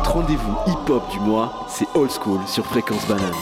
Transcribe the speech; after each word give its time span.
Votre 0.00 0.12
rendez-vous 0.12 0.56
hip-hop 0.66 1.02
du 1.10 1.20
mois, 1.20 1.66
c'est 1.68 1.86
Old 1.94 2.10
School 2.10 2.40
sur 2.46 2.64
Fréquence 2.64 3.06
Banane. 3.06 3.34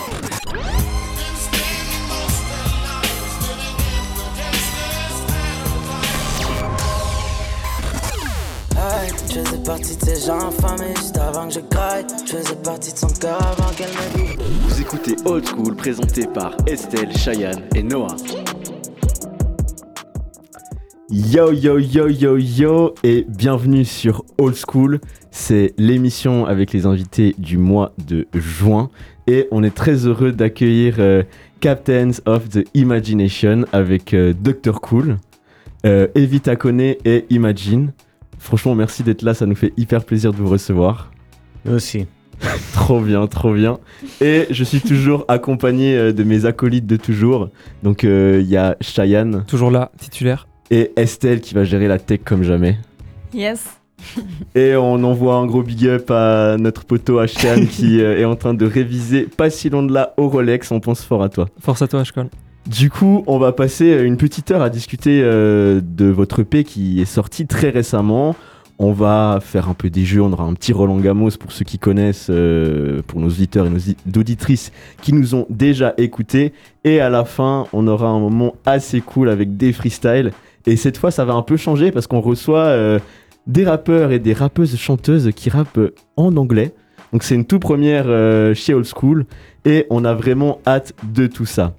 Hey, 8.76 9.12
je 9.28 9.38
faisais 9.38 9.62
partie 9.62 9.96
de 9.96 10.04
ces 10.04 10.26
gens 10.26 10.48
infamés 10.48 10.96
juste 10.96 11.16
avant 11.16 11.46
que 11.46 11.54
je 11.54 11.60
graille. 11.60 12.06
Je 12.26 12.36
faisais 12.36 12.56
partie 12.56 12.92
de 12.92 12.98
son 12.98 13.06
cœur 13.06 13.40
avant 13.40 13.72
qu'elle 13.76 13.90
me 13.90 14.26
dise. 14.26 14.36
Vous 14.66 14.80
écoutez 14.80 15.14
Old 15.26 15.46
School 15.46 15.76
présenté 15.76 16.26
par 16.26 16.50
Estelle, 16.66 17.16
Cheyenne 17.16 17.68
et 17.76 17.84
Noah. 17.84 18.16
Yo 21.10 21.52
yo 21.52 21.78
yo 21.78 22.06
yo 22.08 22.36
yo 22.36 22.94
et 23.02 23.24
bienvenue 23.26 23.86
sur 23.86 24.26
Old 24.36 24.54
School. 24.54 25.00
C'est 25.30 25.72
l'émission 25.78 26.44
avec 26.44 26.74
les 26.74 26.84
invités 26.84 27.34
du 27.38 27.56
mois 27.56 27.94
de 28.06 28.26
juin 28.34 28.90
et 29.26 29.48
on 29.50 29.62
est 29.62 29.74
très 29.74 30.06
heureux 30.06 30.32
d'accueillir 30.32 30.96
euh, 30.98 31.22
Captains 31.60 32.10
of 32.26 32.50
the 32.50 32.68
Imagination 32.74 33.64
avec 33.72 34.12
euh, 34.12 34.34
Dr 34.38 34.82
Cool, 34.82 35.16
euh, 35.86 36.08
Evita 36.14 36.56
Kone 36.56 36.80
et 36.80 37.24
Imagine. 37.30 37.94
Franchement, 38.38 38.74
merci 38.74 39.02
d'être 39.02 39.22
là, 39.22 39.32
ça 39.32 39.46
nous 39.46 39.56
fait 39.56 39.72
hyper 39.78 40.04
plaisir 40.04 40.32
de 40.32 40.36
vous 40.36 40.50
recevoir. 40.50 41.10
Nous 41.64 41.72
aussi. 41.72 42.06
Trop 42.72 43.00
bien, 43.00 43.26
trop 43.26 43.52
bien. 43.52 43.78
Et 44.20 44.46
je 44.50 44.62
suis 44.62 44.80
toujours 44.80 45.24
accompagné 45.28 45.96
euh, 45.96 46.12
de 46.12 46.22
mes 46.22 46.44
acolytes 46.44 46.86
de 46.86 46.96
toujours. 46.96 47.50
Donc 47.82 48.04
euh, 48.04 48.40
il 48.42 48.48
y 48.48 48.56
a 48.56 48.76
Cheyenne 48.80 49.44
Toujours 49.46 49.70
là, 49.70 49.90
titulaire. 49.98 50.46
Et 50.70 50.92
Estelle 50.96 51.40
qui 51.40 51.54
va 51.54 51.64
gérer 51.64 51.88
la 51.88 51.98
tech 51.98 52.20
comme 52.24 52.42
jamais. 52.42 52.78
Yes. 53.32 53.78
Et 54.54 54.76
on 54.76 55.02
envoie 55.04 55.36
un 55.36 55.46
gros 55.46 55.62
big 55.62 55.86
up 55.86 56.10
à 56.10 56.56
notre 56.58 56.84
poteau 56.84 57.18
Ashkan 57.18 57.66
qui 57.66 58.00
euh, 58.02 58.18
est 58.18 58.24
en 58.24 58.36
train 58.36 58.54
de 58.54 58.64
réviser 58.64 59.22
pas 59.22 59.50
si 59.50 59.70
loin 59.70 59.82
de 59.82 59.92
là 59.92 60.14
au 60.16 60.28
Rolex. 60.28 60.70
On 60.70 60.80
pense 60.80 61.02
fort 61.02 61.22
à 61.22 61.28
toi. 61.28 61.48
Force 61.60 61.82
à 61.82 61.88
toi, 61.88 62.00
Ashcon. 62.00 62.30
Du 62.66 62.90
coup, 62.90 63.24
on 63.26 63.38
va 63.38 63.52
passer 63.52 63.92
une 64.02 64.16
petite 64.16 64.50
heure 64.50 64.62
à 64.62 64.70
discuter 64.70 65.22
euh, 65.22 65.80
de 65.82 66.06
votre 66.06 66.40
EP 66.40 66.64
qui 66.64 67.00
est 67.00 67.06
sorti 67.06 67.46
très 67.46 67.70
récemment. 67.70 68.36
On 68.80 68.92
va 68.92 69.40
faire 69.42 69.68
un 69.68 69.74
peu 69.74 69.90
des 69.90 70.04
jeux, 70.04 70.22
on 70.22 70.32
aura 70.32 70.44
un 70.44 70.54
petit 70.54 70.72
Roland 70.72 70.98
Gamos 70.98 71.30
pour 71.40 71.50
ceux 71.50 71.64
qui 71.64 71.80
connaissent, 71.80 72.28
euh, 72.30 73.02
pour 73.08 73.20
nos 73.20 73.26
auditeurs 73.28 73.66
et 73.66 73.70
nos 73.70 74.20
auditrices 74.20 74.70
qui 75.02 75.12
nous 75.12 75.34
ont 75.34 75.46
déjà 75.50 75.94
écoutés. 75.96 76.52
Et 76.84 77.00
à 77.00 77.10
la 77.10 77.24
fin, 77.24 77.66
on 77.72 77.88
aura 77.88 78.08
un 78.08 78.20
moment 78.20 78.54
assez 78.66 79.00
cool 79.00 79.30
avec 79.30 79.56
des 79.56 79.72
freestyles. 79.72 80.30
Et 80.68 80.76
cette 80.76 80.98
fois, 80.98 81.10
ça 81.10 81.24
va 81.24 81.32
un 81.34 81.42
peu 81.42 81.56
changer 81.56 81.90
parce 81.90 82.06
qu'on 82.06 82.20
reçoit 82.20 82.64
euh, 82.66 82.98
des 83.46 83.64
rappeurs 83.64 84.12
et 84.12 84.18
des 84.18 84.34
rappeuses 84.34 84.76
chanteuses 84.76 85.30
qui 85.34 85.48
rappent 85.50 85.78
euh, 85.78 85.94
en 86.16 86.36
anglais. 86.36 86.74
Donc 87.12 87.22
c'est 87.22 87.34
une 87.34 87.46
toute 87.46 87.62
première 87.62 88.04
euh, 88.06 88.52
chez 88.54 88.74
Old 88.74 88.86
School 88.86 89.24
et 89.64 89.86
on 89.88 90.04
a 90.04 90.14
vraiment 90.14 90.60
hâte 90.66 90.92
de 91.14 91.26
tout 91.26 91.46
ça. 91.46 91.74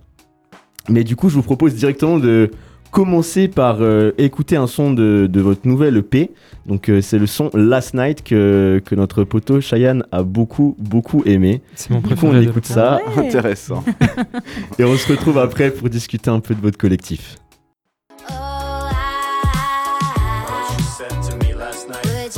Mais 0.89 1.03
du 1.03 1.15
coup, 1.15 1.29
je 1.29 1.35
vous 1.35 1.43
propose 1.43 1.75
directement 1.75 2.17
de 2.17 2.49
commencer 2.89 3.47
par 3.47 3.77
euh, 3.81 4.11
écouter 4.17 4.55
un 4.55 4.65
son 4.65 4.91
de, 4.91 5.27
de 5.31 5.41
votre 5.41 5.67
nouvelle 5.67 5.97
EP. 5.97 6.31
Donc 6.65 6.89
euh, 6.89 7.01
c'est 7.01 7.19
le 7.19 7.27
son 7.27 7.51
Last 7.53 7.93
Night 7.93 8.23
que, 8.23 8.81
que 8.83 8.95
notre 8.95 9.23
poteau 9.23 9.61
Cheyenne 9.61 10.03
a 10.11 10.23
beaucoup 10.23 10.75
beaucoup 10.79 11.21
aimé. 11.27 11.61
C'est 11.75 11.91
mon 11.91 11.97
Du 11.99 12.09
coup, 12.09 12.15
préféré. 12.15 12.37
on 12.47 12.49
écoute 12.49 12.65
ça 12.65 12.99
Ouais. 13.15 13.27
Intéressant. 13.27 13.83
et 14.79 14.83
on 14.83 14.95
se 14.95 15.11
retrouve 15.11 15.37
après 15.37 15.69
pour 15.69 15.89
discuter 15.89 16.31
un 16.31 16.39
peu 16.39 16.55
de 16.55 16.61
votre 16.61 16.79
collectif. 16.79 17.35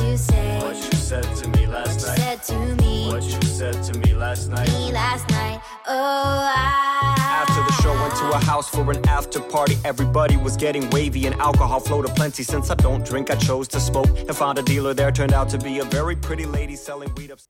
night. 0.00 0.02
what 0.02 0.10
you 0.10 0.16
say, 0.16 0.58
What 0.62 0.76
you 0.76 0.98
said 0.98 1.22
to 1.36 1.48
me 1.50 1.66
last 1.66 2.06
night. 2.06 2.18
said 2.18 2.42
to 2.44 2.82
me, 2.82 3.08
What 3.08 3.22
you 3.22 3.42
said 3.42 3.82
to 3.84 3.98
me 3.98 4.14
last 4.14 4.48
night. 4.48 4.68
me 4.68 4.92
last 4.92 5.28
night. 5.30 5.60
Oh, 5.86 6.52
I, 6.54 7.16
After 7.46 7.62
the 7.62 7.82
show, 7.82 7.92
went 8.00 8.14
to 8.16 8.30
a 8.32 8.44
house 8.44 8.68
for 8.68 8.90
an 8.90 9.06
after 9.08 9.40
party. 9.40 9.76
Everybody 9.84 10.36
was 10.36 10.56
getting 10.56 10.88
wavy 10.90 11.26
and 11.26 11.34
alcohol 11.36 11.80
flowed 11.80 12.06
aplenty. 12.06 12.42
Since 12.42 12.70
I 12.70 12.74
don't 12.76 13.04
drink, 13.04 13.30
I 13.30 13.36
chose 13.36 13.68
to 13.68 13.80
smoke 13.80 14.08
and 14.18 14.34
found 14.36 14.58
a 14.58 14.62
dealer 14.62 14.94
there. 14.94 15.10
Turned 15.12 15.32
out 15.32 15.48
to 15.50 15.58
be 15.58 15.80
a 15.80 15.84
very 15.84 16.16
pretty 16.16 16.46
lady 16.46 16.76
selling 16.76 17.12
weed 17.16 17.30
up. 17.30 17.40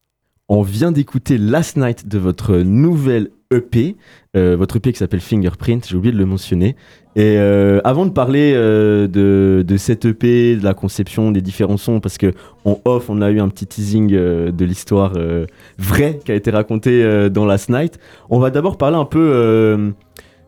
On 0.54 0.60
vient 0.60 0.92
d'écouter 0.92 1.38
Last 1.38 1.78
Night 1.78 2.06
de 2.06 2.18
votre 2.18 2.58
nouvelle 2.58 3.30
EP, 3.50 3.96
euh, 4.36 4.54
votre 4.54 4.76
EP 4.76 4.92
qui 4.92 4.98
s'appelle 4.98 5.22
Fingerprint, 5.22 5.88
j'ai 5.88 5.96
oublié 5.96 6.12
de 6.12 6.18
le 6.18 6.26
mentionner. 6.26 6.76
Et 7.16 7.38
euh, 7.38 7.80
avant 7.84 8.04
de 8.04 8.10
parler 8.10 8.52
euh, 8.54 9.08
de, 9.08 9.76
cette 9.78 10.04
EP, 10.04 10.56
de 10.56 10.62
la 10.62 10.74
conception 10.74 11.30
des 11.30 11.41
différents 11.41 11.78
sons, 11.78 12.00
parce 12.00 12.18
que 12.18 12.34
off, 12.66 13.08
on 13.08 13.22
a 13.22 13.30
eu 13.30 13.41
un 13.41 13.48
petit 13.48 13.66
teasing 13.66 14.08
de 14.08 14.64
l'histoire 14.66 15.14
vraie 15.78 16.20
qui 16.22 16.32
a 16.32 16.34
été 16.34 16.50
racontée 16.50 17.30
dans 17.30 17.46
Last 17.46 17.70
Night, 17.70 17.98
on 18.28 18.38
va 18.38 18.50
d'abord 18.50 18.76
parler 18.76 18.98
un 18.98 19.06
peu 19.06 19.94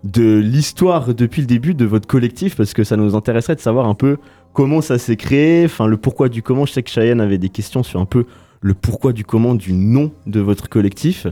de 0.05 0.39
l'histoire 0.39 1.15
depuis 1.15 1.41
le 1.41 1.47
début 1.47 1.73
de 1.73 1.87
votre 1.87 2.07
collectif, 2.07 2.57
parce 2.57 2.75
que 2.75 2.85
ça 2.85 2.99
nous 2.99 3.17
intéresserait 3.17 3.55
de 3.55 3.61
savoir 3.61 3.89
un 3.89 3.95
peu 3.95 4.19
comment 4.53 4.83
ça 4.83 4.99
s'est 4.99 5.17
créé, 5.17 5.65
enfin 5.65 5.87
le 5.87 5.97
pourquoi 5.97 6.29
du 6.29 6.43
comment. 6.43 6.67
Je 6.67 6.75
sais 6.75 6.83
que 6.83 6.91
Cheyenne 6.91 7.23
avait 7.23 7.39
des 7.39 7.49
questions 7.49 7.83
sur 7.83 8.01
un 8.01 8.05
peu 8.05 8.27
le 8.65 8.73
pourquoi 8.73 9.13
du 9.13 9.25
comment 9.27 9.55
du 9.55 9.75
nom 9.75 10.11
de 10.27 10.41
votre 10.41 10.71
collectif. 10.71 11.27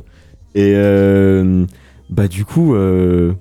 Et 0.54 0.74
euh, 0.76 1.64
bah 2.10 2.28
du 2.28 2.44
coup, 2.44 2.74
euh, 2.74 3.32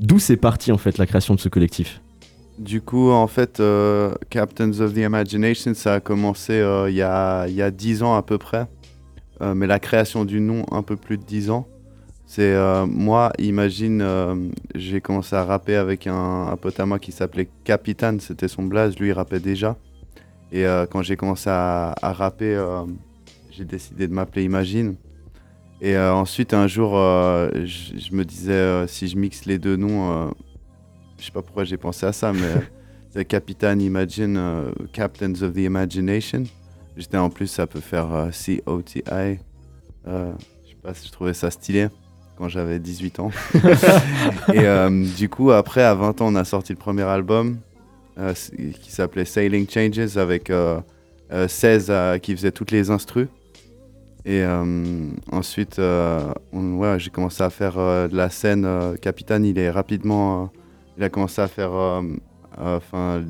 d'où 0.00 0.18
c'est 0.18 0.36
parti 0.36 0.72
en 0.72 0.78
fait 0.78 0.98
la 0.98 1.06
création 1.06 1.36
de 1.36 1.40
ce 1.40 1.48
collectif? 1.48 2.02
Du 2.58 2.82
coup, 2.82 3.08
en 3.10 3.28
fait, 3.28 3.60
euh, 3.60 4.12
Captains 4.30 4.80
of 4.80 4.94
the 4.94 4.98
Imagination, 4.98 5.74
ça 5.74 5.94
a 5.94 6.00
commencé 6.00 6.54
il 6.88 6.94
y, 6.94 7.02
a, 7.02 7.46
y 7.46 7.62
a 7.62 7.70
10 7.70 8.02
ans 8.02 8.16
à 8.16 8.22
peu 8.22 8.36
près. 8.36 8.66
Mais 9.42 9.66
la 9.66 9.78
création 9.78 10.26
du 10.26 10.38
nom, 10.40 10.66
un 10.70 10.82
peu 10.82 10.96
plus 10.96 11.16
de 11.16 11.22
10 11.22 11.48
ans. 11.48 11.66
C'est 12.26 12.54
moi, 12.86 13.32
imagine, 13.38 14.04
j'ai 14.74 15.00
commencé 15.00 15.34
à 15.34 15.44
rapper 15.44 15.76
avec 15.76 16.06
un, 16.06 16.48
un 16.48 16.56
pote 16.56 16.78
à 16.78 16.84
moi 16.84 16.98
qui 16.98 17.10
s'appelait 17.10 17.48
Capitaine, 17.64 18.20
c'était 18.20 18.48
son 18.48 18.64
blaze, 18.64 18.98
lui 18.98 19.08
il 19.08 19.12
rappait 19.12 19.40
déjà. 19.40 19.78
Et 20.52 20.66
quand 20.90 21.00
j'ai 21.00 21.16
commencé 21.16 21.48
à, 21.48 21.94
rapper, 22.02 22.60
j'ai 23.50 23.64
décidé 23.64 24.08
de 24.08 24.12
m'appeler 24.12 24.44
Imagine. 24.44 24.96
Et 25.80 25.96
euh, 25.96 26.12
ensuite, 26.12 26.52
un 26.52 26.66
jour, 26.66 26.96
euh, 26.96 27.50
je 27.64 27.98
je 27.98 28.14
me 28.14 28.24
disais, 28.24 28.52
euh, 28.52 28.86
si 28.86 29.08
je 29.08 29.16
mixe 29.16 29.46
les 29.46 29.58
deux 29.58 29.76
noms, 29.76 30.30
je 31.18 31.24
sais 31.24 31.30
pas 31.30 31.42
pourquoi 31.42 31.64
j'ai 31.64 31.76
pensé 31.76 32.06
à 32.06 32.12
ça, 32.12 32.32
mais 32.32 32.52
c'est 33.10 33.24
Capitaine 33.24 33.80
Imagine, 33.80 34.72
Captains 34.92 35.42
of 35.42 35.54
the 35.54 35.58
Imagination. 35.58 36.44
J'étais 36.96 37.16
en 37.16 37.30
plus, 37.30 37.46
ça 37.46 37.66
peut 37.66 37.80
faire 37.80 38.28
C-O-T-I. 38.32 39.38
Je 40.06 40.10
sais 40.10 40.76
pas 40.82 40.94
si 40.94 41.06
je 41.06 41.12
trouvais 41.12 41.34
ça 41.34 41.50
stylé 41.50 41.88
quand 42.36 42.48
j'avais 42.48 42.78
18 42.78 43.20
ans. 43.20 43.30
Et 44.52 44.90
du 45.16 45.28
coup, 45.28 45.50
après, 45.50 45.82
à 45.82 45.94
20 45.94 46.20
ans, 46.20 46.26
on 46.28 46.34
a 46.34 46.44
sorti 46.44 46.72
le 46.72 46.78
premier 46.78 47.02
album 47.02 47.58
qui 48.82 48.92
s'appelait 48.92 49.24
Sailing 49.24 49.68
Changes 49.68 50.16
avec 50.16 50.50
euh, 50.50 50.80
euh, 51.32 51.48
16 51.48 51.86
euh, 51.88 52.18
qui 52.18 52.34
faisait 52.34 52.52
toutes 52.52 52.70
les 52.70 52.90
instrus. 52.90 53.28
Et 54.24 54.42
euh, 54.42 55.08
ensuite, 55.32 55.78
euh, 55.78 56.32
ouais, 56.52 56.98
j'ai 56.98 57.10
commencé 57.10 57.42
à 57.42 57.50
faire 57.50 57.78
euh, 57.78 58.08
de 58.08 58.16
la 58.16 58.28
scène. 58.28 58.66
Capitaine, 59.00 59.44
il 59.44 59.58
est 59.58 59.70
rapidement, 59.70 60.50
il 60.98 61.04
a 61.04 61.08
commencé 61.08 61.40
à 61.40 61.48
faire 61.48 62.02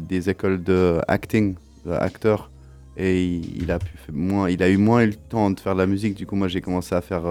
des 0.08 0.30
écoles 0.30 0.62
de 0.62 1.00
acting, 1.06 1.54
de 1.86 1.92
acteur. 1.92 2.50
Et 2.96 3.24
il, 3.24 3.70
a 3.70 3.78
pu 3.78 3.96
moins, 4.12 4.50
il 4.50 4.62
a 4.62 4.68
eu 4.68 4.76
moins 4.76 5.06
le 5.06 5.14
temps 5.14 5.50
de 5.50 5.60
faire 5.60 5.74
de 5.74 5.78
la 5.78 5.86
musique. 5.86 6.14
Du 6.14 6.26
coup, 6.26 6.34
moi, 6.34 6.48
j'ai 6.48 6.60
commencé 6.60 6.94
à 6.94 7.00
faire, 7.00 7.22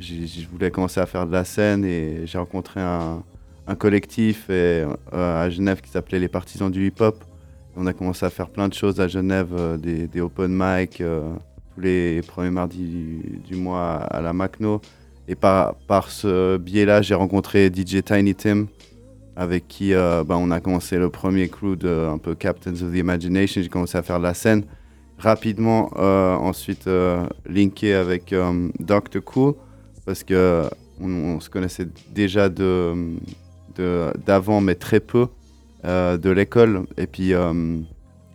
je 0.00 0.46
voulais 0.50 0.70
commencer 0.70 1.00
à 1.00 1.06
faire 1.06 1.26
de 1.26 1.32
la 1.32 1.44
scène 1.44 1.84
et 1.84 2.26
j'ai 2.26 2.38
rencontré 2.38 2.80
un, 2.80 3.22
collectif 3.78 4.50
à 5.12 5.48
Genève 5.48 5.80
qui 5.80 5.90
s'appelait 5.90 6.18
les 6.18 6.28
Partisans 6.28 6.70
du 6.70 6.86
Hip 6.88 7.00
Hop. 7.00 7.24
On 7.76 7.86
a 7.86 7.92
commencé 7.92 8.26
à 8.26 8.30
faire 8.30 8.48
plein 8.48 8.66
de 8.66 8.74
choses 8.74 9.00
à 9.00 9.06
Genève, 9.06 9.54
des, 9.78 10.20
open 10.20 10.50
mic 10.52 11.00
tous 11.78 11.84
les 11.84 12.22
premiers 12.22 12.50
mardis 12.50 13.20
du, 13.46 13.54
mois 13.54 13.94
à 13.94 14.20
la 14.20 14.32
Macno. 14.32 14.80
Et 15.28 15.36
par, 15.36 15.76
ce 16.08 16.56
biais-là, 16.56 17.02
j'ai 17.02 17.14
rencontré 17.14 17.68
DJ 17.68 18.02
Tiny 18.02 18.34
Tim, 18.34 18.66
avec 19.36 19.68
qui 19.68 19.94
euh, 19.94 20.24
bah, 20.24 20.36
on 20.38 20.50
a 20.50 20.58
commencé 20.60 20.96
le 20.96 21.10
premier 21.10 21.48
crew 21.48 21.76
de 21.76 22.08
un 22.12 22.18
peu 22.18 22.34
Captains 22.34 22.72
of 22.72 22.92
the 22.92 22.96
Imagination. 22.96 23.62
J'ai 23.62 23.68
commencé 23.68 23.96
à 23.96 24.02
faire 24.02 24.18
de 24.18 24.24
la 24.24 24.34
scène. 24.34 24.64
Rapidement, 25.18 25.92
euh, 25.98 26.34
ensuite, 26.34 26.88
euh, 26.88 27.24
linké 27.46 27.94
avec 27.94 28.32
euh, 28.32 28.68
Dr. 28.80 29.22
Cool, 29.24 29.54
parce 30.04 30.24
que 30.24 30.64
on, 31.00 31.38
se 31.38 31.48
connaissait 31.48 31.86
déjà 32.12 32.48
d'avant, 32.48 33.06
mais 34.60 34.74
très 34.74 34.98
peu, 35.00 35.28
de 35.84 36.30
l'école. 36.30 36.86
Et 36.96 37.06
puis, 37.06 37.32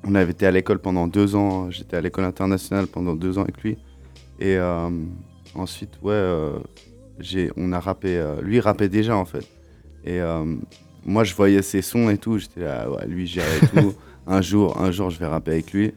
on 0.06 0.16
avait 0.16 0.32
été 0.32 0.46
à 0.46 0.52
l'école 0.52 0.80
pendant 0.80 1.08
deux 1.08 1.36
ans. 1.36 1.72
J'étais 1.72 1.98
à 1.98 2.02
l'école 2.02 2.26
internationale 2.26 2.88
pendant 2.88 3.16
deux 3.16 3.38
ans 3.38 3.44
avec 3.44 3.62
lui. 3.62 3.78
Et 4.40 4.58
euh, 4.58 4.90
ensuite, 5.56 5.92
ouais, 6.02 6.14
euh, 6.14 6.60
j'ai, 7.20 7.52
on 7.58 7.72
a 7.72 7.80
rappé. 7.80 8.18
euh, 8.18 8.42
lui, 8.42 8.58
il 8.58 8.60
rappait 8.60 8.90
déjà, 8.90 9.16
en 9.16 9.26
fait. 9.26 9.48
Et 10.06 10.20
moi, 11.06 11.24
je 11.24 11.34
voyais 11.34 11.62
ses 11.62 11.82
sons 11.82 12.10
et 12.10 12.18
tout. 12.18 12.38
J'étais 12.38 12.62
là, 12.62 12.90
ouais, 12.90 13.08
lui, 13.08 13.26
j'irai 13.26 13.60
tout. 13.74 13.94
un 14.28 14.42
jour, 14.42 14.80
un 14.82 14.92
jour, 14.92 15.10
je 15.10 15.20
vais 15.20 15.28
rapper 15.28 15.52
avec 15.52 15.72
lui. 15.72 15.94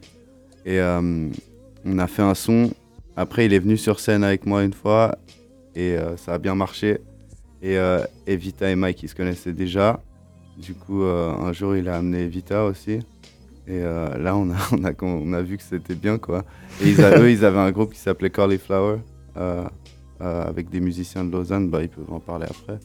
Et 0.65 0.79
on 0.81 1.99
a 1.99 2.07
fait 2.07 2.21
un 2.21 2.33
son 2.33 2.71
Après, 3.17 3.45
il 3.45 3.53
est 3.53 3.59
venu 3.59 3.75
sur 3.75 3.99
scène 3.99 4.23
avec 4.23 4.45
moi 4.45 4.63
une 4.63 4.73
fois 4.73 5.17
et 5.75 5.97
ça 6.15 6.35
a 6.35 6.37
bien 6.37 6.55
marché. 6.55 6.99
Et 7.61 7.77
Evita 8.25 8.69
et 8.69 8.75
Mike, 8.75 9.03
ils 9.03 9.09
se 9.09 9.15
connaissaient 9.15 9.51
déjà. 9.51 10.01
Du 10.57 10.73
coup, 10.73 11.03
un 11.03 11.51
jour, 11.51 11.75
il 11.75 11.89
a 11.89 11.97
amené 11.97 12.23
Evita 12.23 12.63
aussi. 12.63 12.99
Et 13.67 13.81
euh, 13.81 14.17
là, 14.17 14.35
on 14.37 14.49
a, 14.49 14.55
on, 14.71 14.83
a, 14.85 14.91
on 15.01 15.33
a 15.33 15.41
vu 15.41 15.57
que 15.57 15.63
c'était 15.63 15.95
bien, 15.95 16.17
quoi. 16.17 16.43
Et 16.81 16.89
ils 16.89 17.01
a- 17.03 17.19
eux, 17.19 17.29
ils 17.31 17.43
avaient 17.45 17.59
un 17.59 17.71
groupe 17.71 17.93
qui 17.93 17.99
s'appelait 17.99 18.29
Cauliflower, 18.29 18.99
euh, 19.37 19.63
euh, 20.21 20.47
avec 20.47 20.69
des 20.69 20.79
musiciens 20.79 21.23
de 21.25 21.31
Lausanne. 21.31 21.69
Bah, 21.69 21.81
ils 21.81 21.89
peuvent 21.89 22.11
en 22.11 22.19
parler 22.19 22.45
après. 22.49 22.79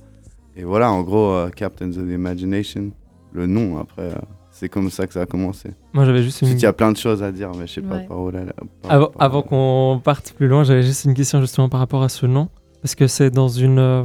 Et 0.56 0.64
voilà, 0.64 0.90
en 0.90 1.02
gros, 1.02 1.30
euh, 1.32 1.48
Captains 1.50 1.88
of 1.90 2.06
the 2.06 2.10
Imagination, 2.12 2.90
le 3.32 3.46
nom, 3.46 3.78
après, 3.78 4.02
euh, 4.10 4.14
c'est 4.50 4.68
comme 4.68 4.90
ça 4.90 5.06
que 5.06 5.14
ça 5.14 5.22
a 5.22 5.26
commencé. 5.26 5.70
Moi, 5.94 6.04
j'avais 6.04 6.22
juste 6.22 6.42
une. 6.42 6.48
Ensuite, 6.48 6.60
il 6.60 6.64
y 6.64 6.68
a 6.68 6.72
plein 6.74 6.92
de 6.92 6.96
choses 6.98 7.22
à 7.22 7.32
dire, 7.32 7.50
mais 7.58 7.66
je 7.66 7.74
sais 7.74 7.80
pas 7.80 8.00
par 8.00 8.20
où 8.20 8.30
là. 8.30 8.40
par- 8.82 8.92
Avant, 8.92 9.06
par- 9.06 9.22
avant 9.22 9.42
qu'on 9.42 10.00
parte 10.02 10.34
plus 10.36 10.48
loin, 10.48 10.64
j'avais 10.64 10.82
juste 10.82 11.04
une 11.04 11.14
question 11.14 11.40
justement 11.40 11.68
par 11.68 11.80
rapport 11.80 12.02
à 12.02 12.08
ce 12.10 12.26
nom. 12.26 12.48
Parce 12.82 12.94
que 12.96 13.06
c'est 13.06 13.30
dans 13.30 13.48
une 13.48 13.78
euh, 13.78 14.04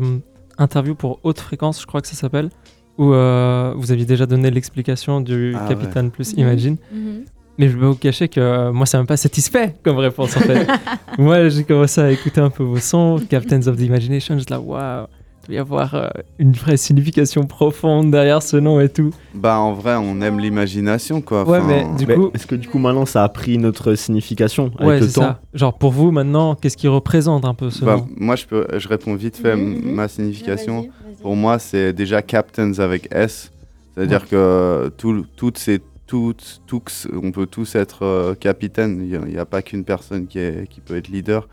interview 0.59 0.93
pour 0.95 1.19
haute 1.23 1.39
fréquence, 1.39 1.81
je 1.81 1.87
crois 1.87 1.99
que 2.01 2.07
ça 2.07 2.13
s'appelle, 2.15 2.49
où 2.97 3.13
euh, 3.13 3.73
vous 3.75 3.91
aviez 3.91 4.05
déjà 4.05 4.25
donné 4.25 4.49
l'explication 4.51 5.21
du 5.21 5.53
Ah 5.55 5.65
Capitaine 5.67 6.11
plus 6.11 6.33
Mhm. 6.33 6.39
Imagine. 6.39 6.77
Mhm. 6.91 7.25
Mais 7.59 7.69
je 7.69 7.73
vais 7.73 7.81
pas 7.81 7.87
vous 7.87 7.95
cacher 7.95 8.27
que 8.27 8.39
euh, 8.39 8.71
moi, 8.71 8.85
ça 8.85 8.99
m'a 8.99 9.05
pas 9.05 9.17
satisfait 9.17 9.75
comme 9.83 9.97
réponse 9.97 10.37
en 10.37 10.41
fait. 10.41 10.67
moi, 11.17 11.49
j'ai 11.49 11.63
commencé 11.63 11.99
à 11.99 12.11
écouter 12.11 12.39
un 12.39 12.51
peu 12.51 12.63
vos 12.63 12.77
sons, 12.77 13.19
Captains 13.29 13.65
of 13.67 13.77
the 13.77 13.81
Imagination, 13.81 14.37
je 14.37 14.45
là, 14.49 14.59
waouh, 14.59 15.07
il 15.47 15.51
doit 15.51 15.55
y 15.55 15.59
avoir 15.59 15.95
euh, 15.95 16.07
une 16.39 16.51
vraie 16.51 16.77
signification 16.77 17.43
profonde 17.43 18.11
derrière 18.11 18.43
ce 18.43 18.57
nom 18.57 18.79
et 18.81 18.89
tout. 18.89 19.11
Bah, 19.33 19.59
en 19.59 19.73
vrai, 19.73 19.95
on 19.95 20.19
aime 20.21 20.39
l'imagination, 20.39 21.21
quoi. 21.21 21.47
Ouais, 21.47 21.59
Enfin, 21.59 21.67
mais 21.67 21.97
du 21.97 22.05
Mais 22.05 22.15
coup, 22.15 22.31
Est-ce 22.33 22.47
que 22.47 22.55
du 22.55 22.67
coup 22.67 22.79
maintenant 22.79 23.05
ça 23.05 23.23
a 23.23 23.29
pris 23.29 23.57
notre 23.57 23.95
signification 23.95 24.71
avec 24.77 24.87
ouais, 24.87 24.99
le 24.99 25.07
c'est 25.07 25.15
temps? 25.15 25.21
Ça. 25.21 25.41
Genre 25.53 25.77
pour 25.77 25.91
vous 25.91 26.11
maintenant, 26.11 26.55
qu'est-ce 26.55 26.77
qui 26.77 26.87
représente 26.87 27.45
un 27.45 27.53
peu 27.53 27.69
ce 27.69 27.85
bah, 27.85 27.97
nom? 27.97 28.07
moi, 28.17 28.35
je, 28.35 28.45
peux, 28.45 28.67
je 28.77 28.87
réponds 28.87 29.15
vite 29.15 29.37
fait 29.37 29.55
Mhm, 29.55 29.85
mhm. 29.85 29.91
ma 29.93 30.07
signification. 30.07 30.89
Pour 31.21 31.35
moi, 31.35 31.59
c'est 31.59 31.93
déjà 31.93 32.21
Captains 32.21 32.79
avec 32.79 33.07
S. 33.11 33.51
C'est-à-dire 33.95 34.27
que 34.27 34.91
tout, 34.97 35.25
toutes 35.35 35.57
ces 35.57 35.79
toutes, 36.05 36.61
tous, 36.67 37.07
on 37.21 37.31
peut 37.31 37.45
tous 37.47 37.75
être 37.75 38.03
euh, 38.03 38.33
capitaine. 38.33 39.01
Il 39.03 39.19
n'y 39.29 39.37
a, 39.37 39.45
pas 39.45 39.61
qu'une 39.61 39.83
personne 39.83 40.25
qui, 40.27 40.39
est, 40.39 40.67
qui 40.69 40.79
peut 40.79 40.95
être 40.95 41.09
leader. 41.09 41.47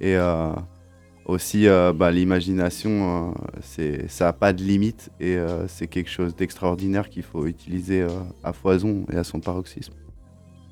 Et 0.00 0.16
euh, 0.16 0.50
aussi, 1.30 1.66
euh, 1.66 1.92
bah, 1.92 2.10
l'imagination, 2.10 3.34
euh, 3.78 3.98
ça 4.08 4.26
n'a 4.26 4.32
pas 4.32 4.52
de 4.52 4.62
limite. 4.62 5.10
Et 5.20 5.36
euh, 5.36 5.66
c'est 5.68 5.86
quelque 5.86 6.10
chose 6.10 6.34
d'extraordinaire 6.34 7.08
qu'il 7.08 7.22
faut 7.22 7.46
utiliser 7.46 8.02
euh, 8.02 8.08
à 8.44 8.52
foison 8.52 9.04
et 9.12 9.16
à 9.16 9.24
son 9.24 9.40
paroxysme. 9.40 9.92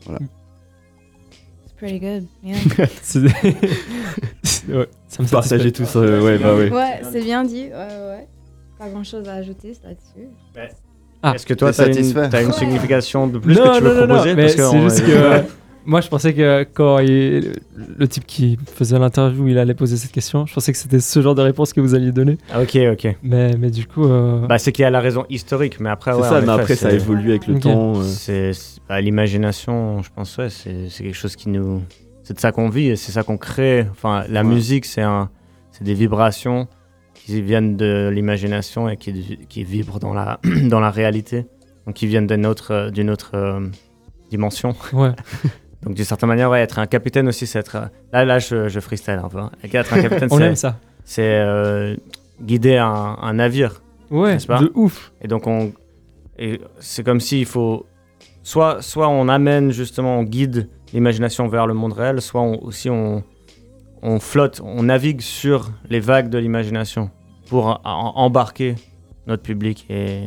It's 0.07 1.73
pretty 1.77 1.99
good. 1.99 2.27
yeah. 2.43 2.57
C'est- 3.03 3.21
ouais, 4.69 4.89
ça 5.09 5.23
me 5.23 5.71
tout 5.71 5.85
ça, 5.85 6.01
ouais, 6.01 6.39
bah 6.39 6.55
ouais. 6.55 6.71
Ouais, 6.71 7.01
c'est 7.11 7.23
bien 7.23 7.45
dit. 7.45 7.69
Ouais, 7.69 7.73
ouais. 7.73 8.29
Pas 8.79 8.89
grand 8.89 9.05
chose 9.05 9.29
à 9.29 9.35
ajouter 9.35 9.73
là-dessus. 9.85 10.29
Ah, 11.23 11.35
Est-ce 11.35 11.47
que 11.47 11.55
toi, 11.55 11.73
tu 11.73 11.81
as 11.81 12.43
une, 12.43 12.53
signification 12.53 13.27
de 13.27 13.39
plus 13.39 13.57
non, 13.57 13.73
que 13.73 13.79
tu 13.79 13.83
veux 13.83 13.95
non, 13.95 14.07
non, 14.07 14.23
proposer? 14.23 14.49
C'est 14.49 14.83
juste 14.83 15.05
que 15.05 15.43
moi 15.89 16.01
je 16.01 16.09
pensais 16.09 16.35
que 16.35 16.65
quand 16.75 16.99
il- 17.01 17.53
le 17.97 18.07
type 18.07 18.27
qui 18.27 18.59
faisait 18.75 18.99
l'interview 18.99 19.49
il 19.49 19.59
allait 19.59 19.75
poser 19.75 19.97
cette 19.97 20.13
question, 20.13 20.47
je 20.47 20.55
pensais 20.55 20.71
que 20.71 20.79
c'était 20.79 21.01
ce 21.01 21.21
genre 21.23 21.35
de 21.35 21.43
réponse 21.43 21.73
que 21.73 21.81
vous 21.81 21.95
alliez 21.95 22.13
donner. 22.13 22.39
Ah, 22.53 22.61
ok, 22.63 22.79
ok. 22.93 23.17
Mais, 23.23 23.57
mais 23.59 23.71
du 23.71 23.87
coup, 23.87 24.05
euh, 24.07 24.47
Bah, 24.47 24.59
c'est 24.59 24.71
qu'il 24.71 24.83
y 24.83 24.87
a 24.87 24.91
la 24.91 25.01
raison 25.01 25.25
historique, 25.31 25.81
mais 25.81 25.89
après, 25.91 26.13
C'est 26.13 26.19
ouais, 26.21 26.29
ça, 26.29 26.41
mais 26.41 26.53
effet, 26.53 26.61
après 26.63 26.77
ça 26.77 26.93
évolué 26.93 27.31
avec 27.31 27.47
le 27.49 27.59
temps. 27.59 27.95
euh. 27.97 28.03
C'est 28.05 28.53
bah, 28.89 29.01
l'imagination, 29.01 30.03
je 30.03 30.11
pense, 30.15 30.37
ouais, 30.39 30.51
c'est 30.51 30.89
quelque 30.99 31.13
chose 31.15 31.35
qui 31.37 31.49
nous. 31.49 31.83
C'est 32.23 32.35
de 32.35 32.41
ça 32.41 32.53
qu'on 32.53 32.69
vit 32.69 32.89
et 32.89 32.97
c'est 32.97 33.13
ça 33.13 33.23
qu'on 33.23 33.39
crée. 33.39 33.87
Enfin, 33.91 34.25
la 34.29 34.43
Ouais. 34.43 34.49
musique, 34.49 34.85
c'est 34.85 35.01
un, 35.03 35.31
c'est 35.73 35.85
des 35.85 35.95
vibrations 35.95 36.69
qui 37.15 37.41
viennent 37.43 37.77
de 37.77 38.11
l'imagination 38.13 38.89
et 38.89 38.97
qui, 38.99 39.39
qui 39.49 39.65
vibrent 39.65 39.99
dans 39.99 40.13
la, 40.15 40.39
dans 40.65 40.81
la 40.81 40.91
réalité. 40.91 41.47
Donc, 41.87 41.95
qui 41.97 42.07
viennent 42.07 42.27
d'une 42.27 42.45
autre, 42.45 42.73
euh, 42.73 42.91
d'une 42.91 43.09
autre 43.09 43.31
euh, 43.35 43.61
dimension. 44.31 44.75
ouais. 44.93 45.13
Donc, 45.83 45.95
d'une 45.95 46.05
certaine 46.05 46.29
manière, 46.29 46.51
ouais, 46.51 46.61
être 46.61 46.79
un 46.79 46.87
capitaine 46.87 47.29
aussi, 47.29 47.47
c'est 47.47 47.61
être. 47.61 47.77
euh, 47.77 47.87
Là, 48.13 48.25
là, 48.25 48.39
je, 48.39 48.69
je 48.69 48.81
freestyle 48.81 49.21
un 49.23 49.29
peu. 49.29 49.39
hein. 49.39 49.51
Être 49.63 49.93
un 49.95 50.03
capitaine, 50.03 50.29
On 50.33 50.39
c'est- 50.39 50.45
aime 50.45 50.57
ça. 50.57 50.77
c'est 51.05 51.23
euh, 51.39 51.95
guider 52.43 52.77
un, 52.77 53.17
un 53.21 53.33
navire. 53.35 53.81
Ouais, 54.11 54.39
pas 54.47 54.59
de 54.61 54.73
ouf. 54.75 55.13
Et 55.23 55.29
donc, 55.29 55.47
on, 55.47 55.73
et 56.39 56.61
c'est 56.81 57.05
comme 57.05 57.21
s'il 57.21 57.47
faut. 57.47 57.87
Soit, 58.43 58.81
soit 58.83 59.09
on 59.09 59.29
amène 59.29 59.71
justement, 59.73 60.19
on 60.19 60.23
guide 60.23 60.69
l'imagination 60.95 61.47
vers 61.49 61.67
le 61.67 61.75
monde 61.75 61.93
réel, 61.93 62.21
soit 62.23 62.41
on- 62.41 62.63
aussi 62.65 62.89
on, 62.89 63.23
on 64.03 64.19
flotte, 64.21 64.61
on 64.65 64.85
navigue 64.85 65.21
sur 65.21 65.71
les 65.91 66.01
vagues 66.01 66.31
de 66.31 66.39
l'imagination 66.39 67.11
pour 67.51 67.81
embarquer 67.85 68.75
notre 69.27 69.43
public 69.43 69.85
et, 69.91 70.23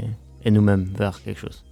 et 0.45 0.51
nous-mêmes 0.51 0.87
vers 0.95 1.21
quelque 1.23 1.39
chose. 1.39 1.63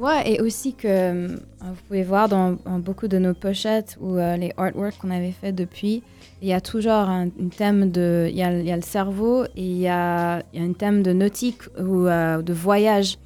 Ouais, 0.00 0.32
et 0.32 0.40
aussi 0.40 0.72
que 0.72 0.88
euh, 0.88 1.28
vous 1.60 1.74
pouvez 1.86 2.04
voir 2.04 2.26
dans, 2.30 2.52
dans 2.64 2.78
beaucoup 2.78 3.06
de 3.06 3.18
nos 3.18 3.34
pochettes 3.34 3.98
ou 4.00 4.14
euh, 4.16 4.34
les 4.38 4.50
artworks 4.56 4.96
qu'on 4.98 5.10
avait 5.10 5.30
fait 5.32 5.52
depuis, 5.52 6.02
il 6.40 6.48
y 6.48 6.54
a 6.54 6.60
toujours 6.62 6.92
un, 6.92 7.28
thème 7.54 7.90
de. 7.90 8.26
Il 8.30 8.34
y 8.36 8.42
a, 8.42 8.50
il 8.58 8.64
y 8.64 8.72
a 8.72 8.76
le 8.76 8.82
cerveau 8.82 9.44
et 9.44 9.48
il 9.56 9.76
y 9.76 9.88
a, 9.88 10.42
il 10.54 10.60
y 10.60 10.64
a 10.64 10.66
un 10.66 10.72
thème 10.72 11.02
de 11.02 11.12
nautique 11.12 11.60
ou 11.78 12.06
euh, 12.06 12.40
de 12.40 12.52
voyage. 12.54 13.18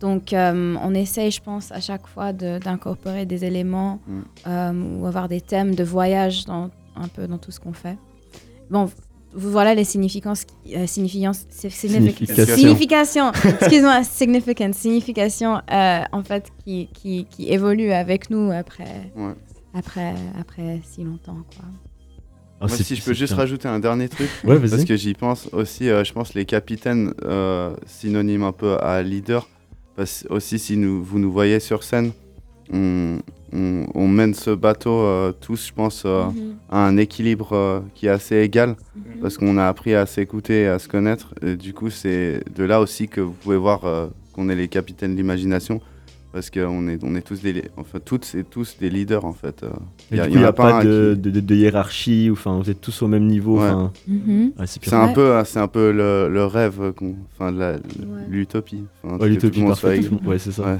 Donc, 0.00 0.32
euh, 0.32 0.74
on 0.82 0.94
essaye, 0.94 1.30
je 1.30 1.42
pense, 1.42 1.70
à 1.70 1.80
chaque 1.80 2.06
fois 2.06 2.32
de- 2.32 2.58
d'incorporer 2.58 3.26
des 3.26 3.44
éléments 3.44 4.00
Mm. 4.46 5.00
ou 5.00 5.06
avoir 5.06 5.28
des 5.28 5.42
thèmes 5.42 5.74
de 5.74 5.84
voyage 5.84 6.46
dans, 6.46 6.70
un 6.96 7.08
peu 7.08 7.26
dans 7.26 7.38
tout 7.38 7.50
ce 7.52 7.60
qu'on 7.60 7.74
fait. 7.74 7.98
Bon, 8.70 8.88
voilà 9.34 9.74
les 9.74 9.84
significances, 9.84 10.44
euh, 10.74 10.86
significances, 10.86 11.46
Signification. 11.50 12.54
signification, 12.56 13.32
excuse-moi, 13.32 14.04
significant, 14.04 14.72
signification, 14.72 15.60
euh, 15.72 16.02
en 16.12 16.22
fait, 16.22 16.48
qui, 16.64 16.88
qui, 16.92 17.26
qui 17.30 17.50
évolue 17.52 17.92
avec 17.92 18.30
nous 18.30 18.50
après, 18.52 19.10
Ouais. 19.16 19.32
après, 19.74 20.14
après 20.38 20.80
si 20.84 21.02
longtemps, 21.04 21.38
quoi. 21.56 21.64
Ah, 22.60 22.66
Moi, 22.68 22.76
si 22.76 22.94
je 22.94 23.02
peux 23.02 23.12
juste 23.14 23.32
rajouter 23.32 23.66
un 23.66 23.80
dernier 23.80 24.08
truc, 24.08 24.28
Ouais, 24.44 24.60
parce 24.60 24.84
que 24.84 24.96
j'y 24.96 25.14
pense 25.14 25.48
aussi, 25.52 25.88
euh, 25.88 26.04
je 26.04 26.12
pense 26.12 26.34
les 26.34 26.44
capitaines, 26.44 27.12
euh, 27.24 27.74
synonyme 27.86 28.44
un 28.44 28.52
peu 28.52 28.76
à 28.80 29.02
leader, 29.02 29.48
parce 29.96 30.24
aussi 30.30 30.58
si 30.60 30.76
nous, 30.76 31.02
vous 31.02 31.18
nous 31.18 31.32
voyez 31.32 31.58
sur 31.58 31.82
scène, 31.82 32.12
on, 32.72 33.18
on- 33.52 33.86
on 33.94 34.08
mène 34.08 34.34
ce 34.34 34.50
bateau 34.50 34.90
euh, 35.00 35.32
tous, 35.32 35.68
je 35.68 35.72
pense, 35.72 36.02
euh, 36.06 36.24
Mhm. 36.24 36.54
à 36.70 36.86
un 36.86 36.96
équilibre 36.96 37.52
euh, 37.52 37.80
qui 37.94 38.06
est 38.06 38.10
assez 38.10 38.36
égal, 38.38 38.76
Mhm. 38.96 39.02
parce 39.20 39.36
qu'on 39.38 39.58
a 39.58 39.66
appris 39.68 39.94
à 39.94 40.06
s'écouter 40.06 40.62
et 40.62 40.66
à 40.68 40.78
se 40.78 40.88
connaître. 40.88 41.34
Et 41.42 41.56
du 41.56 41.74
coup, 41.74 41.90
c'est 41.90 42.42
de 42.54 42.64
là 42.64 42.80
aussi 42.80 43.08
que 43.08 43.20
vous 43.20 43.32
pouvez 43.32 43.56
voir 43.56 43.80
qu'on 44.32 44.48
est 44.48 44.54
les 44.56 44.68
capitaines 44.68 45.12
de 45.12 45.16
l'imagination, 45.18 45.80
parce 46.32 46.50
qu'on 46.50 46.88
est, 46.88 46.98
on 47.04 47.14
est 47.14 47.20
tous 47.22 47.42
des, 47.42 47.62
enfin 47.76 47.98
toutes 48.04 48.34
et 48.34 48.44
tous 48.44 48.76
des 48.80 48.88
leaders 48.90 49.24
en 49.24 49.32
fait. 49.32 49.62
euh. 49.62 49.68
A- 50.12 50.26
y 50.26 50.30
il 50.30 50.36
n'y 50.36 50.42
en 50.42 50.46
a, 50.46 50.48
a 50.48 50.52
pas, 50.52 50.70
pas 50.72 50.84
de, 50.84 51.12
qui- 51.14 51.20
de, 51.20 51.30
de- 51.30 51.40
de 51.40 51.54
hiérarchie, 51.54 52.30
ou, 52.30 52.32
enfin, 52.32 52.58
vous 52.58 52.70
êtes 52.70 52.80
tous 52.80 53.02
au 53.02 53.06
même 53.08 53.26
niveau. 53.26 53.58
Ouais. 53.60 53.68
enfin, 53.68 53.92
Mhm. 54.08 54.52
ouais, 54.58 54.66
c'est 54.66 54.92
un 54.94 55.06
Ouais. 55.08 55.12
peu, 55.12 55.42
c'est 55.44 55.58
un 55.60 55.68
peu 55.68 55.92
le, 55.92 56.28
le 56.32 56.44
rêve, 56.46 56.92
qu'on- 56.96 57.16
enfin 57.32 57.50
la- 57.52 57.76
l'utopie. 58.28 58.84
L'utopie. 59.20 59.62
Ouais, 59.62 60.38
c'est 60.38 60.52
ça. 60.52 60.62
Ouais. 60.64 60.78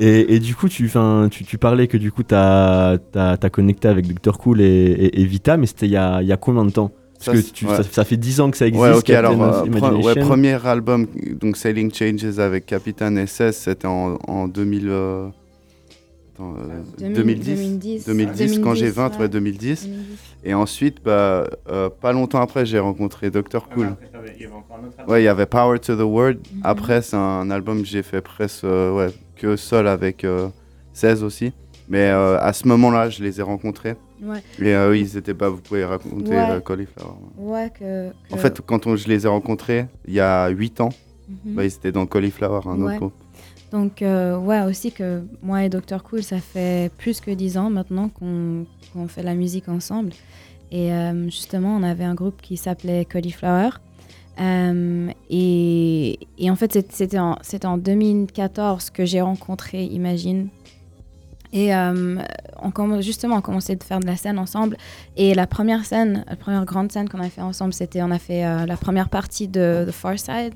Et, 0.00 0.34
et 0.34 0.38
du 0.40 0.54
coup, 0.54 0.68
tu, 0.68 0.90
tu, 1.30 1.44
tu 1.44 1.58
parlais 1.58 1.88
que 1.88 1.96
du 1.96 2.12
coup, 2.12 2.22
tu 2.22 2.34
as, 2.34 2.98
connecté 3.52 3.88
avec 3.88 4.06
Dr. 4.06 4.38
Cool 4.38 4.60
et, 4.60 4.64
et- 4.66 5.20
et 5.20 5.24
Vita, 5.24 5.56
mais 5.56 5.66
c'était 5.66 5.86
il 5.86 5.92
y 5.92 5.96
a, 5.96 6.22
il 6.22 6.28
y 6.28 6.32
a 6.32 6.36
combien 6.36 6.64
de 6.64 6.70
temps? 6.70 6.92
Parce 7.18 7.24
Ça, 7.26 7.32
que 7.32 7.40
c'est- 7.40 7.52
tu- 7.52 7.66
ouais. 7.66 7.76
ça, 7.76 7.82
ça 7.82 8.04
fait 8.04 8.16
10 8.16 8.40
ans 8.40 8.50
que 8.50 8.56
ça 8.56 8.66
existe. 8.68 8.82
Ouais, 8.84 8.92
ok, 8.92 9.02
Captain 9.02 9.18
alors, 9.34 9.42
euh, 9.42 9.64
pre- 9.64 9.70
ouais, 9.72 9.78
Imagination. 9.78 10.26
premier 10.28 10.66
album, 10.66 11.06
donc 11.40 11.56
Sailing 11.56 11.92
Changes 11.92 12.38
avec 12.38 12.66
Captain 12.66 13.16
SS, 13.26 13.56
c'était 13.56 13.88
en, 13.88 14.18
en 14.28 14.46
2000, 14.46 14.86
euh, 14.88 15.26
attends, 16.34 16.54
euh, 17.00 17.12
2010. 17.14 18.04
2010, 18.06 18.60
quand 18.60 18.74
j'ai 18.74 18.90
20, 18.90 19.18
ouais, 19.18 19.28
2010. 19.28 19.88
Et 20.44 20.54
ensuite, 20.54 20.98
bah, 21.04 21.50
euh, 21.68 21.90
pas 21.90 22.12
longtemps 22.12 22.40
après, 22.40 22.64
j'ai 22.64 22.78
rencontré 22.78 23.30
Dr. 23.30 23.68
Cool. 23.74 23.96
Ouais, 25.08 25.22
il 25.22 25.24
y 25.24 25.28
avait 25.28 25.46
Power 25.46 25.80
to 25.80 25.96
the 25.96 26.00
World. 26.02 26.38
Mhm. 26.54 26.60
Après, 26.62 27.02
c'est 27.02 27.16
un 27.16 27.50
album 27.50 27.80
que 27.82 27.88
j'ai 27.88 28.04
fait 28.04 28.20
presque 28.20 28.62
euh, 28.62 28.92
ouais, 28.94 29.08
que 29.36 29.56
seul 29.56 29.88
avec 29.88 30.22
euh, 30.24 30.48
16 30.92 31.24
aussi. 31.24 31.52
Mais 31.88 32.10
euh, 32.10 32.38
à 32.38 32.52
ce 32.52 32.68
moment-là, 32.68 33.08
je 33.10 33.22
les 33.24 33.40
ai 33.40 33.42
rencontrés. 33.42 33.96
Ouais. 34.22 34.42
Et 34.60 34.74
euh, 34.74 34.96
ils 34.96 35.16
étaient 35.16 35.34
pas, 35.34 35.48
vous 35.48 35.60
pouvez 35.60 35.84
raconter 35.84 36.30
Ouais. 36.30 36.50
euh, 36.50 36.60
Cauliflower. 36.60 37.12
Ouais, 37.38 37.70
que, 37.70 38.10
que- 38.10 38.34
En 38.34 38.36
fait, 38.36 38.60
quand 38.64 38.86
on- 38.86 38.96
je 38.96 39.08
les 39.08 39.24
ai 39.26 39.28
rencontrés, 39.28 39.86
il 40.06 40.14
y 40.14 40.20
a 40.20 40.48
8 40.48 40.80
ans, 40.80 40.90
Mhm. 41.28 41.54
bah, 41.54 41.64
ils 41.64 41.68
étaient 41.74 41.92
dans 41.92 42.06
Cauliflower, 42.06 42.60
un 42.66 42.80
autre 42.82 42.96
groupe. 42.96 43.14
Donc, 43.70 44.00
euh, 44.02 44.36
ouais, 44.38 44.62
aussi 44.62 44.92
que 44.92 45.22
moi 45.42 45.62
et 45.64 45.68
Dr. 45.68 46.02
Cool, 46.02 46.22
ça 46.22 46.38
fait 46.38 46.90
plus 46.96 47.20
que 47.20 47.30
10 47.30 47.58
ans 47.58 47.68
maintenant 47.70 48.08
qu'on 48.08 48.66
fait 49.08 49.22
la 49.22 49.34
musique 49.34 49.68
ensemble. 49.68 50.12
Et 50.72 50.92
euh, 50.92 51.24
justement, 51.26 51.76
on 51.76 51.82
avait 51.82 52.04
un 52.04 52.14
groupe 52.14 52.40
qui 52.40 52.56
s'appelait 52.56 53.04
Cauliflower. 53.04 53.70
Euh, 54.40 55.08
et, 55.30 56.18
et 56.38 56.50
en 56.50 56.56
fait, 56.56 56.72
c'est- 56.72 56.92
c'était 56.92 57.18
en, 57.18 57.36
c'était 57.42 57.66
en 57.66 57.76
2014 57.76 58.90
que 58.90 59.04
j'ai 59.04 59.20
rencontré 59.20 59.84
Imagine. 59.84 60.48
Et 61.52 61.74
euh, 61.74 62.16
on 62.62 62.70
commence, 62.70 63.04
justement, 63.04 63.36
on 63.36 63.40
commençait 63.40 63.76
de 63.76 63.82
faire 63.82 64.00
de 64.00 64.06
la 64.06 64.16
scène 64.16 64.38
ensemble. 64.38 64.76
Et 65.16 65.34
la 65.34 65.46
première 65.46 65.84
scène, 65.84 66.24
la 66.28 66.36
première 66.36 66.64
grande 66.64 66.92
scène 66.92 67.08
qu'on 67.08 67.20
a 67.20 67.30
fait 67.30 67.40
ensemble, 67.40 67.72
c'était 67.72 68.02
on 68.02 68.10
a 68.10 68.18
fait 68.18 68.44
euh, 68.44 68.66
la 68.66 68.76
première 68.76 69.08
partie 69.08 69.48
de 69.48 69.84
The 69.88 69.92
Far 69.92 70.18
Side 70.18 70.54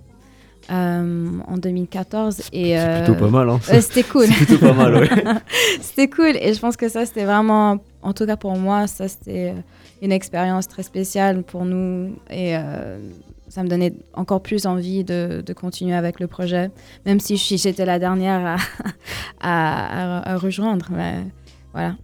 euh, 0.70 1.28
en 1.46 1.56
2014. 1.56 2.42
Et, 2.52 2.76
C'est 2.76 3.04
plutôt 3.04 3.18
pas 3.18 3.30
mal, 3.30 3.48
hein. 3.50 3.60
c'était 3.80 4.02
cool. 4.02 4.26
Plutôt 4.26 4.58
pas 4.58 4.74
mal, 4.74 4.94
ouais. 4.96 5.08
c'était 5.80 6.08
cool. 6.08 6.36
Et 6.36 6.52
je 6.52 6.60
pense 6.60 6.76
que 6.76 6.88
ça, 6.88 7.06
c'était 7.06 7.24
vraiment, 7.24 7.78
en 8.02 8.12
tout 8.12 8.26
cas 8.26 8.36
pour 8.36 8.56
moi, 8.56 8.86
ça, 8.86 9.08
c'était 9.08 9.54
une 10.02 10.12
expérience 10.12 10.68
très 10.68 10.82
spéciale 10.82 11.42
pour 11.42 11.64
nous. 11.64 12.16
Et 12.28 12.56
euh, 12.56 12.98
ça 13.52 13.62
me 13.62 13.68
donnait 13.68 13.92
encore 14.14 14.42
plus 14.42 14.64
envie 14.64 15.04
de, 15.04 15.42
de 15.44 15.52
continuer 15.52 15.94
avec 15.94 16.20
le 16.20 16.26
projet, 16.26 16.70
même 17.04 17.20
si 17.20 17.36
j'étais 17.36 17.84
la 17.84 17.98
dernière 17.98 18.46
à, 18.46 18.56
à, 19.42 20.20
à- 20.20 20.32
à 20.32 20.36
rejoindre. 20.38 20.86
Mais 20.90 21.16
voilà. 21.74 21.96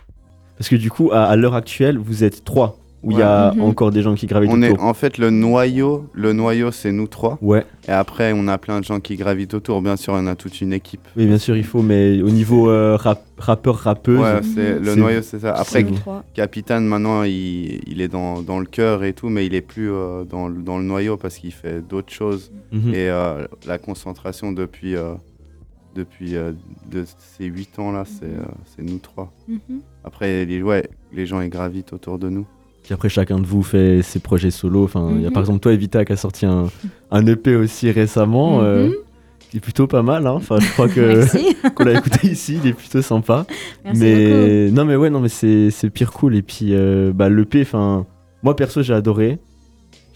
Parce 0.59 0.69
que 0.69 0.77
du 0.77 0.91
coup, 0.91 1.11
à, 1.11 1.25
à 1.25 1.37
l'heure 1.37 1.55
actuelle, 1.55 1.97
vous 1.97 2.23
êtes 2.23 2.45
trois. 2.45 2.77
Où 3.05 3.13
il 3.13 3.19
y 3.19 3.23
a 3.23 3.53
Mhm. 3.55 3.61
encore 3.63 3.93
des 3.93 4.03
gens 4.03 4.17
qui 4.17 4.27
gravitent 4.27 4.51
On 4.53 4.61
est, 4.61 4.71
autour. 4.73 4.85
en 4.85 4.93
fait, 4.93 5.19
le 5.19 5.31
noyau, 5.31 6.07
le 6.15 6.33
noyau, 6.33 6.73
c'est 6.73 6.91
nous 6.91 7.07
trois. 7.07 7.39
Ouais, 7.41 7.65
Et 7.87 7.93
après, 7.93 8.33
on 8.35 8.49
a 8.49 8.59
plein 8.59 8.81
de 8.81 8.85
gens 8.85 8.99
qui 8.99 9.15
gravitent 9.15 9.55
autour. 9.55 9.81
Bien 9.83 9.95
sûr, 9.97 10.15
on 10.15 10.27
a 10.27 10.35
toute 10.35 10.61
une 10.61 10.73
équipe. 10.73 11.03
oui, 11.17 11.27
bien 11.27 11.39
sûr, 11.39 11.57
il 11.57 11.63
faut, 11.65 11.81
mais 11.81 12.21
au 12.21 12.29
niveau 12.31 12.69
euh, 12.69 12.97
rap- 12.97 13.23
rappeur, 13.39 13.77
rappeuse, 13.77 14.19
Ouais, 14.19 14.41
c'est, 14.43 14.81
le 14.81 14.97
noyau, 14.97 15.23
c'est 15.23 15.39
ça. 15.39 15.53
Après. 15.55 15.87
Capitaine, 16.35 16.87
maintenant, 16.87 17.23
il, 17.23 17.81
il 17.87 18.01
est 18.01 18.09
dans, 18.09 18.43
dans 18.43 18.59
le 18.59 18.67
cœur 18.67 19.05
et 19.05 19.13
tout, 19.13 19.29
mais 19.29 19.47
il 19.47 19.55
est 19.55 19.61
plus 19.61 19.93
euh, 19.93 20.25
dans, 20.25 20.49
le- 20.49 20.61
dans 20.61 20.79
le 20.79 20.85
noyau 20.85 21.17
parce 21.17 21.37
qu'il 21.39 21.53
fait 21.53 21.81
d'autres 21.81 22.13
choses. 22.13 22.51
Mhm. 22.73 22.89
Et 22.95 23.09
euh, 23.09 23.47
la 23.67 23.79
concentration 23.79 24.51
depuis, 24.51 24.97
euh, 24.97 25.15
depuis 25.95 26.35
euh, 26.37 26.51
de 26.91 27.05
ces 27.37 27.45
8 27.45 27.79
ans-là, 27.79 28.05
c'est, 28.05 28.25
euh, 28.25 28.43
c'est 28.77 28.83
nous 28.83 28.99
trois. 28.99 29.33
Mhm. 29.47 29.81
Après, 30.05 30.45
les, 30.45 30.63
ouais, 30.63 30.89
les 31.13 31.27
gens, 31.27 31.41
ils 31.41 31.49
gravitent 31.51 31.93
autour 31.93 32.19
de 32.19 32.29
nous. 32.29 32.47
Puis 32.89 32.95
après, 32.95 33.11
chacun 33.11 33.39
de 33.39 33.45
vous 33.45 33.63
fait 33.63 34.01
ses 34.01 34.19
projets 34.19 34.51
solo. 34.51 34.85
Enfin, 34.85 35.11
il 35.15 35.21
y 35.21 35.27
a 35.27 35.29
Mhm. 35.29 35.35
par 35.35 35.43
exemple 35.43 35.61
toi, 35.61 35.75
Evita, 35.75 36.07
qui 36.07 36.13
a 36.15 36.17
sorti 36.17 36.47
un, 36.47 36.69
un 37.11 37.27
EP 37.27 37.55
aussi 37.55 37.91
récemment, 37.91 38.63
euh, 38.63 38.87
Mhm. 38.87 38.95
qui 39.51 39.57
est 39.59 39.61
plutôt 39.61 39.87
pas 39.87 40.01
mal. 40.03 40.27
hein. 40.27 40.33
Enfin, 40.37 40.59
je 40.59 40.73
crois 40.73 40.89
que 40.89 41.21
qu'on 41.75 41.85
l'a 41.85 41.99
écouté 41.99 42.29
ici, 42.29 42.59
il 42.65 42.67
est 42.67 42.73
plutôt 42.73 43.03
sympa. 43.03 43.45
Merci 43.85 44.01
beaucoup. 44.01 44.15
mais 44.15 44.71
non, 44.71 44.87
mais 44.87 44.97
ouais, 44.97 45.11
non, 45.11 45.21
mais 45.21 45.29
c'est 45.29 45.71
c'est 45.71 45.91
pire 45.91 46.13
cool. 46.13 46.35
Et 46.35 46.41
puis, 46.41 46.69
euh, 46.71 47.13
bah, 47.15 47.29
l'EP, 47.29 47.61
enfin, 47.61 48.07
moi 48.43 48.57
perso, 48.57 48.81
j'ai 48.83 48.95
adoré. 48.95 49.39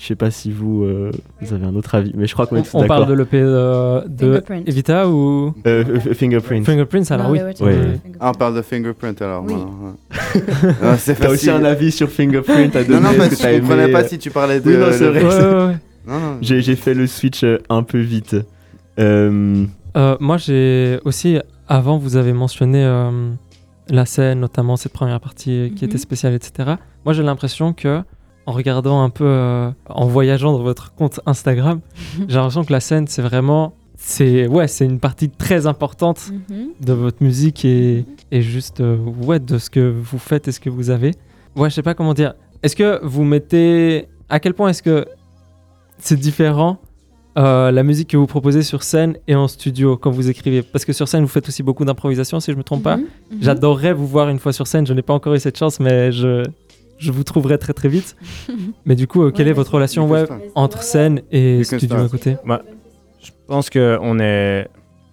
Je 0.02 0.08
sais 0.08 0.16
pas 0.16 0.32
si 0.32 0.50
vous, 0.50 0.82
euh, 0.82 1.12
vous 1.40 1.52
avez 1.54 1.64
un 1.64 1.76
autre 1.76 1.94
avis, 1.94 2.10
mais 2.16 2.26
je 2.26 2.32
crois 2.34 2.46
qu'on 2.48 2.56
est 2.56 2.60
On, 2.60 2.62
tous 2.64 2.74
on 2.74 2.86
parle 2.88 3.02
d'accord. 3.02 3.14
de 3.16 3.20
l'EP 3.22 3.40
de, 3.40 4.08
de 4.08 4.26
Fingerprint. 4.32 4.68
Evita 4.68 5.08
ou? 5.08 5.54
Euh, 5.64 5.84
F- 5.84 6.14
Fingerprint. 6.14 6.66
Fingerprints 6.66 7.10
Alors 7.12 7.26
Non, 7.28 7.32
oui. 7.34 7.38
Ouais. 7.38 7.52
Fingerprint. 7.54 8.16
Ah, 8.18 8.30
on 8.30 8.34
parle 8.34 8.56
de 8.56 8.62
Fingerprint 8.62 9.22
alors. 9.22 9.44
Oui. 9.46 9.54
ouais. 9.54 10.42
Ah, 10.82 10.96
c'est 10.98 11.14
T'as 11.14 11.28
aussi 11.28 11.46
facile. 11.46 11.50
un 11.50 11.64
avis 11.64 11.92
sur 11.92 12.08
Fingerprint 12.10 12.74
à 12.74 12.82
donner 12.82 13.00
Non, 13.00 13.12
non, 13.12 13.16
parce 13.16 13.28
que 13.36 13.36
je 13.48 13.58
comprenais 13.60 13.84
aimé, 13.84 13.92
pas 13.92 14.02
euh, 14.02 14.08
si 14.08 14.18
tu 14.18 14.30
parlais 14.32 14.58
de. 14.60 14.68
Oui, 14.68 14.76
non, 14.76 14.86
c'est 14.90 15.08
vrai. 15.08 15.22
Ouais, 15.22 15.54
ouais, 15.54 15.66
ouais. 16.08 16.18
J'ai 16.40 16.62
j'ai 16.62 16.74
fait 16.74 16.94
le 16.94 17.06
switch 17.06 17.44
euh, 17.44 17.58
un 17.68 17.84
peu 17.84 18.00
vite. 18.00 18.34
Euh, 18.98 19.64
Euh, 19.96 20.16
moi, 20.20 20.36
j'ai 20.36 20.98
aussi, 21.04 21.38
avant, 21.68 21.98
vous 21.98 22.16
avez 22.16 22.32
mentionné 22.32 22.82
euh, 22.84 23.30
la 23.88 24.04
scène, 24.06 24.40
notamment 24.40 24.76
cette 24.76 24.92
première 24.94 25.20
partie 25.20 25.72
qui 25.76 25.84
Mhm. 25.84 25.90
était 25.90 25.98
spéciale, 25.98 26.34
etc. 26.34 26.70
Moi, 27.04 27.12
j'ai 27.14 27.22
l'impression 27.22 27.72
que, 27.72 28.00
en 28.46 28.52
regardant 28.52 29.02
un 29.02 29.10
peu, 29.10 29.24
euh, 29.26 29.70
en 29.88 30.06
voyageant 30.06 30.52
dans 30.52 30.62
votre 30.62 30.94
compte 30.94 31.20
Instagram, 31.26 31.80
j'ai 32.28 32.34
l'impression 32.36 32.64
que 32.64 32.72
la 32.72 32.80
scène, 32.80 33.06
c'est 33.06 33.22
vraiment, 33.22 33.72
c'est 33.96 34.46
ouais, 34.48 34.66
c'est 34.68 34.84
une 34.84 34.98
partie 34.98 35.28
très 35.30 35.66
importante 35.66 36.30
Mhm. 36.50 36.68
de 36.80 36.92
votre 36.92 37.22
musique 37.22 37.64
et, 37.64 38.04
et 38.30 38.42
juste 38.42 38.80
euh, 38.80 38.96
ouais, 39.22 39.38
de 39.38 39.58
ce 39.58 39.70
que 39.70 39.80
vous 39.90 40.18
faites 40.18 40.48
et 40.48 40.52
ce 40.52 40.60
que 40.60 40.70
vous 40.70 40.90
avez. 40.90 41.12
Ouais, 41.56 41.70
je 41.70 41.74
sais 41.74 41.82
pas 41.82 41.94
comment 41.94 42.14
dire. 42.14 42.34
Est-ce 42.62 42.74
que 42.76 43.00
vous 43.04 43.24
mettez. 43.24 44.08
À 44.28 44.40
quel 44.40 44.54
point 44.54 44.68
est-ce 44.70 44.82
que 44.82 45.04
c'est 45.98 46.18
différent 46.18 46.78
euh, 47.38 47.70
la 47.70 47.82
musique 47.82 48.08
que 48.10 48.16
vous 48.16 48.26
proposez 48.26 48.62
sur 48.62 48.82
scène 48.82 49.16
et 49.28 49.34
en 49.34 49.46
studio 49.48 49.96
quand 49.96 50.10
vous 50.10 50.28
écrivez? 50.30 50.62
Parce 50.62 50.84
que 50.84 50.92
sur 50.92 51.06
scène, 51.08 51.22
vous 51.22 51.28
faites 51.28 51.48
aussi 51.48 51.62
beaucoup 51.62 51.84
d'improvisation, 51.84 52.40
si 52.40 52.50
je 52.52 52.56
me 52.56 52.62
trompe 52.62 52.82
pas. 52.82 52.96
Mhm. 52.96 53.02
Mhm. 53.32 53.38
J'adorerais 53.42 53.92
vous 53.92 54.06
voir 54.06 54.28
une 54.30 54.38
fois 54.38 54.52
sur 54.52 54.66
scène. 54.66 54.86
Je 54.86 54.94
n'ai 54.94 55.02
pas 55.02 55.14
encore 55.14 55.34
eu 55.34 55.38
cette 55.40 55.58
chance, 55.58 55.80
mais 55.80 56.12
je, 56.12 56.42
je 57.02 57.12
vous 57.12 57.24
trouverai 57.24 57.58
très 57.58 57.72
très 57.72 57.88
vite. 57.88 58.16
Mais 58.86 58.94
du 58.94 59.06
coup, 59.06 59.24
euh, 59.24 59.30
quelle 59.30 59.46
Ouais, 59.46 59.50
est 59.50 59.54
votre 59.54 59.74
relation 59.74 60.08
entre 60.54 60.82
scène 60.82 61.22
et 61.30 61.64
studio 61.64 61.96
à 61.96 62.08
côté 62.08 62.36
Je 63.20 63.30
pense 63.46 63.70
que 63.70 63.98
on 64.00 64.18
est, 64.20 64.68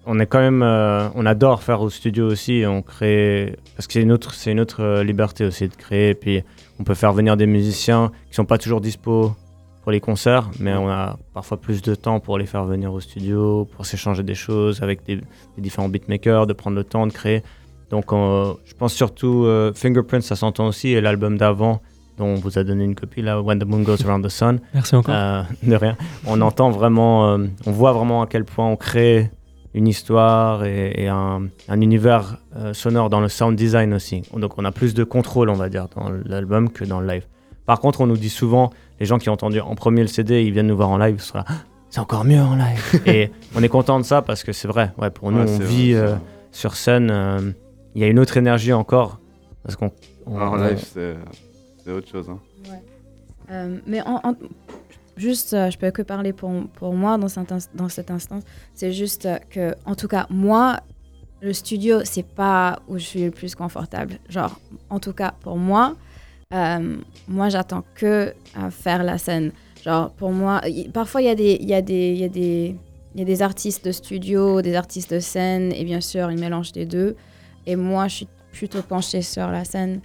on 0.05 0.19
est 0.19 0.25
quand 0.27 0.39
même, 0.39 0.61
euh, 0.61 1.09
on 1.15 1.25
adore 1.25 1.63
faire 1.63 1.81
au 1.81 1.89
studio 1.89 2.27
aussi. 2.27 2.63
On 2.67 2.81
crée 2.81 3.55
parce 3.75 3.87
que 3.87 3.93
c'est 3.93 4.01
une 4.01 4.11
autre, 4.11 4.33
c'est 4.33 4.51
une 4.51 4.59
autre 4.59 4.81
euh, 4.83 5.03
liberté 5.03 5.43
aussi 5.45 5.67
de 5.67 5.75
créer. 5.75 6.09
Et 6.11 6.15
puis 6.15 6.43
on 6.79 6.83
peut 6.83 6.93
faire 6.95 7.13
venir 7.13 7.35
des 7.37 7.47
musiciens 7.47 8.11
qui 8.29 8.35
sont 8.35 8.45
pas 8.45 8.57
toujours 8.57 8.81
dispo 8.81 9.33
pour 9.81 9.91
les 9.91 9.99
concerts, 10.01 10.49
mais 10.59 10.73
on 10.73 10.89
a 10.89 11.17
parfois 11.33 11.59
plus 11.59 11.81
de 11.81 11.95
temps 11.95 12.19
pour 12.19 12.37
les 12.37 12.45
faire 12.45 12.65
venir 12.65 12.93
au 12.93 12.99
studio, 12.99 13.65
pour 13.75 13.85
s'échanger 13.85 14.23
des 14.23 14.35
choses 14.35 14.83
avec 14.83 15.05
des, 15.05 15.15
des 15.15 15.61
différents 15.61 15.89
beatmakers, 15.89 16.47
de 16.47 16.53
prendre 16.53 16.75
le 16.75 16.83
temps 16.83 17.07
de 17.07 17.13
créer. 17.13 17.43
Donc 17.89 18.11
euh, 18.13 18.53
je 18.65 18.73
pense 18.73 18.93
surtout 18.93 19.43
euh, 19.45 19.71
Fingerprints, 19.73 20.21
ça 20.21 20.35
s'entend 20.35 20.67
aussi, 20.67 20.89
et 20.89 21.01
l'album 21.01 21.37
d'avant 21.37 21.81
dont 22.17 22.25
on 22.27 22.35
vous 22.35 22.57
a 22.59 22.63
donné 22.63 22.83
une 22.83 22.95
copie 22.95 23.21
là, 23.21 23.41
When 23.41 23.59
the 23.59 23.65
Moon 23.65 23.79
Goes 23.81 24.05
Around 24.05 24.25
the 24.25 24.29
Sun. 24.29 24.59
Merci 24.73 24.95
encore. 24.95 25.15
Euh, 25.15 25.41
de 25.63 25.75
rien. 25.75 25.95
On 26.27 26.41
entend 26.41 26.69
vraiment, 26.69 27.29
euh, 27.31 27.45
on 27.65 27.71
voit 27.71 27.93
vraiment 27.93 28.21
à 28.21 28.27
quel 28.27 28.43
point 28.43 28.67
on 28.67 28.75
crée 28.75 29.31
une 29.73 29.87
histoire 29.87 30.65
et, 30.65 30.93
et 31.03 31.07
un, 31.07 31.43
un 31.69 31.81
univers 31.81 32.37
euh, 32.57 32.73
sonore 32.73 33.09
dans 33.09 33.21
le 33.21 33.29
sound 33.29 33.55
design 33.55 33.93
aussi. 33.93 34.23
Donc 34.35 34.53
on 34.57 34.65
a 34.65 34.71
plus 34.71 34.93
de 34.93 35.03
contrôle, 35.03 35.49
on 35.49 35.53
va 35.53 35.69
dire, 35.69 35.87
dans 35.95 36.09
l'album 36.25 36.69
que 36.69 36.83
dans 36.83 36.99
le 36.99 37.07
live. 37.07 37.25
Par 37.65 37.79
contre, 37.79 38.01
on 38.01 38.07
nous 38.07 38.17
dit 38.17 38.29
souvent, 38.29 38.71
les 38.99 39.05
gens 39.05 39.17
qui 39.19 39.29
ont 39.29 39.33
entendu 39.33 39.59
en 39.61 39.75
premier 39.75 40.01
le 40.01 40.07
CD, 40.07 40.43
ils 40.43 40.51
viennent 40.51 40.67
nous 40.67 40.75
voir 40.75 40.89
en 40.89 40.97
live, 40.97 41.15
ils 41.19 41.21
sont 41.21 41.37
là, 41.37 41.45
Ah, 41.47 41.53
c'est 41.89 41.99
encore 42.01 42.25
mieux 42.25 42.41
en 42.41 42.55
live. 42.55 43.01
et 43.05 43.31
on 43.55 43.61
est 43.63 43.69
content 43.69 43.99
de 43.99 44.05
ça 44.05 44.21
parce 44.23 44.43
que 44.43 44.51
c'est 44.53 44.67
vrai. 44.67 44.91
Ouais, 44.97 45.09
pour 45.11 45.31
nous, 45.31 45.43
Ouais, 45.43 45.49
on 45.49 45.59
vit 45.59 45.93
euh, 45.93 46.07
vrai. 46.07 46.17
sur 46.51 46.75
scène. 46.75 47.53
Euh, 47.99 48.01
Il 48.01 48.01
y 48.01 48.03
a 48.05 48.07
une 48.07 48.19
autre 48.19 48.37
énergie 48.37 48.73
encore 48.73 49.19
parce 49.63 49.75
qu'on. 49.75 49.91
en 50.25 50.55
live, 50.55 50.83
c'est 51.83 51.91
autre 51.91 52.07
chose. 52.07 52.29
hein. 52.29 52.39
Euh, 53.51 53.79
mais 53.87 54.01
en, 54.01 54.19
en- 54.23 54.35
juste, 55.17 55.53
euh, 55.53 55.71
je 55.71 55.77
peux 55.79 55.89
que 55.89 56.03
parler 56.03 56.33
pour, 56.33 56.51
pour 56.75 56.93
moi 56.93 57.17
dans 57.17 57.27
cet, 57.27 57.51
ins- 57.51 57.67
dans 57.73 57.89
cet 57.89 58.11
instant. 58.11 58.39
C'est 58.75 58.91
juste 58.93 59.25
euh, 59.25 59.37
que, 59.49 59.73
en 59.85 59.95
tout 59.95 60.07
cas, 60.07 60.27
moi, 60.29 60.77
le 61.41 61.51
studio, 61.53 62.01
c'est 62.03 62.25
pas 62.27 62.79
où 62.87 62.99
je 62.99 63.03
suis 63.03 63.23
le 63.25 63.31
plus 63.31 63.55
confortable. 63.55 64.19
Genre, 64.29 64.59
en 64.91 64.99
tout 64.99 65.13
cas, 65.13 65.33
pour 65.41 65.57
moi, 65.57 65.95
euh, 66.53 66.97
moi, 67.27 67.49
j'attends 67.49 67.83
que 67.95 68.33
à 68.55 68.69
faire 68.69 69.03
la 69.03 69.17
scène. 69.17 69.51
Genre, 69.83 70.11
pour 70.11 70.31
moi, 70.31 70.61
y- 70.67 70.89
parfois, 70.89 71.21
il 71.23 71.25
y, 71.25 71.29
a 71.31 71.35
des- 71.35 71.57
il 71.59 71.67
y, 71.67 71.73
a 71.73 71.81
des- 71.81 72.11
il 72.11 72.19
y, 72.19 72.23
a 72.25 72.29
des- 72.29 72.75
il 73.15 73.19
y 73.19 73.23
a 73.23 73.25
des 73.25 73.41
artistes 73.41 73.83
de 73.85 73.91
studio, 73.91 74.61
des 74.61 74.75
artistes 74.75 75.11
de 75.13 75.19
scène, 75.19 75.71
et 75.73 75.83
bien 75.85 76.01
sûr, 76.01 76.29
ils 76.31 76.39
mélangent 76.39 76.73
les 76.75 76.85
deux. 76.85 77.15
Et 77.69 77.75
moi, 77.75 78.07
je 78.07 78.15
suis 78.15 78.27
plutôt 78.51 78.81
penchée 78.81 79.21
sur 79.21 79.47
la 79.47 79.63
scène. 79.63 80.01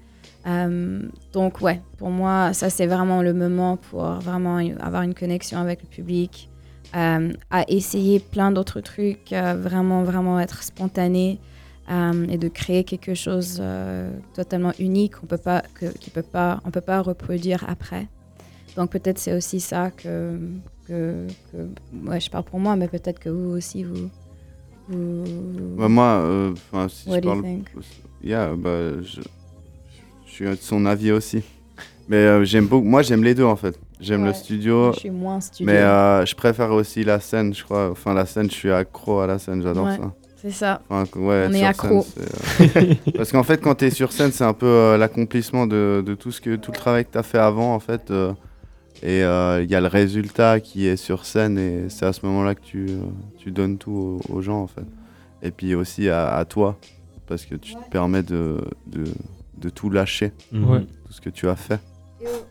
Euh, 0.47 1.01
donc 1.33 1.63
ouais, 1.63 1.81
pour 1.97 2.11
moi, 2.11 2.53
ça 2.53 2.69
c'est 2.69 2.87
vraiment 2.87 3.23
le 3.23 3.33
moment 3.33 3.79
pour 3.79 4.05
vraiment 4.21 4.59
avoir 4.79 5.01
une 5.01 5.15
connexion 5.15 5.59
avec 5.59 5.81
le 5.83 5.89
public, 5.89 6.51
euh, 6.95 7.33
à 7.51 7.65
essayer 7.69 8.21
plein 8.21 8.51
d'autres 8.53 8.81
trucs, 8.81 9.33
euh, 9.33 9.55
vraiment 9.55 10.03
vraiment 10.03 10.39
être 10.39 10.63
spontané 10.63 11.41
et 12.31 12.39
de 12.39 12.49
créer 12.49 12.83
quelque 12.85 13.13
chose 13.15 13.63
totalement 14.35 14.73
unique. 14.79 15.23
On 15.23 15.27
peut 15.27 15.37
pas 15.37 15.63
que 15.75 15.87
peut 16.11 16.23
pas 16.23 16.61
on 16.65 16.71
peut 16.71 16.81
pas 16.81 17.01
reproduire 17.03 17.65
après. 17.69 18.07
Donc 18.77 18.91
peut-être 18.91 19.19
c'est 19.19 19.35
aussi 19.35 19.61
ça 19.61 19.91
que 19.91 20.39
que, 20.87 21.27
que 21.53 22.09
ouais, 22.09 22.21
je 22.21 22.31
parle 22.31 22.45
pour 22.45 22.59
moi, 22.59 22.77
mais 22.77 22.89
peut-être 22.89 23.19
que 23.19 23.29
vous 23.29 23.51
aussi 23.51 23.85
vous 23.85 24.11
Bah, 24.89 25.89
moi, 25.89 26.05
euh, 26.23 26.55
'fin, 26.71 26.89
si 26.89 27.09
What 27.09 27.17
je 27.17 27.21
parle. 27.27 27.43
think? 27.43 27.67
Yeah, 28.23 28.55
bah, 28.57 29.01
je, 29.03 29.21
je 30.27 30.31
suis 30.33 30.45
de 30.47 30.55
son 30.57 30.85
avis 30.87 31.13
aussi. 31.13 31.43
Mais 32.09 32.17
euh, 32.17 32.45
j'aime 32.45 32.67
beaucoup. 32.67 32.85
Moi, 32.87 33.03
j'aime 33.03 33.25
les 33.25 33.35
deux 33.35 33.45
en 33.45 33.57
fait. 33.57 33.79
J'aime 34.01 34.25
le 34.27 34.35
studio. 34.35 34.93
je 34.93 34.99
suis 35.01 35.11
moins 35.11 35.41
studio. 35.41 35.73
Mais 35.73 35.79
euh, 35.79 36.27
je 36.27 36.35
préfère 36.35 36.71
aussi 36.73 37.03
la 37.05 37.19
scène, 37.21 37.55
je 37.55 37.65
crois. 37.65 37.91
Enfin, 37.91 38.13
la 38.13 38.27
scène, 38.27 38.51
je 38.51 38.55
suis 38.55 38.71
accro 38.71 39.21
à 39.21 39.27
la 39.27 39.39
scène, 39.39 39.63
j'adore 39.63 39.87
Ouais. 39.87 39.97
ça. 39.97 40.13
C'est 40.43 40.51
ça. 40.51 40.83
Enfin, 40.91 41.05
ouais, 41.19 41.47
On 41.49 41.53
est 41.55 41.65
accro. 41.65 42.03
scène, 42.03 42.27
euh, 42.77 42.95
Parce 43.17 43.33
qu'en 43.33 43.43
fait, 43.45 43.63
quand 43.63 43.77
tu 43.77 43.87
es 43.87 43.91
sur 43.91 44.13
scène, 44.13 44.31
c'est 44.33 44.45
un 44.45 44.53
peu 44.53 44.67
euh, 44.67 44.99
l'accomplissement 44.99 45.67
de, 45.67 46.03
de 46.05 46.15
tout, 46.15 46.31
ce 46.33 46.43
que, 46.43 46.57
tout 46.57 46.71
le 46.73 46.77
travail 46.77 47.07
que 47.07 47.13
tu 47.13 47.19
as 47.19 47.23
fait 47.23 47.39
avant, 47.39 47.75
en 47.75 47.81
fait. 47.81 48.13
Et 49.03 49.23
euh, 49.25 49.63
il 49.63 49.71
y 49.71 49.75
a 49.75 49.81
le 49.81 49.87
résultat 49.89 50.61
qui 50.61 50.87
est 50.87 50.97
sur 50.97 51.25
scène, 51.27 51.59
et 51.59 51.89
c'est 51.89 52.07
à 52.07 52.13
ce 52.13 52.25
moment-là 52.27 52.55
que 52.55 52.63
tu, 52.63 52.87
euh, 52.89 52.99
tu 53.39 53.51
donnes 53.51 53.77
tout 53.79 54.19
aux, 54.29 54.33
aux 54.35 54.41
gens, 54.43 54.61
en 54.63 54.67
fait. 54.67 54.85
Et 55.43 55.51
puis 55.51 55.75
aussi 55.75 56.09
à, 56.09 56.35
à 56.37 56.45
toi, 56.45 56.79
parce 57.27 57.45
que 57.45 57.55
tu 57.55 57.75
te 57.75 57.91
permets 57.91 58.23
de, 58.23 58.59
de, 58.87 59.05
de 59.59 59.69
tout 59.71 59.91
lâcher, 59.91 60.33
Mhm. 60.53 60.87
Tout 61.07 61.13
ce 61.13 61.21
que 61.21 61.31
tu 61.31 61.49
as 61.49 61.57
fait. 61.57 61.81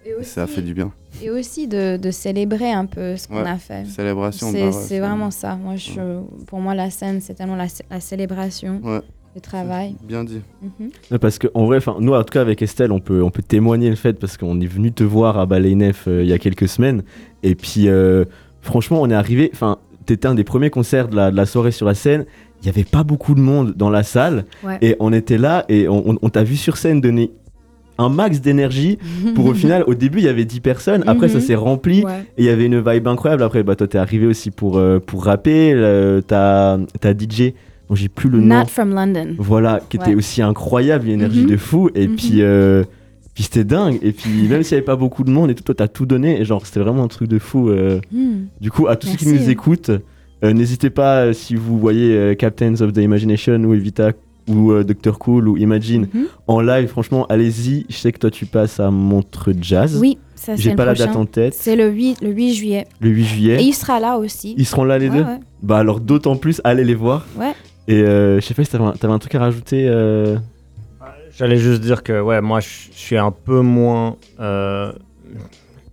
Et, 0.05 0.23
ça 0.23 0.43
aussi- 0.43 0.53
fait 0.53 0.61
du 0.61 0.73
bien. 0.75 0.91
Et 1.21 1.29
aussi 1.31 1.67
de, 1.67 1.97
de 1.97 2.11
célébrer 2.11 2.71
un 2.71 2.85
peu 2.85 3.17
ce 3.17 3.27
qu'on 3.27 3.41
Ouais. 3.43 3.49
a 3.49 3.57
fait. 3.57 3.85
Célébration, 3.85 4.51
C'est 4.51 4.59
bah 4.69 4.69
ouais, 4.77 4.99
vraiment 4.99 5.31
ça. 5.31 5.55
Moi, 5.55 5.75
je, 5.77 6.21
pour 6.45 6.59
moi, 6.59 6.75
la 6.75 6.89
scène, 6.91 7.21
c'est 7.21 7.33
tellement 7.33 7.55
la, 7.55 7.65
la 7.89 7.99
célébration. 7.99 8.81
Le 9.35 9.41
travail. 9.41 9.95
Bien 10.07 10.23
dit. 10.23 10.41
Mhm. 10.61 11.19
Parce 11.19 11.39
que 11.39 11.47
en 11.55 11.65
vrai, 11.65 11.77
enfin, 11.77 11.95
nous 11.99 12.13
en 12.13 12.19
tout 12.23 12.31
cas 12.33 12.41
avec 12.41 12.61
Estelle, 12.61 12.91
on 12.91 12.99
peut, 12.99 13.23
on 13.23 13.31
peut 13.31 13.41
témoigner 13.41 13.89
le 13.89 13.95
fait 13.95 14.13
parce 14.13 14.37
qu'on 14.37 14.59
est 14.61 14.67
venu 14.67 14.91
te 14.91 15.03
voir 15.03 15.39
à 15.39 15.45
Ballet 15.45 15.73
Nef 15.75 16.05
euh, 16.07 16.21
il 16.23 16.29
y 16.29 16.33
a 16.33 16.37
quelques 16.37 16.67
semaines. 16.67 17.01
Et 17.41 17.55
puis, 17.55 17.87
euh, 17.87 18.25
franchement, 18.61 19.01
on 19.01 19.09
est 19.09 19.15
arrivé. 19.15 19.49
Enfin, 19.53 19.77
t'étais 20.05 20.27
un 20.27 20.35
des 20.35 20.43
premiers 20.43 20.69
concerts 20.69 21.07
de 21.07 21.15
la, 21.15 21.31
de 21.31 21.35
la 21.35 21.45
soirée 21.47 21.71
sur 21.71 21.85
la 21.87 21.95
scène. 21.95 22.25
Il 22.61 22.67
y 22.67 22.69
avait 22.69 22.83
pas 22.83 23.03
beaucoup 23.03 23.33
de 23.33 23.41
monde 23.41 23.73
dans 23.75 23.89
la 23.89 24.03
salle 24.03 24.45
Ouais. 24.63 24.77
et 24.81 24.95
on 24.99 25.11
était 25.11 25.37
là 25.39 25.65
et 25.67 25.87
on, 25.89 26.11
on- 26.11 26.17
on 26.21 26.29
t'a 26.29 26.43
vu 26.43 26.55
sur 26.55 26.77
scène 26.77 27.01
donner 27.01 27.31
un 27.97 28.09
max 28.09 28.39
d'énergie 28.39 28.97
pour 29.35 29.45
au 29.47 29.53
final 29.53 29.83
au 29.85 29.93
début 29.95 30.19
il 30.19 30.23
y 30.25 30.29
avait 30.29 30.45
10 30.45 30.61
personnes 30.61 31.03
après 31.05 31.27
ça 31.27 31.35
Mhm. 31.39 31.43
s'est 31.43 31.55
rempli 31.55 32.03
Ouais. 32.05 32.21
et 32.37 32.43
il 32.43 32.45
y 32.45 32.49
avait 32.49 32.65
une 32.65 32.79
vibe 32.79 33.07
incroyable 33.07 33.43
après 33.43 33.61
bah 33.63 33.75
toi 33.75 33.85
t'es 33.87 33.97
arrivé 33.99 34.25
aussi 34.25 34.49
pour 34.49 34.77
euh, 34.77 34.99
pour 34.99 35.25
rapper 35.25 35.73
euh, 35.75 36.19
t'as 36.25 36.77
t'as 37.01 37.11
DJ 37.13 37.53
dont 37.89 37.95
j'ai 37.95 38.09
plus 38.09 38.29
le 38.29 38.39
nom 38.39 38.59
Not 38.59 38.65
from 38.67 38.93
London. 38.93 39.35
voilà, 39.37 39.79
qui 39.89 39.97
était 39.97 40.15
aussi 40.15 40.41
incroyable, 40.41 41.07
une 41.07 41.13
énergie 41.13 41.41
Mhm. 41.43 41.49
de 41.49 41.57
fou. 41.57 41.89
Et 41.95 42.07
Mhm. 42.07 42.15
puis, 42.15 42.41
euh, 42.41 42.83
puis 43.33 43.43
c'était 43.43 43.63
dingue. 43.63 43.99
Et 44.01 44.11
puis, 44.11 44.29
même 44.49 44.63
s'il 44.63 44.75
n'y 44.75 44.79
avait 44.79 44.85
pas 44.85 44.95
beaucoup 44.95 45.23
de 45.23 45.31
monde 45.31 45.49
et 45.51 45.55
tout, 45.55 45.63
toi, 45.63 45.75
t'as 45.75 45.87
tout 45.87 46.05
donné. 46.05 46.39
Et 46.39 46.45
genre, 46.45 46.65
c'était 46.65 46.79
vraiment 46.79 47.03
un 47.03 47.07
truc 47.07 47.27
de 47.27 47.39
fou. 47.39 47.69
euh. 47.69 47.99
Hmm. 48.11 48.45
Du 48.61 48.71
coup, 48.71 48.87
à 48.87 48.95
tous 48.95 49.07
ceux 49.07 49.17
qui 49.17 49.27
nous 49.27 49.49
écoutent, 49.49 49.91
euh, 50.43 50.53
n'hésitez 50.53 50.89
pas, 50.89 51.33
si 51.33 51.55
vous 51.55 51.77
voyez 51.79 52.35
Captains 52.37 52.79
of 52.81 52.93
the 52.93 52.97
Imagination 52.97 53.55
ou 53.63 53.73
Evita 53.73 54.11
ou 54.49 54.73
Dr. 54.83 55.17
Cool 55.19 55.47
ou 55.47 55.55
Imagine 55.57 56.07
Mhm. 56.13 56.25
en 56.47 56.59
live, 56.59 56.87
franchement, 56.89 57.25
allez-y. 57.29 57.85
Je 57.89 57.95
sais 57.95 58.11
que 58.11 58.19
toi, 58.19 58.29
tu 58.29 58.45
passes 58.45 58.77
à 58.79 58.91
Montreux 58.91 59.55
Jazz. 59.61 59.97
Oui, 60.01 60.17
J'ai 60.57 60.75
pas 60.75 60.83
la 60.83 60.93
date 60.95 61.15
en 61.15 61.25
tête. 61.25 61.53
C'est 61.53 61.77
le 61.77 61.87
8, 61.89 62.19
le 62.21 62.31
8 62.31 62.53
juillet. 62.53 62.85
Le 62.99 63.09
8 63.09 63.21
Et 63.21 63.23
juillet. 63.25 63.57
il 63.63 63.71
sera 63.71 64.01
là 64.01 64.17
aussi. 64.17 64.53
Ils 64.57 64.65
seront 64.65 64.83
là 64.83 64.97
les 64.99 65.07
Ouais, 65.07 65.15
deux 65.19 65.23
ouais. 65.23 65.39
Bah 65.61 65.77
alors 65.77 66.01
d'autant 66.01 66.35
plus, 66.35 66.59
allez 66.65 66.83
les 66.83 66.95
voir. 66.95 67.25
Ouais. 67.39 67.53
Et 67.87 68.01
euh, 68.01 68.39
je 68.39 68.45
sais 68.45 68.53
pas 68.53 68.63
si 68.63 68.71
t'avais 68.71 68.83
un, 68.85 68.91
t'avais 68.93 69.13
un 69.13 69.19
truc 69.19 69.35
à 69.35 69.39
rajouter. 69.39 69.87
euh, 69.87 70.37
J'allais 71.35 71.57
juste 71.57 71.81
dire 71.81 72.03
que 72.03 72.21
ouais, 72.21 72.41
moi 72.41 72.59
je 72.59 72.67
suis 72.91 73.17
un 73.17 73.31
peu 73.31 73.61
moins. 73.61 74.17
euh, 74.39 74.93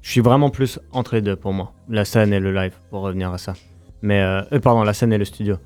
je 0.03 0.11
suis 0.11 0.21
vraiment 0.21 0.51
plus 0.51 0.79
entre 0.93 1.15
les 1.15 1.23
deux 1.23 1.37
pour 1.37 1.53
moi, 1.53 1.73
la 1.89 2.05
scène 2.05 2.33
et 2.33 2.41
le 2.41 2.53
live, 2.53 2.73
pour 2.91 3.01
revenir 3.03 3.33
à 3.33 3.39
ça. 3.39 3.55
Mais 4.03 4.21
euh, 4.21 4.43
euh, 4.53 4.61
pardon, 4.61 4.83
la 4.83 4.93
scène 4.95 5.13
et 5.13 5.19
le 5.19 5.25
studio, 5.25 5.57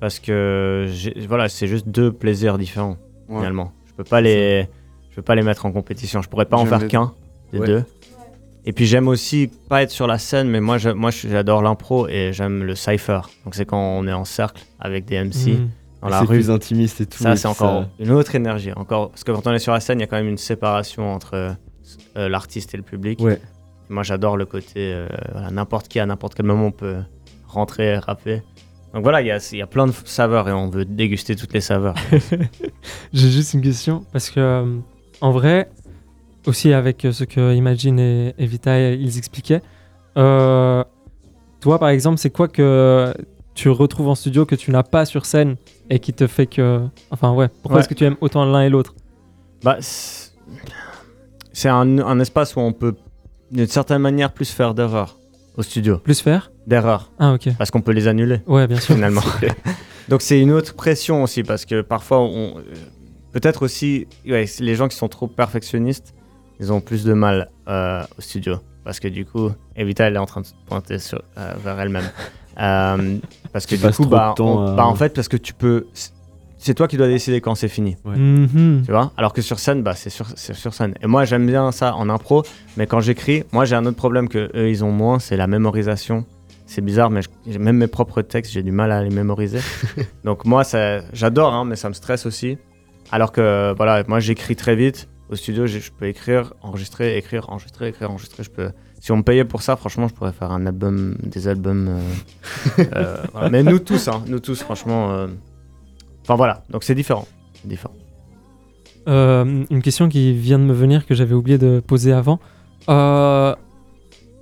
parce 0.00 0.18
que 0.20 0.86
j'ai- 0.88 1.14
voilà, 1.28 1.48
c'est 1.48 1.66
juste 1.66 1.88
deux 1.88 2.12
plaisirs 2.12 2.58
différents 2.58 2.96
Ouais. 3.28 3.38
finalement. 3.38 3.72
Je 3.86 3.92
peux 3.94 4.04
pas 4.04 4.20
les, 4.20 4.68
je 5.10 5.16
peux 5.16 5.22
pas 5.22 5.34
les 5.34 5.42
mettre 5.42 5.64
en 5.66 5.72
compétition. 5.72 6.22
Je 6.22 6.28
pourrais 6.28 6.44
pas 6.46 6.56
en 6.56 6.66
faire 6.66 6.80
les 6.80 6.88
qu'un 6.88 7.12
des 7.52 7.58
Ouais. 7.60 7.66
deux. 7.66 7.84
Et 8.66 8.72
puis 8.72 8.86
j'aime 8.86 9.08
aussi 9.08 9.50
pas 9.68 9.82
être 9.82 9.90
sur 9.90 10.06
la 10.06 10.18
scène, 10.18 10.48
mais 10.48 10.60
moi 10.60 10.78
j'a- 10.78 10.94
moi 10.94 11.10
j'adore 11.10 11.62
l'impro 11.62 12.08
et 12.08 12.32
j'aime 12.32 12.62
le 12.64 12.74
cipher. 12.74 13.20
Donc 13.44 13.54
c'est 13.54 13.66
quand 13.66 13.78
on 13.98 14.06
est 14.06 14.12
en 14.12 14.24
cercle 14.24 14.62
avec 14.80 15.04
des 15.04 15.16
MC 15.16 15.52
Mhm. 15.52 15.68
dans 16.00 16.08
la 16.08 16.20
c'est 16.20 16.24
rue. 16.26 16.36
plus 16.38 16.50
intimiste 16.50 17.00
et 17.02 17.06
tout. 17.06 17.18
Ça, 17.22 17.36
c'est 17.36 17.46
encore 17.48 17.84
une 17.98 18.10
autre 18.10 18.34
énergie. 18.34 18.72
Encore... 18.74 19.10
Parce 19.10 19.22
que 19.24 19.32
quand 19.32 19.46
on 19.46 19.52
est 19.52 19.58
sur 19.58 19.72
la 19.74 19.80
scène, 19.80 19.98
il 19.98 20.02
y 20.02 20.04
a 20.04 20.06
quand 20.06 20.16
même 20.16 20.28
une 20.28 20.38
séparation 20.38 21.12
entre 21.12 21.34
euh, 22.16 22.28
l'artiste 22.28 22.72
et 22.72 22.76
le 22.78 22.82
public. 22.82 23.20
Ouais. 23.20 23.38
Moi, 23.90 24.02
j'adore 24.02 24.38
le 24.38 24.46
côté, 24.46 24.92
euh, 24.94 25.06
voilà, 25.32 25.50
n'importe 25.50 25.88
qui, 25.88 26.00
à 26.00 26.06
n'importe 26.06 26.34
quel 26.34 26.46
moment, 26.46 26.66
on 26.66 26.72
peut 26.72 26.96
rentrer 27.46 27.88
et 27.92 27.98
rapper. 27.98 28.42
Donc 28.94 29.02
voilà, 29.02 29.20
il 29.20 29.26
y 29.26 29.30
a, 29.30 29.46
il 29.52 29.58
y 29.58 29.62
a 29.62 29.66
plein 29.66 29.86
de 29.86 29.92
saveurs 30.04 30.48
et 30.48 30.52
on 30.52 30.70
veut 30.70 30.84
déguster 30.86 31.36
toutes 31.36 31.52
les 31.52 31.60
saveurs. 31.60 31.96
J'ai 33.12 33.30
juste 33.30 33.52
une 33.54 33.60
question 33.60 34.04
parce 34.12 34.30
que 34.30 34.40
euh, 34.40 34.76
en 35.20 35.32
vrai, 35.32 35.68
aussi 36.46 36.72
avec 36.72 37.04
euh, 37.04 37.12
ce 37.12 37.24
que 37.24 37.54
Imagine 37.54 37.98
et, 37.98 38.34
et 38.38 38.46
Vita 38.46 38.70
euh, 38.72 38.96
ils 38.98 39.18
expliquaient, 39.18 39.62
euh, 40.16 40.84
toi 41.60 41.78
par 41.78 41.88
exemple, 41.88 42.18
c'est 42.18 42.30
quoi 42.30 42.48
que 42.48 43.12
tu 43.54 43.68
retrouves 43.70 44.08
en 44.08 44.14
studio 44.14 44.44
que 44.46 44.54
tu 44.54 44.70
n'as 44.70 44.82
pas 44.82 45.04
sur 45.04 45.26
scène 45.26 45.56
et 45.90 45.98
qui 46.00 46.12
te 46.12 46.26
fait 46.26 46.46
que, 46.46 46.80
enfin 47.10 47.32
ouais, 47.32 47.48
pourquoi 47.48 47.76
Ouais. 47.76 47.80
est-ce 47.80 47.88
que 47.88 47.94
tu 47.94 48.04
aimes 48.04 48.16
autant 48.20 48.44
l'un 48.44 48.62
et 48.62 48.68
l'autre? 48.68 48.94
Bah, 49.62 49.76
c'est 51.52 51.68
un, 51.68 51.98
un 51.98 52.20
espace 52.20 52.56
où 52.56 52.60
on 52.60 52.72
peut, 52.72 52.94
d'une 53.50 53.66
certaine 53.66 53.98
manière, 54.02 54.32
plus 54.32 54.50
faire 54.50 54.74
d'erreurs 54.74 55.18
au 55.56 55.62
studio. 55.62 55.98
Plus 55.98 56.20
faire? 56.20 56.50
D'erreurs. 56.66 57.12
Ah 57.18 57.32
ok. 57.34 57.50
Parce 57.56 57.70
qu'on 57.70 57.80
peut 57.80 57.92
les 57.92 58.08
annuler. 58.08 58.40
Ouais, 58.46 58.66
bien 58.66 58.78
sûr. 58.80 58.94
finalement. 58.96 59.22
Donc 60.08 60.20
c'est 60.20 60.40
une 60.40 60.50
autre 60.52 60.74
pression 60.74 61.22
aussi 61.22 61.42
parce 61.44 61.64
que 61.64 61.80
parfois 61.80 62.20
on 62.20 62.54
peut-être 63.32 63.62
aussi 63.64 64.06
ouais, 64.26 64.46
les 64.60 64.74
gens 64.74 64.88
qui 64.88 64.96
sont 64.96 65.08
trop 65.08 65.26
perfectionnistes, 65.28 66.14
ils 66.64 66.72
ont 66.72 66.80
plus 66.80 67.04
de 67.04 67.12
mal 67.12 67.50
euh, 67.68 68.02
au 68.18 68.20
studio 68.20 68.56
parce 68.84 69.00
que 69.00 69.08
du 69.08 69.24
coup 69.24 69.50
Evita 69.76 70.04
elle 70.08 70.16
est 70.16 70.18
en 70.18 70.26
train 70.26 70.40
de 70.40 70.46
se 70.46 70.52
pointer 70.66 70.98
sur- 70.98 71.22
euh, 71.38 71.52
vers 71.64 71.78
elle-même. 71.80 72.04
Euh, 72.60 73.16
parce 73.52 73.66
que 73.66 73.74
Tu 73.74 73.84
du 73.84 73.92
coup 73.92 74.06
bah, 74.06 74.32
temps 74.36 74.62
on- 74.68 74.76
bah, 74.76 74.86
en 74.86 74.94
fait 74.94 75.12
parce 75.12 75.26
que 75.26 75.36
tu 75.36 75.52
peux 75.54 75.86
c'est 76.56 76.74
toi 76.74 76.86
qui 76.86 76.96
dois 76.96 77.08
décider 77.08 77.40
quand 77.40 77.56
c'est 77.56 77.66
fini. 77.68 77.96
Ouais. 78.04 78.16
Mhm. 78.16 78.82
Tu 78.86 78.92
vois? 78.92 79.10
Alors 79.16 79.32
que 79.32 79.42
sur 79.42 79.58
scène, 79.58 79.82
bah, 79.82 79.94
c'est 79.96 80.08
sur, 80.08 80.26
sur 80.38 80.72
scène. 80.72 80.94
Et 81.02 81.08
moi, 81.08 81.24
j'aime 81.24 81.46
bien 81.46 81.72
ça 81.72 81.96
en 81.96 82.08
impro, 82.08 82.44
mais 82.76 82.86
quand 82.86 83.00
j'écris, 83.00 83.42
moi, 83.52 83.64
j'ai 83.64 83.74
un 83.74 83.84
autre 83.86 83.96
problème 83.96 84.28
que 84.28 84.50
eux, 84.56 84.70
ils 84.70 84.82
ont 84.84 84.92
moins, 84.92 85.18
c'est 85.18 85.36
la 85.36 85.46
mémorisation. 85.48 86.24
C'est 86.64 86.80
bizarre, 86.80 87.10
mais 87.10 87.22
je- 87.22 87.28
j'ai- 87.50 87.58
même 87.58 87.76
mes 87.76 87.88
propres 87.88 88.22
textes, 88.22 88.52
j'ai 88.52 88.62
du 88.62 88.70
mal 88.70 88.92
à 88.92 89.02
les 89.02 89.10
mémoriser. 89.10 89.58
Donc 90.24 90.44
moi, 90.46 90.62
ça- 90.62 91.00
j'adore, 91.12 91.52
hein, 91.52 91.64
mais 91.64 91.74
ça 91.76 91.88
me 91.88 91.94
stresse 91.94 92.24
aussi. 92.24 92.56
Alors 93.10 93.32
que, 93.32 93.74
voilà, 93.76 94.04
moi, 94.06 94.20
j'écris 94.20 94.54
très 94.56 94.76
vite. 94.76 95.08
Au 95.30 95.36
studio, 95.36 95.66
je 95.66 95.78
peux 95.90 96.06
écrire, 96.06 96.52
enregistrer, 96.62 97.16
écrire, 97.16 97.48
enregistrer, 97.48 97.88
écrire, 97.88 98.10
enregistrer. 98.10 98.42
Je 98.44 98.50
peux... 98.50 98.70
Si 99.00 99.10
on 99.12 99.16
me 99.18 99.22
payait 99.22 99.44
pour 99.44 99.62
ça, 99.62 99.76
franchement, 99.76 100.06
je 100.08 100.14
pourrais 100.14 100.32
faire 100.32 100.50
un 100.52 100.66
album, 100.66 101.16
des 101.22 101.48
albums. 101.48 101.88
euh, 101.88 102.84
euh, 102.94 103.16
voilà. 103.32 103.50
Mais 103.50 103.62
nous 103.62 103.78
tous, 103.78 104.08
hein, 104.08 104.22
nous 104.26 104.40
tous, 104.40 104.62
franchement. 104.62 105.12
euh, 105.12 105.28
Enfin 106.22 106.36
voilà, 106.36 106.62
donc 106.70 106.84
c'est 106.84 106.94
différent. 106.94 107.26
Différent. 107.64 107.94
Euh, 109.08 109.64
une 109.70 109.82
question 109.82 110.08
qui 110.08 110.32
vient 110.32 110.58
de 110.58 110.64
me 110.64 110.72
venir 110.72 111.04
que 111.06 111.14
j'avais 111.14 111.34
oublié 111.34 111.58
de 111.58 111.80
poser 111.86 112.12
avant. 112.12 112.40
Euh, 112.88 113.54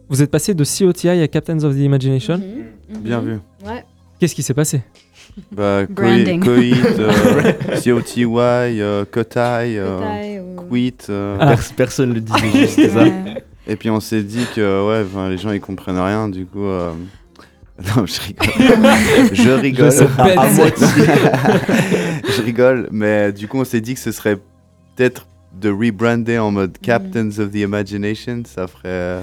vous 0.08 0.22
êtes 0.22 0.30
passé 0.30 0.54
de 0.54 0.64
COTI 0.64 1.08
à 1.08 1.26
Captains 1.28 1.62
of 1.64 1.74
the 1.74 1.78
Imagination. 1.80 2.38
Mhm, 2.38 2.96
mhm. 2.96 3.02
Bien 3.02 3.20
vu. 3.20 3.38
Ouais. 3.64 3.84
Qu'est-ce 4.20 4.34
qui 4.36 4.42
s'est 4.44 4.54
passé? 4.54 4.82
Bah, 5.50 5.84
Branding. 5.88 6.40
Coit, 6.42 6.98
euh, 6.98 7.52
COTY, 7.84 8.26
euh, 8.26 9.04
Kotai, 9.10 9.78
euh, 9.78 10.40
ou- 10.40 10.60
Quit. 10.70 10.94
euh, 11.08 11.36
Ah. 11.40 11.46
Pers- 11.54 11.72
personne 11.76 12.12
le 12.14 12.20
disait 12.20 12.50
juste, 12.52 12.74
c'est 12.74 12.90
ça. 12.90 13.04
Et 13.66 13.76
puis 13.76 13.88
on 13.90 14.00
s'est 14.00 14.22
dit 14.22 14.44
que 14.54 14.86
ouais, 14.88 15.28
les 15.30 15.38
gens 15.38 15.52
ils 15.52 15.60
comprennent 15.60 15.98
rien, 16.00 16.28
du 16.28 16.44
coup. 16.46 16.64
euh, 16.64 16.92
Non, 17.96 18.04
je 18.06 18.20
rigole. 18.20 19.32
je 19.32 19.50
rigole. 19.50 19.90
sais 19.92 20.06
à, 20.18 20.22
à 20.24 20.46
bête. 20.48 20.56
moitié. 20.56 20.86
je 22.36 22.42
rigole, 22.42 22.88
mais 22.92 23.32
du 23.32 23.48
coup 23.48 23.58
on 23.58 23.64
s'est 23.64 23.80
dit 23.80 23.94
que 23.94 24.00
ce 24.00 24.12
serait 24.12 24.36
peut-être 24.96 25.26
de 25.58 25.70
rebrander 25.70 26.38
en 26.38 26.50
mode 26.50 26.76
Captains 26.78 27.28
of 27.38 27.50
the 27.50 27.56
Imagination, 27.56 28.42
ça 28.46 28.66
ferait 28.66 28.80
euh, 28.86 29.22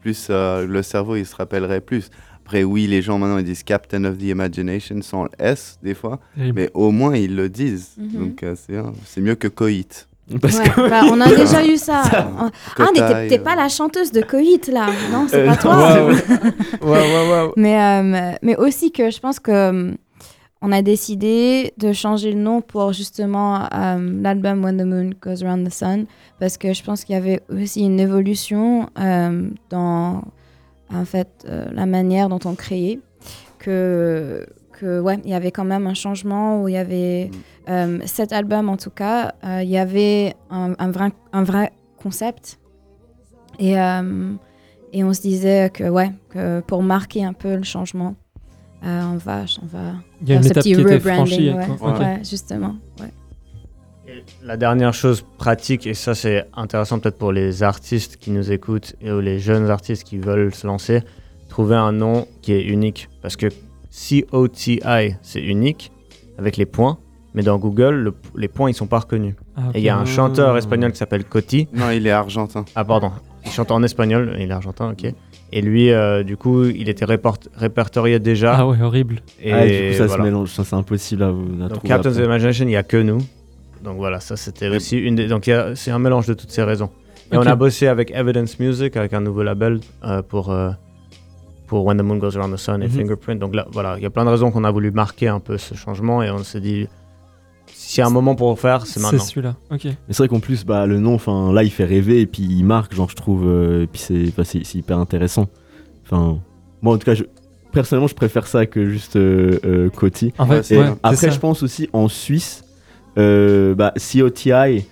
plus 0.00 0.28
euh, 0.30 0.66
le 0.66 0.82
cerveau 0.82 1.16
il 1.16 1.26
se 1.26 1.34
rappellerait 1.36 1.80
plus. 1.80 2.10
Après 2.48 2.64
oui, 2.64 2.86
les 2.86 3.02
gens 3.02 3.18
maintenant 3.18 3.36
ils 3.36 3.44
disent 3.44 3.62
Captain 3.62 4.04
of 4.04 4.16
the 4.16 4.22
Imagination 4.22 5.02
sans 5.02 5.24
le 5.24 5.30
S 5.38 5.78
des 5.82 5.92
fois, 5.94 6.18
mais 6.34 6.70
au 6.72 6.90
moins 6.90 7.14
ils 7.14 7.36
le 7.36 7.50
disent. 7.50 7.90
Mhm. 7.98 8.08
Donc 8.24 8.42
euh, 8.42 8.54
c'est 9.04 9.20
mieux 9.20 9.34
que 9.34 9.48
Coït. 9.48 10.08
Parce 10.40 10.58
Ouais, 10.58 10.64
que 10.68 10.88
bah, 10.88 11.02
on 11.10 11.20
a 11.20 11.28
déjà 11.36 11.66
eu 11.66 11.76
ça. 11.76 12.02
Ah, 12.10 12.50
mais 12.78 13.00
Kotai, 13.00 13.28
t'es- 13.28 13.38
euh, 13.40 13.42
pas 13.42 13.54
la 13.54 13.68
chanteuse 13.68 14.12
de 14.12 14.22
Coït 14.22 14.68
là, 14.68 14.86
non 15.12 15.26
C'est 15.28 15.46
Euh, 15.46 15.46
pas 15.46 15.52
non, 15.52 15.56
toi. 16.80 17.52
Mais, 17.56 17.80
euh, 17.82 18.32
mais 18.42 18.56
aussi 18.56 18.92
que 18.92 19.10
je 19.10 19.20
pense 19.20 19.40
que 19.40 19.94
on 20.60 20.72
a 20.72 20.82
décidé 20.82 21.72
de 21.78 21.92
changer 21.92 22.32
le 22.32 22.38
nom 22.40 22.60
pour 22.62 22.92
justement 22.92 23.68
euh, 23.74 24.20
l'album 24.22 24.64
When 24.64 24.76
the 24.78 24.84
Moon 24.86 25.10
Goes 25.22 25.44
Around 25.44 25.68
the 25.68 25.72
Sun 25.72 26.06
parce 26.40 26.56
que 26.56 26.72
je 26.72 26.82
pense 26.82 27.04
qu'il 27.04 27.14
y 27.14 27.18
avait 27.18 27.40
aussi 27.50 27.82
une 27.82 28.00
évolution 28.00 28.88
euh, 28.98 29.48
dans 29.70 30.22
en 30.92 31.04
fait 31.04 31.46
euh, 31.48 31.66
la 31.72 31.86
manière 31.86 32.28
dont 32.28 32.40
on 32.44 32.54
créait 32.54 33.00
que 33.58 34.46
que 34.72 35.00
ouais 35.00 35.18
il 35.24 35.30
y 35.30 35.34
avait 35.34 35.50
quand 35.50 35.64
même 35.64 35.86
un 35.86 35.94
changement 35.94 36.62
où 36.62 36.68
il 36.68 36.74
y 36.74 36.76
avait 36.78 37.30
euh, 37.68 37.98
cet 38.06 38.32
album 38.32 38.68
en 38.68 38.76
tout 38.76 38.90
cas 38.90 39.34
euh, 39.44 39.62
il 39.62 39.68
y 39.68 39.78
avait 39.78 40.34
un, 40.50 40.74
un 40.78 40.90
vrai 40.90 41.10
un 41.32 41.42
vrai 41.44 41.72
concept 42.02 42.58
et 43.58 43.78
euh, 43.80 44.32
et 44.92 45.04
on 45.04 45.12
se 45.12 45.20
disait 45.20 45.68
que, 45.68 45.84
ouais, 45.84 46.10
que 46.30 46.60
pour 46.60 46.82
marquer 46.82 47.22
un 47.22 47.34
peu 47.34 47.56
le 47.56 47.62
changement, 47.62 48.14
euh, 48.86 49.02
on 49.12 49.18
va, 49.18 49.44
on 49.62 49.66
va 49.66 49.92
Il 50.22 50.30
y 50.30 50.32
a 50.32 50.36
une 50.36 50.46
étape 50.46 50.62
petit 50.62 50.72
qui 50.72 50.80
était 50.80 50.94
rebranding, 50.94 51.14
franchie. 51.26 51.50
ouais. 51.52 51.76
quoi. 51.78 51.90
Ok. 51.92 51.98
Ouais, 52.00 52.20
justement. 52.24 52.74
Ouais. 52.98 53.10
Et 54.08 54.24
la 54.42 54.56
dernière 54.56 54.94
chose 54.94 55.24
pratique, 55.36 55.86
et 55.86 55.92
ça 55.94 56.14
c'est 56.14 56.46
intéressant 56.56 56.98
peut-être 56.98 57.18
pour 57.18 57.30
les 57.32 57.62
artistes 57.62 58.16
qui 58.16 58.30
nous 58.30 58.50
écoutent 58.50 58.94
et 59.02 59.12
ou 59.12 59.20
les 59.20 59.38
jeunes 59.38 59.68
artistes 59.70 60.04
qui 60.04 60.16
veulent 60.18 60.54
se 60.54 60.66
lancer, 60.66 61.02
trouver 61.50 61.76
un 61.76 61.92
nom 61.92 62.26
qui 62.40 62.52
est 62.54 62.62
unique. 62.62 63.08
Parce 63.20 63.36
que 63.36 63.46
C-O-T-I, 63.90 65.14
c'est 65.22 65.42
unique 65.42 65.92
avec 66.38 66.56
les 66.56 66.64
points, 66.66 66.98
mais 67.34 67.42
dans 67.42 67.58
Google, 67.58 67.94
le- 67.96 68.14
les 68.36 68.48
points 68.48 68.70
ils 68.70 68.74
sont 68.74 68.86
pas 68.86 69.00
reconnus. 69.00 69.34
Ah. 69.56 69.62
Et 69.74 69.78
il 69.80 69.84
y 69.84 69.88
a 69.90 69.98
un 69.98 70.04
chanteur 70.06 70.56
espagnol 70.56 70.92
qui 70.92 70.98
s'appelle 70.98 71.24
Coti. 71.24 71.68
Non, 71.74 71.90
il 71.90 72.06
est 72.06 72.10
argentin. 72.10 72.64
Ah 72.74 72.84
pardon, 72.84 73.10
il 73.44 73.50
chante 73.50 73.70
en 73.70 73.82
espagnol, 73.82 74.34
il 74.38 74.48
est 74.48 74.52
argentin, 74.52 74.90
ok. 74.92 75.12
Et 75.50 75.62
lui, 75.62 75.90
euh, 75.90 76.22
du 76.24 76.36
coup, 76.36 76.64
il 76.64 76.88
était 76.90 77.06
répertorié 77.56 78.18
déjà. 78.18 78.54
Ah 78.58 78.66
ouais, 78.66 78.80
horrible. 78.82 79.20
Et 79.42 79.52
Ah, 79.52 79.66
et 79.66 79.70
du 79.70 79.90
coup, 79.92 79.98
ça 79.98 80.06
voilà. 80.06 80.24
se 80.24 80.28
mélange, 80.28 80.50
ça 80.52 80.64
c'est 80.64 80.76
impossible 80.76 81.22
à, 81.22 81.28
à 81.28 81.68
Donc 81.68 81.82
Captains. 81.84 82.12
Imagination, 82.12 82.64
il 82.64 82.68
n'y 82.68 82.76
a 82.76 82.82
que 82.82 82.98
nous. 82.98 83.18
Donc 83.82 83.96
voilà, 83.98 84.20
ça 84.20 84.36
c'était 84.36 84.68
aussi 84.68 84.98
une 84.98 85.14
des. 85.14 85.26
Donc 85.28 85.46
il 85.46 85.50
y 85.50 85.52
a- 85.52 85.74
c'est 85.76 85.90
un 85.90 85.98
mélange 85.98 86.26
de 86.26 86.34
toutes 86.34 86.50
ces 86.50 86.62
raisons. 86.62 86.90
Et 87.32 87.36
on 87.36 87.42
a 87.42 87.54
bossé 87.56 87.86
avec 87.88 88.10
Evidence 88.10 88.58
Music, 88.58 88.96
avec 88.96 89.12
un 89.12 89.20
nouveau 89.20 89.42
label 89.42 89.80
euh, 90.04 90.22
pour, 90.22 90.50
euh, 90.50 90.70
pour 91.66 91.84
When 91.84 91.98
the 91.98 92.02
Moon 92.02 92.16
Goes 92.16 92.36
Around 92.38 92.54
the 92.54 92.58
Sun 92.58 92.82
et 92.82 92.86
Mhm. 92.86 92.92
Fingerprint. 92.92 93.38
Donc 93.38 93.54
là, 93.54 93.66
voilà, 93.70 93.96
il 93.98 94.02
y 94.02 94.06
a 94.06 94.10
plein 94.10 94.24
de 94.24 94.30
raisons 94.30 94.50
qu'on 94.50 94.64
a 94.64 94.70
voulu 94.70 94.90
marquer 94.90 95.28
un 95.28 95.38
peu 95.38 95.58
ce 95.58 95.74
changement 95.74 96.22
et 96.22 96.30
on 96.30 96.38
s'est 96.42 96.60
dit, 96.62 96.86
s'il 97.66 98.00
y 98.00 98.02
a 98.02 98.06
un 98.06 98.10
moment 98.10 98.34
pour 98.34 98.48
le 98.48 98.56
faire, 98.56 98.86
c'est 98.86 98.94
C'est 98.94 99.00
maintenant. 99.00 99.18
celui-là. 99.18 99.56
Ok. 99.70 99.84
Mais 99.84 99.94
c'est 100.08 100.18
vrai 100.18 100.28
qu'en 100.28 100.40
plus, 100.40 100.64
bah, 100.64 100.86
le 100.86 100.98
nom, 100.98 101.14
enfin, 101.14 101.52
là, 101.52 101.62
il 101.64 101.70
fait 101.70 101.84
rêver 101.84 102.22
et 102.22 102.26
puis 102.26 102.42
il 102.44 102.64
marque, 102.64 102.94
genre, 102.94 103.10
je 103.10 103.16
trouve. 103.16 103.46
euh, 103.46 103.82
et 103.82 103.86
puis 103.86 104.00
c'est, 104.00 104.32
c'est, 104.44 104.64
c'est 104.64 104.78
hyper 104.78 104.98
intéressant. 104.98 105.48
Enfin, 106.06 106.38
moi, 106.80 106.94
en 106.94 106.98
tout 106.98 107.04
cas, 107.04 107.14
je, 107.14 107.24
personnellement, 107.72 108.08
je 108.08 108.14
préfère 108.14 108.46
ça 108.46 108.64
que 108.64 108.88
juste 108.88 109.16
euh, 109.16 109.58
euh, 109.66 109.90
Coty. 109.90 110.32
En 110.38 110.46
fait, 110.46 110.62
c'est 110.62 110.78
ouais, 110.78 110.86
c'est 110.86 110.92
après, 111.02 111.16
ça. 111.16 111.30
je 111.30 111.38
pense 111.38 111.62
aussi 111.62 111.90
en 111.92 112.08
Suisse, 112.08 112.64
euh, 113.16 113.74
bah, 113.74 113.92
COTI. 113.96 114.84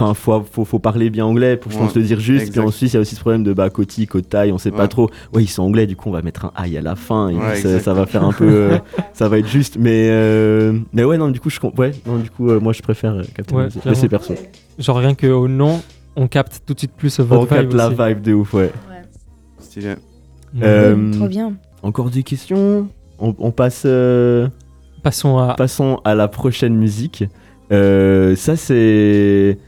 Enfin, 0.00 0.14
faut, 0.14 0.42
faut, 0.50 0.64
faut 0.64 0.78
parler 0.78 1.10
bien 1.10 1.26
anglais 1.26 1.56
pour, 1.58 1.70
je 1.70 1.76
pense, 1.76 1.94
Ouais, 1.94 2.00
le 2.00 2.06
dire 2.06 2.18
juste. 2.18 2.50
Puis 2.50 2.58
en 2.60 2.62
exact. 2.64 2.76
Suisse, 2.78 2.92
il 2.92 2.96
y 2.96 2.96
a 2.96 3.00
aussi 3.00 3.14
ce 3.14 3.20
problème 3.20 3.44
de 3.44 3.52
bah, 3.52 3.68
Coty, 3.68 4.06
Cotaille, 4.06 4.50
on 4.50 4.58
sait 4.58 4.70
pas 4.70 4.88
trop. 4.88 5.10
Ouais, 5.34 5.42
ils 5.44 5.48
sont 5.48 5.62
anglais, 5.62 5.86
du 5.86 5.96
coup, 5.96 6.08
on 6.08 6.12
va 6.12 6.22
mettre 6.22 6.46
un 6.46 6.52
aïe 6.56 6.78
à 6.78 6.80
la 6.80 6.96
fin. 6.96 7.28
Et 7.28 7.34
Ouais, 7.36 7.52
puis 7.52 7.60
ça, 7.62 7.78
ça 7.78 7.92
va 7.92 8.06
faire 8.06 8.24
un 8.24 8.32
peu. 8.32 8.48
euh, 8.48 8.78
ça 9.12 9.28
va 9.28 9.38
être 9.38 9.46
juste. 9.48 9.76
Mais, 9.78 10.08
euh, 10.10 10.72
mais 10.94 11.04
ouais, 11.04 11.18
non, 11.18 11.28
du 11.30 11.40
coup, 11.40 11.50
je, 11.50 11.60
ouais, 11.76 11.92
non, 12.06 12.16
du 12.16 12.30
coup 12.30 12.48
euh, 12.50 12.58
moi, 12.58 12.72
je 12.72 12.80
préfère 12.82 13.12
euh, 13.14 13.22
Captain 13.34 13.54
Ouais, 13.56 13.64
Music. 13.64 13.82
Mais 13.84 13.94
c'est 13.94 14.08
perso. 14.08 14.34
Genre 14.78 14.96
rien 14.96 15.14
qu'au 15.14 15.46
nom, 15.46 15.80
on 16.16 16.26
capte 16.26 16.62
tout 16.66 16.72
de 16.72 16.78
suite 16.78 16.92
plus 16.96 17.20
On 17.20 17.24
votre 17.24 17.48
capte 17.48 17.60
vibe 17.68 17.74
la 17.74 17.88
aussi. 17.88 17.96
vibe 18.08 18.22
de 18.22 18.32
ouf, 18.32 18.54
ouais. 18.54 18.72
Stylé. 19.60 19.94
Trop 20.58 21.28
bien. 21.28 21.52
Encore 21.82 22.08
des 22.10 22.22
questions? 22.22 22.88
On, 23.18 23.34
on 23.38 23.50
passe. 23.50 23.86
Passons 25.02 25.38
à. 25.38 25.54
Passons 25.54 26.00
à 26.04 26.14
la 26.14 26.28
prochaine 26.28 26.74
musique. 26.76 27.24
Euh, 27.72 28.36
ça, 28.36 28.56
c'est. 28.56 29.58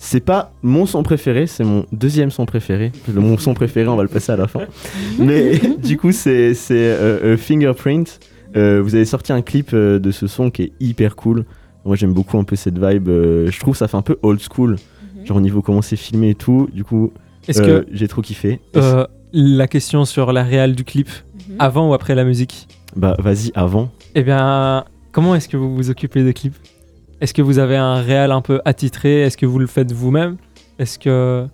C'est 0.00 0.20
pas 0.20 0.52
mon 0.62 0.86
son 0.86 1.02
préféré, 1.02 1.48
c'est 1.48 1.64
mon 1.64 1.84
deuxième 1.90 2.30
son 2.30 2.46
préféré. 2.46 2.92
Le, 3.12 3.20
mon 3.20 3.36
son 3.36 3.52
préféré, 3.54 3.88
on 3.88 3.96
va 3.96 4.04
le 4.04 4.08
passer 4.08 4.30
à 4.30 4.36
la 4.36 4.46
fin. 4.46 4.60
Mais 5.18 5.58
du 5.82 5.96
coup, 5.96 6.12
c'est 6.12 6.54
c'est, 6.54 6.74
euh, 6.76 7.18
euh, 7.24 7.36
Fingerprint. 7.36 8.20
Euh, 8.56 8.80
vous 8.80 8.94
avez 8.94 9.04
sorti 9.04 9.32
un 9.32 9.42
clip 9.42 9.70
euh, 9.74 9.98
de 9.98 10.12
ce 10.12 10.28
son 10.28 10.50
qui 10.52 10.62
est 10.62 10.72
hyper 10.78 11.16
cool. 11.16 11.44
Moi, 11.84 11.96
j'aime 11.96 12.12
beaucoup 12.12 12.38
un 12.38 12.44
peu 12.44 12.54
cette 12.54 12.78
vibe. 12.78 13.08
euh, 13.08 13.50
je 13.50 13.58
trouve 13.58 13.74
que 13.74 13.78
ça 13.78 13.88
fait 13.88 13.96
un 13.96 14.02
peu 14.02 14.18
old 14.22 14.40
school. 14.40 14.76
Genre 15.24 15.36
au 15.36 15.40
niveau 15.40 15.62
comment 15.62 15.82
c'est 15.82 15.96
filmé 15.96 16.30
et 16.30 16.34
tout. 16.36 16.68
Du 16.72 16.84
coup, 16.84 17.12
Est-ce 17.48 17.60
euh, 17.60 17.80
que 17.82 17.86
j'ai 17.92 18.06
trop 18.06 18.22
kiffé. 18.22 18.60
euh, 18.76 19.04
la 19.32 19.66
question 19.66 20.04
sur 20.04 20.32
la 20.32 20.44
réal 20.44 20.76
du 20.76 20.84
clip, 20.84 21.08
Mhm. 21.48 21.56
avant 21.58 21.90
ou 21.90 21.94
après 21.94 22.14
la 22.14 22.22
musique? 22.24 22.68
Bah, 22.94 23.16
vas-y, 23.18 23.50
avant. 23.56 23.90
Eh 24.20 24.24
bien, 24.24 24.84
comment 25.12 25.36
est-ce 25.36 25.48
que 25.48 25.56
vous 25.56 25.76
vous 25.76 25.90
occupez 25.90 26.24
des 26.24 26.34
clips? 26.34 26.56
Est-ce 27.20 27.32
que 27.32 27.40
vous 27.40 27.60
avez 27.60 27.76
un 27.76 28.02
réal 28.02 28.32
un 28.32 28.40
peu 28.40 28.60
attitré? 28.64 29.20
Est-ce 29.20 29.36
que 29.36 29.46
vous 29.46 29.60
le 29.60 29.68
faites 29.68 29.92
vous-même? 29.92 30.38
Est-ce 30.80 30.98
que. 30.98 31.46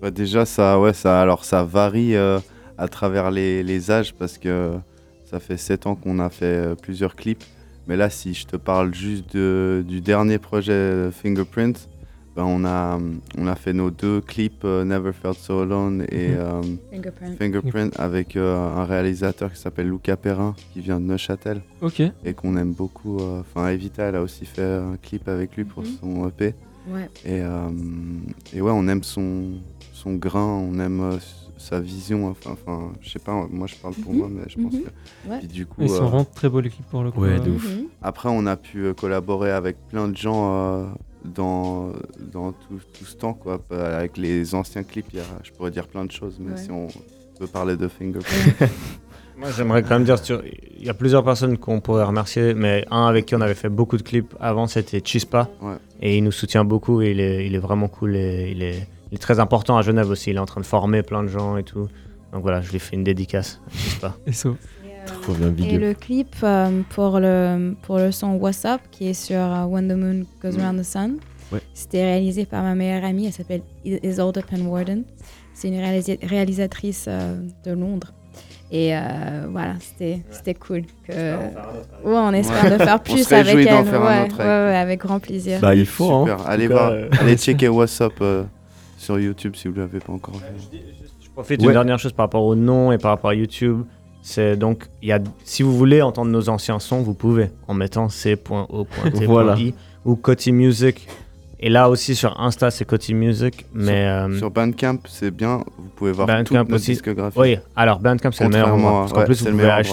Bah, 0.00 0.10
déjà, 0.10 0.44
ça, 0.44 0.80
ouais, 0.80 0.94
ça, 0.94 1.20
alors, 1.20 1.44
ça 1.44 1.62
varie 1.62 2.16
euh, 2.16 2.40
à 2.76 2.88
travers 2.88 3.30
les, 3.30 3.62
les 3.62 3.92
âges 3.92 4.14
parce 4.14 4.36
que 4.36 4.72
ça 5.24 5.38
fait 5.38 5.56
7 5.56 5.86
ans 5.86 5.94
qu'on 5.94 6.18
a 6.18 6.28
fait 6.28 6.46
euh, 6.46 6.74
plusieurs 6.74 7.14
clips. 7.14 7.44
Mais 7.86 7.96
là, 7.96 8.10
si 8.10 8.34
je 8.34 8.48
te 8.48 8.56
parle 8.56 8.92
juste 8.92 9.36
du 9.36 10.00
dernier 10.00 10.38
projet 10.38 10.72
euh, 10.72 11.12
Fingerprint, 11.12 11.88
ben, 12.34 12.44
on, 12.44 12.64
a, 12.64 12.98
on 13.36 13.46
a 13.46 13.54
fait 13.54 13.72
nos 13.74 13.90
deux 13.90 14.20
clips 14.22 14.64
euh, 14.64 14.84
Never 14.84 15.12
Felt 15.12 15.36
So 15.38 15.60
Alone 15.60 16.06
et 16.10 16.28
Mhm. 16.28 16.36
euh, 16.38 16.62
Fingerprint. 16.90 17.38
Fingerprint 17.38 18.00
avec 18.00 18.36
euh, 18.36 18.56
un 18.76 18.84
réalisateur 18.84 19.52
qui 19.52 19.60
s'appelle 19.60 19.88
Luca 19.90 20.16
Perrin 20.16 20.54
qui 20.72 20.80
vient 20.80 20.98
de 20.98 21.04
Neuchâtel 21.04 21.60
Ok. 21.82 22.00
et 22.24 22.34
qu'on 22.34 22.56
aime 22.56 22.72
beaucoup. 22.72 23.18
euh, 23.18 23.40
Enfin, 23.40 23.68
Evita, 23.68 24.04
elle 24.04 24.16
a 24.16 24.22
aussi 24.22 24.46
fait 24.46 24.62
un 24.64 24.96
clip 24.96 25.28
avec 25.28 25.56
lui 25.56 25.64
pour 25.64 25.82
Mhm. 25.82 25.88
son 26.00 26.28
EP. 26.28 26.54
Ouais. 26.88 27.08
Et, 27.24 27.40
euh, 27.42 27.68
et 28.54 28.60
ouais, 28.60 28.72
on 28.74 28.88
aime 28.88 29.02
son, 29.04 29.52
son 29.92 30.14
grain, 30.14 30.44
on 30.46 30.78
aime 30.80 31.00
euh, 31.00 31.18
sa 31.58 31.78
vision. 31.80 32.28
Enfin, 32.28 32.52
enfin, 32.52 32.92
je 33.02 33.10
sais 33.10 33.18
pas, 33.20 33.46
moi 33.50 33.66
je 33.66 33.76
parle 33.76 33.94
pour 33.94 34.12
Mhm. 34.12 34.18
moi, 34.18 34.28
mais 34.30 34.42
je 34.48 34.60
pense 34.60 34.72
que. 34.72 35.28
Ouais. 35.30 35.38
Puis 35.38 35.48
du 35.48 35.66
coup, 35.66 35.82
Ils 35.82 35.88
sont 35.90 36.06
vraiment 36.08 36.24
très 36.24 36.48
beaux 36.48 36.60
les 36.60 36.70
clips 36.70 36.88
pour 36.88 37.02
le 37.04 37.10
coup. 37.12 37.20
Ouais, 37.20 37.38
de 37.38 37.50
ouf. 37.50 37.68
Après, 38.00 38.30
on 38.32 38.46
a 38.46 38.56
pu 38.56 38.86
euh, 38.86 38.94
collaborer 38.94 39.52
avec 39.52 39.76
plein 39.90 40.08
de 40.08 40.16
gens 40.16 40.50
euh, 40.54 40.86
dans, 41.24 41.92
dans 42.32 42.52
tout, 42.52 42.80
tout 42.98 43.04
ce 43.04 43.16
temps, 43.16 43.34
quoi. 43.34 43.60
Euh, 43.72 43.98
Avec 43.98 44.16
les 44.16 44.54
anciens 44.54 44.82
clips, 44.82 45.06
il 45.12 45.18
y 45.18 45.20
a, 45.20 45.24
je 45.42 45.50
pourrais 45.52 45.70
dire 45.70 45.86
plein 45.86 46.04
de 46.04 46.10
choses, 46.12 46.36
mais 46.40 46.52
Ouais. 46.52 46.58
si 46.58 46.70
on 46.70 46.88
veut 47.40 47.46
parler 47.46 47.76
de 47.76 47.88
Fingerprint. 47.88 48.70
Moi, 49.38 49.48
j'aimerais 49.56 49.82
quand 49.82 49.90
même 49.90 50.04
dire, 50.04 50.18
sur... 50.18 50.42
il 50.44 50.84
y 50.84 50.90
a 50.90 50.94
plusieurs 50.94 51.24
personnes 51.24 51.56
qu'on 51.58 51.80
pourrait 51.80 52.04
remercier, 52.04 52.54
mais 52.54 52.84
un 52.90 53.06
avec 53.06 53.26
qui 53.26 53.34
on 53.34 53.40
avait 53.40 53.54
fait 53.54 53.70
beaucoup 53.70 53.96
de 53.96 54.02
clips 54.02 54.34
avant, 54.40 54.66
c'était 54.66 55.00
Chispa. 55.04 55.48
Ouais. 55.60 55.74
Et 56.00 56.18
il 56.18 56.24
nous 56.24 56.32
soutient 56.32 56.64
beaucoup 56.64 57.00
et 57.02 57.10
il 57.12 57.20
est, 57.20 57.46
il 57.46 57.54
est 57.54 57.58
vraiment 57.58 57.88
cool 57.88 58.14
et 58.16 58.50
il 58.50 58.62
est, 58.62 58.86
il 59.10 59.14
est 59.14 59.18
très 59.18 59.40
important 59.40 59.76
à 59.78 59.82
Genève 59.82 60.10
aussi. 60.10 60.30
Il 60.30 60.36
est 60.36 60.40
en 60.40 60.46
train 60.46 60.60
de 60.60 60.66
former 60.66 61.02
plein 61.02 61.22
de 61.22 61.28
gens 61.28 61.56
et 61.56 61.62
tout. 61.64 61.88
Donc 62.32 62.42
voilà, 62.42 62.60
je 62.60 62.70
lui 62.72 62.78
fais 62.78 62.94
une 62.94 63.04
dédicace 63.04 63.60
à 63.66 63.70
Chispa. 63.78 64.16
Et 64.26 64.32
so. 64.32 64.56
Trop 65.06 65.32
bien, 65.34 65.48
big 65.48 65.72
Et 65.72 65.76
up. 65.76 65.80
le 65.80 65.94
clip 65.94 66.34
euh, 66.42 66.80
pour, 66.90 67.18
le, 67.20 67.74
pour 67.82 67.98
le 67.98 68.10
son 68.12 68.34
What's 68.34 68.64
Up, 68.64 68.80
qui 68.90 69.08
est 69.08 69.14
sur 69.14 69.36
euh, 69.40 69.64
When 69.64 69.88
the 69.88 69.96
Moon 69.96 70.24
Goes 70.42 70.56
Mm. 70.56 70.60
Around 70.60 70.80
the 70.80 70.84
Sun, 70.84 71.16
Ouais. 71.52 71.60
c'était 71.74 72.02
réalisé 72.02 72.46
par 72.46 72.62
ma 72.62 72.74
meilleure 72.74 73.04
amie, 73.04 73.26
elle 73.26 73.32
s'appelle 73.32 73.60
I- 73.84 73.98
Isolde 74.02 74.42
Penwarden. 74.50 75.04
C'est 75.54 75.68
une 75.68 75.74
réalisa- 75.80 76.18
réalisatrice 76.26 77.04
euh, 77.08 77.36
de 77.66 77.72
Londres. 77.72 78.12
Et 78.70 78.96
euh, 78.96 79.00
voilà, 79.50 79.74
c'était 79.80 80.22
c'était 80.30 80.54
cool. 80.54 80.84
Que... 81.06 81.12
Ouais, 81.12 81.42
on 82.04 82.32
espère 82.32 82.64
Ouais. 82.64 82.70
de 82.70 82.82
faire 82.82 82.94
On 83.00 83.12
plus 83.12 83.30
avec 83.32 83.54
elle. 83.54 83.64
faire 83.84 84.02
un 84.02 84.20
ouais, 84.22 84.24
autre 84.26 84.38
ouais, 84.38 84.44
avec 84.44 84.70
ouais, 84.72 84.76
avec 84.76 85.00
grand 85.00 85.18
plaisir. 85.20 85.58
Bah, 85.60 85.74
il 85.74 85.84
faut, 85.84 86.10
hein. 86.10 86.38
Allez 86.46 86.68
voir, 86.68 86.92
euh, 86.92 87.08
allez 87.20 87.36
checker 87.36 87.68
What's 87.68 88.00
Up 88.00 88.14
euh, 88.22 88.44
sur 88.96 89.18
YouTube 89.20 89.54
si 89.56 89.68
vous 89.68 89.74
l'avez 89.78 89.98
pas 89.98 90.14
encore 90.14 90.36
vu. 90.36 90.78
Je 91.22 91.28
profite 91.34 91.60
Ouais. 91.60 91.66
d'une 91.66 91.72
dernière 91.74 91.98
chose 91.98 92.12
par 92.14 92.24
rapport 92.24 92.44
au 92.44 92.54
nom 92.54 92.92
et 92.92 92.96
par 92.98 93.10
rapport 93.10 93.28
à 93.30 93.34
YouTube. 93.34 93.82
C'est 94.22 94.56
donc, 94.56 94.84
il 95.02 95.08
y 95.08 95.12
a, 95.12 95.18
si 95.44 95.62
vous 95.62 95.76
voulez 95.76 96.00
entendre 96.00 96.30
nos 96.30 96.48
anciens 96.48 96.78
sons, 96.78 97.02
vous 97.02 97.14
pouvez 97.14 97.50
en 97.66 97.74
mettant 97.74 98.08
c.o.t.i 98.08 99.24
Voilà. 99.26 99.56
ou 100.04 100.14
Coty 100.16 100.52
Music. 100.52 101.08
Et 101.64 101.68
là 101.68 101.88
aussi 101.88 102.14
sur 102.16 102.40
Insta, 102.40 102.70
c'est 102.70 102.84
Coty 102.84 103.14
Music. 103.14 103.66
Mais 103.72 104.06
euh, 104.06 104.36
Sur 104.38 104.50
Bandcamp, 104.50 104.98
c'est 105.08 105.30
bien, 105.30 105.58
vous 105.78 105.88
pouvez 105.94 106.12
voir 106.12 106.26
Bandcamp 106.26 106.44
toute 106.44 106.56
notre 106.56 106.74
aussi. 106.74 106.92
discographie. 106.92 107.38
oui, 107.38 107.58
alors 107.76 108.00
Bandcamp, 108.00 108.32
c'est 108.32 108.44
le 108.44 108.50
meilleur 108.50 108.74
endroit. 108.74 108.92
Parce 109.02 109.12
qu'en 109.12 109.18
ouais, 109.20 109.26
plus, 109.26 109.34
c'est 109.36 109.50
vous 109.50 109.56
pouvez 109.58 109.70
endroit. 109.70 109.84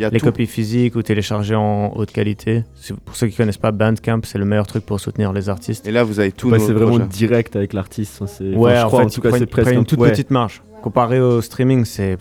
Y 0.00 0.04
a 0.04 0.10
les 0.10 0.18
tout. 0.20 0.26
copies 0.26 0.46
physiques 0.46 0.96
ou 0.96 1.02
télécharger 1.02 1.54
en 1.54 1.92
haute 1.96 2.10
qualité. 2.12 2.64
Pour 3.04 3.16
ceux 3.16 3.26
qui 3.28 3.36
connaissent 3.36 3.58
pas 3.58 3.72
Bandcamp, 3.72 4.20
c'est 4.24 4.38
le 4.38 4.44
meilleur 4.44 4.66
truc 4.66 4.84
pour 4.86 4.98
soutenir 5.00 5.32
les 5.32 5.48
artistes. 5.48 5.86
Et 5.86 5.92
là, 5.92 6.04
vous 6.04 6.20
avez 6.20 6.32
tout 6.32 6.50
Bah, 6.50 6.58
c'est 6.58 6.72
vraiment 6.72 6.98
direct 6.98 7.56
avec 7.56 7.72
l'artiste. 7.72 8.22
c'est- 8.26 8.54
Ouais, 8.54 8.72
enfin, 8.72 8.80
je 8.80 8.84
en 8.84 8.86
crois, 8.88 9.00
fait, 9.00 9.06
en 9.06 9.08
tout 9.10 9.20
cas, 9.20 9.30
c'est 9.38 9.46
presque 9.46 9.72
une 9.72 9.84
toute 9.84 9.98
ouais. 10.00 10.10
petite 10.10 10.30
marge. 10.30 10.62
Comparé 10.82 11.20
au 11.20 11.40
streaming, 11.42 11.84
c'est. 11.84 12.16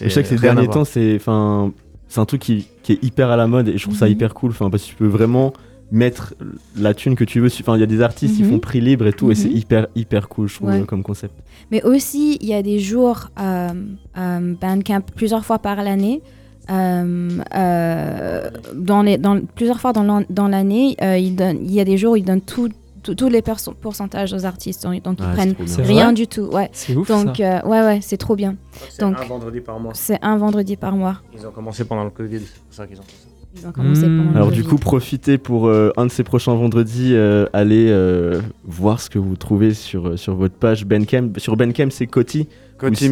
Je 0.00 0.08
sais 0.08 0.22
que 0.22 0.28
ces 0.28 0.36
derniers 0.36 0.68
temps, 0.68 0.84
c'est 0.84 1.16
enfin, 1.16 1.72
c'est 2.08 2.20
un 2.20 2.24
truc 2.26 2.40
qui, 2.42 2.68
qui 2.82 2.92
est 2.92 3.02
hyper 3.04 3.28
à 3.30 3.36
la 3.36 3.46
mode 3.48 3.68
et 3.68 3.76
je 3.78 3.82
trouve 3.82 3.96
ça 3.96 4.06
Mhm. 4.06 4.12
hyper 4.12 4.34
cool. 4.34 4.50
Enfin, 4.50 4.70
parce 4.70 4.84
que 4.84 4.88
tu 4.90 4.94
peux 4.94 5.06
vraiment 5.08 5.52
mettre 5.92 6.34
la 6.76 6.94
thune 6.94 7.14
que 7.16 7.24
tu 7.24 7.40
veux. 7.40 7.48
Enfin, 7.60 7.76
il 7.76 7.80
y 7.80 7.82
a 7.82 7.86
des 7.86 8.00
artistes 8.00 8.36
qui 8.36 8.42
Mhm. 8.44 8.50
font 8.52 8.58
prix 8.60 8.80
libre 8.80 9.06
et 9.06 9.12
tout, 9.12 9.30
et 9.30 9.34
c'est 9.34 9.48
Mhm. 9.48 9.56
hyper 9.56 9.86
hyper 9.94 10.28
cool, 10.28 10.48
je 10.48 10.54
trouve, 10.56 10.68
Ouais. 10.70 10.80
comme 10.86 11.02
concept. 11.02 11.34
Mais 11.70 11.82
aussi, 11.82 12.38
il 12.40 12.48
y 12.48 12.54
a 12.54 12.62
des 12.62 12.78
jours 12.78 13.30
euh, 13.40 13.68
euh, 14.16 14.54
Bandcamp 14.60 15.02
plusieurs 15.14 15.44
fois 15.44 15.58
par 15.58 15.82
l'année. 15.82 16.22
Euh, 16.70 17.28
euh, 17.54 18.50
dans 18.74 19.02
les, 19.02 19.18
dans, 19.18 19.40
plusieurs 19.54 19.80
fois 19.80 19.92
dans 19.92 20.02
l'an- 20.02 20.24
dans 20.30 20.48
l'année, 20.48 20.96
euh, 21.02 21.16
il, 21.18 21.36
y 21.72 21.80
a 21.80 21.84
des 21.84 21.96
jours 21.96 22.12
où 22.12 22.16
ils 22.16 22.24
donnent 22.24 22.40
tout, 22.40 22.68
tout- 23.02 23.14
tous 23.14 23.28
les 23.28 23.42
pourcentages 23.42 24.32
aux 24.32 24.44
artistes. 24.44 24.82
Donc, 24.84 25.02
donc 25.02 25.18
ils 25.20 25.24
Ah, 25.26 25.34
c'est 25.36 25.54
prennent 25.54 25.86
rien 25.86 26.12
du 26.12 26.26
tout. 26.26 26.48
Ouais. 26.52 26.68
C'est 26.72 26.96
ouf 26.96 27.08
Donc, 27.08 27.36
ça. 27.36 27.60
euh, 27.64 27.68
ouais, 27.68 27.80
ouais, 27.82 27.98
c'est 28.02 28.16
trop 28.16 28.36
bien. 28.36 28.56
C'est 28.90 29.00
donc- 29.02 29.16
un 29.20 29.24
vendredi 29.26 29.60
par 29.60 29.78
mois. 29.78 29.92
C'est 29.94 30.18
un 30.22 30.36
vendredi 30.36 30.76
par 30.76 30.94
mois. 30.96 31.20
Ils 31.38 31.46
ont 31.46 31.50
commencé 31.50 31.84
pendant 31.84 32.04
le 32.04 32.10
Covid, 32.10 32.40
c'est 32.40 32.60
pour 32.62 32.72
ça 32.74 32.86
qu'ils 32.86 32.98
ont 32.98 33.02
fait 33.02 33.12
ça. 33.22 33.28
Ils 33.56 33.68
ont 33.68 33.72
commencé 33.72 34.00
pendant 34.02 34.30
le 34.32 34.36
Alors 34.36 34.50
du 34.50 34.64
coup, 34.64 34.76
profitez 34.78 35.38
pour 35.38 35.68
euh, 35.68 35.92
un 35.96 36.06
de 36.06 36.10
ces 36.10 36.24
prochains 36.24 36.54
vendredis, 36.54 37.14
euh, 37.14 37.46
allez 37.52 37.86
euh, 37.88 38.40
voir 38.64 39.00
ce 39.00 39.08
que 39.08 39.20
vous 39.20 39.36
trouvez 39.36 39.74
sur, 39.74 40.18
sur 40.18 40.34
votre 40.34 40.56
page 40.56 40.84
Bandcamp. 40.84 41.30
Sur 41.36 41.56
Bandcamp, 41.56 41.90
c'est 41.90 42.08
Coty. 42.08 42.48
Coty 42.78 43.08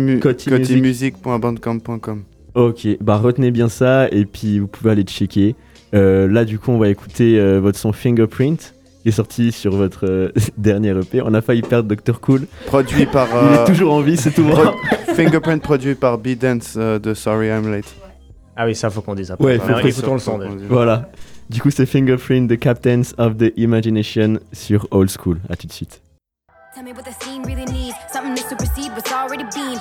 Ok, 2.55 2.87
bah 3.01 3.17
retenez 3.17 3.51
bien 3.51 3.69
ça 3.69 4.09
et 4.11 4.25
puis 4.27 4.59
vous 4.59 4.67
pouvez 4.67 4.91
aller 4.91 5.05
checker. 5.05 5.57
Euh, 5.95 6.29
là, 6.29 6.45
du 6.45 6.59
coup, 6.59 6.71
on 6.71 6.79
va 6.79 6.89
écouter 6.89 7.39
euh, 7.39 7.61
votre 7.61 7.79
son 7.79 7.93
Fingerprint 7.93 8.75
qui 9.03 9.09
est 9.09 9.13
sorti 9.13 9.53
sur 9.53 9.75
votre 9.75 10.07
euh, 10.07 10.33
dernier 10.57 10.91
EP. 10.91 11.23
On 11.23 11.35
a 11.35 11.41
failli 11.41 11.63
perdre 11.63 11.95
Dr. 11.95 12.21
Cool. 12.21 12.47
Produit 12.67 13.07
par. 13.07 13.29
Il 13.51 13.61
est 13.61 13.65
toujours 13.65 13.93
en 13.93 14.01
vie, 14.01 14.17
c'est 14.17 14.31
tout 14.31 14.45
pro-. 14.45 14.73
Fingerprint 15.15 15.63
produit 15.63 15.95
par 15.95 16.19
B-Dance 16.19 16.75
euh, 16.77 16.99
de 16.99 17.15
Sorry 17.15 17.49
I'm 17.49 17.71
Late. 17.71 17.95
Ah 18.57 18.67
oui, 18.67 18.75
ça 18.75 18.91
faut 18.91 19.01
qu'on 19.01 19.15
dise 19.15 19.31
après. 19.31 19.45
Ouais, 19.45 19.59
faut 19.59 19.87
écoutons 19.87 20.15
le 20.15 20.21
son. 20.21 20.39
Voilà. 20.69 21.11
Du 21.51 21.61
coup, 21.61 21.71
c'est 21.71 21.87
Fingerprint, 21.87 22.51
The 22.51 22.59
Captains 22.59 23.03
of 23.19 23.37
the 23.37 23.53
Imagination 23.57 24.39
sur 24.53 24.87
Old 24.91 25.11
School. 25.11 25.39
À 25.49 25.57
tout 25.57 25.67
de 25.67 25.73
suite. 25.73 26.01
Tell 26.75 26.85
me 26.85 26.93
what 26.93 27.03
the 27.03 27.13
scene 27.23 27.43
really 27.43 27.67
needs. 27.67 27.95
Something 28.11 28.35
to 28.35 28.43
supersede 28.49 28.93
what's 28.93 29.13
already 29.13 29.45
been. 29.45 29.72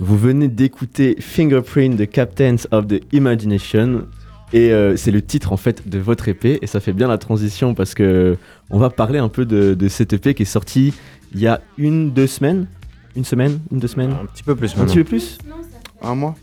Vous 0.00 0.18
venez 0.18 0.48
d'écouter 0.48 1.14
Fingerprint 1.20 1.94
de 1.94 2.06
Captains 2.06 2.56
of 2.72 2.88
the 2.88 3.00
Imagination. 3.12 4.08
Et 4.52 4.72
euh, 4.72 4.96
c'est 4.96 5.12
le 5.12 5.22
titre 5.22 5.52
en 5.52 5.56
fait 5.56 5.88
de 5.88 5.98
votre 5.98 6.28
EP 6.28 6.58
et 6.60 6.66
ça 6.66 6.80
fait 6.80 6.92
bien 6.92 7.06
la 7.06 7.18
transition 7.18 7.74
parce 7.74 7.94
que 7.94 8.36
on 8.70 8.78
va 8.78 8.90
parler 8.90 9.20
un 9.20 9.28
peu 9.28 9.44
de, 9.44 9.74
de 9.74 9.88
cette 9.88 10.12
EP 10.12 10.34
qui 10.34 10.42
est 10.42 10.46
sortie 10.46 10.92
il 11.34 11.40
y 11.40 11.46
a 11.46 11.60
une, 11.78 12.12
deux 12.12 12.26
semaines 12.26 12.66
Une 13.16 13.24
semaine 13.24 13.58
Une, 13.72 13.78
deux 13.80 13.88
semaines 13.88 14.12
Un 14.12 14.26
petit 14.26 14.42
peu 14.42 14.54
plus 14.54 14.74
Un 14.74 14.78
maintenant. 14.78 14.92
petit 14.92 14.98
peu 14.98 15.04
plus 15.04 15.38
Un 16.02 16.14
mois 16.14 16.34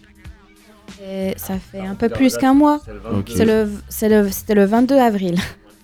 Et 1.08 1.34
ça 1.38 1.56
fait 1.60 1.80
un 1.86 1.96
peu 1.96 2.10
plus 2.10 2.36
qu'un 2.38 2.54
mois. 2.54 2.80
Ok. 3.12 3.32
C'est 3.36 3.46
le, 3.46 3.70
c'est 3.90 4.10
le, 4.10 4.30
c'était 4.32 4.56
le 4.56 4.66
22 4.66 4.96
avril. 4.98 5.36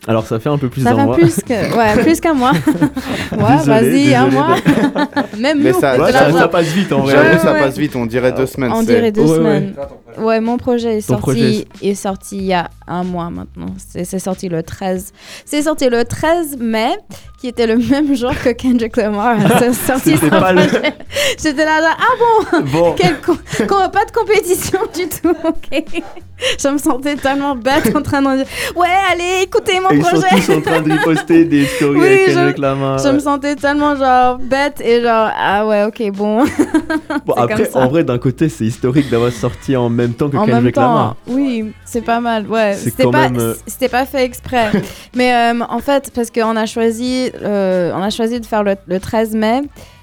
Alors 0.08 0.26
ça 0.26 0.40
fait 0.40 0.50
un 0.50 0.58
peu 0.58 0.70
plus 0.70 0.84
d'un 0.84 1.06
mois. 1.06 1.16
plus 1.16 1.36
que, 1.42 1.76
ouais, 1.78 2.04
plus 2.04 2.20
qu'un 2.20 2.34
mois. 2.34 2.52
ouais, 3.32 3.58
vas-y, 3.66 4.16
un 4.16 4.28
mois. 4.28 4.56
Même 5.38 5.62
Mais 5.62 5.72
nous, 5.72 5.80
ça- 5.80 5.98
Ouais, 6.00 6.12
ça, 6.12 6.48
passe 6.48 6.68
vite 6.68 6.92
en 6.94 7.02
vrai. 7.02 7.16
Ouais, 7.16 7.38
ça 7.40 7.54
passe 7.54 7.78
vite, 7.78 7.96
on 7.96 8.06
dirait 8.06 8.32
deux 8.32 8.46
semaines. 8.46 8.72
On 8.74 8.84
dirait 8.84 9.12
deux 9.12 9.28
semaines. 9.28 9.76
Ouais, 10.18 10.40
mon 10.40 10.58
projet 10.58 10.98
est 10.98 11.08
Ton 11.08 11.20
sorti, 11.20 11.22
projet 11.22 11.68
est 11.82 11.94
sorti 11.96 12.38
il 12.38 12.46
y 12.46 12.54
a 12.54 12.70
un 12.88 13.04
mois 13.04 13.30
maintenant. 13.30 13.74
C'est 13.88 14.20
sorti 14.20 14.50
le 14.50 14.64
13. 14.64 15.14
C'est 15.46 15.62
sorti 15.62 15.88
le 15.90 16.04
13 16.04 16.58
mai, 16.60 16.92
qui 17.40 17.48
était 17.48 17.68
le 17.68 17.78
même 17.78 18.16
jour 18.16 18.32
que 18.44 18.50
Kendrick 18.50 18.98
Lamar. 18.98 19.38
C'est 19.60 19.74
sorti 19.74 20.18
son 20.18 20.26
le- 20.26 20.30
projet. 20.32 20.94
J'étais 21.42 21.66
là, 21.66 21.80
ah 21.84 22.04
bon, 22.20 22.62
Bon, 22.72 22.96
quel 22.98 23.16
pas 23.18 24.06
de 24.06 24.12
compétition 24.12 24.80
du 24.96 25.08
tout, 25.08 25.36
ok? 25.44 26.02
Je 26.58 26.68
me 26.70 26.78
sentais 26.78 27.16
tellement 27.16 27.56
bête 27.56 27.94
en 27.96 28.02
train 28.02 28.22
de 28.22 28.38
dire, 28.38 28.46
ouais, 28.76 28.88
allez, 29.12 29.44
écoutez 29.44 29.80
mon 29.96 30.00
ils 30.00 30.06
sont 30.06 30.22
tous 30.30 30.50
en 30.54 30.62
train 30.62 30.82
de 30.82 30.92
riposter 30.92 31.46
des 31.46 31.66
stories 31.66 32.00
Oui, 32.00 32.06
avec 32.08 32.26
Kendrick 32.28 32.58
Lamar. 32.58 32.98
Je 33.00 33.10
me 33.10 33.20
sentais 33.20 33.56
tellement 33.56 33.96
genre 33.96 34.38
bête 34.38 34.82
et 34.82 35.02
genre, 35.02 35.30
ah 35.36 35.66
ouais, 35.66 35.84
ok, 35.86 36.12
bon. 36.14 36.44
Bon, 37.26 37.34
après, 37.34 37.70
en 37.76 37.88
vrai, 37.88 38.04
d'un 38.04 38.18
côté, 38.18 38.50
c'est 38.50 38.66
historique 38.66 39.10
d'avoir 39.10 39.32
sorti 39.32 39.76
en 39.76 39.90
même 39.90 40.14
temps 40.14 40.30
que 40.30 40.38
en 40.38 40.46
même 40.46 40.56
Kendrick 40.58 40.76
temps, 40.76 40.82
Lamar. 40.82 41.16
oui, 41.28 41.72
c'est 41.86 42.04
pas 42.04 42.20
mal. 42.20 42.48
Ouais, 42.48 42.76
c'était 42.76 43.04
pas, 43.04 43.30
même, 43.30 43.40
euh, 43.40 43.54
c'était 43.68 43.90
pas 43.90 44.06
fait 44.06 44.24
exprès. 44.24 44.72
Mais 45.16 45.34
euh, 45.34 45.60
en 45.70 45.80
fait, 45.80 46.12
parce 46.14 46.32
qu'on 46.32 46.56
a 46.56 46.66
choisi, 46.66 47.30
euh, 47.42 47.92
on 47.96 48.02
a 48.02 48.10
choisi 48.10 48.40
de 48.40 48.46
faire 48.46 48.64
le, 48.64 48.76
le 48.88 49.00
13 49.00 49.36
mai. 49.36 49.62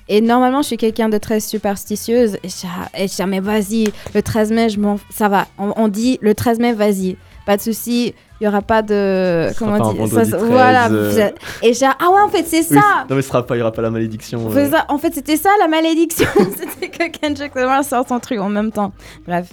Et 0.08 0.20
normalement, 0.20 0.62
je 0.62 0.68
suis 0.68 0.76
quelqu'un 0.76 1.08
de 1.08 1.18
très 1.18 1.40
superstitieuse. 1.40 2.34
Et 2.44 2.48
je 2.48 2.54
dis, 2.60 2.66
ah, 2.66 2.88
ah, 3.18 3.26
mais 3.26 3.40
vas-y, 3.40 3.92
le 4.14 4.22
13 4.22 4.52
mai, 4.52 4.68
je 4.68 4.78
ça 5.10 5.28
va. 5.28 5.46
On, 5.58 5.72
on 5.76 5.88
dit 5.88 6.18
le 6.20 6.34
13 6.34 6.60
mai, 6.60 6.72
vas-y, 6.72 7.16
pas 7.44 7.56
de 7.56 7.62
souci. 7.62 8.14
Il 8.40 8.44
y 8.44 8.48
aura 8.48 8.60
pas 8.60 8.82
de, 8.82 9.48
Ce 9.52 9.58
comment 9.58 9.92
dire, 9.92 10.08
ça- 10.08 10.24
13, 10.26 10.36
voilà. 10.44 10.90
euh. 10.90 11.30
Et 11.62 11.72
j'ai, 11.72 11.86
ah 11.86 11.96
ouais, 12.12 12.20
en 12.22 12.28
fait, 12.28 12.44
c'est 12.46 12.58
Oui, 12.70 12.78
ça. 12.78 13.06
Non, 13.08 13.16
mais 13.16 13.22
ce 13.22 13.28
sera 13.28 13.46
pas, 13.46 13.56
il 13.56 13.60
y 13.60 13.62
aura 13.62 13.72
pas 13.72 13.80
la 13.82 13.90
malédiction. 13.90 14.46
On 14.46 14.54
euh. 14.54 14.70
ça. 14.70 14.84
En 14.88 14.98
fait, 14.98 15.14
c'était 15.14 15.36
ça 15.38 15.48
la 15.58 15.68
malédiction. 15.68 16.26
c'était 16.56 16.90
que 16.90 17.18
Kendrick 17.18 17.54
Lamar 17.54 17.82
sort 17.84 18.06
son 18.06 18.20
truc 18.20 18.38
en 18.40 18.50
même 18.50 18.72
temps. 18.72 18.92
Bref. 19.26 19.48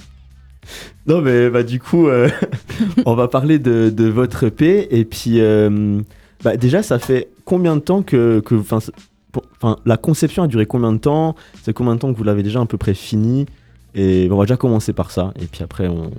Non, 1.07 1.21
mais 1.21 1.49
bah, 1.49 1.63
du 1.63 1.79
coup, 1.79 2.07
euh, 2.07 2.29
on 3.05 3.15
va 3.15 3.27
parler 3.29 3.57
de, 3.59 3.89
de 3.89 4.07
votre 4.09 4.43
EP. 4.45 4.97
Et 4.97 5.05
puis, 5.05 5.39
bah, 6.43 6.57
déjà, 6.57 6.83
ça 6.83 6.99
fait 6.99 7.29
combien 7.45 7.75
de 7.75 7.81
temps 7.81 8.01
que. 8.01 8.41
que 8.41 8.61
'fin, 8.61 8.79
c'est- 8.81 8.91
pour- 9.31 9.43
'fin, 9.59 9.77
la 9.85 9.97
conception 9.97 10.43
a 10.43 10.47
duré 10.47 10.65
combien 10.65 10.91
de 10.91 10.97
temps? 10.99 11.35
C'est 11.63 11.73
combien 11.73 11.95
de 11.95 11.99
temps 11.99 12.11
que 12.11 12.17
vous 12.17 12.23
l'avez 12.25 12.43
déjà 12.43 12.59
à 12.61 12.65
peu 12.65 12.77
près 12.77 12.93
fini 12.93 13.45
Et 13.95 14.27
on 14.31 14.37
va 14.37 14.43
déjà 14.45 14.57
commencer 14.57 14.91
par 14.93 15.11
ça. 15.11 15.33
Et 15.39 15.45
puis 15.45 15.63
après, 15.63 15.87
on, 15.87 16.09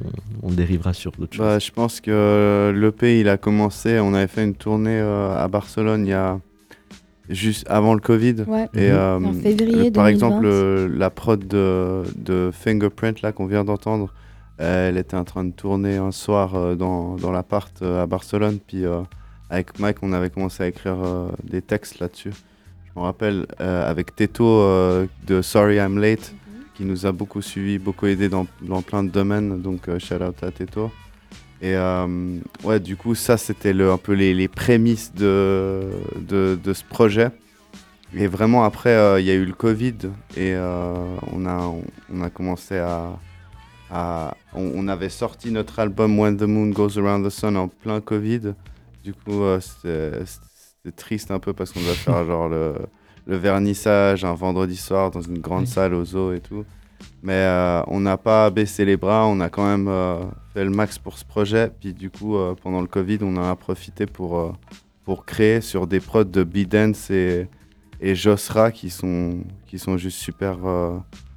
on 0.43 0.51
dérivera 0.51 0.93
sur 0.93 1.11
d'autres 1.13 1.37
Bah, 1.39 1.55
choses. 1.59 1.67
je 1.67 1.73
pense 1.73 2.01
que 2.01 2.73
l'EP, 2.75 3.21
il 3.21 3.29
a 3.29 3.37
commencé, 3.37 3.99
on 4.01 4.15
avait 4.15 4.29
fait 4.29 4.45
une 4.45 4.55
tournée 4.55 5.01
euh, 5.01 5.37
à 5.37 5.49
Barcelone 5.49 6.07
il 6.07 6.11
y 6.11 6.13
a 6.13 6.39
juste 7.29 7.67
avant 7.69 7.95
le 7.95 8.01
Covid. 8.01 8.37
Ouais. 8.47 8.69
Et 8.75 8.91
Mhm. 8.91 8.97
euh, 8.97 9.17
En 9.25 9.33
février 9.33 9.87
le- 9.87 9.91
par 9.91 10.05
2020. 10.05 10.09
exemple, 10.09 10.43
le- 10.45 10.87
la 10.87 11.11
prod 11.11 11.47
de, 11.49 12.03
de 12.17 12.51
Fingerprint 12.53 13.23
là 13.23 13.33
qu'on 13.33 13.47
vient 13.47 13.65
d'entendre, 13.65 14.13
euh, 14.61 14.89
elle 14.91 14.97
était 14.99 15.17
en 15.17 15.25
train 15.25 15.45
de 15.45 15.51
tourner 15.53 15.97
un 15.97 16.13
soir 16.13 16.55
euh, 16.55 16.75
dans, 16.77 17.17
dans 17.17 17.33
l'appart 17.33 17.73
euh, 17.83 18.03
à 18.03 18.07
Barcelone. 18.07 18.59
Puis 18.65 18.85
euh, 18.87 19.01
avec 19.51 19.81
Mike, 19.81 19.97
on 20.03 20.13
avait 20.13 20.31
commencé 20.31 20.63
à 20.63 20.69
écrire 20.69 20.97
euh, 21.05 21.27
des 21.43 21.61
textes 21.63 21.99
là-dessus. 21.99 22.31
Je 22.95 23.01
me 23.01 23.05
rappelle 23.05 23.47
euh, 23.61 23.91
avec 23.91 24.15
Teto 24.15 24.45
euh, 24.47 25.07
de 25.27 25.43
Sorry 25.43 25.77
I'm 25.79 25.99
Late, 25.99 26.33
qui 26.75 26.85
nous 26.85 27.07
a 27.07 27.13
beaucoup 27.13 27.43
suivi, 27.43 27.79
beaucoup 27.79 28.07
aidé 28.07 28.29
dans, 28.29 28.47
dans 28.63 28.83
plein 28.83 29.03
de 29.05 29.11
domaines. 29.11 29.61
Donc 29.61 29.89
euh, 29.89 29.99
shout 29.99 30.17
out 30.23 30.43
à 30.43 30.51
Teto. 30.51 30.91
Et 31.63 31.75
euh, 31.77 32.39
ouais, 32.65 32.81
du 32.81 32.97
coup, 32.97 33.15
ça, 33.15 33.37
c'était 33.37 33.73
le- 33.73 33.91
un 33.93 33.97
peu 33.99 34.13
les, 34.13 34.35
les 34.35 34.49
prémices 34.49 35.15
de, 35.15 35.83
de, 36.17 36.59
de 36.63 36.73
ce 36.75 36.85
projet. 36.85 37.31
Et 38.15 38.27
vraiment, 38.27 38.65
après, 38.65 38.91
euh, 38.91 39.21
il 39.21 39.27
y 39.27 39.31
a 39.31 39.35
eu 39.35 39.45
le 39.45 39.55
Covid 39.55 39.97
et 40.37 40.55
euh, 40.55 40.95
on, 41.33 41.47
a, 41.47 41.57
on, 41.67 41.83
on 42.13 42.23
a 42.23 42.31
commencé 42.31 42.79
à. 42.79 43.19
à- 43.91 44.37
on, 44.55 44.73
on 44.75 44.89
avait 44.89 45.09
sorti 45.09 45.51
notre 45.51 45.79
album 45.79 46.19
When 46.19 46.37
the 46.37 46.43
Moon 46.43 46.69
Goes 46.71 46.99
Around 46.99 47.27
the 47.27 47.31
Sun 47.31 47.57
en 47.57 47.69
plein 47.69 48.01
Covid. 48.01 48.55
Du 49.03 49.15
coup, 49.15 49.43
c'était 49.61 50.25
c'était 50.27 50.97
triste 50.97 51.31
un 51.31 51.39
peu 51.39 51.53
parce 51.53 51.73
qu'on 51.73 51.81
doit 51.83 51.95
faire 51.95 52.25
genre 52.27 52.49
le, 52.49 52.75
le 53.27 53.37
vernissage 53.37 54.25
un 54.25 54.35
vendredi 54.35 54.77
soir 54.77 55.11
dans 55.11 55.23
une 55.23 55.39
grande 55.39 55.67
salle 55.67 55.95
au 55.95 56.05
zoo 56.05 56.33
et 56.33 56.41
tout. 56.41 56.65
Mais 57.23 57.33
euh, 57.33 57.83
on 57.87 58.01
n'a 58.01 58.17
pas 58.17 58.51
baissé 58.51 58.85
les 58.85 58.97
bras, 58.97 59.27
on 59.27 59.41
a 59.41 59.49
quand 59.49 59.67
même 59.67 59.89
euh, 59.89 60.21
fait 60.53 60.65
le 60.65 60.71
max 60.71 60.99
pour 60.99 61.17
ce 61.19 61.25
projet. 61.25 61.71
Puis 61.81 61.93
du 61.95 62.11
coup, 62.11 62.37
euh, 62.37 62.55
pendant 62.63 62.81
le 62.81 62.87
Covid, 62.87 63.19
on 63.23 63.37
en 63.37 63.45
a 63.51 63.57
profité 63.57 64.07
pour, 64.07 64.55
pour 65.05 65.25
créer 65.25 65.61
sur 65.61 65.87
des 65.87 66.01
prods 66.01 66.25
de 66.25 66.45
B-Dance 66.45 67.11
et, 67.11 67.49
et 68.01 68.15
Josra 68.15 68.71
qui 68.73 68.91
sont, 68.91 69.39
qui 69.67 69.79
sont 69.79 69.97
juste 69.97 70.19
super 70.19 70.59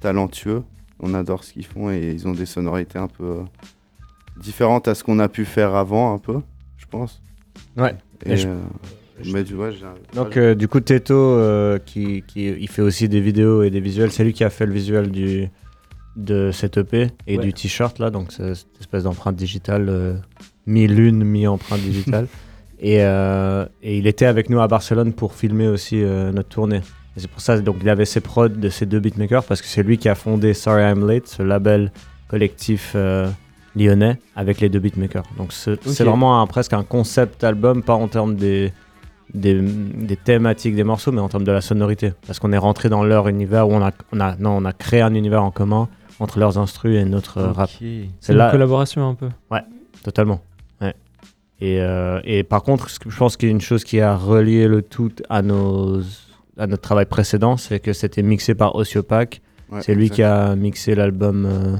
talentueux. 0.00 0.62
On 1.00 1.14
adore 1.14 1.44
ce 1.44 1.52
qu'ils 1.52 1.66
font 1.66 1.90
et 1.90 2.10
ils 2.12 2.26
ont 2.28 2.32
des 2.32 2.46
sonorités 2.46 2.98
un 2.98 3.08
peu 3.08 3.40
différentes 4.40 4.88
à 4.88 4.94
ce 4.94 5.04
qu'on 5.04 5.18
a 5.18 5.28
pu 5.28 5.44
faire 5.44 5.74
avant, 5.74 6.12
un 6.14 6.18
peu, 6.18 6.40
je 6.76 6.86
pense. 6.86 7.22
Ouais. 7.76 7.94
Et, 8.26 8.32
Et 8.32 8.36
je- 8.36 8.48
mais 9.32 9.44
Donc 10.14 10.36
euh, 10.36 10.54
du 10.54 10.68
coup 10.68 10.80
Teto 10.80 11.14
euh, 11.14 11.78
qui, 11.84 12.22
qui 12.26 12.46
il 12.48 12.68
fait 12.68 12.82
aussi 12.82 13.08
des 13.08 13.20
vidéos 13.20 13.62
et 13.62 13.70
des 13.70 13.80
visuels, 13.80 14.10
c'est 14.12 14.24
lui 14.24 14.32
qui 14.32 14.44
a 14.44 14.50
fait 14.50 14.66
le 14.66 14.72
visuel 14.72 15.10
du 15.10 15.48
de 16.16 16.50
cette 16.52 16.78
EP 16.78 17.08
et 17.26 17.38
Ouais. 17.38 17.44
du 17.44 17.52
t-shirt 17.52 17.98
là, 18.00 18.10
donc 18.10 18.32
c'est 18.32 18.54
cette 18.54 18.80
espèce 18.80 19.04
d'empreinte 19.04 19.36
digitale 19.36 19.86
euh, 19.88 20.14
mi-lune, 20.66 21.22
mi-empreinte 21.24 21.80
digitale. 21.80 22.26
et, 22.80 23.02
euh, 23.02 23.66
et 23.82 23.98
il 23.98 24.06
était 24.06 24.26
avec 24.26 24.50
nous 24.50 24.60
à 24.60 24.66
Barcelone 24.68 25.12
pour 25.12 25.34
filmer 25.34 25.68
aussi 25.68 26.02
euh, 26.02 26.32
notre 26.32 26.48
tournée. 26.48 26.80
Et 27.16 27.20
c'est 27.20 27.28
pour 27.30 27.40
ça 27.40 27.60
donc 27.60 27.76
il 27.82 27.88
avait 27.88 28.04
ses 28.04 28.20
prods 28.20 28.48
de 28.48 28.68
ces 28.68 28.86
deux 28.86 29.00
beatmakers 29.00 29.44
parce 29.44 29.60
que 29.62 29.68
c'est 29.68 29.82
lui 29.82 29.96
qui 29.98 30.08
a 30.08 30.14
fondé 30.14 30.54
Sorry 30.54 30.82
I'm 30.82 31.06
Late, 31.06 31.28
ce 31.28 31.42
label 31.42 31.92
collectif 32.28 32.92
euh, 32.96 33.28
lyonnais 33.76 34.18
avec 34.34 34.60
les 34.60 34.68
deux 34.68 34.78
beatmakers. 34.80 35.24
Donc 35.36 35.52
c'est 35.52 36.02
vraiment 36.04 36.40
un- 36.42 36.46
presque 36.48 36.72
un 36.72 36.82
concept 36.84 37.44
album, 37.44 37.82
pas 37.82 37.94
en 37.94 38.08
termes 38.08 38.34
des 38.34 38.72
des, 39.34 39.60
des 39.60 40.16
thématiques 40.16 40.74
des 40.74 40.84
morceaux, 40.84 41.12
mais 41.12 41.20
en 41.20 41.28
termes 41.28 41.44
de 41.44 41.52
la 41.52 41.60
sonorité. 41.60 42.12
Parce 42.26 42.38
qu'on 42.38 42.52
est 42.52 42.58
rentré 42.58 42.88
dans 42.88 43.04
leur 43.04 43.28
univers 43.28 43.68
où 43.68 43.72
on 43.72 43.82
a, 43.82 43.92
on 44.12 44.20
a, 44.20 44.36
non, 44.36 44.56
on 44.56 44.64
a 44.64 44.72
créé 44.72 45.00
un 45.00 45.14
univers 45.14 45.42
en 45.44 45.50
commun 45.50 45.88
entre 46.20 46.38
leurs 46.38 46.58
instrus 46.58 46.96
et 46.96 47.04
notre 47.04 47.42
rap. 47.42 47.70
C'est 48.20 48.32
une 48.32 48.50
collaboration 48.50 49.08
un 49.08 49.14
peu. 49.14 49.28
Totalement. 50.02 50.40
Ouais. 50.80 50.94
Et, 51.60 51.80
euh, 51.80 52.20
et 52.24 52.44
par 52.44 52.62
contre, 52.62 52.88
je 52.88 53.16
pense 53.16 53.36
qu'il 53.36 53.48
y 53.48 53.50
a 53.50 53.54
une 53.54 53.60
chose 53.60 53.84
qui 53.84 54.00
a 54.00 54.16
relié 54.16 54.68
le 54.68 54.82
tout 54.82 55.12
à, 55.28 55.42
nos, 55.42 56.00
à 56.56 56.66
notre 56.66 56.82
travail 56.82 57.06
précédent, 57.06 57.56
c'est 57.56 57.80
que 57.80 57.92
c'était 57.92 58.22
mixé 58.22 58.54
par 58.54 58.76
Osiopac. 58.76 59.40
Ouais, 59.70 59.82
c'est 59.82 59.94
lui 59.94 60.04
exact. 60.04 60.14
qui 60.14 60.22
a 60.22 60.56
mixé 60.56 60.94
l'album 60.94 61.44
euh, 61.44 61.76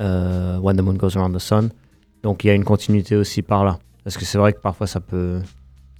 euh, 0.00 0.58
When 0.58 0.76
the 0.76 0.80
Moon 0.80 0.94
Goes 0.94 1.18
Around 1.18 1.36
the 1.36 1.40
Sun. 1.40 1.70
Donc 2.22 2.44
il 2.44 2.46
y 2.46 2.50
a 2.50 2.54
une 2.54 2.64
continuité 2.64 3.16
aussi 3.16 3.42
par 3.42 3.64
là. 3.64 3.78
Parce 4.04 4.16
que 4.16 4.24
c'est 4.24 4.38
vrai 4.38 4.52
que 4.52 4.60
parfois 4.60 4.86
ça 4.86 5.00
peut. 5.00 5.40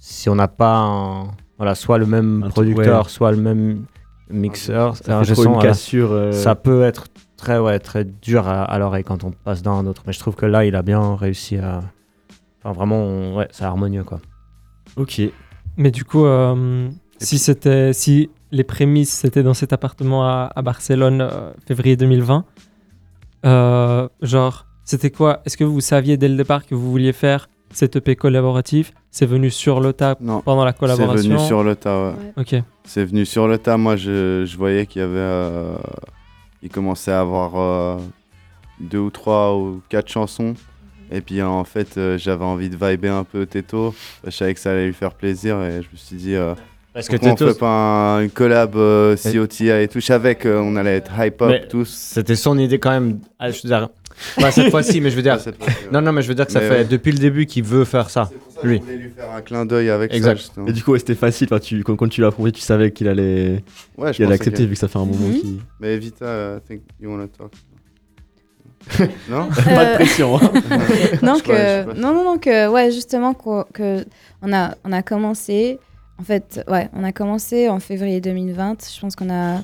Si 0.03 0.29
on 0.29 0.35
n'a 0.35 0.47
pas 0.47 0.77
un- 0.79 1.27
voilà, 1.57 1.75
soit 1.75 1.99
le 1.99 2.07
même 2.07 2.37
Un 2.43 2.49
truc, 2.49 2.53
producteur, 2.73 3.03
ouais. 3.05 3.09
soit 3.11 3.31
le 3.31 3.37
même 3.37 3.85
mixeur, 4.31 4.95
Ça 4.97 5.19
un 5.19 5.23
une 5.23 5.33
voilà, 5.35 5.61
cassure. 5.61 6.11
euh, 6.11 6.31
ça 6.31 6.55
peut 6.55 6.81
être 6.81 7.05
très, 7.37 7.59
ouais, 7.59 7.77
très 7.77 8.03
dur 8.03 8.47
à, 8.47 8.63
à 8.63 8.79
l'oreille 8.79 9.03
quand 9.03 9.23
on 9.23 9.29
passe 9.31 9.61
d'un 9.61 9.73
à 9.73 9.75
un 9.75 9.85
autre. 9.85 10.01
Mais 10.07 10.13
je 10.13 10.17
trouve 10.19 10.35
que 10.35 10.47
là, 10.47 10.65
il 10.65 10.75
a 10.75 10.81
bien 10.81 11.15
réussi 11.15 11.57
à. 11.57 11.81
Enfin, 12.63 12.73
vraiment, 12.73 12.97
on- 12.97 13.35
ouais, 13.37 13.47
c'est 13.51 13.63
harmonieux 13.63 14.03
quoi. 14.03 14.19
Ok. 14.95 15.21
Mais 15.77 15.91
du 15.91 16.03
coup, 16.03 16.25
euh, 16.25 16.89
si 17.19 17.37
c'était, 17.37 17.93
si 17.93 18.31
les 18.51 18.63
prémices 18.63 19.11
c'était 19.13 19.43
dans 19.43 19.53
cet 19.53 19.71
appartement 19.71 20.25
à, 20.27 20.51
à 20.55 20.61
Barcelone, 20.63 21.21
euh, 21.21 21.51
février 21.67 21.95
2020, 21.95 22.43
euh, 23.45 24.07
genre, 24.21 24.65
c'était 24.83 25.11
quoi? 25.11 25.41
Est-ce 25.45 25.57
que 25.57 25.63
vous 25.63 25.79
saviez 25.81 26.17
dès 26.17 26.27
le 26.27 26.35
départ 26.35 26.65
que 26.65 26.73
vous 26.75 26.89
vouliez 26.89 27.13
faire 27.13 27.49
cet 27.73 27.95
EP 27.95 28.15
collaboratif 28.15 28.93
C'est 29.11 29.25
venu 29.25 29.49
sur 29.49 29.79
le 29.79 29.93
tas 29.93 30.15
Non, 30.21 30.41
pendant 30.41 30.63
la 30.65 30.71
c'est 30.71 30.77
collaboration 30.79 31.35
venu 31.35 31.45
sur 31.47 31.63
le 31.63 31.75
tas, 31.75 32.09
ouais. 32.09 32.13
Ok. 32.37 32.55
C'est 32.83 33.05
venu 33.05 33.25
sur 33.25 33.47
le 33.47 33.57
tas. 33.57 33.77
Moi, 33.77 33.95
je, 33.95 34.43
je 34.45 34.57
voyais 34.57 34.85
qu'il 34.85 35.01
y 35.01 35.05
avait. 35.05 35.13
euh, 35.17 35.75
il 36.63 36.69
commençait 36.69 37.11
à 37.11 37.21
avoir 37.21 37.51
euh, 37.59 37.97
deux 38.79 38.99
ou 38.99 39.09
trois 39.09 39.55
ou 39.55 39.81
quatre 39.89 40.09
chansons. 40.09 40.53
Et 41.11 41.21
puis, 41.21 41.41
en 41.41 41.63
fait, 41.65 41.97
euh, 41.97 42.17
j'avais 42.17 42.45
envie 42.45 42.69
de 42.69 42.75
vibrer 42.75 43.09
un 43.09 43.23
peu 43.25 43.45
Teto. 43.45 43.93
Je 44.25 44.29
savais 44.31 44.53
que 44.53 44.59
ça 44.59 44.71
allait 44.71 44.87
lui 44.87 44.93
faire 44.93 45.13
plaisir. 45.13 45.61
Et 45.61 45.81
je 45.81 45.87
me 45.91 45.97
suis 45.97 46.15
dit. 46.15 46.35
euh, 46.35 46.55
Parce 46.93 47.07
que 47.09 47.17
on 47.21 47.35
fait 47.35 47.57
pas 47.59 48.15
un- 48.17 48.21
une 48.23 48.29
collab 48.29 48.75
euh, 48.77 49.15
COTI 49.17 49.69
et 49.69 49.87
tout. 49.89 49.99
Je 49.99 50.05
savais 50.05 50.35
qu'on 50.35 50.75
allait 50.77 50.95
être 50.97 51.11
hype-up 51.19 51.49
Mais 51.49 51.67
tous. 51.67 51.89
C'était 51.89 52.35
son 52.37 52.57
idée 52.57 52.79
quand 52.79 52.91
même. 52.91 53.19
Ah, 53.39 53.51
je 53.51 53.61
veux 53.61 53.67
dire, 53.67 53.89
pas 54.39 54.51
cette 54.51 54.69
fois-ci, 54.69 55.01
mais 55.01 55.09
je 55.09 55.15
veux 55.15 55.21
dire. 55.21 55.37
Ouais. 55.45 55.53
Non, 55.91 56.01
non, 56.01 56.11
mais 56.11 56.21
je 56.21 56.27
veux 56.27 56.35
dire 56.35 56.45
que 56.45 56.51
ça 56.51 56.59
Mais 56.59 56.67
fait 56.67 56.75
ouais. 56.79 56.85
depuis 56.85 57.11
le 57.11 57.17
début 57.19 57.45
qu'il 57.45 57.63
veut 57.63 57.85
faire 57.85 58.09
ça. 58.09 58.29
Lui. 58.63 58.77
Je 58.77 58.81
voulais 58.83 58.97
lui 58.97 59.09
faire 59.09 59.31
un 59.31 59.41
clin 59.41 59.65
d'œil 59.65 59.89
avec 59.89 60.13
Exact. 60.13 60.31
ça. 60.31 60.35
justement. 60.41 60.67
Et 60.67 60.73
du 60.73 60.83
coup, 60.83 60.91
ouais, 60.91 60.99
c'était 60.99 61.15
facile. 61.15 61.47
Enfin, 61.51 61.59
tu, 61.59 61.83
quand, 61.83 61.95
quand 61.95 62.07
tu 62.07 62.21
l'as 62.21 62.27
approuvé, 62.27 62.51
tu 62.51 62.61
savais 62.61 62.91
qu'il 62.91 63.07
allait, 63.07 63.63
Ouais, 63.97 64.09
allait 64.09 64.33
accepter 64.33 64.63
que- 64.63 64.67
vu 64.67 64.73
que 64.73 64.79
ça 64.79 64.87
fait 64.87 64.99
un 64.99 65.05
moment 65.05 65.27
Mhm. 65.27 65.39
qu'il. 65.39 65.57
Mais 65.79 65.97
Vita, 65.97 66.25
uh, 66.25 66.57
I 66.57 66.61
think 66.67 66.81
you 67.01 67.09
wanna 67.11 67.27
talk. 67.27 67.51
non 69.29 69.47
Pas 69.49 69.85
de 69.91 69.95
pression. 69.95 70.37
hein. 70.37 70.51
non, 71.21 71.39
que, 71.39 71.83
pas, 71.85 71.93
pas. 71.93 71.99
non, 71.99 72.13
non, 72.13 72.23
non, 72.23 72.37
que, 72.37 72.67
ouais, 72.69 72.91
justement, 72.91 73.33
qu'on- 73.33 73.65
que, 73.73 74.03
on, 74.41 74.51
a, 74.53 74.75
on 74.83 74.91
a 74.91 75.01
commencé, 75.03 75.79
en 76.19 76.23
fait, 76.23 76.63
ouais, 76.67 76.89
on 76.93 77.03
a 77.03 77.11
commencé 77.11 77.69
en 77.69 77.79
février 77.79 78.21
2020. 78.21 78.77
Je 78.95 78.99
pense 79.01 79.15
qu'on 79.15 79.29
a, 79.31 79.61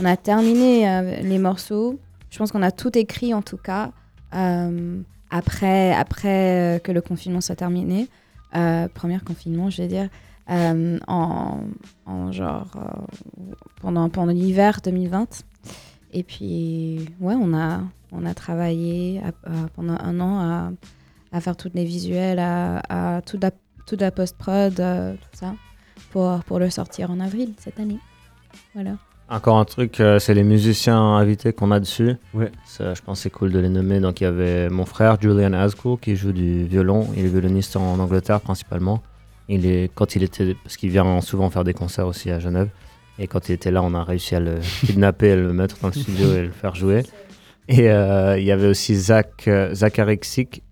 on 0.00 0.04
a 0.04 0.16
terminé 0.16 0.88
euh, 0.88 1.16
les 1.22 1.38
morceaux. 1.38 1.98
Je 2.32 2.38
pense 2.38 2.50
qu'on 2.50 2.62
a 2.62 2.72
tout 2.72 2.96
écrit, 2.96 3.34
en 3.34 3.42
tout 3.42 3.58
cas, 3.58 3.92
euh, 4.34 5.02
après, 5.30 5.92
après 5.92 6.76
euh, 6.76 6.78
que 6.78 6.90
le 6.90 7.02
confinement 7.02 7.42
soit 7.42 7.56
terminé. 7.56 8.08
Euh, 8.56 8.88
premier 8.88 9.20
confinement, 9.20 9.68
je 9.68 9.82
vais 9.82 9.88
dire. 9.88 10.08
en, 10.48 11.60
en 12.06 12.32
genre 12.32 12.68
pendant, 13.82 14.08
pendant 14.08 14.32
l'hiver 14.32 14.80
2020. 14.82 15.44
Et 16.14 16.22
puis, 16.22 17.06
ouais, 17.20 17.34
on 17.34 17.52
a, 17.52 17.82
on 18.12 18.24
a 18.24 18.32
travaillé 18.32 19.20
pendant 19.74 19.98
un 20.00 20.18
an 20.20 20.72
à, 21.32 21.40
faire 21.40 21.56
toutes 21.56 21.74
les 21.74 21.84
visuels, 21.84 22.38
à, 22.38 23.20
toute 23.26 23.42
la, 23.42 23.50
la 23.98 24.10
post-prod, 24.10 24.74
tout 24.74 25.38
ça, 25.38 25.54
pour, 26.10 26.42
pour 26.44 26.58
le 26.58 26.70
sortir 26.70 27.10
en 27.10 27.20
avril 27.20 27.52
cette 27.58 27.78
année. 27.78 27.98
Voilà. 28.72 28.96
Encore 29.28 29.58
un 29.58 29.64
truc, 29.64 30.00
euh, 30.00 30.18
c'est 30.18 30.34
les 30.34 30.42
musiciens 30.42 31.16
invités 31.16 31.52
qu'on 31.52 31.70
a 31.70 31.80
dessus. 31.80 32.16
Ouais. 32.34 32.52
Ça, 32.66 32.92
je 32.94 33.00
pense 33.00 33.18
que 33.18 33.22
c'est 33.22 33.30
cool 33.30 33.50
de 33.50 33.58
les 33.58 33.68
nommer. 33.68 34.00
Donc 34.00 34.20
il 34.20 34.24
y 34.24 34.26
avait 34.26 34.68
mon 34.68 34.84
frère 34.84 35.16
Julian 35.20 35.54
Asco 35.54 35.96
qui 35.96 36.16
joue 36.16 36.32
du 36.32 36.64
violon. 36.64 37.08
Il 37.16 37.24
est 37.24 37.28
violoniste 37.28 37.76
en 37.76 37.98
Angleterre 37.98 38.40
principalement. 38.40 39.02
Il 39.48 39.66
est 39.66 39.90
quand 39.94 40.16
il 40.16 40.22
était 40.22 40.54
parce 40.62 40.76
qu'il 40.76 40.90
vient 40.90 41.20
souvent 41.20 41.50
faire 41.50 41.64
des 41.64 41.74
concerts 41.74 42.06
aussi 42.06 42.30
à 42.30 42.38
Genève. 42.40 42.68
Et 43.18 43.26
quand 43.26 43.48
il 43.48 43.52
était 43.52 43.70
là, 43.70 43.82
on 43.82 43.94
a 43.94 44.04
réussi 44.04 44.34
à 44.34 44.40
le 44.40 44.58
kidnapper, 44.86 45.32
à 45.32 45.36
le 45.36 45.52
mettre 45.52 45.78
dans 45.80 45.88
le 45.88 45.94
studio 45.94 46.32
et 46.34 46.42
le 46.42 46.50
faire 46.50 46.74
jouer. 46.74 47.02
Et 47.68 47.90
euh, 47.90 48.38
il 48.38 48.44
y 48.44 48.50
avait 48.50 48.66
aussi 48.66 48.94
Zach, 48.96 49.46
euh, 49.46 49.74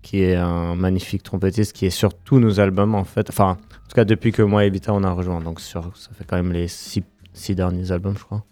qui 0.01 0.23
est 0.23 0.35
un 0.35 0.75
magnifique 0.75 1.23
trompettiste 1.23 1.73
qui 1.73 1.85
est 1.85 1.91
sur 1.91 2.13
tous 2.13 2.39
nos 2.39 2.59
albums 2.59 2.95
en 2.95 3.05
fait. 3.05 3.29
Enfin, 3.29 3.51
en 3.51 3.87
tout 3.87 3.95
cas 3.95 4.05
depuis 4.05 4.31
que 4.31 4.41
moi 4.41 4.65
et 4.65 4.69
Vita 4.69 4.93
on 4.93 5.03
a 5.03 5.11
rejoint. 5.11 5.39
Donc 5.41 5.61
sur, 5.61 5.83
ça 5.95 6.09
fait 6.17 6.25
quand 6.25 6.35
même 6.35 6.51
les 6.51 6.67
six, 6.67 7.03
six 7.33 7.55
derniers 7.55 7.91
albums, 7.91 8.17
je 8.17 8.23
crois. 8.23 8.43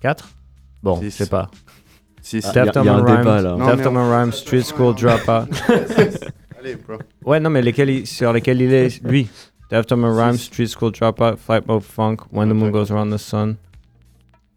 Quatre? 0.00 0.28
Bon, 0.82 0.96
Six. 0.96 1.04
je 1.04 1.10
sais 1.24 1.28
pas. 1.28 1.50
Si, 2.20 2.40
si. 2.42 2.48
Ah, 2.48 2.52
y 2.64 2.68
a- 2.68 2.82
y 2.84 2.88
a 2.88 2.94
un 2.94 3.02
débat, 3.02 3.40
là. 3.42 3.56
Non, 3.56 3.66
on- 3.66 4.10
Rhymes, 4.10 4.32
Street 4.32 4.62
School 4.62 4.94
Dropout. 4.94 5.48
Allez, 6.58 6.76
bro. 6.76 6.98
Ouais, 7.24 7.40
non, 7.40 7.50
mais 7.50 7.62
lesquels 7.62 7.90
il- 7.90 8.06
sur 8.06 8.32
lesquels 8.32 8.60
il 8.60 8.72
est, 8.72 9.02
lui. 9.04 9.28
Death 9.70 9.90
Rhymes, 9.90 10.36
Street 10.36 10.66
School 10.66 10.92
Dropout, 10.92 11.36
Fight 11.38 11.66
Mode 11.66 11.82
Funk, 11.82 12.16
When 12.32 12.48
the 12.48 12.52
Moon 12.52 12.70
Goes 12.70 12.92
Around 12.92 13.12
the 13.14 13.18
Sun, 13.18 13.56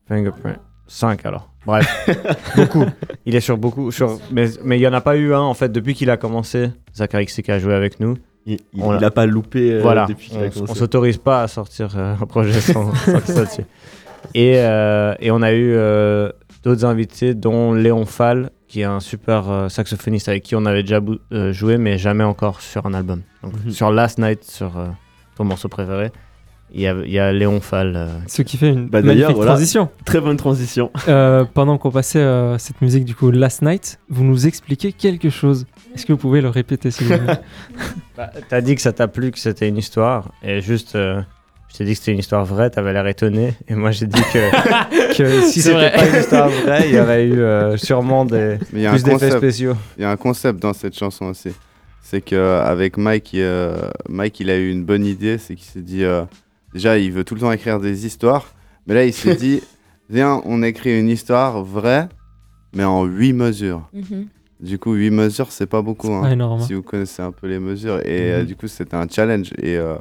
Fingerprint. 0.08 0.60
5 0.88 1.26
alors. 1.26 1.50
Bref, 1.66 2.08
beaucoup. 2.56 2.86
Il 3.26 3.36
est 3.36 3.40
sur 3.40 3.58
beaucoup. 3.58 3.92
Sur... 3.92 4.20
Mais 4.32 4.50
mais 4.64 4.78
il 4.78 4.82
n'y 4.82 4.88
en 4.88 4.94
a 4.94 5.02
pas 5.02 5.16
eu 5.18 5.34
un, 5.34 5.40
en 5.40 5.56
fait, 5.56 5.70
depuis 5.70 5.96
qu'il 5.96 6.12
a 6.12 6.18
commencé. 6.18 6.70
Zachary 6.96 7.26
Xick 7.26 7.50
a 7.50 7.58
joué 7.58 7.74
avec 7.74 8.00
nous. 8.00 8.18
Il, 8.46 8.60
il, 8.74 8.84
On 8.84 8.92
l'a- 8.92 8.98
il 9.00 9.06
a 9.06 9.12
pas 9.12 9.26
loupé 9.26 9.74
euh, 9.74 9.82
voilà, 9.82 10.06
depuis 10.08 10.30
qu'il 10.30 10.38
on, 10.38 10.42
a 10.42 10.46
s- 10.46 10.54
on 10.58 10.60
commencé. 10.62 10.80
s'autorise 10.80 11.18
pas 11.18 11.42
à 11.44 11.48
sortir 11.48 11.90
euh, 11.98 12.16
un 12.22 12.26
projet 12.26 12.60
sans, 12.62 12.94
sans 13.06 13.20
qu'il 13.22 13.34
soit 13.34 13.46
dessus. 13.46 13.66
Et, 14.34 14.54
euh, 14.58 15.14
et 15.20 15.32
on 15.32 15.42
a 15.42 15.52
eu 15.54 15.74
euh, 15.74 16.32
d'autres 16.64 16.86
invités, 16.86 17.34
dont 17.34 17.74
Léon 17.74 18.06
Fall, 18.06 18.52
qui 18.68 18.82
est 18.82 18.86
un 18.86 19.00
super 19.00 19.66
saxophoniste 19.70 20.28
avec 20.30 20.44
qui 20.44 20.56
on 20.56 20.66
avait 20.66 20.84
déjà 20.84 21.00
joué, 21.52 21.78
mais 21.78 21.98
jamais 21.98 22.24
encore 22.24 22.62
sur 22.62 22.86
un 22.86 22.94
album. 22.94 23.22
Donc, 23.44 23.54
Mhm. 23.66 23.72
Sur 23.72 23.92
Last 23.92 24.18
Night, 24.20 24.44
sur 24.44 24.72
ton 25.38 25.44
morceau 25.44 25.70
préféré, 25.70 26.12
il 26.74 26.82
y 26.82 26.88
a, 26.88 26.96
il 27.06 27.12
y 27.12 27.20
a 27.20 27.32
Léon 27.32 27.62
Fall. 27.62 27.94
euh, 27.96 28.08
Ce 28.28 28.42
qui 28.42 28.58
fait 28.58 28.70
une 28.70 28.88
Bah, 28.88 29.02
magnifique 29.02 29.36
voilà. 29.36 29.52
transition. 29.52 29.90
Très 30.04 30.20
bonne 30.20 30.36
transition. 30.38 30.92
Euh, 31.08 31.46
pendant 31.54 31.78
qu'on 31.78 31.92
passait 31.92 32.20
euh, 32.20 32.58
cette 32.58 32.82
musique 32.82 33.06
du 33.06 33.16
coup 33.16 33.32
Last 33.32 33.62
Night, 33.62 34.00
vous 34.10 34.24
nous 34.24 34.46
expliquez 34.48 34.92
quelque 34.92 35.30
chose. 35.30 35.66
Est-ce 35.96 36.06
que 36.06 36.12
vous 36.14 36.20
pouvez 36.20 36.42
le 36.42 36.50
répéter 36.50 36.92
s'il 36.92 37.08
vous 37.08 37.18
plaît 37.18 37.40
Bah, 38.18 38.32
t'as 38.50 38.62
dit 38.62 38.76
que 38.76 38.82
ça 38.82 38.92
t'a 38.94 39.08
plu, 39.08 39.32
que 39.32 39.40
c'était 39.40 39.68
une 39.70 39.78
histoire, 39.78 40.32
et 40.44 40.60
juste, 40.62 40.96
euh, 40.96 41.22
je 41.72 41.78
t'ai 41.78 41.86
dit 41.86 41.92
que 41.94 42.00
c'était 42.00 42.12
une 42.14 42.20
histoire 42.20 42.44
vraie, 42.46 42.70
t'avais 42.70 42.92
l'air 42.94 43.08
étonné, 43.08 43.54
et 43.68 43.76
moi 43.76 43.92
j'ai 43.92 44.08
dit 44.08 44.22
que, 44.34 45.14
que 45.18 45.42
si 45.42 45.62
C'est 45.62 45.72
c'était 45.72 45.76
vrai. 45.76 45.92
pas 45.94 46.08
une 46.10 46.16
histoire 46.20 46.50
vraie, 46.50 46.90
il 46.90 46.96
y 46.96 47.00
aurait 47.00 47.26
eu 47.26 47.40
euh, 47.40 47.78
sûrement 47.78 48.26
des, 48.26 48.58
y 48.74 48.86
a 48.86 48.92
plus 48.92 49.04
d'effets 49.04 49.32
spéciaux. 49.32 49.76
Il 49.98 50.02
y 50.04 50.06
a 50.06 50.12
un 50.12 50.18
concept 50.18 50.62
dans 50.62 50.74
cette 50.74 50.98
chanson 50.98 51.26
aussi. 51.26 51.52
C'est 52.02 52.22
qu'avec 52.22 52.98
Mike, 52.98 53.32
euh, 53.36 53.90
Mike, 54.08 54.40
il 54.40 54.50
a 54.52 54.58
eu 54.58 54.70
une 54.70 54.84
bonne 54.86 55.06
idée. 55.06 55.38
C'est 55.40 55.56
qu'il 55.56 55.66
s'est 55.66 55.82
dit. 55.82 56.04
Euh, 56.76 56.78
déjà, 56.78 56.98
il 56.98 57.12
veut 57.12 57.24
tout 57.24 57.36
le 57.36 57.42
temps 57.42 57.52
écrire 57.52 57.80
des 57.80 58.06
histoires. 58.06 58.46
Mais 58.88 58.94
là, 58.94 59.06
il 59.06 59.14
s'est 59.14 59.36
dit 59.46 59.62
Viens, 60.10 60.42
on 60.46 60.62
écrit 60.62 61.00
une 61.00 61.10
histoire 61.10 61.64
vraie, 61.64 62.08
mais 62.74 62.84
en 62.84 63.06
8 63.06 63.34
mesures. 63.34 63.90
Mhm. 63.94 64.28
Du 64.62 64.80
coup, 64.80 64.94
8 64.94 65.10
mesures, 65.12 65.52
c'est 65.52 65.66
pas 65.68 65.82
beaucoup. 65.82 66.12
hein, 66.14 66.22
Pas 66.22 66.32
énorme. 66.32 66.62
hein. 66.62 66.64
si 66.66 66.74
vous 66.74 66.84
connaissez 66.84 67.22
un 67.22 67.32
peu 67.32 67.48
les 67.48 67.60
mesures. 67.60 68.00
Et 68.06 68.32
euh, 68.32 68.40
Mhm. 68.42 68.46
du 68.48 68.56
coup, 68.56 68.68
c'était 68.68 68.96
un 68.96 69.08
challenge. 69.08 69.52
Et 69.62 69.78
euh, 69.78 69.96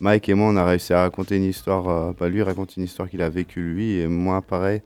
Mike 0.00 0.28
et 0.28 0.34
moi, 0.34 0.48
on 0.48 0.56
a 0.56 0.64
réussi 0.64 0.92
à 0.92 1.02
raconter 1.02 1.36
une 1.36 1.44
histoire. 1.44 1.88
euh, 1.88 2.12
bah, 2.18 2.28
lui 2.28 2.42
raconte 2.42 2.76
une 2.76 2.82
histoire 2.84 3.08
qu'il 3.08 3.22
a 3.22 3.28
vécue 3.28 3.62
lui, 3.62 3.98
et 4.00 4.06
moi, 4.08 4.42
pareil. 4.42 4.80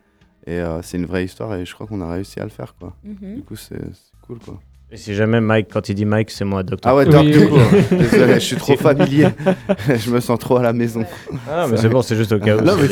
Et 0.48 0.60
euh, 0.60 0.80
c'est 0.82 0.96
une 0.98 1.06
vraie 1.06 1.24
histoire, 1.24 1.54
et 1.56 1.64
je 1.64 1.74
crois 1.74 1.86
qu'on 1.86 2.00
a 2.00 2.10
réussi 2.12 2.38
à 2.40 2.44
le 2.44 2.50
faire. 2.50 2.74
quoi. 2.78 2.94
Mhm. 3.04 3.36
Du 3.36 3.42
coup, 3.42 3.56
c'est 3.56 3.78
c'est 3.80 4.12
cool. 4.26 4.38
quoi. 4.38 4.60
Et 4.92 4.96
si 4.96 5.14
jamais 5.16 5.40
Mike, 5.40 5.66
quand 5.72 5.88
il 5.88 5.96
dit 5.96 6.04
Mike, 6.04 6.30
c'est 6.30 6.44
moi, 6.44 6.62
docteur. 6.62 6.92
Ah 6.92 6.96
ouais, 6.96 7.06
Oui, 7.06 7.10
Doc 7.12 7.24
oui. 7.26 7.80
Désolé, 7.98 8.34
je 8.34 8.38
suis 8.38 8.56
trop 8.56 8.76
familier. 8.76 9.26
je 9.98 10.10
me 10.12 10.20
sens 10.20 10.38
trop 10.38 10.58
à 10.58 10.62
la 10.62 10.72
maison. 10.72 11.04
Ah, 11.50 11.66
mais 11.68 11.76
c'est 11.76 11.88
bon, 11.88 12.02
c'est 12.02 12.14
juste 12.14 12.30
au 12.30 12.38
cas 12.38 12.56
où. 12.56 12.60
Non, 12.60 12.74
mais 12.80 12.86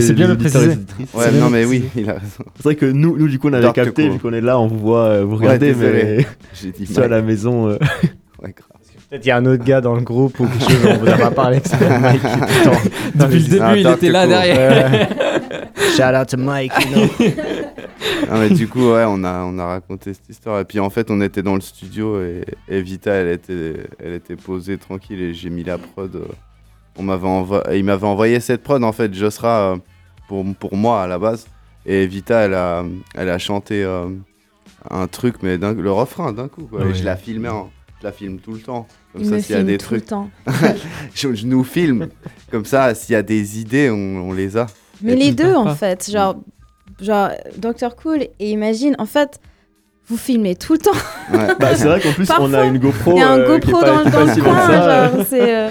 c'est 0.00 0.14
bien. 0.14 0.28
le 0.28 0.38
préciser. 0.38 0.78
Ouais, 1.12 1.30
non, 1.32 1.50
mais 1.50 1.66
oui, 1.66 1.84
il 1.96 2.08
a 2.08 2.14
raison. 2.14 2.44
C'est 2.56 2.62
vrai 2.64 2.76
que 2.76 2.86
nous, 2.86 3.18
nous 3.18 3.28
du 3.28 3.38
coup, 3.38 3.50
on 3.50 3.52
avait 3.52 3.62
Dark 3.62 3.74
capté, 3.74 4.08
vu 4.08 4.18
qu'on 4.18 4.32
est 4.32 4.40
là, 4.40 4.58
on 4.58 4.68
vous 4.68 4.78
voit, 4.78 5.04
euh, 5.04 5.24
vous 5.24 5.36
regardez, 5.36 5.74
mais 5.74 6.26
J'ai 6.54 6.70
dit 6.72 6.90
à 6.96 7.00
Mike. 7.00 7.10
la 7.10 7.20
maison. 7.22 7.68
euh. 7.68 7.78
Peut-être 9.14 9.26
il 9.26 9.28
y 9.28 9.30
a 9.32 9.36
un 9.36 9.46
autre 9.46 9.62
gars 9.62 9.80
dans 9.80 9.94
le 9.94 10.00
groupe 10.00 10.40
ou 10.40 10.46
quelque 10.48 10.70
chose, 10.72 10.86
on 10.90 10.96
vous 10.96 11.08
a 11.08 11.16
pas 11.16 11.30
parlé 11.30 11.60
que 11.60 11.68
c'est 11.68 12.00
Mike 12.00 12.20
qui 12.20 12.64
dans 13.16 13.26
Depuis 13.26 13.38
le 13.38 13.44
début, 13.48 13.62
Ah, 13.62 13.76
il 13.76 13.86
était 13.86 14.08
là 14.10 14.26
Ducour. 14.26 14.42
derrière. 14.42 15.08
Shout 15.96 16.02
out 16.20 16.26
to 16.28 16.36
Mike, 16.36 16.72
you 16.80 16.96
know. 16.96 17.08
Ah, 18.30 18.38
mais 18.40 18.50
du 18.50 18.66
coup, 18.66 18.90
ouais, 18.92 19.04
on 19.06 19.22
a, 19.22 19.44
on 19.44 19.56
a 19.58 19.66
raconté 19.66 20.14
cette 20.14 20.28
histoire. 20.28 20.58
Et 20.60 20.64
puis 20.64 20.80
en 20.80 20.90
fait, 20.90 21.10
on 21.12 21.20
était 21.20 21.42
dans 21.42 21.54
le 21.54 21.60
studio 21.60 22.20
et, 22.22 22.42
et 22.68 22.82
Vita, 22.82 23.12
elle 23.12 23.28
était, 23.28 23.74
elle 24.02 24.14
était 24.14 24.34
posée 24.34 24.78
tranquille 24.78 25.20
et 25.22 25.32
j'ai 25.34 25.48
mis 25.50 25.62
la 25.62 25.78
prod. 25.78 26.14
euh, 26.16 26.24
On 26.98 27.02
m'avait 27.04 27.28
envo- 27.28 27.62
il 27.72 27.84
m'avait 27.84 28.06
envoyé 28.06 28.40
cette 28.40 28.62
prod 28.64 28.82
en 28.82 28.92
fait, 28.92 29.14
Josra, 29.14 29.72
euh, 29.74 29.76
pour, 30.26 30.44
pour 30.58 30.74
moi 30.76 31.02
à 31.02 31.06
la 31.06 31.18
base. 31.20 31.46
Et 31.86 32.04
Vita, 32.06 32.40
elle 32.40 32.54
a, 32.54 32.82
elle 33.14 33.28
a 33.28 33.38
chanté 33.38 33.84
euh, 33.84 34.06
un 34.90 35.06
truc, 35.06 35.36
mais 35.42 35.56
le 35.56 35.92
refrain 35.92 36.32
d'un 36.32 36.48
coup. 36.48 36.62
Quoi. 36.64 36.80
Et 36.80 36.84
Ouais. 36.86 36.94
je 36.94 37.04
la 37.04 37.16
filmais, 37.16 37.48
en- 37.50 37.70
la 38.04 38.12
filme 38.12 38.38
tout 38.38 38.52
le 38.52 38.60
temps. 38.60 38.86
Comme 39.12 39.22
Il 39.22 39.28
ça, 39.30 39.40
s'il 39.40 39.56
y 39.56 39.58
a 39.58 39.62
des 39.62 39.78
tout 39.78 39.94
le 39.94 40.00
trucs, 40.00 40.06
temps. 40.10 40.30
je, 41.14 41.34
je 41.34 41.46
nous 41.46 41.64
filme. 41.64 42.08
Comme 42.50 42.64
ça, 42.64 42.94
s'il 42.94 43.12
y 43.14 43.16
a 43.16 43.22
des 43.22 43.58
idées, 43.60 43.90
on, 43.90 44.28
on 44.28 44.32
les 44.32 44.56
a. 44.56 44.66
Mais 45.02 45.12
Et 45.12 45.16
les 45.16 45.32
deux, 45.32 45.54
en 45.54 45.74
fait. 45.74 46.10
Genre, 46.10 46.36
genre 47.00 47.30
Dr. 47.56 47.96
Cool 47.96 48.22
et 48.38 48.50
Imagine, 48.50 48.94
en 48.98 49.06
fait, 49.06 49.40
vous 50.06 50.16
filmez 50.16 50.54
tout 50.54 50.74
le 50.74 50.78
temps. 50.80 50.90
Ouais. 51.32 51.48
Bah, 51.58 51.74
c'est 51.74 51.86
vrai 51.86 52.00
qu'en 52.00 52.12
plus, 52.12 52.28
on 52.30 52.32
a 52.32 52.36
Parfois, 52.58 52.64
une 52.66 52.78
GoPro. 52.78 53.12
Il 53.12 53.18
y 53.18 53.22
a 53.22 53.30
un 53.30 53.38
euh, 53.38 53.58
qui 53.58 53.68
est 53.68 53.72
GoPro 53.72 53.80
pas- 53.80 53.86
dans, 54.04 54.10
dans 54.10 54.24
le 54.24 54.42
coin. 54.42 55.12
genre, 55.14 55.26
c'est. 55.28 55.54
euh, 55.54 55.70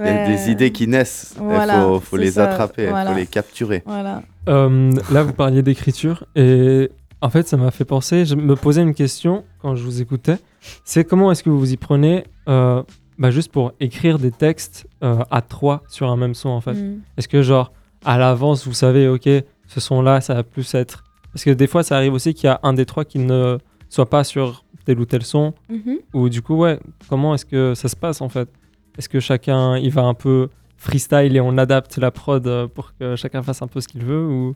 Il 0.00 0.04
y 0.04 0.08
a 0.08 0.12
ouais. 0.12 0.28
des 0.28 0.50
idées 0.52 0.70
qui 0.70 0.86
naissent. 0.86 1.34
Il 1.36 1.42
Voilà, 1.42 1.80
faut, 1.82 1.98
faut 2.00 2.16
les 2.16 2.30
ça, 2.32 2.44
attraper, 2.44 2.84
il 2.84 2.88
voilà. 2.90 3.10
faut 3.10 3.16
les 3.16 3.26
capturer. 3.26 3.82
Voilà. 3.84 4.22
Euh, 4.48 4.92
là, 5.10 5.24
vous 5.24 5.32
parliez 5.32 5.60
d'écriture 5.62 6.24
et 6.36 6.88
en 7.20 7.30
fait, 7.30 7.46
ça 7.48 7.56
m'a 7.56 7.70
fait 7.70 7.84
penser. 7.84 8.24
Je 8.24 8.34
me 8.34 8.54
posais 8.56 8.82
une 8.82 8.94
question 8.94 9.44
quand 9.60 9.74
je 9.74 9.82
vous 9.82 10.00
écoutais. 10.00 10.38
C'est 10.84 11.04
comment 11.04 11.30
est-ce 11.32 11.42
que 11.42 11.50
vous 11.50 11.58
vous 11.58 11.72
y 11.72 11.76
prenez 11.76 12.24
euh, 12.48 12.82
bah, 13.18 13.30
juste 13.30 13.50
pour 13.50 13.72
écrire 13.80 14.18
des 14.18 14.30
textes 14.30 14.86
euh, 15.02 15.22
à 15.30 15.42
trois 15.42 15.82
sur 15.88 16.10
un 16.10 16.16
même 16.16 16.34
son 16.34 16.50
en 16.50 16.60
fait? 16.60 16.74
Mm. 16.74 17.00
Est-ce 17.16 17.28
que 17.28 17.42
genre 17.42 17.72
à 18.04 18.18
l'avance 18.18 18.66
vous 18.66 18.74
savez 18.74 19.08
ok 19.08 19.28
ce 19.66 19.80
son 19.80 20.02
là 20.02 20.20
ça 20.20 20.34
va 20.34 20.44
plus 20.44 20.72
être 20.74 21.02
parce 21.32 21.44
que 21.44 21.50
des 21.50 21.66
fois 21.66 21.82
ça 21.82 21.96
arrive 21.96 22.12
aussi 22.12 22.32
qu'il 22.32 22.46
y 22.46 22.50
a 22.50 22.60
un 22.62 22.72
des 22.72 22.86
trois 22.86 23.04
qui 23.04 23.18
ne 23.18 23.58
soit 23.88 24.08
pas 24.08 24.22
sur 24.22 24.64
tel 24.84 25.00
ou 25.00 25.04
tel 25.04 25.22
son 25.22 25.52
Mhm. 25.68 25.98
Ou 26.14 26.28
du 26.28 26.40
coup, 26.42 26.56
ouais, 26.56 26.78
comment 27.08 27.34
est-ce 27.34 27.44
que 27.44 27.74
ça 27.74 27.88
se 27.88 27.96
passe 27.96 28.20
en 28.20 28.28
fait? 28.28 28.48
Est-ce 28.96 29.08
que 29.08 29.20
chacun, 29.20 29.76
il 29.76 29.90
va 29.90 30.02
un 30.02 30.14
peu 30.14 30.48
freestyle 30.76 31.36
et 31.36 31.40
on 31.40 31.58
adapte 31.58 31.98
la 31.98 32.10
prod 32.10 32.46
euh, 32.46 32.66
pour 32.68 32.94
que 32.96 33.16
chacun 33.16 33.42
fasse 33.42 33.60
un 33.62 33.66
peu 33.66 33.80
ce 33.80 33.88
qu'il 33.88 34.04
veut 34.04 34.24
ou... 34.24 34.54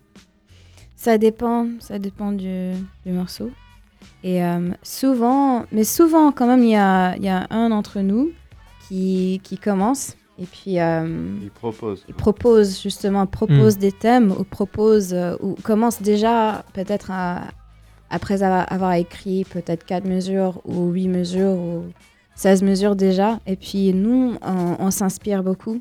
Ça 1.02 1.18
dépend, 1.18 1.66
ça 1.80 1.98
dépend 1.98 2.30
du, 2.30 2.70
du 3.04 3.10
morceau. 3.12 3.50
Et 4.22 4.44
euh, 4.44 4.70
souvent, 4.84 5.64
mais 5.72 5.82
souvent 5.82 6.30
quand 6.30 6.46
même, 6.46 6.62
il 6.62 6.70
y 6.70 6.76
a, 6.76 7.16
il 7.16 7.24
y 7.24 7.28
a 7.28 7.48
un 7.50 7.70
d'entre 7.70 7.98
nous 8.00 8.30
qui, 8.86 9.40
qui 9.42 9.58
commence 9.58 10.16
et 10.38 10.44
puis 10.46 10.78
euh, 10.78 11.38
Il 11.42 11.50
propose. 11.50 12.04
il 12.08 12.14
propose 12.14 12.80
justement, 12.80 13.26
propose 13.26 13.78
des 13.78 13.90
thèmes 13.90 14.30
ou 14.30 14.44
propose 14.44 15.12
euh, 15.12 15.34
ou 15.40 15.56
commence 15.64 16.00
déjà 16.00 16.64
peut-être 16.72 17.10
à- 17.10 17.42
après 18.08 18.44
avoir, 18.44 18.72
avoir 18.72 18.92
écrit 18.92 19.44
peut-être 19.44 19.84
4 19.84 20.04
mesures 20.06 20.60
ou 20.64 20.90
8 20.92 21.08
mesures 21.08 21.56
ou 21.58 21.84
16 22.36 22.62
mesures 22.62 22.94
déjà. 22.94 23.40
Et 23.48 23.56
puis 23.56 23.92
nous, 23.92 24.36
on, 24.40 24.76
on 24.78 24.90
s'inspire 24.92 25.42
beaucoup 25.42 25.80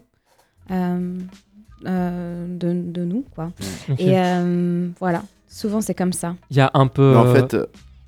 euh, 1.86 2.46
de, 2.48 2.74
de 2.74 3.04
nous, 3.06 3.26
quoi. 3.36 3.52
Et 3.98 4.18
euh, 4.20 4.90
voilà, 5.00 5.24
souvent 5.48 5.82
c'est 5.82 5.94
comme 5.96 6.14
ça. 6.14 6.36
Il 6.50 6.58
y 6.58 6.62
a 6.62 6.72
un 6.74 6.88
peu... 6.88 7.12
Mais 7.12 7.18
en 7.18 7.34
fait, 7.34 7.54
euh, 7.54 7.66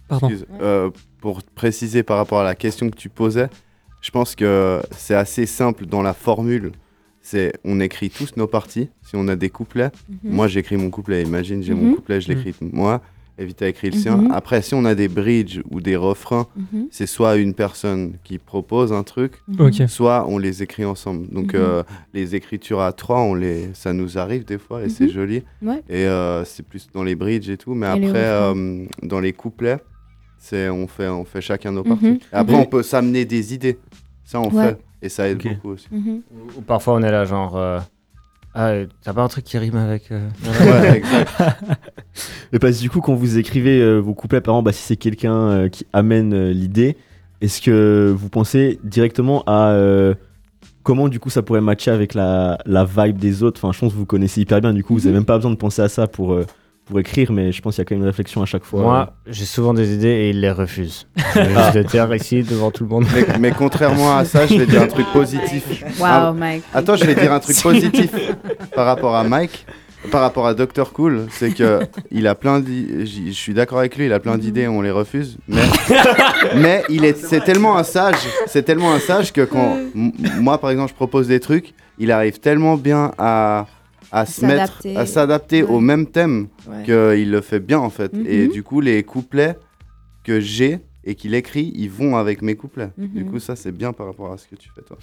Pardon. 0.07 0.27
excuse, 0.29 0.45
euh, 0.61 0.89
pour 1.21 1.41
préciser 1.43 2.03
par 2.03 2.17
rapport 2.17 2.39
à 2.39 2.43
la 2.43 2.55
question 2.55 2.89
que 2.89 2.95
tu 2.95 3.09
posais, 3.09 3.49
je 4.01 4.11
pense 4.11 4.35
que 4.35 4.81
c'est 4.91 5.15
assez 5.15 5.45
simple 5.45 5.85
dans 5.85 6.01
la 6.01 6.13
formule. 6.13 6.71
C'est 7.21 7.53
on 7.63 7.79
écrit 7.79 8.09
tous 8.09 8.35
nos 8.35 8.47
parties. 8.47 8.89
Si 9.01 9.15
on 9.15 9.27
a 9.29 9.37
des 9.37 9.49
couplets, 9.49 9.91
Mhm. 10.09 10.17
moi 10.33 10.47
j'écris 10.49 10.75
mon 10.75 10.89
couplet. 10.89 11.23
Imagine, 11.23 11.63
j'ai 11.63 11.73
Mhm. 11.73 11.81
mon 11.81 11.95
couplet, 11.95 12.19
je 12.19 12.27
l'écris 12.27 12.53
moi. 12.61 13.01
Evita 13.37 13.67
écrit 13.67 13.89
le 13.89 13.97
sien. 13.97 14.17
Mhm. 14.17 14.31
Après, 14.31 14.61
si 14.61 14.75
on 14.75 14.85
a 14.85 14.93
des 14.93 15.07
bridges 15.07 15.61
ou 15.71 15.81
des 15.81 15.95
refrains, 15.95 16.45
Mhm. 16.55 16.87
c'est 16.91 17.07
soit 17.07 17.35
une 17.37 17.53
personne 17.55 18.13
qui 18.23 18.37
propose 18.37 18.93
un 18.93 19.03
truc, 19.03 19.33
Mhm. 19.47 19.87
Soit 19.87 20.25
on 20.29 20.37
les 20.37 20.61
écrit 20.61 20.85
ensemble. 20.85 21.27
Donc 21.29 21.55
euh, 21.55 21.81
les 22.13 22.35
écritures 22.35 22.81
à 22.81 22.91
trois, 22.93 23.21
on 23.21 23.33
les, 23.33 23.69
ça 23.73 23.91
nous 23.93 24.17
arrive 24.19 24.45
des 24.45 24.59
fois 24.59 24.83
et 24.83 24.89
c'est 24.89 25.09
joli. 25.09 25.41
Ouais. 25.63 25.81
Et 25.89 26.05
euh, 26.05 26.45
c'est 26.45 26.63
plus 26.63 26.87
dans 26.93 27.03
les 27.03 27.15
bridges 27.15 27.49
et 27.49 27.57
tout. 27.57 27.73
Mais 27.73 27.87
Et 27.87 27.89
après, 28.07 28.23
euh, 28.23 28.85
dans 29.01 29.19
les 29.19 29.33
couplets, 29.33 29.79
c'est 30.37 30.69
on 30.69 30.87
fait, 30.87 31.07
on 31.07 31.25
fait 31.25 31.41
chacun 31.41 31.71
nos 31.71 31.83
parties. 31.83 32.19
Et 32.31 32.35
après, 32.35 32.55
on 32.55 32.65
peut 32.65 32.83
s'amener 32.83 33.25
des 33.25 33.53
idées. 33.53 33.79
Ça, 34.25 34.39
on 34.39 34.49
Ouais. 34.51 34.69
fait. 34.69 34.77
Et 35.01 35.09
ça 35.09 35.27
aide 35.27 35.41
beaucoup 35.43 35.69
aussi. 35.71 35.87
Ou 35.91 36.61
parfois 36.61 36.93
on 36.93 37.01
est 37.01 37.11
là, 37.11 37.25
genre. 37.25 37.57
Ah, 38.55 38.73
t'as 39.03 39.13
pas 39.13 39.21
un 39.23 39.27
truc 39.27 39.43
qui 39.45 39.57
rime 39.57 39.75
avec. 39.77 40.11
euh, 40.11 40.27
Ouais, 40.45 40.97
exact. 40.97 41.29
Mais 42.51 42.59
parce 42.59 42.77
que 42.77 42.81
du 42.81 42.89
coup, 42.89 43.01
quand 43.01 43.15
vous 43.15 43.37
écrivez 43.37 43.81
euh, 43.81 43.99
vos 43.99 44.13
couplets, 44.13 44.41
par 44.41 44.53
exemple, 44.55 44.65
bah, 44.65 44.71
si 44.73 44.83
c'est 44.83 44.95
quelqu'un 44.97 45.33
euh, 45.35 45.69
qui 45.69 45.85
amène 45.93 46.33
euh, 46.33 46.51
l'idée, 46.53 46.97
est-ce 47.41 47.61
que 47.61 48.13
vous 48.15 48.29
pensez 48.29 48.79
directement 48.83 49.43
à 49.47 49.75
comment 50.83 51.07
du 51.09 51.19
coup 51.19 51.29
ça 51.29 51.41
pourrait 51.41 51.61
matcher 51.61 51.91
avec 51.91 52.13
la, 52.13 52.57
la 52.65 52.85
vibe 52.85 53.17
des 53.17 53.41
autres? 53.43 53.59
Enfin, 53.61 53.73
je 53.73 53.79
pense 53.79 53.91
que 53.93 53.97
vous 53.97 54.05
connaissez 54.05 54.41
hyper 54.41 54.61
bien, 54.61 54.73
du 54.73 54.83
coup, 54.83 54.93
vous 54.93 55.01
Mhm. 55.01 55.07
avez 55.07 55.13
même 55.15 55.25
pas 55.25 55.37
besoin 55.37 55.51
de 55.51 55.57
penser 55.57 55.81
à 55.81 55.89
ça 55.89 56.07
pour, 56.07 56.37
pour 56.85 56.99
écrire, 56.99 57.31
mais 57.31 57.51
je 57.51 57.61
pense 57.61 57.75
qu'il 57.75 57.81
y 57.81 57.83
a 57.83 57.85
quand 57.85 57.95
même 57.95 58.01
une 58.01 58.07
réflexion 58.07 58.41
à 58.41 58.45
chaque 58.45 58.63
fois. 58.63 58.81
Moi, 58.81 59.13
j'ai 59.27 59.45
souvent 59.45 59.73
des 59.73 59.93
idées 59.93 60.07
et 60.07 60.29
il 60.31 60.41
les 60.41 60.51
refuse. 60.51 61.07
Je 61.35 61.39
vais 61.39 61.55
juste 61.55 61.73
le 61.75 61.83
dire 61.85 62.13
ici 62.15 62.43
devant 62.43 62.71
tout 62.71 62.83
le 62.83 62.89
monde. 62.89 63.05
mais, 63.15 63.25
mais 63.39 63.51
contrairement 63.51 64.17
à 64.17 64.25
ça, 64.25 64.45
je 64.47 64.55
vais 64.57 64.65
dire 64.65 64.81
un 64.81 64.87
truc 64.87 65.05
positif. 65.13 65.63
Wow, 65.99 66.05
Ah, 66.05 66.33
Mike. 66.35 66.63
Attends, 66.73 66.95
je 66.95 67.05
vais 67.05 67.15
dire 67.15 67.31
un 67.31 67.39
truc 67.39 67.59
positif 67.63 68.11
par 68.75 68.85
rapport 68.85 69.15
à 69.15 69.23
Mike, 69.23 69.65
par 70.11 70.19
rapport 70.21 70.45
à 70.45 70.53
Dr 70.53 70.91
Cool, 70.91 71.27
c'est 71.31 71.51
que 71.51 71.79
il 72.11 72.27
a 72.27 72.35
plein 72.35 72.59
d'i- 72.59 73.05
j'y- 73.05 73.27
je 73.31 73.37
suis 73.37 73.53
d'accord 73.53 73.79
avec 73.79 73.95
lui, 73.95 74.05
il 74.07 74.11
a 74.13 74.19
plein 74.19 74.37
d'idées, 74.37 74.67
on 74.67 74.81
les 74.81 74.91
refuse, 74.91 75.37
mais 75.47 75.61
mais 76.57 76.83
il 76.89 77.05
est 77.05 77.17
c'est 77.17 77.39
tellement 77.39 77.77
un 77.77 77.83
sage, 77.83 78.15
c'est 78.47 78.63
tellement 78.63 78.93
un 78.93 78.99
sage 78.99 79.31
que 79.31 79.41
quand 79.45 79.77
moi 80.41 80.57
par 80.57 80.71
exemple 80.71 80.89
je 80.89 80.95
propose 80.95 81.27
des 81.29 81.39
trucs, 81.39 81.73
il 81.99 82.11
arrive 82.11 82.39
tellement 82.39 82.75
bien 82.75 83.11
à 83.17 83.65
à 84.13 84.25
se 84.25 84.45
mettre 84.45 84.81
à 84.95 85.05
s'adapter 85.05 85.63
au 85.63 85.79
même 85.79 86.05
thème 86.07 86.47
Ouais. 86.69 86.83
qu'il 86.85 87.31
le 87.31 87.41
fait 87.41 87.59
bien 87.59 87.79
en 87.79 87.89
fait 87.89 88.13
et 88.13 88.45
Mhm. 88.45 88.51
du 88.53 88.63
coup 88.63 88.79
les 88.79 89.03
couplets 89.03 89.57
que 90.23 90.39
j'ai 90.39 90.79
et 91.03 91.15
qu'il 91.15 91.33
écrit, 91.35 91.73
ils 91.75 91.89
vont 91.89 92.15
avec 92.15 92.41
mes 92.41 92.55
couplets. 92.55 92.91
Du 92.97 93.23
Mhm. 93.23 93.31
coup 93.31 93.39
ça 93.39 93.55
c'est 93.57 93.71
bien 93.73 93.91
par 93.91 94.05
rapport 94.07 94.31
à 94.31 94.37
ce 94.37 94.47
que 94.47 94.55
tu 94.55 94.69
fais 94.73 94.81
toi. 94.83 94.97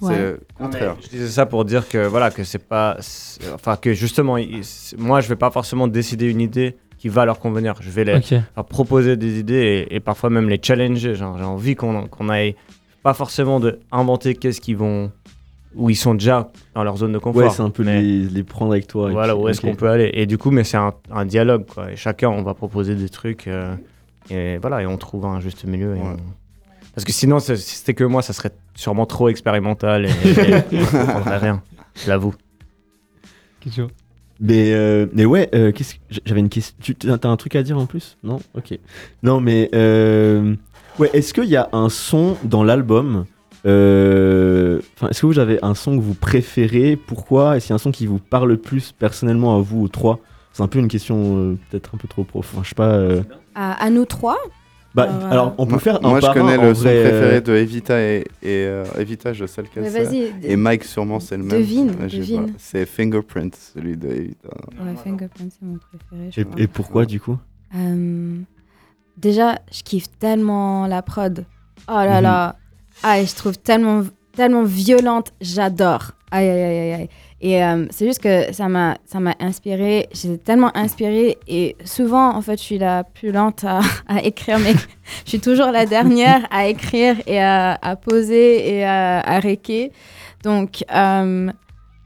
Ouais. 0.00 0.14
C'est 0.16 0.54
contraire. 0.56 0.96
Je 1.02 1.08
disais 1.08 1.28
ça 1.28 1.44
pour 1.46 1.64
dire 1.66 1.86
que 1.88 2.06
voilà 2.06 2.30
que 2.30 2.42
c'est 2.42 2.66
pas, 2.66 2.96
enfin 3.54 3.76
que 3.76 3.92
justement, 3.92 4.36
moi 4.98 5.20
je 5.20 5.28
vais 5.28 5.36
pas 5.36 5.50
forcément 5.50 5.86
décider 5.86 6.26
une 6.30 6.40
idée 6.40 6.76
qui 6.98 7.08
va 7.08 7.24
leur 7.26 7.38
convenir. 7.38 7.74
Je 7.80 7.90
vais 7.90 8.04
les 8.04 8.18
leur 8.56 8.64
proposer 8.66 9.16
des 9.16 9.38
idées 9.38 9.86
et, 9.90 9.96
et 9.96 10.00
parfois 10.00 10.30
même 10.30 10.48
les 10.48 10.58
challenger. 10.62 11.14
J'ai 11.14 11.24
envie 11.24 11.74
qu'on 11.76 12.06
qu'on 12.08 12.28
aille 12.30 12.56
pas 13.02 13.14
forcément 13.14 13.60
de 13.60 13.78
inventer 13.92 14.34
qu'est-ce 14.34 14.60
qu'ils 14.60 14.76
vont, 14.76 15.10
où 15.76 15.88
ils 15.90 15.96
sont 15.96 16.14
déjà 16.14 16.50
dans 16.74 16.82
leur 16.84 16.96
zone 16.96 17.12
de 17.12 17.18
confort. 17.18 17.42
Ouais, 17.44 17.50
c'est 17.50 17.62
un 17.62 17.70
peu 17.70 17.84
mais 17.84 18.00
les, 18.02 18.24
les 18.28 18.42
prendre 18.42 18.72
avec 18.72 18.86
toi. 18.86 19.10
Voilà 19.10 19.34
puis- 19.34 19.42
où 19.42 19.48
est-ce 19.48 19.60
qu'on 19.60 19.74
peut 19.74 19.88
aller. 19.88 20.10
Et 20.14 20.26
du 20.26 20.36
coup, 20.38 20.50
mais 20.50 20.64
c'est 20.64 20.76
un, 20.76 20.92
un 21.10 21.24
dialogue 21.24 21.66
quoi. 21.66 21.90
Et 21.92 21.96
chacun 21.96 22.28
on 22.28 22.42
va 22.42 22.54
proposer 22.54 22.94
des 22.94 23.08
trucs 23.08 23.46
euh, 23.48 23.74
et 24.30 24.58
voilà 24.58 24.82
et 24.82 24.86
on 24.86 24.96
trouve 24.96 25.26
un 25.26 25.40
juste 25.40 25.64
milieu. 25.64 25.96
et 25.96 26.00
Ouais. 26.00 26.06
on- 26.06 26.16
Parce 26.94 27.04
que 27.04 27.12
sinon, 27.12 27.38
si 27.38 27.56
c'était 27.56 27.94
que 27.94 28.04
moi, 28.04 28.20
ça 28.22 28.32
serait 28.32 28.50
sûrement 28.74 29.06
trop 29.06 29.28
expérimental 29.28 30.06
et, 30.06 30.08
et, 30.08 30.50
et 30.76 30.82
on 30.94 31.38
rien. 31.38 31.62
Je 31.94 32.08
l'avoue. 32.08 32.34
Chose. 33.70 33.88
Mais, 34.40 34.72
euh, 34.72 35.06
mais 35.12 35.26
ouais, 35.26 35.50
euh, 35.54 35.70
qu'est-ce 35.70 35.94
que- 35.96 36.00
j'avais 36.24 36.40
une 36.40 36.48
question. 36.48 36.74
Tu 36.98 37.10
as 37.10 37.18
un 37.28 37.36
truc 37.36 37.54
à 37.56 37.62
dire 37.62 37.78
en 37.78 37.84
plus? 37.86 38.16
Non? 38.22 38.40
Ok. 38.56 38.78
Non, 39.22 39.38
mais 39.40 39.68
euh, 39.74 40.56
ouais, 40.98 41.10
est-ce 41.12 41.34
qu'il 41.34 41.44
y 41.44 41.56
a 41.56 41.68
un 41.72 41.90
son 41.90 42.36
dans 42.44 42.64
l'album 42.64 43.26
euh, 43.66 44.80
Enfin, 44.96 45.08
est-ce 45.08 45.20
que 45.22 45.26
vous 45.26 45.38
avez 45.38 45.58
un 45.62 45.74
son 45.74 45.96
que 45.98 46.02
vous 46.02 46.14
préférez? 46.14 46.96
Pourquoi? 46.96 47.56
Est-ce 47.56 47.66
qu'il 47.66 47.70
y 47.72 47.74
a 47.74 47.76
un 47.76 47.78
son 47.78 47.90
qui 47.92 48.06
vous 48.06 48.18
parle 48.18 48.48
le 48.48 48.56
plus 48.56 48.92
personnellement 48.92 49.56
à 49.56 49.60
vous 49.60 49.82
aux 49.82 49.88
trois? 49.88 50.18
C'est 50.52 50.62
un 50.62 50.68
peu 50.68 50.78
une 50.78 50.88
question 50.88 51.36
euh, 51.38 51.58
peut-être 51.70 51.94
un 51.94 51.98
peu 51.98 52.08
trop 52.08 52.24
profonde. 52.24 52.64
Je 52.64 52.70
sais 52.70 52.74
pas. 52.74 52.88
euh. 52.94 53.22
À, 53.54 53.72
à 53.84 53.90
nous 53.90 54.04
trois? 54.04 54.38
Bah, 54.92 55.04
Alors, 55.04 55.22
euh, 55.24 55.30
alors, 55.30 55.54
on 55.58 55.64
peut 55.66 55.70
Moi- 55.72 55.78
faire 55.78 56.04
un 56.04 56.08
Moi, 56.08 56.20
je 56.20 56.26
connais 56.32 56.54
un, 56.54 56.62
le 56.62 56.74
son 56.74 56.80
vrai, 56.82 56.96
euh, 56.96 57.02
préféré 57.10 57.40
de 57.40 57.54
Evita 57.54 58.00
et, 58.02 58.18
et 58.42 58.64
euh, 58.66 58.84
Evita, 58.98 59.32
je 59.32 59.46
sais 59.46 59.62
lequel 59.62 59.88
c'est. 59.88 60.02
vas-y. 60.04 60.32
Et 60.42 60.56
Mike, 60.56 60.82
sûrement, 60.82 61.20
c'est 61.20 61.36
le 61.36 61.44
même. 61.44 61.58
Devine, 61.60 61.90
Ouais, 61.90 62.08
je 62.08 62.14
sais 62.14 62.18
devine. 62.18 62.46
pas. 62.46 62.52
C'est 62.58 62.86
Fingerprint, 62.86 63.54
celui 63.54 63.96
de 63.96 64.08
Evita. 64.08 64.48
Ouais, 64.82 64.96
Fingerprint, 64.96 65.52
c'est 65.52 65.64
mon 65.64 65.78
préféré. 65.78 66.30
je 66.32 66.40
Et, 66.40 66.44
crois. 66.44 66.60
et 66.60 66.66
pourquoi 66.66 67.06
du 67.06 67.20
coup? 67.20 67.38
Euh, 67.76 68.38
déjà, 69.16 69.60
je 69.72 69.82
kiffe 69.84 70.06
tellement 70.18 70.88
la 70.88 71.02
prod. 71.02 71.44
Oh 71.88 71.92
là 71.92 72.16
Mhm. 72.16 72.22
là. 72.24 72.56
Ah, 73.02 73.24
je 73.24 73.34
trouve 73.34 73.58
tellement, 73.58 74.04
tellement 74.34 74.64
violente. 74.64 75.32
J'adore. 75.40 76.12
Aïe, 76.30 76.48
aïe, 76.48 76.62
aïe, 76.62 76.92
aïe. 76.92 77.08
Et 77.42 77.64
euh, 77.64 77.86
c'est 77.90 78.06
juste 78.06 78.22
que 78.22 78.52
ça 78.52 78.68
m'a, 78.68 78.98
ça 79.06 79.18
m'a 79.18 79.34
inspiré. 79.40 80.08
J'étais 80.12 80.36
tellement 80.36 80.76
inspirée. 80.76 81.38
Et 81.48 81.76
souvent, 81.84 82.34
en 82.36 82.42
fait, 82.42 82.58
je 82.58 82.62
suis 82.62 82.78
la 82.78 83.04
plus 83.04 83.32
lente 83.32 83.64
à, 83.64 83.80
écrire, 84.22 84.58
mais 84.58 84.74
je 85.24 85.30
suis 85.30 85.40
toujours 85.40 85.70
la 85.70 85.86
dernière 85.86 86.46
à 86.50 86.66
écrire 86.66 87.16
et 87.26 87.40
à, 87.40 87.78
à 87.80 87.96
poser 87.96 88.76
et 88.76 88.84
à, 88.84 89.20
à 89.20 89.40
réquer. 89.40 89.92
Donc, 90.42 90.84
euh, 90.94 91.50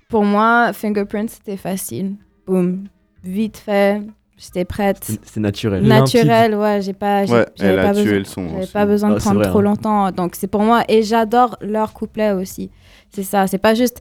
pour 0.09 0.25
moi, 0.25 0.73
Fingerprint, 0.73 1.29
c'était 1.29 1.57
facile. 1.57 2.15
Boum. 2.47 2.85
Vite 3.25 3.59
fait. 3.59 4.01
J'étais 4.37 4.65
prête. 4.65 4.99
C'est 5.03 5.21
c'est 5.25 5.41
naturel. 5.41 5.83
Na- 5.85 6.01
Naturel, 6.01 6.55
ouais, 6.57 6.83
j'ai 6.83 6.93
pas, 6.93 7.25
Ouais, 7.25 7.47
elle 7.61 7.77
pas 7.77 7.89
a 7.91 7.95
tué 7.95 8.03
besoin, 8.05 8.19
le 8.19 8.25
son. 8.25 8.49
j'avais 8.49 8.67
pas 8.67 8.85
besoin 8.87 9.11
de 9.11 9.15
Ah, 9.15 9.19
prendre 9.19 9.39
vrai, 9.41 9.49
trop 9.49 9.61
hein. 9.61 9.63
longtemps, 9.63 10.11
donc 10.11 10.35
c'est 10.35 10.49
pour 10.49 10.63
moi 10.63 10.83
et 10.89 11.03
j'adore 11.03 11.57
leur 11.61 11.93
couplet 11.93 12.33
aussi. 12.33 12.71
C'est 13.11 13.23
ça, 13.23 13.47
c'est 13.47 13.59
pas 13.59 13.75
juste, 13.75 14.01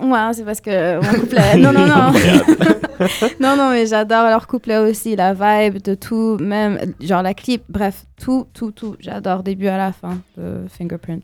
ouais, 0.00 0.32
c'est 0.32 0.44
parce 0.44 0.60
que 0.60 1.00
mon 1.04 1.18
couplet, 1.20 1.56
non 1.58 1.72
non 1.72 1.86
non, 1.88 2.12
non 3.40 3.56
non, 3.56 3.70
mais 3.70 3.86
j'adore 3.86 4.24
leur 4.26 4.46
couplet 4.46 4.78
aussi, 4.78 5.16
la 5.16 5.34
vibe 5.34 5.82
de 5.82 5.94
tout, 5.96 6.36
même 6.40 6.78
genre 7.00 7.22
la 7.22 7.34
clip, 7.34 7.64
bref, 7.68 8.04
tout 8.16 8.46
tout 8.54 8.70
tout, 8.70 8.94
j'adore 9.00 9.42
début 9.42 9.66
à 9.66 9.76
la 9.76 9.90
fin 9.92 10.18
de 10.36 10.66
Fingerprint. 10.68 11.22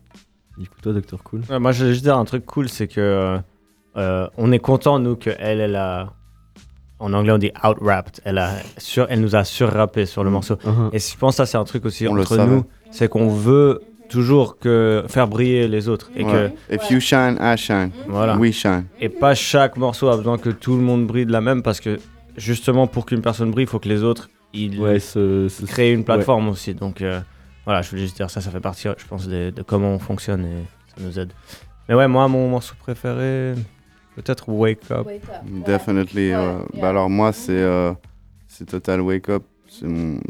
Du 0.58 0.68
coup, 0.68 0.76
toi, 0.82 0.92
Docteur 0.92 1.22
Cool. 1.22 1.42
Ouais, 1.48 1.58
moi, 1.58 1.72
je 1.72 1.84
vais 1.86 1.92
juste 1.92 2.02
dire 2.04 2.18
un 2.18 2.24
truc 2.24 2.44
cool, 2.44 2.68
c'est 2.68 2.88
que 2.88 3.38
euh, 3.96 4.28
on 4.36 4.52
est 4.52 4.58
content 4.58 4.98
nous 4.98 5.16
que 5.16 5.30
elle, 5.38 5.60
elle 5.60 5.76
a, 5.76 6.12
en 7.00 7.12
anglais 7.12 7.32
on 7.32 7.38
dit 7.38 7.50
out-rapped. 7.64 8.20
Elle 8.24 8.38
a 8.38 8.50
sur, 8.78 9.06
elle 9.10 9.20
nous 9.20 9.34
a 9.34 9.44
surrappé 9.44 10.06
sur 10.06 10.22
le 10.24 10.30
morceau. 10.30 10.54
Uh-huh. 10.56 10.90
Et 10.92 10.98
je 10.98 11.16
pense 11.18 11.34
que 11.34 11.36
ça 11.38 11.46
c'est 11.46 11.58
un 11.58 11.64
truc 11.64 11.84
aussi 11.84 12.06
On 12.06 12.16
entre 12.16 12.36
nous, 12.36 12.64
c'est 12.90 13.08
qu'on 13.08 13.28
veut 13.28 13.80
toujours 14.08 14.58
que 14.58 15.04
faire 15.08 15.28
briller 15.28 15.68
les 15.68 15.88
autres 15.88 16.10
et 16.16 16.24
Ouais. 16.24 16.52
If 16.70 16.90
you 16.90 17.00
shine, 17.00 17.36
I 17.40 17.56
shine. 17.56 17.90
que 17.90 18.10
voilà. 18.10 18.36
We 18.36 18.52
shine. 18.52 18.84
Et 19.00 19.08
pas 19.08 19.34
chaque 19.34 19.76
morceau 19.76 20.08
a 20.08 20.16
besoin 20.16 20.36
que 20.38 20.50
tout 20.50 20.74
le 20.76 20.82
monde 20.82 21.06
brille 21.06 21.26
de 21.26 21.32
la 21.32 21.40
même 21.40 21.62
parce 21.62 21.80
que 21.80 21.98
justement 22.36 22.86
pour 22.86 23.06
qu'une 23.06 23.22
personne 23.22 23.50
brille, 23.50 23.64
il 23.64 23.68
faut 23.70 23.78
que 23.78 23.88
les 23.88 24.02
autres 24.02 24.28
ils 24.52 24.80
Ouais, 24.80 24.98
ce, 24.98 25.46
ce- 25.48 25.64
créent 25.64 25.92
une 25.92 26.04
plateforme 26.04 26.48
aussi. 26.48 26.74
Donc 26.74 27.02
euh, 27.02 27.20
voilà, 27.64 27.82
je 27.82 27.90
voulais 27.90 28.02
juste 28.02 28.16
dire 28.16 28.28
ça, 28.30 28.40
ça 28.40 28.50
fait 28.50 28.58
partie, 28.60 28.88
je 28.98 29.06
pense, 29.06 29.28
de, 29.28 29.50
de 29.50 29.62
comment 29.62 29.94
on 29.94 29.98
fonctionne 30.00 30.44
et 30.44 30.64
ça 30.88 31.04
nous 31.06 31.18
aide. 31.20 31.32
Mais 31.88 31.94
ouais, 31.94 32.08
moi, 32.08 32.26
mon 32.26 32.48
morceau 32.48 32.74
préféré, 32.80 33.54
peut-être 34.22 34.48
Wake 34.48 34.90
Up. 34.90 35.06
Definitely. 35.66 36.32
euh, 36.32 36.58
bah 36.74 36.90
alors 36.90 37.10
moi, 37.10 37.32
c'est 37.32 37.52
euh, 37.52 37.92
c'est 38.48 38.66
Total 38.66 39.00
Wake 39.00 39.28
Up. 39.28 39.42
C'est 39.68 39.86
mon- 39.86 40.20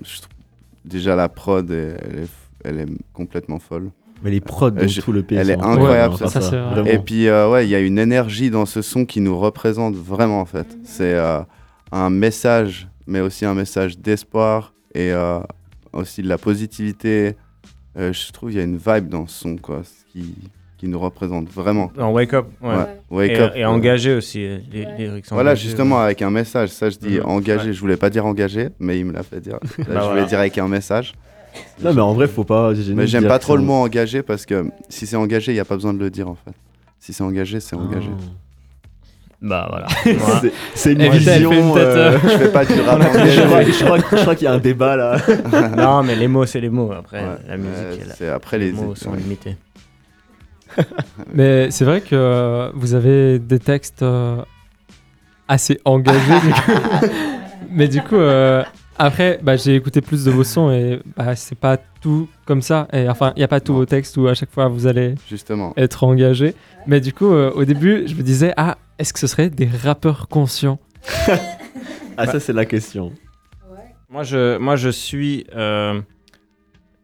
déjà 0.84 1.16
la 1.16 1.28
prod, 1.28 1.70
est- 1.70 1.96
elle 2.04 2.18
est, 2.20 2.28
elle 2.64 2.80
est 2.80 2.86
complètement 3.12 3.58
folle. 3.58 3.90
Mais 4.22 4.30
les 4.30 4.40
prods 4.40 4.70
dans 4.70 4.82
Euh, 4.82 4.88
je- 4.88 5.00
tout 5.00 5.12
le 5.12 5.22
pays. 5.22 5.38
elle 5.38 5.48
est 5.50 5.62
incroyable, 5.62 6.14
ça, 6.16 6.28
c'est 6.28 6.40
vraiment. 6.56 6.84
Et 6.84 6.98
puis, 6.98 7.26
euh, 7.28 7.50
ouais, 7.50 7.66
il 7.66 7.70
y 7.70 7.74
a 7.74 7.80
une 7.80 7.98
énergie 7.98 8.50
dans 8.50 8.66
ce 8.66 8.82
son 8.82 9.06
qui 9.06 9.20
nous 9.20 9.38
représente 9.38 9.94
vraiment, 9.94 10.40
en 10.40 10.44
fait. 10.44 10.66
C'est 10.84 11.14
euh, 11.14 11.40
un 11.90 12.10
message, 12.10 12.88
mais 13.06 13.20
aussi 13.20 13.46
un 13.46 13.54
message 13.54 13.98
d'espoir 13.98 14.74
et 14.94 15.10
euh, 15.12 15.40
aussi 15.94 16.20
de 16.22 16.28
la 16.28 16.36
positivité. 16.36 17.34
Euh, 17.96 18.12
je 18.12 18.30
trouve 18.32 18.50
qu'il 18.50 18.58
y 18.58 18.60
a 18.60 18.64
une 18.64 18.76
vibe 18.76 19.08
dans 19.08 19.26
ce 19.26 19.40
son, 19.40 19.56
quoi, 19.56 19.82
ce 19.84 20.12
qui, 20.12 20.34
qui 20.80 20.88
nous 20.88 20.98
représente 20.98 21.48
vraiment. 21.50 21.92
En 21.98 22.10
wake 22.10 22.32
up, 22.32 22.46
ouais. 22.62 22.68
Ouais. 22.70 22.86
Wake 23.10 23.30
et, 23.32 23.40
up. 23.40 23.52
et 23.54 23.58
ouais. 23.58 23.64
engagé 23.66 24.14
aussi. 24.14 24.42
euh, 24.42 24.58
Les, 24.72 24.86
Voilà, 25.30 25.50
engagés, 25.50 25.68
justement, 25.68 25.96
ouais. 25.98 26.04
avec 26.04 26.22
un 26.22 26.30
message. 26.30 26.70
Ça, 26.70 26.88
je 26.88 26.96
dis 26.96 27.18
Mhm. 27.18 27.26
engagé. 27.26 27.66
Ouais. 27.68 27.72
Je 27.74 27.80
voulais 27.80 27.98
pas 27.98 28.08
dire 28.08 28.24
engagé, 28.24 28.70
mais 28.80 28.98
il 28.98 29.04
me 29.04 29.12
l'a 29.12 29.22
fait 29.22 29.40
dire. 29.40 29.58
Là, 29.78 29.84
je 29.86 29.92
voilà. 29.92 30.08
voulais 30.08 30.24
dire 30.24 30.38
avec 30.38 30.56
un 30.56 30.68
message. 30.68 31.12
Non, 31.82 31.92
mais 31.92 32.00
en 32.00 32.14
vrai, 32.14 32.28
faut 32.28 32.44
pas. 32.44 32.72
Mais 32.94 33.06
j'aime 33.06 33.26
pas 33.26 33.38
trop 33.38 33.56
le 33.56 33.62
mot 33.62 33.74
engagé 33.74 34.22
parce 34.22 34.46
que 34.46 34.64
si 34.88 35.06
c'est 35.06 35.16
engagé, 35.16 35.52
il 35.52 35.56
n'y 35.56 35.60
a 35.60 35.64
pas 35.66 35.74
besoin 35.74 35.92
de 35.92 35.98
le 35.98 36.08
dire 36.08 36.28
en 36.28 36.34
fait. 36.36 36.52
Si 36.98 37.12
c'est 37.12 37.24
engagé, 37.24 37.60
c'est 37.60 37.76
un- 37.76 37.80
engagé. 37.80 38.08
Bah 39.42 39.66
voilà. 39.70 39.86
Ah. 40.26 40.42
C'est- 40.74 40.92
une 40.92 41.08
vision. 41.10 41.50
une 41.52 41.72
tête, 41.74 41.82
euh, 41.82 42.12
euh, 42.12 42.18
Je 42.22 42.28
fais 42.28 42.52
pas 42.52 42.64
du 42.64 42.78
rap 42.80 43.00
je 43.02 43.06
crois, 43.08 43.56
engagé. 43.58 43.72
je 43.72 43.84
crois- 43.84 43.98
je 43.98 44.16
crois 44.22 44.34
qu'il 44.34 44.44
y 44.44 44.48
a 44.48 44.52
un 44.52 44.58
débat 44.58 44.96
là. 44.96 45.16
non, 45.78 46.02
mais 46.02 46.14
les 46.14 46.28
mots, 46.28 46.44
c'est 46.46 46.60
les 46.60 46.68
mots. 46.68 46.92
Après, 46.92 47.20
Ouais, 47.20 47.36
la 47.48 47.56
musique, 47.56 47.74
euh, 47.78 47.96
elle- 48.02 48.14
c'est 48.18 48.28
après 48.28 48.58
les 48.58 48.66
les 48.66 48.72
mots 48.72 48.94
sont 48.94 49.14
limités. 49.14 49.56
Mais 51.34 51.70
c'est 51.70 51.84
vrai 51.84 52.00
que 52.00 52.14
euh, 52.14 52.70
vous 52.74 52.94
avez 52.94 53.38
des 53.38 53.58
textes 53.58 54.02
euh, 54.02 54.42
assez 55.48 55.80
engagés. 55.84 56.40
du 56.44 56.52
coup. 56.52 56.80
Mais 57.70 57.88
du 57.88 58.00
coup, 58.02 58.16
euh, 58.16 58.62
après, 58.98 59.38
bah, 59.42 59.56
j'ai 59.56 59.76
écouté 59.76 60.00
plus 60.00 60.24
de 60.24 60.30
vos 60.30 60.44
sons 60.44 60.70
et 60.70 61.00
bah, 61.16 61.36
c'est 61.36 61.58
pas 61.58 61.76
tout 62.00 62.28
comme 62.44 62.62
ça. 62.62 62.88
Et 62.92 63.08
enfin, 63.08 63.32
il 63.36 63.40
n'y 63.40 63.44
a 63.44 63.48
pas 63.48 63.60
tous 63.60 63.74
vos 63.74 63.86
textes 63.86 64.16
où 64.16 64.26
à 64.26 64.34
chaque 64.34 64.50
fois 64.50 64.68
vous 64.68 64.86
allez 64.86 65.14
Justement. 65.28 65.72
être 65.76 66.04
engagé. 66.04 66.54
Mais 66.86 67.00
du 67.00 67.12
coup, 67.12 67.32
euh, 67.32 67.50
au 67.54 67.64
début, 67.64 68.06
je 68.06 68.14
me 68.14 68.22
disais, 68.22 68.52
ah, 68.56 68.76
est-ce 68.98 69.12
que 69.12 69.18
ce 69.18 69.26
serait 69.26 69.50
des 69.50 69.66
rappeurs 69.66 70.28
conscients? 70.28 70.78
Ah, 72.16 72.26
ça, 72.26 72.38
c'est 72.38 72.52
la 72.52 72.66
question. 72.66 73.12
Moi, 74.10 74.24
je, 74.24 74.58
moi, 74.58 74.76
je 74.76 74.90
suis 74.90 75.46
euh, 75.56 76.02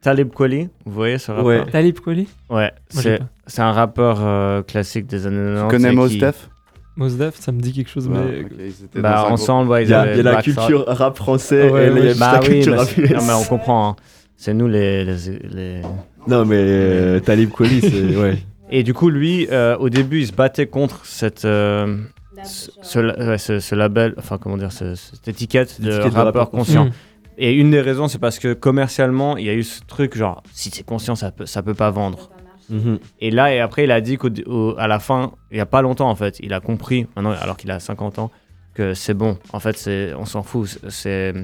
Talib 0.07 0.29
Kweli. 0.33 0.69
Vous 0.85 0.93
voyez 0.93 1.19
ce 1.19 1.33
rappeur? 1.33 1.45
Ouais. 1.45 1.65
Talib 1.69 1.99
Kweli? 1.99 2.29
Ouais, 2.49 2.71
c'est, 2.91 3.19
un 3.59 3.73
rappeur 3.73 4.19
euh, 4.21 4.63
classique 4.63 5.09
des 5.09 5.27
années 5.27 5.55
90. 5.57 5.63
Tu 5.63 5.69
connais 5.83 5.93
Mos 5.93 6.09
qui- 6.09 6.19
Def 6.19 6.49
Mos 6.97 7.09
Def, 7.11 7.35
ça 7.41 7.51
me 7.51 7.59
dit 7.61 7.73
quelque 7.73 7.91
chose, 7.91 8.07
Ouais, 8.07 8.47
mais 8.57 8.69
ils 8.95 9.01
Bah, 9.01 9.27
ensemble, 9.29 9.69
ouais, 9.73 9.83
ils 9.83 9.89
Il 9.89 9.91
y 9.91 9.95
a, 9.95 10.01
avaient 10.03 10.13
il 10.13 10.25
y 10.25 10.29
a 10.29 10.33
la 10.33 10.43
culture 10.43 10.85
rap 10.87 11.17
français 11.17 11.69
Ouais, 11.71 11.89
et 11.89 12.03
juste 12.03 12.21
Bah 12.21 12.35
la 12.35 12.41
oui, 12.41 12.47
culture 12.47 12.77
rap 12.79 12.87
c'est- 12.89 13.01
US. 13.03 13.11
non, 13.15 13.25
mais 13.27 13.33
on 13.33 13.43
comprend. 13.45 13.89
hein. 13.91 13.97
C'est 14.37 14.55
nous 14.55 14.69
les. 14.69 15.05
les, 15.05 15.15
les- 15.53 15.83
Non, 16.29 16.45
mais 16.45 16.57
euh, 16.57 17.19
Talib 17.19 17.51
Kweli, 17.51 17.81
c'est. 17.81 18.17
Ouais. 18.23 18.39
Et 18.71 18.85
du 18.85 18.95
coup, 18.95 19.11
lui, 19.11 19.49
euh, 19.51 19.77
au 19.79 19.89
début, 19.91 20.21
il 20.21 20.27
se 20.29 20.33
battait 20.33 20.67
contre 20.69 21.05
cette, 21.05 21.45
euh, 21.45 21.97
ce, 22.45 22.71
ce 22.81 22.99
la- 23.01 23.19
ouais, 23.31 23.39
ce- 23.39 23.59
ce 23.59 23.75
label, 23.75 24.15
enfin, 24.19 24.39
comment 24.39 24.57
dire, 24.57 24.71
ce- 24.71 24.95
cette 24.95 25.27
étiquette 25.27 25.81
de 25.81 25.87
L'étiquette 25.89 26.13
de 26.13 26.17
rappeur 26.17 26.25
rappeur 26.27 26.51
conscient. 26.51 26.85
Mm. 26.87 26.91
Et 27.39 27.53
une 27.55 27.71
des 27.71 27.81
raisons, 27.81 28.09
c'est 28.09 28.19
parce 28.19 28.39
que 28.39 28.55
commercialement, 28.55 29.37
il 29.37 29.45
y 29.45 29.51
a 29.51 29.55
eu 29.55 29.63
ce 29.63 29.81
truc 29.87 30.17
genre, 30.17 30.43
si 30.53 30.71
c'est 30.71 30.85
conscient, 30.85 31.15
ça 31.15 31.31
peut, 31.33 31.47
ça 31.47 31.63
peut 31.63 31.75
pas 31.75 31.91
vendre. 31.91 32.31
Mhm. 32.71 32.99
Et 33.21 33.31
là, 33.31 33.55
et 33.55 33.61
après, 33.61 33.85
il 33.85 33.91
a 33.91 34.01
dit 34.01 34.17
qu'à 34.19 34.87
la 34.87 34.99
fin, 34.99 35.33
il 35.51 35.57
y 35.59 35.61
a 35.61 35.67
pas 35.67 35.83
longtemps, 35.83 36.09
en 36.11 36.17
fait, 36.17 36.39
il 36.41 36.53
a 36.55 36.61
compris, 36.61 37.07
maintenant, 37.15 37.31
alors 37.33 37.57
qu'il 37.57 37.71
a 37.71 37.79
50 37.79 38.19
ans, 38.19 38.31
que 38.75 38.95
c'est 38.95 39.15
bon. 39.15 39.39
En 39.53 39.61
fait, 39.61 39.77
c'est, 39.77 40.15
on 40.15 40.25
s'en 40.25 40.43
fout. 40.43 40.79
c'est-. 40.89 41.35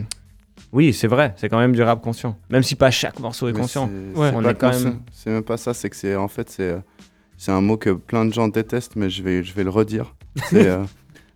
Oui, 0.73 0.93
c'est 0.95 1.07
vrai, 1.07 1.35
c'est 1.37 1.49
quand 1.51 1.59
même 1.59 1.75
du 1.75 1.83
rap 1.83 2.01
conscient. 2.03 2.37
Même 2.49 2.63
si 2.63 2.75
pas 2.75 2.91
chaque 2.91 3.19
morceau 3.21 3.49
est 3.49 3.53
Mais 3.53 3.61
conscient. 3.61 3.89
c'est- 4.15 4.19
Ouais. 4.19 4.33
même- 4.33 5.01
C'est 5.13 5.31
même 5.31 5.43
pas 5.43 5.57
ça, 5.59 5.75
c'est 5.75 5.91
que 5.91 5.97
c'est 5.97 6.17
en 6.17 6.29
fait 6.29 6.49
c'est 6.49 6.77
c'est 7.37 7.53
un 7.53 7.61
mot 7.61 7.77
que 7.77 7.91
plein 7.91 8.25
de 8.25 8.33
gens 8.33 8.49
détestent, 8.49 8.97
mais 8.97 9.11
je 9.11 9.23
vais 9.23 9.43
je 9.45 9.53
vais 9.53 9.65
le 9.65 9.71
redire. 9.71 10.15
C'est, 10.47 10.67
euh, 10.69 10.83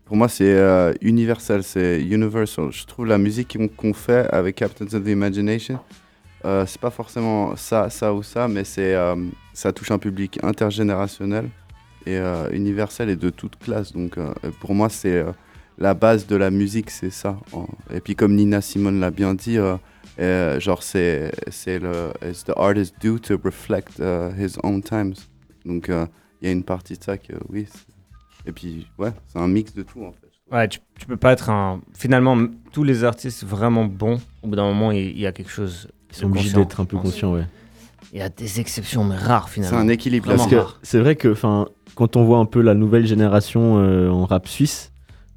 pour 0.07 0.17
moi, 0.17 0.29
c'est 0.29 0.55
euh, 0.55 0.95
universel, 1.03 1.63
c'est 1.63 2.03
universal. 2.03 2.73
Je 2.73 2.87
trouve 2.87 3.07
la 3.07 3.19
musique 3.19 3.59
qu'on 3.77 3.93
fait 3.93 4.27
avec 4.33 4.57
Captains 4.57 4.87
of 4.97 5.05
the 5.05 5.09
Imagination, 5.09 5.79
euh, 6.47 6.65
c'est 6.65 6.81
pas 6.81 6.91
forcément 6.91 7.57
ça, 7.57 7.91
ça 7.91 8.15
ou 8.15 8.23
ça, 8.23 8.47
mais 8.47 8.63
c'est 8.63 8.95
euh, 8.95 9.17
ça 9.53 9.73
touche 9.73 9.91
un 9.91 9.99
public 9.99 10.39
intergénérationnel 10.45 11.49
et 12.07 12.19
euh, 12.19 12.49
universel 12.53 13.09
et 13.11 13.17
de 13.17 13.31
toute 13.31 13.59
classe. 13.59 13.93
Donc 13.93 14.17
pour 14.61 14.75
moi, 14.75 14.89
c'est 14.89 15.25
la 15.79 15.95
base 15.95 16.27
de 16.27 16.37
la 16.37 16.51
musique, 16.51 16.91
c'est 16.91 17.11
ça. 17.11 17.37
Et 17.93 18.01
puis 18.01 18.15
comme 18.15 18.35
Nina 18.37 18.61
Simone 18.61 19.01
l'a 19.01 19.11
bien 19.11 19.35
dit. 19.35 19.59
genre 20.59 20.83
c'est 20.83 21.33
c'est 21.51 21.79
le 21.79 22.13
it's 22.23 22.45
the 22.45 22.53
artist 22.57 22.95
due 23.01 23.21
to 23.21 23.37
reflect 23.45 24.01
his 24.39 24.57
own 24.63 24.81
times 24.81 25.17
donc 25.67 25.91
il 26.41 26.47
y 26.47 26.49
a 26.49 26.53
une 26.53 26.65
partie 26.65 26.97
de 26.97 27.05
ça 27.05 27.19
que 27.19 27.35
oui 27.51 27.67
et 28.47 28.53
puis 28.53 28.87
ouais 28.99 29.11
c'est 29.29 29.39
un 29.39 29.49
mix 29.49 29.75
de 29.75 29.83
tout 29.83 30.03
en 30.03 30.13
fait 30.13 30.27
Ouais, 30.53 30.69
tu, 30.69 30.79
tu 30.97 31.07
peux 31.07 31.17
pas 31.17 31.33
être 31.33 31.51
un. 31.51 31.81
Finalement, 31.93 32.39
tous 32.71 32.85
les 32.85 33.03
artistes 33.03 33.45
vraiment 33.45 33.85
bons, 33.85 34.21
au 34.45 34.47
bout 34.47 34.55
d'un 34.55 34.63
moment, 34.67 34.93
il 34.93 35.01
il 35.07 35.19
y, 35.19 35.27
a 35.27 35.33
quelque 35.33 35.51
chose. 35.51 35.89
Ils 36.11 36.17
sont 36.17 36.27
obligés 36.27 36.53
d'être 36.53 36.79
un 36.79 36.85
peu 36.85 36.97
conscients, 36.97 37.35
ouais. 37.35 37.47
Il 38.13 38.21
y 38.21 38.23
a 38.23 38.29
des 38.29 38.61
exceptions, 38.61 39.03
mais 39.03 39.17
rares 39.17 39.49
c'est 39.49 39.55
finalement. 39.55 39.79
un 39.79 39.89
équilibre 39.89 40.27
Vraiment 40.27 40.45
Parce 40.45 40.51
que 40.53 40.57
rare. 40.57 40.79
c'est 40.85 41.01
vrai 41.01 41.17
que 41.17 41.33
enfin, 41.33 41.67
quand 41.97 42.15
on 42.15 42.25
voit 42.25 42.39
un 42.39 42.45
peu 42.45 42.61
la 42.61 42.75
nouvelle 42.75 43.09
génération 43.09 43.79
euh, 43.79 44.09
en 44.09 44.25
rap 44.25 44.47
suisse, 44.47 44.93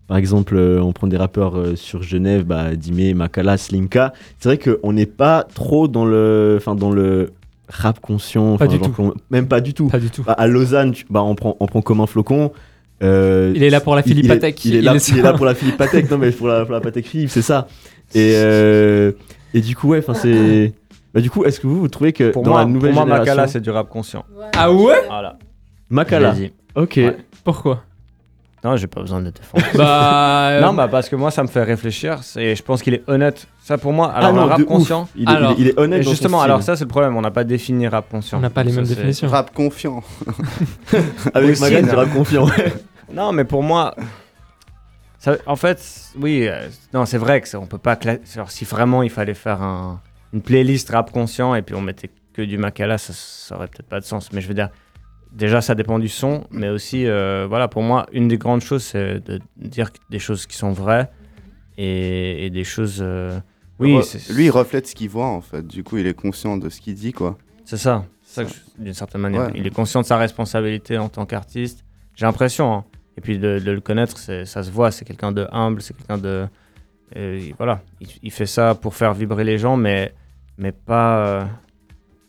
par 0.08 0.18
exemple, 0.18 0.56
euh, 0.56 0.80
on 0.80 0.92
prend 0.94 1.08
des 1.08 1.18
rappeurs 1.18 1.58
euh, 1.58 1.76
sur 1.76 2.04
Genève, 2.04 2.44
bah, 2.44 2.76
Dime, 2.76 3.18
Makala, 3.18 3.58
Slinka, 3.58 4.14
c'est 4.40 4.50
vrai 4.50 4.60
qu'on 4.60 4.94
n'est 4.94 5.08
pas 5.08 5.44
trop 5.56 5.88
dans 5.88 6.06
le, 6.06 6.56
enfin, 6.60 6.76
dans 6.76 6.92
le 6.92 7.32
rap 7.68 8.00
conscient. 8.00 8.58
Pas 8.58 8.68
du 8.68 8.78
qu'on- 8.80 9.16
Même 9.32 9.48
pas 9.48 9.60
du 9.60 9.74
tout. 9.74 9.88
Pas 9.88 10.00
du 10.00 10.12
tout. 10.12 10.22
Bah, 10.22 10.34
à 10.34 10.46
Lausanne, 10.46 10.92
tu- 10.92 11.06
bah, 11.10 11.24
on, 11.24 11.34
prend, 11.34 11.58
on 11.60 11.66
prend 11.66 11.82
comme 11.82 12.02
un 12.02 12.06
flocon. 12.08 12.52
Euh, 13.04 13.52
Il 13.56 13.64
est 13.64 13.70
là 13.70 13.80
pour 13.82 13.96
la 13.96 14.02
il- 14.02 14.06
il 14.06 14.10
Philippe 14.10 14.26
est- 14.26 14.36
Patek. 14.36 14.66
Il, 14.66 14.76
est 14.76 14.78
Il 14.80 14.84
là, 14.86 14.96
est 14.96 15.08
il 15.10 15.18
est 15.18 15.22
là 15.22 15.32
ça. 15.32 15.38
pour 15.38 15.46
la 15.46 15.56
Philippe 15.56 15.78
Patek. 15.78 16.10
non, 16.12 16.18
mais 16.18 16.32
pour 16.32 16.48
la, 16.48 16.64
pour 16.66 16.74
la 16.74 16.82
Patek 16.82 17.06
Philippe, 17.08 17.30
c'est 17.30 17.42
ça. 17.42 17.68
Et, 18.16 18.34
euh, 18.36 19.12
et 19.54 19.62
du 19.62 19.76
coup, 19.76 19.90
ouais, 19.90 20.00
enfin, 20.00 20.14
c'est. 20.14 20.74
Bah, 21.14 21.22
du 21.22 21.30
coup, 21.30 21.44
est-ce 21.44 21.60
que 21.60 21.68
vous, 21.68 21.80
vous 21.80 21.88
trouvez 21.88 22.14
que 22.14 22.30
Pour 22.32 22.44
dans 22.44 22.52
moi, 22.52 22.60
la 22.60 22.66
nouvelle 22.66 22.92
pour 22.94 23.06
moi 23.06 23.16
génération. 23.16 23.34
Makala, 23.36 23.48
c'est 23.48 23.62
du 23.62 23.70
rap 23.72 23.90
conscient. 23.90 24.26
Ah 24.56 24.72
ouais? 24.72 24.94
Voilà. 25.08 25.38
Makala. 25.90 26.36
Ok. 26.76 26.94
Ouais. 26.98 27.18
Pourquoi? 27.44 27.84
Non, 28.64 28.76
j'ai 28.76 28.88
pas 28.88 29.00
besoin 29.00 29.22
de 29.22 29.30
défendre. 29.32 29.64
Bah. 29.78 30.50
euh, 30.50 30.62
non, 30.62 30.74
bah 30.74 30.90
parce 30.90 31.08
que 31.08 31.16
moi, 31.16 31.32
ça 31.32 31.42
me 31.44 31.48
fait 31.48 31.64
réfléchir. 31.64 32.20
C'est, 32.24 32.56
je 32.58 32.62
pense 32.62 32.82
qu'il 32.84 32.94
est 32.94 33.04
honnête. 33.08 33.48
Ça, 33.64 33.78
pour 33.78 33.94
moi, 33.94 34.12
alors 34.12 34.30
Ah 34.32 34.34
non, 34.34 34.42
le 34.46 34.50
rap 34.52 34.64
conscient. 34.66 35.08
Il 35.16 35.24
est, 35.24 35.32
Alors, 35.34 35.54
il 35.58 35.62
est- 35.62 35.62
il 35.62 35.68
est 35.70 35.80
honnête. 35.80 36.02
Et 36.02 36.04
justement, 36.04 36.40
style. 36.40 36.52
alors 36.52 36.62
ça, 36.64 36.76
c'est 36.76 36.84
le 36.84 36.90
problème. 36.90 37.16
On 37.16 37.22
n'a 37.22 37.32
pas 37.32 37.46
défini 37.46 37.88
rap 37.88 38.10
conscient. 38.10 38.38
On 38.38 38.42
n'a 38.42 38.50
pas 38.50 38.64
les 38.64 38.72
Ça, 38.72 38.76
mêmes 38.78 38.86
c'est- 38.86 38.96
définitions. 38.96 39.30
rap 39.30 39.54
confiant 39.54 40.04
Avec 41.34 41.52
aussi, 41.52 41.62
Magan, 41.62 41.82
non. 41.84 41.88
tu 41.88 41.96
rap 41.96 42.10
confiant. 42.14 42.46
ouais. 42.48 42.74
Non, 43.12 43.32
mais 43.32 43.44
pour 43.46 43.64
moi, 43.64 43.96
ça- 45.18 45.38
en 45.46 45.56
fait, 45.56 46.12
oui, 46.18 46.48
euh, 46.48 46.68
non, 46.94 47.06
c'est 47.06 47.18
vrai 47.18 47.42
que 47.42 47.48
ça, 47.48 47.60
on 47.60 47.66
peut 47.66 47.78
pas. 47.78 47.96
cla- 47.96 48.20
genre, 48.34 48.52
si 48.52 48.66
vraiment 48.66 49.04
il 49.04 49.10
fallait 49.10 49.34
faire 49.34 49.62
un- 49.62 50.02
une 50.34 50.42
playlist 50.42 50.90
rap 50.90 51.12
conscient 51.12 51.56
et 51.56 51.62
puis 51.62 51.76
on 51.76 51.82
mettait 51.82 52.10
que 52.34 52.42
du 52.42 52.58
Makala, 52.58 52.98
ça, 52.98 53.14
ça 53.14 53.56
aurait 53.56 53.68
peut-être 53.68 53.90
pas 53.90 54.00
de 54.00 54.06
sens. 54.06 54.32
Mais 54.32 54.42
je 54.42 54.48
veux 54.48 54.54
dire, 54.54 54.70
déjà, 55.32 55.62
ça 55.62 55.76
dépend 55.76 56.00
du 56.00 56.08
son, 56.10 56.46
mais 56.52 56.70
aussi, 56.70 57.06
euh, 57.08 57.46
voilà, 57.50 57.68
pour 57.68 57.82
moi, 57.82 58.06
une 58.14 58.28
des 58.28 58.38
grandes 58.38 58.62
choses, 58.62 58.84
c'est 58.84 59.20
de 59.26 59.40
dire 59.58 59.90
des 60.10 60.20
choses 60.20 60.46
qui 60.46 60.56
sont 60.56 60.72
vraies 60.72 61.10
et, 61.78 62.46
et 62.46 62.50
des 62.50 62.64
choses. 62.64 63.00
euh, 63.02 63.40
oui, 63.80 63.96
Re- 63.98 64.04
c'est- 64.04 64.32
lui 64.34 64.46
il 64.46 64.50
reflète 64.52 64.88
ce 64.88 64.94
qu'il 64.96 65.10
voit 65.10 65.28
en 65.28 65.40
fait 65.40 65.66
du 65.66 65.86
coup 65.86 65.96
il 65.98 66.06
est 66.06 66.14
conscient 66.14 66.58
de 66.58 66.68
ce 66.68 66.82
qu'il 66.82 66.96
dit 66.96 67.14
quoi 67.14 67.38
C'est 67.64 67.78
ça, 67.78 68.04
c'est 68.24 68.36
ça 68.36 68.44
que 68.44 68.50
je- 68.54 68.84
d'une 68.84 68.94
certaine 68.94 69.22
manière. 69.22 69.44
Ouais. 69.48 69.52
Il 69.56 69.66
est 69.66 69.74
conscient 69.74 70.02
de 70.02 70.06
sa 70.06 70.18
responsabilité 70.18 70.98
en 70.98 71.08
tant 71.08 71.26
qu'artiste. 71.26 71.86
J'ai 72.16 72.26
l'impression. 72.26 72.74
hein. 72.74 72.84
Et 73.20 73.22
puis 73.22 73.38
de, 73.38 73.60
de 73.60 73.72
le 73.72 73.82
connaître, 73.82 74.18
ça 74.18 74.64
se 74.64 74.72
voit. 74.72 74.92
C'est 74.92 75.04
quelqu'un 75.04 75.34
de 75.34 75.46
humble, 75.52 75.82
c'est 75.82 75.94
quelqu'un 75.94 76.18
de. 76.18 76.48
et 77.14 77.54
voilà, 77.58 77.82
il, 78.00 78.08
il 78.24 78.32
fait 78.32 78.46
ça 78.46 78.76
pour 78.76 78.96
faire 78.96 79.14
vibrer 79.14 79.44
les 79.44 79.58
gens, 79.58 79.76
mais, 79.76 80.14
mais 80.58 80.72
pas. 80.72 81.26
euh, 81.28 81.44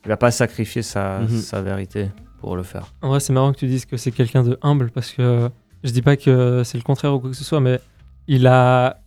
il 0.04 0.08
va 0.08 0.16
pas 0.16 0.32
sacrifier 0.32 0.82
sa, 0.82 1.20
Mhm. 1.20 1.28
sa 1.28 1.62
vérité 1.62 2.08
pour 2.40 2.56
le 2.56 2.64
faire. 2.64 2.86
En 3.02 3.10
vrai, 3.10 3.20
c'est 3.20 3.32
marrant 3.32 3.52
que 3.52 3.58
tu 3.58 3.66
dises 3.68 3.84
que 3.84 3.96
c'est 3.96 4.10
quelqu'un 4.10 4.42
de 4.42 4.58
humble 4.62 4.90
parce 4.90 5.12
que 5.12 5.48
je 5.84 5.90
dis 5.92 6.02
pas 6.02 6.16
que 6.16 6.62
c'est 6.64 6.76
le 6.78 6.82
contraire 6.82 7.14
ou 7.14 7.20
quoi 7.20 7.30
que 7.30 7.36
ce 7.36 7.44
soit, 7.44 7.60
mais 7.60 7.78
il 8.26 8.46
a 8.48 8.98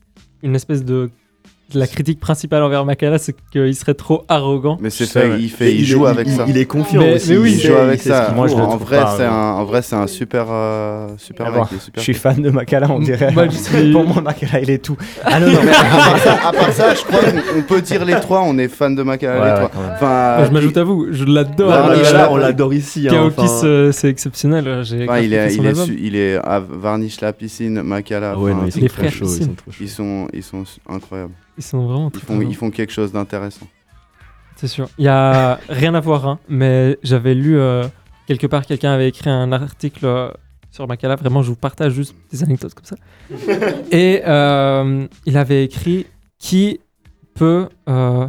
une 0.42 0.56
espèce 0.56 0.86
de. 0.86 1.10
La 1.74 1.88
critique 1.88 2.20
principale 2.20 2.62
envers 2.64 2.86
Makala, 2.86 3.18
c'est 3.18 3.36
qu'il 3.52 3.76
serait 3.76 3.94
trop 3.94 4.24
arrogant. 4.30 4.78
mais 4.82 4.90
c'est 4.90 5.06
fait 5.06 5.40
il 5.40 5.50
fait 5.50 5.74
il, 5.74 5.86
joue 5.86 6.06
avec 6.06 6.28
il- 6.28 6.34
ça 6.34 6.46
Il 6.48 6.58
est 6.58 6.66
confiant 6.66 7.02
Mais- 7.02 7.16
aussi. 7.16 7.32
mais 7.32 7.38
oui, 7.38 7.54
il 7.54 7.60
joue 7.68 7.76
avec 7.76 8.02
ça 8.02 8.32
Moi, 8.36 8.48
je 8.48 8.54
en 8.56 8.78
vrai 8.78 8.98
pas, 9.02 9.16
c'est 9.18 9.26
un 9.26 9.32
en 9.32 9.66
vrai 9.66 9.82
c'est 9.82 9.96
un 9.96 10.08
super 10.08 10.46
euh, 10.50 11.08
super 11.18 11.48
Ah 11.48 11.52
mec 11.52 11.60
bon, 11.60 11.66
super 11.80 12.00
Je 12.00 12.02
suis 12.02 12.14
fan 12.14 12.42
de 12.42 12.50
Makala, 12.50 12.90
on 12.92 13.00
dirait. 13.00 13.32
Moi, 13.32 13.48
je 13.50 13.56
suis- 13.58 13.92
pour 13.92 14.04
moi, 14.06 14.22
Makala, 14.22 14.60
il 14.62 14.70
est 14.70 14.78
tout. 14.84 14.98
Ah 15.24 15.40
non, 15.40 15.48
non, 15.48 15.60
Mais 15.64 15.72
à 15.72 15.84
part 15.84 16.18
ça, 16.20 16.48
à 16.48 16.52
part 16.52 16.72
ça, 16.72 16.94
je 16.96 17.04
crois 17.04 17.20
qu'on 17.20 17.60
on 17.60 17.62
peut 17.64 17.82
dire 17.82 18.06
les 18.06 18.14
trois, 18.16 18.42
on 18.44 18.58
est 18.58 18.68
fan 18.68 18.96
de 18.96 19.04
Makala 19.04 19.34
Ouais, 19.40 19.46
les 19.46 19.52
ouais, 19.52 19.56
trois. 19.58 19.70
quand 19.74 19.82
même. 19.82 19.92
Enfin, 19.96 20.46
je 20.46 20.52
m'ajoute 20.52 20.78
à 20.78 20.84
vous, 20.84 21.08
je 21.12 21.24
l'adore. 21.26 21.74
On 22.32 22.38
l'adore 22.38 22.74
ici. 22.74 23.08
hein, 23.10 23.32
euh, 23.64 23.92
c'est 23.92 24.10
exceptionnel. 24.10 24.84
Il 25.98 26.16
est, 26.16 26.36
à 26.36 26.60
Varnish 26.60 27.22
la 27.22 27.34
piscine, 27.34 27.82
Makala. 27.82 28.38
Ouais, 28.38 28.52
ils 28.66 28.72
sont 28.72 28.88
frères 28.90 29.12
chauds. 29.12 29.26
Ils 29.80 29.90
sont 30.44 30.64
incroyables. 30.90 31.32
Ils 31.58 31.64
sont 31.64 31.86
vraiment 31.86 32.12
Ils 32.14 32.20
font, 32.20 32.36
bons. 32.38 32.42
ils 32.50 32.56
font 32.56 32.72
quelque 32.72 32.92
chose 32.94 33.12
d'intéressant. 33.12 33.68
c'est 34.56 34.68
sûr. 34.68 34.88
Il 34.98 35.06
y 35.06 35.08
a 35.08 35.60
rien 35.70 35.94
à 35.94 36.00
voir, 36.00 36.28
hein, 36.28 36.40
mais 36.50 36.98
j'avais 37.04 37.34
lu 37.36 37.58
euh, 37.58 37.86
quelque 38.28 38.48
part, 38.48 38.66
quelqu'un 38.66 38.92
avait 38.94 39.10
écrit 39.10 39.30
un 39.30 39.52
article 39.52 40.06
euh, 40.06 40.32
sur 40.72 40.88
Makala. 40.88 41.16
Vraiment, 41.16 41.44
je 41.44 41.50
vous 41.50 41.56
partage 41.56 41.94
juste 41.94 42.16
des 42.32 42.44
anecdotes 42.44 42.74
comme 42.74 42.86
ça. 42.86 42.96
Et 43.92 44.22
euh, 44.26 45.08
il 45.26 45.38
avait 45.38 45.64
écrit 45.64 46.08
qui 46.40 46.80
peut, 47.36 47.70
euh, 47.90 48.28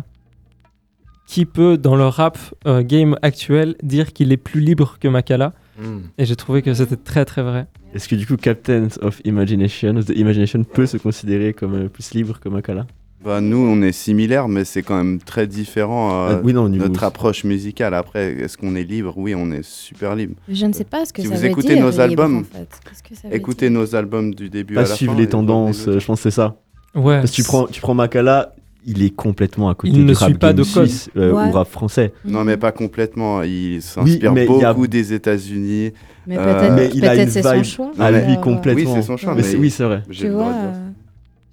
qui 1.27 1.47
peut 1.47 1.77
dans 1.79 1.97
le 1.97 2.07
rap 2.07 2.39
euh, 2.67 2.83
game 2.83 3.17
actuel 3.23 3.77
dire 3.83 4.13
qu'il 4.13 4.31
est 4.33 4.37
plus 4.37 4.61
libre 4.61 4.99
que 5.01 5.09
Makala? 5.09 5.53
Hmm. 5.79 6.03
Et 6.19 6.25
j'ai 6.25 6.37
trouvé 6.37 6.63
que 6.63 6.73
c'était 6.75 6.97
très 6.97 7.25
très 7.25 7.43
vrai. 7.43 7.67
Est-ce 7.95 8.09
que 8.09 8.15
du 8.15 8.27
coup, 8.27 8.37
Captains 8.37 8.89
of 9.03 9.21
Imagination, 9.25 9.97
of 9.97 10.05
the 10.07 10.17
Imagination 10.17 10.63
peut 10.65 10.87
se 10.87 10.97
considérer 10.99 11.53
comme 11.55 11.75
euh, 11.75 11.89
plus 11.89 12.13
libre 12.15 12.39
que 12.41 12.49
Makala? 12.49 12.87
Bah, 13.25 13.41
nous, 13.41 13.57
on 13.57 13.81
est 13.83 13.93
similaires, 13.93 14.49
mais 14.49 14.65
c'est 14.65 14.83
quand 14.83 14.97
même 14.97 15.19
très 15.19 15.47
différent 15.47 16.11
euh, 16.29 16.35
Ah, 16.37 16.41
Oui, 16.45 16.53
non, 16.53 16.69
notre 16.69 17.05
approche 17.05 17.45
musicale. 17.45 17.95
Après, 17.95 18.33
est-ce 18.35 18.59
qu'on 18.59 18.75
est 18.77 18.85
libre? 18.85 19.15
Oui, 19.17 19.35
on 19.35 19.51
est 19.51 19.63
super 19.65 20.15
libre. 20.15 20.35
Je 20.49 20.67
ne 20.67 20.73
sais 20.75 20.85
pas 20.85 21.05
ce 21.07 21.13
que 21.13 21.23
Si 21.23 21.29
ça 21.29 21.35
vous 21.35 21.41
veut 21.41 21.47
écoutez 21.49 21.75
dire, 21.75 21.83
nos 21.83 21.91
libre, 21.91 22.03
albums, 22.03 22.37
en 22.39 22.43
fait. 22.59 22.69
Qu'est-ce 22.85 23.03
que 23.03 23.15
ça 23.21 23.29
veut 23.29 23.35
Écoutez 23.35 23.71
dire? 23.71 23.79
nos 23.81 23.95
albums 23.95 24.35
du 24.35 24.51
début 24.51 24.75
Pas 24.75 24.81
à 24.81 24.85
la 24.85 24.95
suivre 24.95 25.15
fin, 25.15 25.19
les 25.19 25.29
tendances, 25.29 25.89
euh, 25.89 25.99
je 25.99 26.07
pense 26.07 26.19
que 26.19 26.25
c'est 26.31 26.35
ça. 26.37 26.57
Ouais. 26.95 27.19
Parce 27.21 27.31
que 27.31 27.37
tu 27.37 27.43
prends, 27.45 27.67
tu 27.67 27.81
prends 27.81 27.95
Makala, 27.95 28.53
il 28.87 29.03
est 29.03 29.11
complètement 29.15 29.71
à 29.71 29.75
côté 29.75 29.93
Il 29.95 30.01
du 30.01 30.05
ne 30.05 30.15
rap 30.15 30.29
suit 30.29 30.39
pas 30.39 30.53
de 30.53 30.63
suisse 30.63 31.09
euh, 31.17 31.33
Ouais. 31.33 31.49
ou 31.49 31.53
rap 31.53 31.69
français. 31.69 32.13
Non, 32.27 32.45
mais 32.45 32.59
pas 32.59 32.73
complètement. 32.73 33.43
Il 33.43 33.81
s'inspire 33.81 34.35
il 34.37 34.39
a- 34.65 34.73
beaucoup 34.75 34.87
des 34.87 35.15
États-Unis. 35.15 35.93
Mais 36.27 36.37
Euh, 36.39 36.75
peut-être 36.75 36.95
il 36.95 37.05
a 37.07 37.11
peut-être 37.13 37.23
une 37.25 37.31
c'est 37.31 37.43
son 37.43 37.63
choix. 37.63 37.91
à 37.99 38.11
lui 38.11 38.19
euh, 38.35 38.37
complètement. 38.37 38.91
Oui, 38.93 38.97
c'est 38.97 39.03
son 39.07 39.17
choix, 39.17 39.35
mais- 39.35 39.57
oui, 39.57 39.71
c'est 39.71 39.85
vrai. 39.85 40.03
Tu 40.11 40.29
vois, 40.29 40.49
euh, 40.49 40.84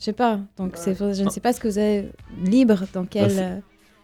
je 0.02 0.06
sais 0.06 0.14
pas. 0.14 0.39
Donc 0.58 0.74
c'est 0.76 0.97
je 0.97 1.24
ne 1.24 1.30
sais 1.30 1.39
pas 1.39 1.54
ce 1.54 1.62
que 1.62 1.70
vous 1.70 1.78
avez 1.78 2.10
libre 2.43 2.80
dans 2.93 3.06
quel. 3.06 3.32
c'est- 3.32 3.39
euh, 3.41 3.56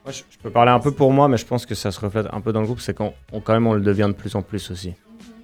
Moi, 0.05 0.13
je, 0.13 0.23
je 0.29 0.37
peux 0.37 0.49
parler 0.51 0.71
un 0.71 0.79
peu 0.79 0.91
pour 0.91 1.11
moi, 1.11 1.27
mais 1.27 1.35
je 1.35 1.45
pense 1.45 1.65
que 1.65 1.75
ça 1.75 1.91
se 1.91 1.99
reflète 1.99 2.27
un 2.31 2.39
peu 2.39 2.53
dans 2.53 2.61
le 2.61 2.65
groupe. 2.67 2.79
C'est 2.79 2.93
qu'on 2.95 3.11
on- 3.33 3.41
quand 3.41 3.51
même 3.53 3.67
on 3.67 3.73
le 3.73 3.81
devient 3.81 4.07
de 4.07 4.13
plus 4.13 4.35
en 4.35 4.41
plus 4.41 4.71
aussi 4.71 4.93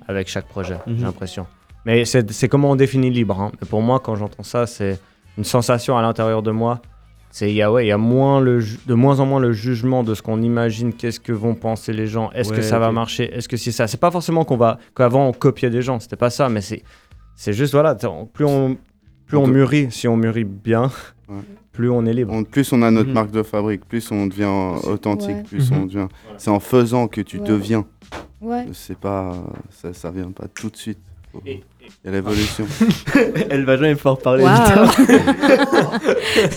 avec 0.08 0.30
chaque 0.30 0.48
projet. 0.48 0.78
Mhm. 0.88 0.98
J'ai 1.00 1.04
l'impression. 1.04 1.48
Mais 1.86 2.06
c'est 2.06 2.32
c'est 2.32 2.48
comment 2.48 2.72
on 2.72 2.76
définit 2.78 3.10
libre. 3.10 3.42
hein. 3.42 3.52
Mais 3.60 3.68
pour 3.68 3.82
moi, 3.82 4.00
quand 4.00 4.16
j'entends 4.16 4.44
ça, 4.44 4.66
c'est 4.68 5.00
une 5.38 5.44
sensation 5.44 5.98
à 5.98 6.02
l'intérieur 6.02 6.42
de 6.44 6.52
moi. 6.52 6.82
C'est 7.30 7.50
il 7.50 7.56
y 7.56 7.64
a 7.64 7.72
ouais, 7.72 7.86
il 7.86 7.88
y 7.90 7.92
a 7.92 7.98
moins 7.98 8.40
le 8.40 8.60
ju- 8.60 8.80
de 8.86 8.94
moins 8.94 9.20
en 9.20 9.26
moins 9.26 9.40
le 9.40 9.52
jugement 9.54 10.04
de 10.04 10.14
ce 10.14 10.22
qu'on 10.22 10.42
imagine. 10.44 10.94
Qu'est-ce 10.94 11.20
que 11.20 11.32
vont 11.34 11.56
penser 11.56 11.92
les 11.92 12.06
gens 12.06 12.30
Est-ce 12.32 12.54
que 12.54 12.62
ça 12.62 12.78
va 12.80 12.92
marcher 12.92 13.34
Est-ce 13.36 13.50
que 13.50 13.58
c'est 13.58 13.72
ça 13.72 13.88
C'est 13.88 14.00
pas 14.00 14.12
forcément 14.12 14.46
qu'on 14.46 14.56
va 14.56 14.78
qu'avant 14.96 15.28
on 15.28 15.34
copiait 15.34 15.72
des 15.72 15.82
gens. 15.82 16.00
C'était 16.00 16.16
pas 16.16 16.30
ça, 16.30 16.48
mais 16.48 16.62
c'est 16.62 16.84
c'est 17.36 17.52
juste 17.54 17.74
voilà. 17.74 17.96
Plus 18.34 18.46
on 18.46 18.78
plus 19.40 19.44
on 19.44 19.48
mûrit, 19.48 19.88
si 19.92 20.08
on 20.08 20.16
mûrit 20.16 20.44
bien, 20.44 20.92
Ouais. 21.28 21.36
plus 21.72 21.90
on 21.90 22.06
est 22.06 22.14
libre. 22.14 22.40
Plus 22.52 22.72
on 22.74 22.82
a 22.84 22.92
notre 22.92 23.08
Mhm. 23.10 23.14
marque 23.16 23.32
de 23.32 23.42
fabrique, 23.44 23.86
plus 23.88 24.12
on 24.12 24.28
devient 24.28 24.80
authentique, 24.88 25.30
Ouais. 25.38 25.44
plus 25.44 25.72
Mhm. 25.72 25.78
on 25.82 25.86
devient. 25.86 26.08
C'est 26.38 26.52
en 26.52 26.60
faisant 26.60 27.08
que 27.08 27.22
tu 27.22 27.38
Ouais. 27.40 27.48
deviens. 27.48 27.86
Ouais. 28.42 28.66
C'est 28.74 28.98
pas, 28.98 29.34
ça, 29.72 29.92
ça 29.94 30.12
vient 30.12 30.32
pas 30.32 30.46
tout 30.54 30.70
de 30.70 30.78
suite. 30.78 31.00
Il 31.46 31.62
y 32.06 32.08
a 32.08 32.12
l'évolution. 32.12 32.66
Elle 33.50 33.66
va 33.66 33.76
jamais 33.78 33.96
pouvoir 33.96 34.20
parler. 34.20 34.44
Waouh 34.44 34.54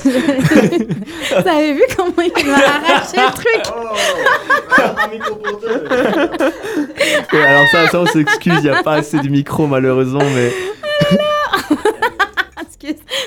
Vous 0.04 1.48
avez 1.48 1.72
vu 1.72 1.82
comment 1.96 2.12
il 2.20 2.46
m'a 2.46 2.54
arraché 2.58 3.16
le 3.16 3.32
truc? 3.32 3.62
Ouais, 7.32 7.42
Alors 7.46 7.66
ça, 7.68 7.88
ça 7.88 8.00
on 8.00 8.06
s'excuse, 8.06 8.52
il 8.58 8.62
n'y 8.64 8.68
a 8.68 8.82
pas 8.82 8.94
assez 8.96 9.18
de 9.18 9.28
micro 9.28 9.66
malheureusement, 9.66 10.20
mais 10.34 10.52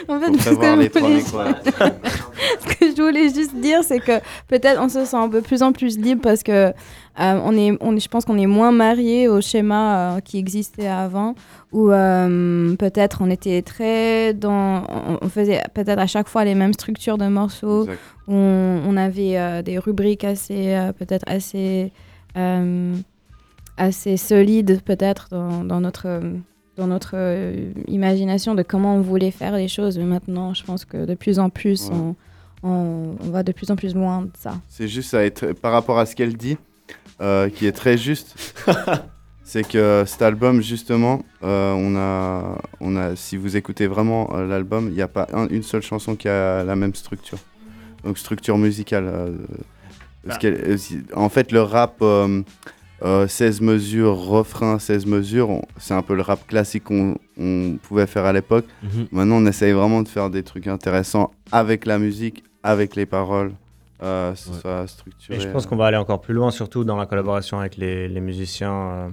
En 0.07 0.19
fait, 0.19 0.25
parce 0.31 0.43
que 0.55 0.61
les 0.83 0.89
voulais- 1.01 1.21
ce 2.59 2.75
que 2.75 2.85
je 2.95 3.01
voulais 3.01 3.29
juste 3.33 3.55
dire, 3.55 3.83
c'est 3.83 3.99
que 3.99 4.19
peut-être 4.47 4.79
on 4.81 4.89
se 4.89 5.05
sent 5.05 5.17
un 5.17 5.29
peu 5.29 5.41
plus 5.41 5.61
en 5.63 5.71
plus 5.71 5.97
libre 5.97 6.21
parce 6.21 6.43
que 6.43 6.51
euh, 6.51 6.71
on 7.17 7.55
est, 7.57 7.77
on 7.81 7.95
est, 7.95 7.99
je 7.99 8.07
pense 8.07 8.23
qu'on 8.25 8.37
est 8.37 8.45
moins 8.45 8.71
marié 8.71 9.27
au 9.27 9.41
schéma 9.41 10.15
euh, 10.15 10.19
qui 10.21 10.37
existait 10.37 10.87
avant, 10.87 11.35
où 11.73 11.91
euh, 11.91 12.75
peut-être 12.77 13.21
on 13.21 13.29
était 13.29 13.61
très 13.61 14.33
dans, 14.33 14.83
on, 14.87 15.17
on 15.21 15.29
faisait 15.29 15.61
peut-être 15.73 15.99
à 15.99 16.07
chaque 16.07 16.29
fois 16.29 16.45
les 16.45 16.55
mêmes 16.55 16.73
structures 16.73 17.17
de 17.17 17.27
morceaux, 17.27 17.85
on, 18.27 18.81
on 18.87 18.95
avait 18.97 19.61
des 19.63 19.79
rubriques 19.79 20.23
assez, 20.23 20.77
peut-être 20.97 21.25
assez, 21.27 21.91
assez 23.77 24.17
solides 24.17 24.81
peut-être 24.83 25.27
dans, 25.31 25.63
dans 25.63 25.81
notre, 25.81 26.21
dans 26.79 26.87
notre 26.87 27.11
euh, 27.13 27.71
imagination 27.87 28.55
de 28.55 28.63
comment 28.63 28.95
on 28.95 29.01
voulait 29.01 29.31
faire 29.31 29.55
les 29.55 29.67
choses. 29.67 29.97
Mais 29.97 30.05
maintenant, 30.05 30.53
je 30.53 30.63
pense 30.63 30.85
que 30.85 31.05
de 31.05 31.13
plus 31.15 31.37
en 31.39 31.49
plus, 31.49 31.89
Ouais. 31.89 31.95
on, 31.95 32.15
on, 32.63 33.15
on 33.23 33.29
va 33.29 33.43
de 33.43 33.51
plus 33.51 33.69
en 33.71 33.75
plus 33.75 33.93
loin 33.93 34.23
de 34.23 34.31
ça. 34.37 34.55
C'est 34.67 34.87
juste 34.87 35.11
ça, 35.11 35.23
être, 35.23 35.53
par 35.53 35.71
rapport 35.71 35.99
à 35.99 36.05
ce 36.05 36.15
qu'elle 36.15 36.35
dit, 36.35 36.57
euh, 37.21 37.49
qui 37.49 37.67
est 37.67 37.71
très 37.71 37.97
juste. 37.97 38.35
c'est 39.43 39.67
que 39.67 40.03
cet 40.07 40.21
album, 40.21 40.61
justement, 40.61 41.21
euh, 41.43 41.73
on 41.73 41.95
a, 41.97 42.57
on 42.79 42.95
a, 42.95 43.15
si 43.15 43.35
vous 43.37 43.57
écoutez 43.57 43.87
vraiment 43.87 44.29
euh, 44.35 44.47
l'album, 44.47 44.87
il 44.89 44.93
n'y 44.95 45.01
a 45.01 45.07
pas 45.07 45.27
un- 45.33 45.47
une 45.49 45.63
seule 45.63 45.81
chanson 45.81 46.15
qui 46.15 46.27
a 46.29 46.63
la 46.63 46.75
même 46.75 46.95
structure. 46.95 47.39
Donc 48.03 48.17
structure 48.17 48.57
musicale. 48.57 49.05
euh, 49.07 49.35
parce 50.27 50.39
si- 50.77 50.99
en 51.15 51.29
fait, 51.29 51.51
le 51.51 51.61
rap 51.61 51.95
euh, 53.03 53.23
euh, 53.23 53.27
16 53.27 53.61
mesures, 53.61 54.15
refrain 54.17 54.79
16 54.79 55.05
mesures, 55.05 55.61
c'est 55.77 55.93
un 55.93 56.01
peu 56.01 56.15
le 56.15 56.21
rap 56.21 56.45
classique 56.47 56.85
qu'on 56.85 57.15
on 57.37 57.77
pouvait 57.81 58.07
faire 58.07 58.25
à 58.25 58.33
l'époque. 58.33 58.65
Maintenant, 59.11 59.35
on 59.37 59.45
essaye 59.45 59.71
vraiment 59.73 60.01
de 60.01 60.07
faire 60.07 60.29
des 60.29 60.43
trucs 60.43 60.67
intéressants 60.67 61.31
avec 61.51 61.85
la 61.85 61.97
musique, 61.99 62.43
avec 62.63 62.95
les 62.95 63.05
paroles. 63.05 63.53
Euh, 64.01 64.31
Ouais. 64.31 64.35
soit 64.61 64.87
structuré. 64.87 65.37
Et 65.37 65.41
je 65.41 65.49
pense 65.49 65.65
qu'on 65.65 65.75
va 65.75 65.87
aller 65.87 65.97
encore 65.97 66.21
plus 66.21 66.33
loin, 66.33 66.51
surtout 66.51 66.85
dans 66.85 66.95
la 66.95 67.05
collaboration 67.05 67.59
avec 67.59 67.75
les, 67.75 68.07
les 68.07 68.21
musiciens 68.21 68.71
euh, 68.73 69.09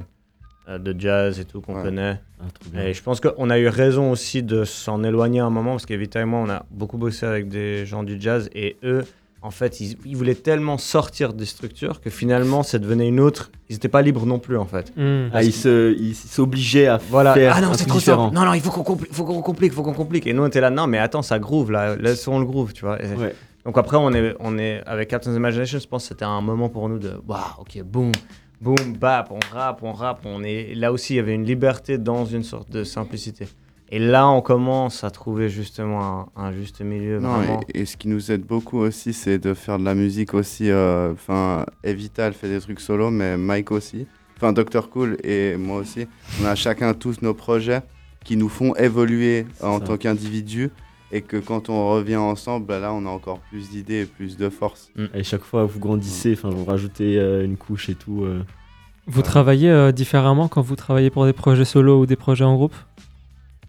euh, 0.69 0.79
de 0.79 0.95
jazz 0.97 1.41
et 1.41 1.45
tout 1.45 1.61
qu'on 1.61 1.75
Ouais. 1.75 1.83
connaît. 1.83 2.21
Ah. 2.41 2.85
Et 2.85 2.95
je 2.95 3.03
pense 3.03 3.19
qu'on 3.21 3.51
a 3.51 3.59
eu 3.59 3.67
raison 3.67 4.13
aussi 4.13 4.45
de 4.45 4.63
s'en 4.63 5.03
éloigner 5.03 5.41
un 5.41 5.51
moment, 5.51 5.73
parce 5.73 5.87
qu'Evita 5.87 6.21
et 6.21 6.25
moi, 6.25 6.39
on 6.39 6.49
a 6.49 6.65
beaucoup 6.71 6.99
bossé 6.99 7.27
avec 7.27 7.49
des 7.49 7.85
gens 7.85 8.05
du 8.05 8.21
jazz, 8.21 8.49
et 8.55 8.77
eux, 8.85 9.05
en 9.43 9.51
fait, 9.51 9.81
ils, 9.81 9.97
ils 10.05 10.17
voulaient 10.17 10.35
tellement 10.35 10.77
sortir 10.79 11.33
des 11.33 11.45
structures 11.45 12.01
que 12.01 12.11
finalement, 12.11 12.63
ça 12.63 12.79
devenait 12.79 13.07
une 13.09 13.21
autre. 13.21 13.51
Ils 13.69 13.75
n'étaient 13.75 13.89
pas 13.89 14.03
libres 14.03 14.27
non 14.27 14.39
plus, 14.39 14.57
en 14.57 14.65
fait. 14.65 14.93
Hmm. 14.97 15.29
Ah, 15.33 15.43
il 15.45 15.53
se- 15.53 15.95
il 15.99 16.15
s'obligeait 16.15 16.87
à 16.89 16.99
Voilà. 17.11 17.35
faire 17.35 17.53
ah 17.57 17.61
non, 17.61 17.73
c'est 17.75 17.85
trop 17.87 17.99
différent. 17.99 18.25
simple. 18.27 18.35
Non, 18.35 18.45
non, 18.45 18.55
il 18.55 18.61
faut 18.61 18.71
qu'on 18.71 18.83
compli- 18.95 19.09
faut 19.13 19.25
qu'on 19.25 19.43
complique, 19.43 19.73
faut 19.73 19.83
qu'on 19.83 19.93
complique. 19.95 20.27
Et 20.27 20.33
nous, 20.33 20.43
on 20.43 20.47
était 20.47 20.61
là, 20.61 20.71
non, 20.71 20.87
mais 20.87 20.99
attends, 20.99 21.23
ça 21.23 21.39
groove, 21.39 21.71
là. 21.71 21.97
Laissons 21.97 22.39
le 22.39 22.45
groove, 22.45 22.73
tu 22.73 22.85
vois. 22.85 23.01
Et- 23.03 23.15
Ouais. 23.15 23.35
Donc 23.65 23.79
après, 23.79 23.97
on 23.97 24.13
est, 24.13 24.35
on 24.41 24.59
est 24.59 24.81
avec 24.87 25.09
Captain's 25.09 25.37
Imagination, 25.37 25.79
je 25.81 25.87
pense 25.89 26.03
que 26.05 26.09
c'était 26.11 26.25
un 26.25 26.41
moment 26.41 26.69
pour 26.69 26.89
nous 26.89 26.99
de, 26.99 27.13
waouh, 27.27 27.41
ok, 27.61 27.83
boum, 27.83 28.13
boum, 28.61 28.77
bap, 28.99 29.31
on 29.33 29.41
rappe, 29.55 29.81
on 29.83 29.93
rappe, 29.93 30.21
on 30.25 30.43
est 30.45 30.75
là 30.77 30.93
aussi, 30.93 31.15
il 31.15 31.17
y 31.17 31.21
avait 31.21 31.35
une 31.35 31.45
liberté 31.45 31.99
dans 31.99 32.25
une 32.25 32.45
sorte 32.45 32.71
de 32.71 32.85
simplicité. 32.85 33.49
Et 33.89 33.99
là, 34.01 34.29
on 34.29 34.41
commence 34.41 35.05
à 35.05 35.11
trouver 35.11 35.49
justement 35.49 36.29
un, 36.37 36.43
un 36.47 36.53
juste 36.53 36.81
milieu. 36.81 37.21
Non, 37.21 37.35
vraiment. 37.37 37.61
et, 37.73 37.83
et 37.83 37.85
ce 37.87 37.97
qui 37.97 38.09
nous 38.09 38.33
aide 38.33 38.43
beaucoup 38.45 38.79
aussi, 38.79 39.13
c'est 39.13 39.39
de 39.39 39.55
faire 39.55 39.79
de 39.79 39.85
la 39.85 39.95
musique 39.95 40.35
aussi. 40.35 40.71
euh, 40.71 41.13
Enfin, 41.13 41.65
Evita, 41.85 42.25
elle 42.27 42.33
fait 42.35 42.49
des 42.49 42.61
trucs 42.61 42.81
solo, 42.81 43.11
mais 43.11 43.37
Mike 43.37 43.71
aussi. 43.71 44.07
Enfin, 44.37 44.53
Dr. 44.53 44.91
Cool 44.91 45.17
et 45.23 45.57
moi 45.57 45.79
aussi. 45.79 46.07
On 46.43 46.47
a 46.47 46.55
chacun 46.57 46.95
tous 46.95 47.23
nos 47.23 47.33
projets 47.33 47.81
qui 48.25 48.37
nous 48.37 48.49
font 48.49 48.75
évoluer 48.75 49.47
en 49.63 49.79
ça. 49.79 49.85
tant 49.87 49.97
qu'individus. 49.97 50.71
Et 51.13 51.21
que 51.23 51.37
quand 51.37 51.69
on 51.69 51.89
revient 51.93 52.17
ensemble, 52.17 52.67
bah 52.67 52.81
là, 52.81 52.93
on 52.93 53.07
a 53.07 53.09
encore 53.09 53.39
plus 53.39 53.71
d'idées 53.71 54.01
et 54.03 54.05
plus 54.07 54.37
de 54.37 54.49
force. 54.49 54.91
Et 55.15 55.23
chaque 55.23 55.45
fois 55.45 55.65
vous 55.65 55.79
grandissez, 55.79 56.33
enfin 56.33 56.51
vous 56.51 56.65
rajoutez 56.65 57.17
euh, 57.21 57.45
une 57.45 57.57
couche 57.57 57.89
et 57.89 57.95
tout. 57.95 58.25
euh. 58.25 58.43
Vous 59.07 59.23
travaillez 59.23 59.71
euh, 59.71 59.93
différemment 59.93 60.49
quand 60.49 60.63
vous 60.63 60.75
travaillez 60.75 61.11
pour 61.11 61.25
des 61.25 61.33
projets 61.33 61.65
solo 61.65 62.01
ou 62.01 62.07
des 62.07 62.17
projets 62.17 62.43
en 62.45 62.57
groupe? 62.57 62.75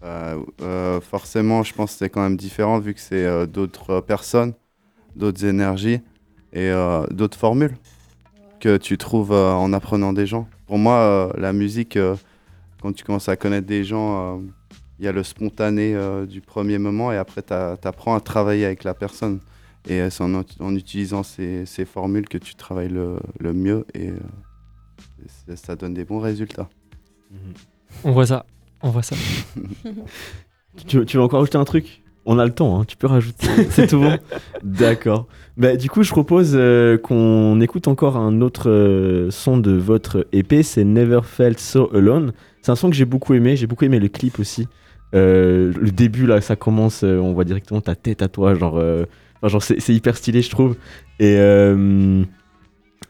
Euh, 0.02 0.42
euh, 0.62 1.00
forcément, 1.00 1.62
je 1.62 1.74
pense 1.74 1.92
que 1.92 1.98
c'est 1.98 2.10
quand 2.10 2.22
même 2.22 2.36
différent 2.36 2.78
vu 2.78 2.94
que 2.94 3.00
c'est 3.00 3.24
euh, 3.24 3.46
d'autres 3.46 4.00
personnes, 4.00 4.54
d'autres 5.16 5.44
énergies 5.44 6.00
et 6.52 6.72
d'autres 7.10 7.36
formules 7.36 7.76
que 8.58 8.78
tu 8.78 8.96
trouves 8.96 9.32
en 9.32 9.72
apprenant 9.74 10.14
des 10.14 10.26
gens. 10.26 10.48
Pour 10.66 10.78
moi, 10.78 11.30
la 11.36 11.52
musique, 11.52 11.98
quand 12.80 12.92
tu 12.92 13.04
commences 13.04 13.28
à 13.28 13.36
connaître 13.36 13.66
des 13.66 13.84
gens, 13.84 14.40
il 14.98 15.04
y 15.04 15.08
a 15.08 15.12
le 15.12 15.22
spontané 15.22 15.94
du 16.26 16.40
premier 16.40 16.78
moment 16.78 17.12
et 17.12 17.18
après, 17.18 17.42
tu 17.42 17.52
apprends 17.52 18.14
à 18.14 18.20
travailler 18.20 18.64
avec 18.64 18.82
la 18.82 18.94
personne. 18.94 19.40
Et 19.86 20.08
c'est 20.08 20.24
en, 20.24 20.74
utilisant 20.74 21.22
ces, 21.22 21.66
formules 21.84 22.26
que 22.26 22.38
tu 22.38 22.54
travailles 22.54 22.88
le, 22.88 23.52
mieux 23.52 23.84
et, 23.92 24.12
ça 25.54 25.76
donne 25.76 25.92
des 25.92 26.06
bons 26.06 26.18
résultats. 26.18 26.70
On 28.04 28.12
voit 28.12 28.26
ça. 28.26 28.46
On 28.82 28.90
voit 28.90 29.02
ça. 29.02 29.16
Tu, 30.86 31.04
tu 31.04 31.16
veux 31.16 31.22
encore 31.22 31.40
rajouter 31.40 31.58
un 31.58 31.64
truc? 31.64 32.02
On 32.30 32.38
a 32.38 32.44
le 32.44 32.52
temps, 32.52 32.78
hein, 32.78 32.84
tu 32.86 32.96
peux 32.96 33.06
rajouter. 33.06 33.46
C'est 33.70 33.86
tout 33.86 34.00
bon 34.00 34.18
D'accord. 34.62 35.26
Bah, 35.56 35.76
du 35.76 35.88
coup, 35.88 36.02
je 36.02 36.10
propose 36.10 36.52
euh, 36.54 36.98
qu'on 36.98 37.58
écoute 37.60 37.88
encore 37.88 38.18
un 38.18 38.42
autre 38.42 38.68
euh, 38.68 39.30
son 39.30 39.56
de 39.56 39.72
votre 39.72 40.26
EP, 40.32 40.62
c'est 40.62 40.84
Never 40.84 41.20
Felt 41.24 41.58
So 41.58 41.90
Alone. 41.94 42.32
C'est 42.60 42.70
un 42.70 42.76
son 42.76 42.90
que 42.90 42.96
j'ai 42.96 43.06
beaucoup 43.06 43.32
aimé, 43.32 43.56
j'ai 43.56 43.66
beaucoup 43.66 43.86
aimé 43.86 43.98
le 43.98 44.08
clip 44.08 44.38
aussi. 44.38 44.68
Euh, 45.14 45.72
le 45.80 45.90
début, 45.90 46.26
là, 46.26 46.42
ça 46.42 46.54
commence, 46.54 47.02
on 47.02 47.32
voit 47.32 47.44
directement 47.44 47.80
ta 47.80 47.94
tête 47.94 48.20
à 48.20 48.28
toi, 48.28 48.54
genre, 48.54 48.74
enfin, 48.74 49.48
genre 49.48 49.62
c'est 49.62 49.88
hyper 49.88 50.16
stylé, 50.16 50.42
je 50.42 50.50
trouve. 50.50 50.76
Et, 51.18 51.34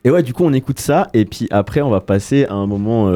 et 0.05 0.11
ouais, 0.11 0.23
du 0.23 0.33
coup, 0.33 0.45
on 0.45 0.53
écoute 0.53 0.79
ça. 0.79 1.09
Et 1.12 1.25
puis 1.25 1.49
après, 1.51 1.81
on 1.81 1.91
va 1.91 2.01
passer 2.01 2.47
à 2.47 2.55
un 2.55 2.69
moment 2.69 3.12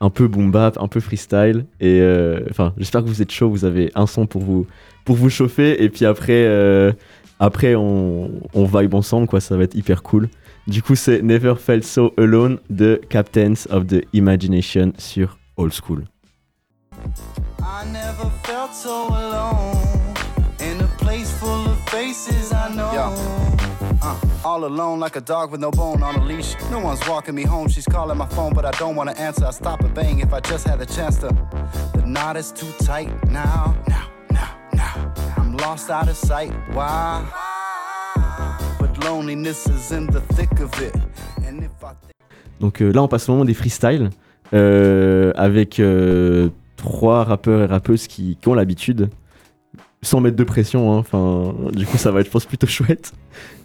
un 0.00 0.10
peu 0.10 0.28
boom 0.28 0.50
bap, 0.50 0.78
un 0.80 0.88
peu 0.88 1.00
freestyle. 1.00 1.66
Et 1.80 2.00
euh, 2.00 2.40
enfin, 2.50 2.72
j'espère 2.76 3.02
que 3.02 3.08
vous 3.08 3.22
êtes 3.22 3.30
chaud. 3.30 3.50
Vous 3.50 3.64
avez 3.64 3.90
un 3.94 4.06
son 4.06 4.26
pour 4.26 4.42
vous, 4.42 4.66
pour 5.04 5.16
vous 5.16 5.30
chauffer. 5.30 5.82
Et 5.82 5.88
puis 5.88 6.04
après, 6.04 6.44
euh, 6.46 6.92
après 7.38 7.74
on, 7.74 8.30
on 8.54 8.64
vibe 8.64 8.94
ensemble, 8.94 9.26
quoi. 9.26 9.40
Ça 9.40 9.56
va 9.56 9.64
être 9.64 9.74
hyper 9.74 10.02
cool. 10.02 10.28
Du 10.66 10.82
coup, 10.82 10.94
c'est 10.94 11.22
Never 11.22 11.54
Felt 11.58 11.84
So 11.84 12.12
Alone 12.16 12.58
de 12.68 13.00
Captains 13.08 13.66
of 13.70 13.86
the 13.86 14.04
Imagination 14.12 14.92
sur 14.98 15.38
Old 15.56 15.72
School. 15.72 16.04
I 17.60 17.84
never 17.92 18.30
felt 18.44 18.74
so 18.74 19.08
alone 19.08 19.89
all 24.44 24.64
alone 24.64 25.00
like 25.00 25.16
a 25.16 25.20
dog 25.20 25.50
with 25.50 25.60
no 25.60 25.70
bone 25.70 26.02
on 26.02 26.14
a 26.16 26.24
leash. 26.24 26.54
No 26.70 26.78
one's 26.80 27.06
walking 27.08 27.34
me 27.34 27.42
home. 27.44 27.68
She's 27.68 27.84
calling 27.86 28.16
my 28.16 28.26
phone, 28.26 28.52
but 28.54 28.64
I 28.64 28.70
don't 28.78 28.96
wanna 28.96 29.12
answer. 29.12 29.44
I 29.46 29.50
stop 29.50 29.80
and 29.80 29.94
bang 29.94 30.20
if 30.20 30.32
I 30.32 30.40
just 30.40 30.66
had 30.66 30.78
the 30.78 30.86
chance 30.86 31.18
to. 31.18 31.28
The 31.94 32.02
knot 32.06 32.36
is 32.36 32.52
too 32.52 32.70
tight 32.84 33.08
now. 33.30 33.74
Now, 33.88 34.06
now, 34.32 34.50
now. 34.72 35.12
I'm 35.36 35.56
lost 35.56 35.90
out 35.90 36.08
of 36.08 36.16
sight. 36.16 36.52
Why? 36.72 37.24
But 38.78 39.04
loneliness 39.04 39.66
is 39.66 39.92
in 39.92 40.06
the 40.06 40.20
thick 40.34 40.58
of 40.60 40.70
it. 40.82 40.94
And 41.46 41.62
if 41.62 41.70
I 41.82 41.92
Donc 42.60 42.80
euh, 42.82 42.92
là, 42.92 43.02
on 43.02 43.08
passe 43.08 43.28
au 43.28 43.32
moment 43.32 43.44
des 43.46 43.54
freestyles 43.54 44.10
euh, 44.52 45.32
avec 45.34 45.80
euh, 45.80 46.50
trois 46.76 47.24
rappeurs 47.24 47.62
et 47.62 47.66
rappeuses 47.66 48.06
qui, 48.06 48.36
qui 48.40 48.48
ont 48.48 48.54
l'habitude, 48.54 49.08
sans 50.02 50.20
mettre 50.20 50.36
de 50.36 50.44
pression. 50.44 50.92
hein. 50.92 50.98
Enfin, 50.98 51.54
du 51.72 51.86
coup, 51.86 51.96
ça 51.98 52.10
va 52.10 52.20
être, 52.20 52.26
je 52.26 52.30
pense, 52.30 52.46
plutôt 52.46 52.66
chouette. 52.78 53.12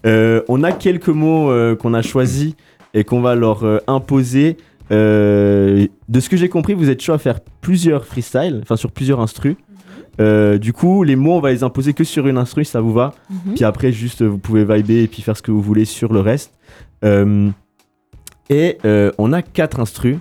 Euh, 0.06 0.42
on 0.48 0.64
a 0.64 0.72
quelques 0.72 1.10
mots 1.10 1.50
euh, 1.50 1.76
qu'on 1.76 1.94
a 1.94 2.02
choisis 2.02 2.54
et 2.94 3.04
qu'on 3.04 3.22
va 3.22 3.36
leur 3.36 3.64
euh, 3.64 3.80
imposer. 3.88 4.58
Euh, 4.92 5.88
de 6.10 6.20
ce 6.20 6.30
que 6.30 6.38
j'ai 6.38 6.50
compris, 6.50 6.74
vous 6.74 6.90
êtes 6.90 7.02
chaud 7.02 7.14
à 7.14 7.18
faire 7.18 7.40
plusieurs 7.62 8.06
freestyles, 8.06 8.60
enfin 8.62 8.76
sur 8.76 8.92
plusieurs 8.92 9.20
instrus. 9.20 9.56
Euh, 10.22 10.58
du 10.58 10.72
coup, 10.72 11.04
les 11.04 11.16
mots, 11.16 11.34
on 11.34 11.40
va 11.42 11.52
les 11.52 11.64
imposer 11.64 11.94
que 11.94 12.04
sur 12.04 12.28
une 12.28 12.38
instru, 12.38 12.64
ça 12.64 12.80
vous 12.82 12.94
va. 12.94 13.14
Mhm. 13.30 13.54
Puis 13.56 13.64
après, 13.66 13.92
juste, 13.92 14.22
vous 14.24 14.38
pouvez 14.38 14.64
vibrer 14.64 15.04
et 15.04 15.08
puis 15.08 15.22
faire 15.22 15.36
ce 15.36 15.42
que 15.42 15.52
vous 15.52 15.62
voulez 15.62 15.86
sur 15.86 16.14
le 16.14 16.20
reste. 16.22 16.54
Euh, 17.04 17.50
et 18.50 18.78
euh, 18.86 19.12
on 19.18 19.34
a 19.34 19.42
quatre 19.42 19.80
instrus. 19.80 20.18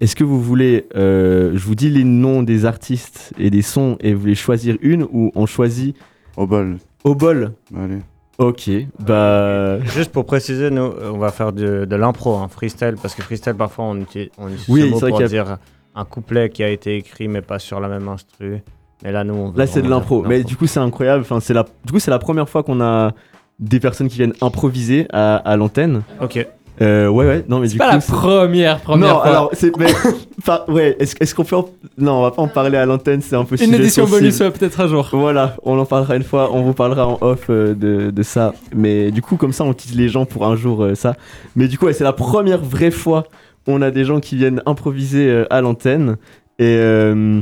Est-ce 0.00 0.14
que 0.14 0.24
vous 0.24 0.40
voulez, 0.40 0.86
euh, 0.94 1.52
je 1.54 1.64
vous 1.64 1.74
dis 1.74 1.90
les 1.90 2.04
noms 2.04 2.42
des 2.42 2.64
artistes 2.64 3.32
et 3.38 3.50
des 3.50 3.62
sons 3.62 3.96
et 4.00 4.14
vous 4.14 4.20
voulez 4.20 4.34
choisir 4.34 4.76
une 4.82 5.02
ou 5.04 5.32
on 5.34 5.46
choisit 5.46 5.96
Au 6.36 6.46
bol. 6.46 6.76
au 7.04 7.14
bol? 7.14 7.52
Allez. 7.74 7.98
Ok, 8.38 8.70
bah 9.00 9.78
Juste 9.84 10.12
pour 10.12 10.26
préciser, 10.26 10.70
nous, 10.70 10.82
euh, 10.82 11.10
on 11.14 11.18
va 11.18 11.30
faire 11.30 11.52
de, 11.52 11.86
de 11.86 11.96
l'impro, 11.96 12.34
hein, 12.36 12.48
freestyle, 12.48 12.96
parce 13.00 13.14
que 13.14 13.22
freestyle, 13.22 13.54
parfois, 13.54 13.86
on 13.86 13.96
utilise, 14.00 14.28
on 14.36 14.48
utilise 14.48 14.68
Oui, 14.68 14.80
ce 14.82 14.86
mot 14.90 15.00
pour 15.08 15.20
a- 15.22 15.26
dire 15.26 15.58
un 15.94 16.04
couplet 16.04 16.50
qui 16.50 16.62
a 16.62 16.68
été 16.68 16.96
écrit, 16.96 17.28
mais 17.28 17.40
pas 17.40 17.58
sur 17.58 17.80
la 17.80 17.88
même 17.88 18.06
instru. 18.08 18.60
Mais 19.02 19.12
là, 19.12 19.24
nous, 19.24 19.34
on 19.34 19.52
là 19.52 19.66
c'est 19.66 19.80
de 19.82 19.88
l'impro. 19.88 20.22
Mais 20.22 20.42
du 20.44 20.56
coup 20.56 20.66
c'est 20.66 20.80
incroyable. 20.80 21.22
Enfin 21.22 21.40
c'est 21.40 21.54
la, 21.54 21.64
du 21.84 21.92
coup 21.92 21.98
c'est 21.98 22.10
la 22.10 22.18
première 22.18 22.48
fois 22.48 22.62
qu'on 22.62 22.80
a 22.82 23.12
des 23.58 23.80
personnes 23.80 24.08
qui 24.08 24.16
viennent 24.16 24.34
improviser 24.42 25.06
à, 25.12 25.36
à 25.36 25.56
l'antenne. 25.56 26.02
Ok. 26.20 26.46
Euh, 26.82 27.08
ouais 27.08 27.24
ouais. 27.26 27.44
Non 27.48 27.58
mais 27.58 27.68
du 27.68 27.78
pas 27.78 27.86
coup. 27.88 27.92
la 27.94 28.00
première, 28.00 28.80
première 28.80 29.08
non 29.08 29.14
fois. 29.14 29.26
alors 29.26 29.50
c'est 29.54 29.74
mais 29.78 29.86
ouais. 30.68 30.96
Est-ce 30.98 31.14
est-ce 31.20 31.34
qu'on 31.34 31.44
peut 31.44 31.56
en- 31.56 31.68
non 31.96 32.18
on 32.18 32.22
va 32.22 32.30
pas 32.32 32.42
en 32.42 32.48
parler 32.48 32.76
à 32.76 32.84
l'antenne 32.84 33.22
c'est 33.22 33.34
un 33.36 33.44
peu 33.44 33.54
Une 33.54 33.66
sujet 33.70 33.76
édition 33.82 34.06
sensible. 34.06 34.20
bonus 34.20 34.38
peut-être 34.58 34.80
un 34.80 34.86
jour. 34.88 35.08
Voilà, 35.12 35.56
on 35.62 35.78
en 35.78 35.86
parlera 35.86 36.16
une 36.16 36.22
fois, 36.22 36.50
on 36.52 36.62
vous 36.62 36.74
parlera 36.74 37.06
en 37.06 37.18
off 37.22 37.46
euh, 37.48 37.74
de, 37.74 38.10
de 38.10 38.22
ça. 38.22 38.52
Mais 38.74 39.10
du 39.10 39.22
coup, 39.22 39.36
comme 39.36 39.52
ça, 39.52 39.64
on 39.64 39.72
utilise 39.72 39.96
les 39.96 40.08
gens 40.08 40.26
pour 40.26 40.44
un 40.46 40.54
jour 40.56 40.82
euh, 40.84 40.94
ça. 40.94 41.14
Mais 41.54 41.66
du 41.68 41.78
coup, 41.78 41.86
ouais, 41.86 41.92
c'est 41.94 42.04
la 42.04 42.12
première 42.12 42.60
vraie 42.62 42.90
fois 42.90 43.24
où 43.66 43.72
on 43.72 43.80
a 43.82 43.90
des 43.90 44.04
gens 44.04 44.20
qui 44.20 44.36
viennent 44.36 44.62
improviser 44.66 45.28
euh, 45.30 45.44
à 45.50 45.60
l'antenne. 45.62 46.16
Et 46.58 46.76
euh, 46.78 47.40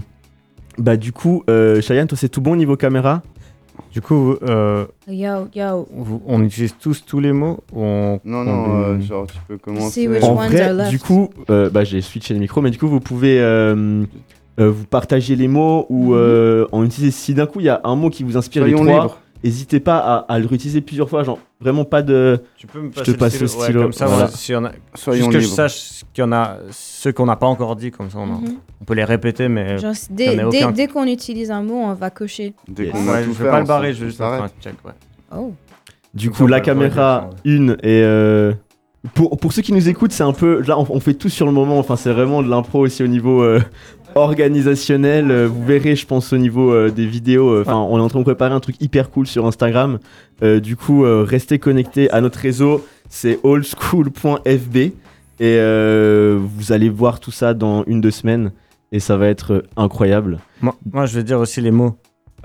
bah 0.79 0.97
du 0.97 1.13
coup, 1.13 1.43
euh, 1.51 1.81
Cheyenne, 1.81 2.07
toi, 2.07 2.17
c'est 2.19 2.29
tout 2.29 2.41
bon 2.41 2.57
niveau 2.57 2.77
caméra? 2.77 3.23
Du 3.95 4.01
coup, 4.01 4.35
euh, 4.43 4.87
Yo, 5.07 5.47
yo. 5.55 5.87
vous- 5.93 6.21
on 6.27 6.43
utilise 6.43 6.75
tous 6.81 7.05
tous 7.07 7.21
les 7.21 7.33
mots 7.33 7.61
ou 7.73 7.81
on, 7.85 8.21
Non, 8.25 8.39
on- 8.39 8.45
non, 8.45 8.75
euh, 8.83 9.01
genre, 9.01 9.25
tu 9.29 9.37
peux 9.47 9.57
commencer. 9.57 10.09
En 10.21 10.35
vrai, 10.35 10.91
du 10.91 10.99
coup, 10.99 11.31
euh, 11.49 11.71
bah, 11.71 11.85
j'ai 11.85 12.01
switché 12.01 12.35
le 12.35 12.41
micro, 12.41 12.61
mais 12.61 12.73
du 12.73 12.79
coup, 12.79 12.89
vous 12.89 12.99
pouvez 12.99 13.39
euh, 13.41 14.03
euh, 14.59 14.69
vous 14.71 14.85
partager 14.85 15.37
les 15.37 15.47
mots 15.47 15.87
ou 15.91 16.07
Mhm. 16.07 16.13
euh, 16.17 16.67
en 16.73 16.85
utiliser. 16.85 17.13
Si 17.13 17.35
d'un 17.35 17.47
coup, 17.47 17.61
il 17.61 17.67
y 17.67 17.69
a 17.69 17.81
un 17.85 17.95
mot 17.95 18.11
qui 18.11 18.25
vous 18.25 18.37
inspire 18.37 18.65
les 18.65 18.73
Soyons 18.73 18.85
trois, 18.85 19.03
libres. 19.03 19.19
N'hésitez 19.45 19.79
pas 19.81 19.99
à, 19.99 20.33
à 20.33 20.39
le 20.39 20.47
réutiliser 20.47 20.81
plusieurs 20.81 21.09
fois. 21.09 21.23
Genre, 21.23 21.39
vraiment 21.61 21.85
pas 21.85 22.03
de. 22.03 22.41
Tu 22.57 22.67
peux 22.67 22.81
me 22.81 22.91
Je 22.91 22.95
passer 22.99 23.13
te 23.13 23.19
passe 23.19 23.35
le 23.41 23.43
Ouais, 23.47 23.63
stylo, 23.65 23.83
comme 23.83 23.93
ça, 23.93 24.07
voilà. 24.07 24.25
voilà, 24.25 24.37
si 24.37 24.55
on 24.55 24.65
a, 24.65 24.73
Soyons 24.95 25.31
juste 25.31 25.33
que 25.37 25.41
je 25.41 25.49
sache 25.49 26.03
qu'il 26.13 26.23
y 26.23 26.27
en 26.27 26.33
a 26.33 26.57
ceux 26.71 27.13
qu'on 27.13 27.27
n'a 27.27 27.37
pas 27.37 27.47
encore 27.47 27.77
dit, 27.77 27.91
comme 27.91 28.11
ça, 28.11 28.19
on, 28.19 28.27
Mhm. 28.27 28.57
on 28.81 28.85
peut 28.85 28.95
les 28.95 29.05
répéter, 29.05 29.49
mais 29.49 29.79
Genre, 29.79 29.93
dès, 30.11 30.89
qu'on 30.93 31.07
utilise 31.07 31.51
un 31.51 31.63
mot, 31.63 31.77
on 31.77 31.95
va 31.95 32.11
cocher. 32.11 32.55
Dès 32.69 32.85
Yes. 32.87 32.93
qu'on 32.93 33.07
Ouais, 33.07 33.23
je 33.25 33.31
fait, 33.33 33.45
vais 33.45 33.51
pas 33.51 33.61
le 33.61 33.67
barrer, 33.67 33.93
je 33.93 34.01
vais 34.01 34.07
juste 34.07 34.19
faire 34.19 34.29
un 34.33 34.49
check, 34.61 34.75
ouais. 34.85 34.93
Oh. 35.37 35.53
Du 36.15 36.31
coup, 36.31 36.47
la 36.47 36.61
caméra, 36.61 37.31
une, 37.45 37.73
et 37.83 38.03
euh, 38.03 38.53
pour, 39.15 39.37
pour 39.37 39.53
ceux 39.53 39.63
qui 39.63 39.73
nous 39.73 39.89
écoutent, 39.89 40.13
c'est 40.13 40.23
un 40.23 40.33
peu. 40.33 40.63
Là, 40.67 40.79
on, 40.79 40.87
on 40.89 41.01
fait 41.01 41.15
tout 41.15 41.29
sur 41.29 41.45
le 41.45 41.53
moment. 41.53 41.79
Enfin, 41.79 41.97
c'est 41.97 42.13
vraiment 42.13 42.43
de 42.43 42.49
l'impro 42.49 42.81
aussi 42.81 43.03
au 43.03 43.07
niveau 43.09 43.43
euh, 43.43 43.61
organisationnel. 44.15 45.31
Euh, 45.31 45.47
Vous 45.49 45.65
verrez, 45.65 45.97
je 45.97 46.07
pense, 46.07 46.33
au 46.33 46.37
niveau 46.39 46.73
euh, 46.73 46.91
des 46.91 47.07
vidéos. 47.07 47.49
euh, 47.51 47.63
Enfin, 47.63 47.77
on 47.77 47.99
est 47.99 48.03
en 48.03 48.09
train 48.09 48.21
de 48.21 48.25
préparer 48.25 48.55
un 48.55 48.61
truc 48.61 48.77
hyper 48.81 49.11
cool 49.11 49.27
sur 49.27 49.47
Instagram. 49.47 49.99
Euh, 50.43 50.61
du 50.61 50.77
coup, 50.77 51.05
euh, 51.05 51.25
restez 51.29 51.59
connectés 51.59 52.11
à 52.11 52.21
notre 52.21 52.39
réseau. 52.39 52.85
C'est 53.09 53.39
oldschool.fb. 53.43 54.77
Et 54.77 54.93
euh, 55.59 56.39
vous 56.41 56.73
allez 56.73 56.89
voir 56.89 57.19
tout 57.21 57.31
ça 57.33 57.55
dans 57.55 57.85
une, 57.87 58.01
deux 58.01 58.11
semaines. 58.11 58.53
Et 58.93 59.01
ça 59.01 59.17
va 59.17 59.27
être 59.29 59.65
incroyable. 59.77 60.39
Moi, 60.61 60.77
moi, 60.93 61.07
je 61.07 61.17
vais 61.17 61.25
dire 61.25 61.41
aussi 61.41 61.61
les 61.61 61.73
mots. 61.73 61.97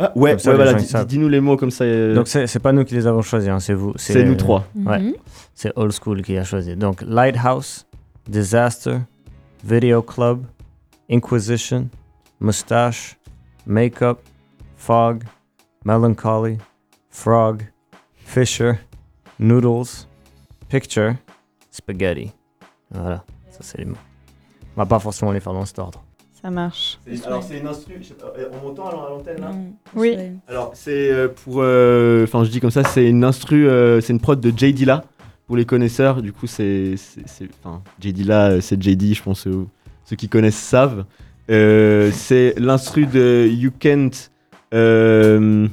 Ah, 0.01 0.11
ouais, 0.15 0.39
ça, 0.39 0.51
ouais, 0.51 0.55
voilà, 0.55 0.73
dis-nous 1.03 1.27
les 1.27 1.41
mots 1.41 1.57
comme 1.57 1.71
ça. 1.71 1.83
euh, 1.83 2.15
Donc, 2.15 2.27
c'est 2.29 2.47
c'est 2.47 2.59
pas 2.59 2.71
nous 2.71 2.85
qui 2.85 2.95
les 2.95 3.05
avons 3.05 3.21
choisis, 3.21 3.49
hein, 3.49 3.59
c'est 3.59 3.73
vous. 3.73 3.91
c'est 3.97 4.23
nous 4.23 4.35
trois. 4.35 4.65
Ouais. 4.85 4.97
Mhm. 4.99 5.13
C'est 5.53 5.73
Old 5.75 5.91
School 5.91 6.21
qui 6.21 6.37
a 6.37 6.43
choisi. 6.45 6.75
Donc, 6.77 7.03
Lighthouse, 7.05 7.85
Disaster, 8.27 8.99
Video 9.63 10.01
Club, 10.01 10.39
Inquisition, 11.09 11.89
Mustache, 12.39 13.17
Makeup, 13.65 14.19
Fog, 14.77 15.23
Melancholy, 15.83 16.57
Frog, 17.09 17.63
Fisher, 18.15 18.73
Noodles, 19.39 20.07
Picture, 20.69 21.15
Spaghetti. 21.71 22.31
Voilà, 22.91 23.23
ça 23.49 23.59
c'est 23.61 23.79
les 23.79 23.85
mots. 23.85 23.95
On 24.75 24.81
va 24.81 24.85
pas 24.85 24.99
forcément 24.99 25.31
les 25.31 25.39
faire 25.39 25.53
dans 25.53 25.65
cet 25.65 25.79
ordre. 25.79 26.03
Ça 26.41 26.49
marche. 26.49 26.99
Alors, 27.25 27.43
c'est 27.43 27.59
une 27.59 27.67
instru. 27.67 27.99
On 28.53 28.67
m'entend 28.67 28.87
à 28.87 29.09
l'antenne 29.09 29.41
là 29.41 29.51
Mm. 29.51 29.73
Oui. 29.95 30.15
Alors 30.47 30.71
c'est 30.73 31.11
euh, 31.11 31.27
pour, 31.27 31.55
euh, 31.57 32.23
enfin 32.23 32.43
je 32.45 32.49
dis 32.49 32.61
comme 32.61 32.71
ça, 32.71 32.83
c'est 32.83 33.09
une 33.09 33.23
instru, 33.25 33.67
euh, 33.67 33.99
c'est 33.99 34.13
une 34.13 34.21
prod 34.21 34.39
de 34.39 34.53
J 34.57 34.73
Dilla 34.73 35.03
pour 35.47 35.57
les 35.57 35.65
connaisseurs. 35.65 36.21
Du 36.21 36.31
coup 36.31 36.47
c'est, 36.47 36.95
enfin 37.63 37.81
J 37.99 38.13
Dilla, 38.13 38.61
c'est 38.61 38.81
JD, 38.81 39.13
je 39.15 39.21
pense 39.23 39.47
euh, 39.47 39.65
ceux 40.09 40.15
qui 40.15 40.27
connaissent 40.27 40.57
savent. 40.57 41.05
Euh, 41.51 42.09
c'est 42.11 42.55
l'instru 42.57 43.05
de 43.05 43.47
You 43.47 43.71
Can't, 43.79 44.09
euh, 44.73 45.67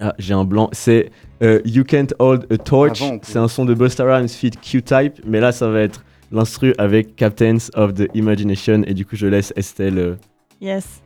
ah 0.00 0.14
j'ai 0.18 0.34
un 0.34 0.44
blanc, 0.44 0.68
c'est 0.72 1.10
euh, 1.42 1.60
You 1.64 1.84
Can't 1.84 2.08
Hold 2.18 2.46
a 2.52 2.58
Torch. 2.58 3.02
Avant, 3.02 3.18
c'est 3.22 3.38
un 3.38 3.48
son 3.48 3.64
de 3.64 3.74
Busta 3.74 4.04
Rhymes 4.04 4.28
feat 4.28 4.60
Q-Type, 4.60 5.20
mais 5.24 5.38
là 5.40 5.52
ça 5.52 5.68
va 5.68 5.80
être 5.80 6.04
l'instru 6.32 6.74
avec 6.78 7.14
Captains 7.14 7.58
of 7.74 7.94
the 7.94 8.08
Imagination 8.14 8.82
et 8.84 8.94
du 8.94 9.06
coup 9.06 9.14
je 9.14 9.26
laisse 9.26 9.52
Estelle. 9.54 10.18
Yes. 10.60 11.00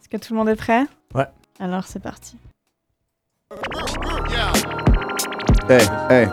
Est-ce 0.00 0.08
que 0.10 0.16
tout 0.18 0.34
le 0.34 0.38
monde 0.38 0.50
est 0.50 0.56
prêt? 0.56 0.84
Ouais. 1.14 1.26
Alors 1.58 1.84
c'est 1.86 2.02
parti. 2.02 2.36
Hey, 5.68 5.86
hey, 6.10 6.26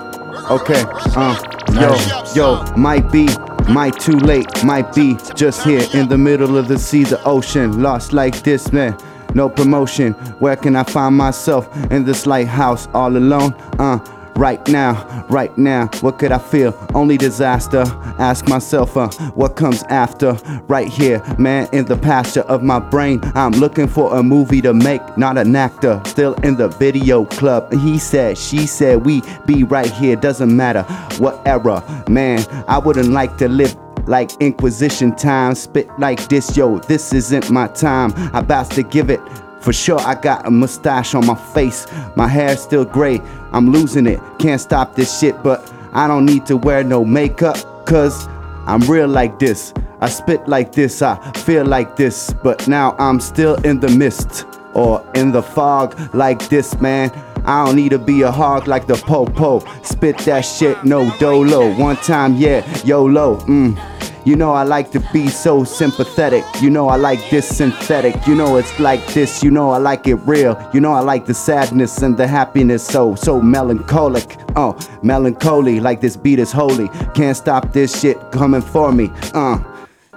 okay, 0.49 0.83
uh, 1.15 1.35
yo, 1.79 1.93
yo, 2.35 2.57
might 2.75 3.03
be, 3.11 3.27
might 3.69 3.99
too 3.99 4.17
late, 4.17 4.63
might 4.63 4.93
be 4.93 5.17
just 5.35 5.63
here 5.63 5.85
in 5.93 6.07
the 6.07 6.17
middle 6.17 6.57
of 6.57 6.67
the 6.67 6.77
sea, 6.79 7.03
the 7.03 7.21
ocean, 7.23 7.81
lost 7.81 8.13
like 8.13 8.41
this, 8.43 8.71
man. 8.71 8.97
No 9.33 9.49
promotion, 9.49 10.13
where 10.39 10.55
can 10.55 10.75
I 10.75 10.83
find 10.83 11.15
myself 11.15 11.69
in 11.91 12.05
this 12.05 12.25
lighthouse 12.25 12.87
all 12.93 13.15
alone? 13.15 13.53
Uh, 13.77 13.99
right 14.37 14.65
now, 14.67 15.25
right 15.29 15.55
now, 15.57 15.87
what 16.01 16.19
could 16.19 16.31
I 16.31 16.37
feel? 16.37 16.77
Only 16.93 17.17
disaster. 17.17 17.83
Ask 18.19 18.47
myself, 18.47 18.95
uh, 18.95 19.09
what 19.33 19.55
comes 19.55 19.83
after? 19.83 20.33
Right 20.67 20.87
here, 20.87 21.21
man, 21.37 21.67
in 21.73 21.85
the 21.85 21.97
pasture 21.97 22.41
of 22.41 22.63
my 22.63 22.79
brain. 22.79 23.19
I'm 23.35 23.53
looking 23.53 23.87
for 23.87 24.15
a 24.17 24.23
movie 24.23 24.61
to 24.61 24.73
make, 24.73 25.01
not 25.17 25.37
an 25.37 25.55
actor. 25.55 26.01
Still 26.05 26.33
in 26.35 26.55
the 26.55 26.69
video 26.69 27.25
club. 27.25 27.71
He 27.73 27.97
said, 27.97 28.37
she 28.37 28.67
said, 28.67 29.05
we 29.05 29.21
be 29.45 29.63
right 29.63 29.91
here. 29.91 30.15
Doesn't 30.15 30.55
matter 30.55 30.83
what 31.17 31.45
era, 31.45 31.83
man. 32.07 32.45
I 32.67 32.77
wouldn't 32.77 33.09
like 33.09 33.37
to 33.37 33.47
live 33.47 33.75
like 34.07 34.31
Inquisition 34.39 35.15
time. 35.15 35.55
Spit 35.55 35.89
like 35.99 36.27
this, 36.29 36.55
yo, 36.55 36.79
this 36.79 37.13
isn't 37.13 37.49
my 37.49 37.67
time. 37.67 38.13
I'm 38.15 38.45
about 38.45 38.71
to 38.71 38.83
give 38.83 39.09
it. 39.09 39.19
For 39.67 39.73
sure, 39.73 39.99
I 39.99 40.15
got 40.15 40.47
a 40.47 40.49
mustache 40.49 41.13
on 41.13 41.25
my 41.25 41.35
face. 41.35 41.87
My 42.15 42.25
hair's 42.25 42.61
still 42.61 42.85
gray. 42.85 43.19
I'm 43.51 43.69
losing 43.69 44.07
it. 44.07 44.21
Can't 44.39 44.61
stop 44.61 44.95
this 44.95 45.19
shit, 45.19 45.43
but 45.43 45.73
I 45.91 46.07
don't 46.07 46.25
need 46.25 46.45
to 46.45 46.55
wear 46.55 46.85
no 46.85 47.03
makeup, 47.03 47.57
cause 47.85 48.29
I'm 48.65 48.79
real 48.89 49.09
like 49.09 49.39
this. 49.39 49.73
I 49.99 50.07
spit 50.07 50.47
like 50.47 50.71
this, 50.71 51.01
I 51.01 51.17
feel 51.33 51.65
like 51.65 51.97
this, 51.97 52.33
but 52.45 52.65
now 52.69 52.95
I'm 52.97 53.19
still 53.19 53.55
in 53.65 53.81
the 53.81 53.89
mist 53.89 54.45
or 54.73 55.05
in 55.15 55.33
the 55.33 55.43
fog 55.43 55.99
like 56.15 56.47
this, 56.47 56.79
man. 56.79 57.11
I 57.43 57.65
don't 57.65 57.75
need 57.75 57.89
to 57.89 57.99
be 57.99 58.21
a 58.21 58.31
hog 58.31 58.69
like 58.69 58.87
the 58.87 58.95
po-po. 58.95 59.65
Spit 59.83 60.17
that 60.19 60.45
shit, 60.45 60.81
no 60.85 61.13
dolo. 61.17 61.75
One 61.75 61.97
time, 61.97 62.37
yeah, 62.37 62.63
YOLO. 62.85 63.41
Mm. 63.41 63.96
You 64.27 64.35
know 64.35 64.51
I 64.51 64.63
like 64.63 64.91
to 64.91 64.99
be 65.13 65.29
so 65.29 65.63
sympathetic. 65.63 66.43
You 66.61 66.69
know 66.69 66.89
I 66.89 66.97
like 66.97 67.29
this 67.29 67.47
synthetic. 67.47 68.27
You 68.27 68.35
know 68.35 68.57
it's 68.57 68.77
like 68.77 69.07
this. 69.13 69.41
You 69.41 69.51
know 69.51 69.69
I 69.69 69.77
like 69.77 70.05
it 70.05 70.15
real. 70.15 70.69
You 70.73 70.81
know 70.81 70.91
I 70.91 70.99
like 70.99 71.25
the 71.25 71.33
sadness 71.33 72.01
and 72.01 72.17
the 72.17 72.27
happiness. 72.27 72.85
So 72.85 73.15
so 73.15 73.41
melancholic. 73.41 74.35
Oh, 74.57 74.77
melancholy 75.01 75.79
like 75.79 76.01
this 76.01 76.17
beat 76.17 76.39
is 76.39 76.51
holy. 76.51 76.89
Can't 77.15 77.37
stop 77.37 77.71
this 77.71 78.01
shit 78.01 78.17
coming 78.33 78.61
for 78.61 78.91
me. 78.91 79.09
Uh. 79.33 79.59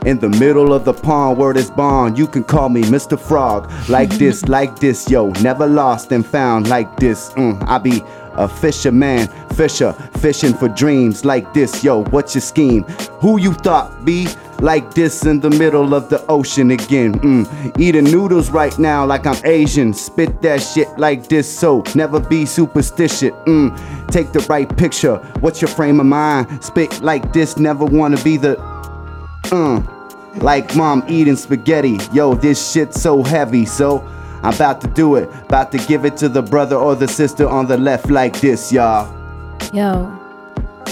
In 0.06 0.18
the 0.18 0.30
middle 0.30 0.72
of 0.72 0.86
the 0.86 0.94
pond, 0.94 1.36
word 1.36 1.58
is 1.58 1.70
bond. 1.70 2.16
You 2.16 2.26
can 2.26 2.42
call 2.42 2.70
me 2.70 2.80
Mr. 2.84 3.20
Frog. 3.20 3.70
Like 3.90 4.08
this, 4.08 4.48
like 4.48 4.78
this, 4.78 5.10
yo. 5.10 5.28
Never 5.42 5.66
lost 5.66 6.10
and 6.10 6.24
found 6.24 6.68
like 6.70 6.96
this. 6.96 7.28
Mm, 7.34 7.62
I 7.68 7.76
be 7.76 8.02
a 8.40 8.48
fisherman, 8.48 9.28
fisher, 9.54 9.92
fishing 10.18 10.54
for 10.54 10.68
dreams 10.68 11.24
like 11.26 11.52
this, 11.52 11.84
yo. 11.84 12.04
What's 12.04 12.34
your 12.34 12.40
scheme? 12.42 12.84
Who 13.20 13.38
you 13.38 13.52
thought 13.52 14.04
be 14.04 14.28
like 14.60 14.94
this 14.94 15.26
in 15.26 15.40
the 15.40 15.50
middle 15.50 15.94
of 15.94 16.08
the 16.08 16.24
ocean 16.26 16.70
again? 16.70 17.20
Mm, 17.20 17.78
eating 17.78 18.04
noodles 18.04 18.50
right 18.50 18.76
now 18.78 19.04
like 19.04 19.26
I'm 19.26 19.36
Asian. 19.44 19.92
Spit 19.92 20.40
that 20.40 20.62
shit 20.62 20.88
like 20.98 21.28
this, 21.28 21.46
so 21.46 21.84
never 21.94 22.18
be 22.18 22.46
superstitious. 22.46 23.32
Mm, 23.46 24.10
take 24.10 24.32
the 24.32 24.40
right 24.48 24.74
picture. 24.74 25.16
What's 25.40 25.60
your 25.60 25.68
frame 25.68 26.00
of 26.00 26.06
mind? 26.06 26.64
Spit 26.64 27.02
like 27.02 27.34
this, 27.34 27.58
never 27.58 27.84
wanna 27.84 28.22
be 28.24 28.38
the 28.38 28.58
uh, 29.52 29.82
like 30.36 30.74
mom 30.74 31.04
eating 31.08 31.36
spaghetti. 31.36 31.98
Yo, 32.14 32.34
this 32.34 32.72
shit's 32.72 33.02
so 33.02 33.22
heavy, 33.22 33.66
so 33.66 33.98
I'm 34.42 34.54
about 34.54 34.80
to 34.82 34.88
do 34.88 35.16
it. 35.16 35.28
About 35.44 35.70
to 35.72 35.78
give 35.78 36.04
it 36.04 36.16
to 36.18 36.28
the 36.28 36.42
brother 36.42 36.76
or 36.76 36.96
the 36.96 37.08
sister 37.08 37.48
on 37.48 37.66
the 37.66 37.76
left 37.76 38.10
like 38.10 38.40
this, 38.40 38.72
y'all. 38.72 39.06
Yo, 39.74 40.10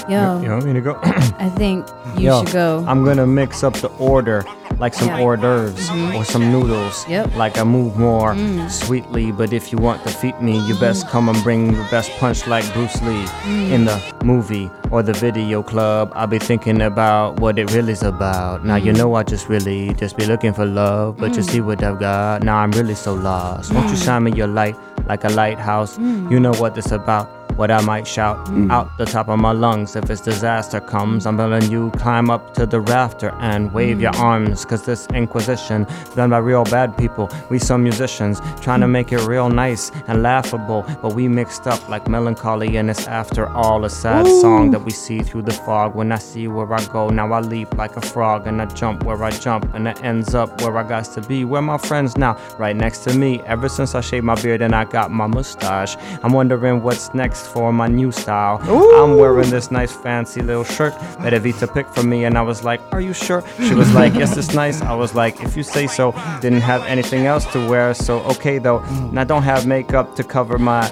yo. 0.09 0.41
You 0.43 0.51
want 0.51 0.65
me 0.65 0.73
to 0.75 0.81
go? 0.81 0.99
I 1.03 1.49
think 1.57 1.87
you 2.17 2.27
Yo, 2.27 2.45
should 2.45 2.53
go. 2.53 2.85
I'm 2.87 3.05
gonna 3.05 3.27
mix 3.27 3.65
up 3.65 3.75
the 3.75 3.89
order 3.99 4.45
like 4.81 4.95
some 4.95 5.09
Yeah. 5.09 5.21
hors 5.21 5.37
d'oeuvres 5.37 5.91
Mhm. 5.91 6.15
or 6.17 6.25
some 6.25 6.53
noodles. 6.53 7.05
Yep. 7.09 7.37
Like 7.37 7.59
I 7.59 7.65
move 7.65 7.99
more 7.99 8.35
Mm. 8.35 8.71
sweetly, 8.71 9.33
but 9.33 9.53
if 9.53 9.73
you 9.73 9.79
want 9.79 10.03
to 10.05 10.11
feed 10.11 10.41
me, 10.41 10.59
you 10.69 10.75
best 10.79 11.09
come 11.09 11.29
and 11.29 11.43
bring 11.43 11.73
the 11.73 11.85
best 11.91 12.11
punch 12.21 12.47
like 12.47 12.65
Bruce 12.75 13.01
Lee 13.03 13.25
Mm. 13.47 13.71
in 13.73 13.85
the 13.87 13.99
movie 14.25 14.71
or 14.91 15.03
the 15.03 15.13
video 15.13 15.63
club. 15.63 16.13
I'll 16.15 16.27
be 16.29 16.39
thinking 16.39 16.81
about 16.83 17.41
what 17.41 17.59
it 17.59 17.73
really's 17.75 18.03
about. 18.03 18.65
Now 18.65 18.77
you 18.77 18.93
Mm. 18.93 18.99
know 18.99 19.15
I 19.17 19.23
just 19.25 19.49
really 19.49 19.95
just 19.99 20.17
be 20.17 20.25
looking 20.27 20.53
for 20.53 20.65
love, 20.65 21.17
but 21.19 21.35
you 21.37 21.43
Mm. 21.43 21.51
see 21.51 21.61
what 21.61 21.83
I've 21.83 21.99
got. 21.99 22.43
Now 22.45 22.59
I'm 22.59 22.71
really 22.73 22.95
so 22.95 23.15
lost. 23.15 23.73
Won't 23.73 23.89
you 23.89 23.97
Mm. 23.97 24.05
shine 24.05 24.23
me 24.25 24.33
your 24.33 24.47
light 24.49 24.77
like 25.09 25.25
a 25.25 25.29
lighthouse? 25.31 25.99
Mm. 25.99 26.31
You 26.31 26.39
know 26.41 26.53
what 26.53 26.75
this 26.75 26.93
about. 26.93 27.29
What 27.59 27.73
I 27.73 27.81
might 27.83 28.07
shout 28.07 28.37
Mm. 28.47 28.71
out 28.71 28.97
the 28.99 29.05
top 29.05 29.29
of 29.29 29.39
my 29.41 29.51
lungs 29.51 29.97
if 29.97 30.09
it's 30.11 30.21
disaster 30.21 30.79
comes. 30.81 31.27
I'm 31.27 31.37
telling 31.37 31.69
you, 31.73 31.91
climb 31.99 32.31
up 32.31 32.55
to 32.55 32.67
the 32.67 32.81
rafter 32.81 33.35
and 33.41 33.73
wave 33.73 34.01
your 34.01 34.13
Mm. 34.13 34.21
arms. 34.31 34.65
Cause 34.65 34.83
this 34.91 35.09
inquisition 35.13 35.85
done 36.15 36.31
by 36.31 36.39
real 36.39 36.63
bad 36.63 36.97
people. 36.97 37.29
We 37.51 37.59
some 37.59 37.83
musicians 37.83 38.41
trying 38.61 38.81
to 38.83 38.87
Mm. 38.87 38.91
make 38.99 39.13
it 39.13 39.27
real 39.27 39.49
nice 39.51 39.91
and 40.07 40.23
laughable. 40.23 40.85
But 41.03 41.15
we 41.15 41.27
mixed 41.27 41.67
up 41.67 41.81
like 41.89 42.07
melancholy 42.09 42.77
and 42.77 42.89
it's 42.91 43.09
after 43.09 43.49
all 43.49 43.85
a 43.85 43.91
sad 43.91 44.27
Ooh. 44.29 44.41
song 44.41 44.71
that 44.71 44.85
we 44.85 44.93
see 44.93 45.19
through 45.19 45.43
the 45.43 45.57
fog. 45.67 45.97
When 45.97 46.13
I 46.13 46.19
see 46.19 46.47
where 46.47 46.73
I 46.73 46.85
go, 46.93 47.09
now 47.09 47.33
I 47.33 47.41
leap 47.41 47.77
like 47.77 47.97
a 47.97 48.01
frog 48.01 48.47
and 48.47 48.63
I 48.63 48.67
jump 48.67 49.03
where 49.05 49.21
I 49.25 49.31
jump 49.31 49.75
and 49.75 49.89
it 49.89 49.99
ends 50.05 50.33
up 50.33 50.63
where 50.63 50.79
I 50.79 50.85
got 50.85 51.07
to 51.17 51.21
be. 51.23 51.45
Where 51.45 51.63
my 51.63 51.79
friends 51.79 52.17
now, 52.17 52.37
right 52.57 52.77
next 52.77 52.99
to 53.07 53.15
me. 53.19 53.43
Ever 53.47 53.69
since 53.69 53.97
I 53.97 54.01
shaved 54.01 54.25
my 54.25 54.37
beard 54.37 54.63
and 54.63 54.77
I 54.77 54.85
got 54.85 55.11
my 55.11 55.27
mustache, 55.27 55.97
I'm 56.23 56.33
wondering 56.33 56.83
what's 56.85 57.13
next 57.15 57.48
for 57.49 57.73
my 57.73 57.89
new 57.89 58.13
style. 58.13 58.59
I'm 59.03 59.17
wearing 59.17 59.51
this 59.51 59.71
nice 59.71 59.93
fancy 59.93 60.41
little 60.43 60.65
shirt 60.65 60.93
that 61.21 61.33
Evita 61.33 61.73
picked 61.73 61.95
for 61.95 62.03
me 62.03 62.25
and 62.25 62.37
I 62.37 62.43
was 62.43 62.63
like, 62.65 62.81
Are 62.93 63.01
you 63.01 63.13
sure? 63.13 63.43
She 63.67 63.75
was 63.75 63.93
like, 63.95 64.15
Yes, 64.15 64.37
it's 64.37 64.55
nice. 64.55 64.81
I 64.83 64.95
was 64.95 65.15
like, 65.15 65.41
If 65.43 65.57
you 65.57 65.63
say 65.63 65.87
so. 65.87 66.13
Didn't 66.41 66.61
have 66.61 66.83
anything 66.85 67.27
else 67.27 67.45
to 67.53 67.69
wear, 67.69 67.95
so 67.95 68.21
okay 68.35 68.59
though. 68.59 68.81
Mm. 68.81 69.09
And 69.11 69.21
I 69.21 69.25
don't 69.25 69.43
have 69.45 69.67
makeup 69.67 70.15
to 70.17 70.25
cover 70.25 70.59
my 70.59 70.89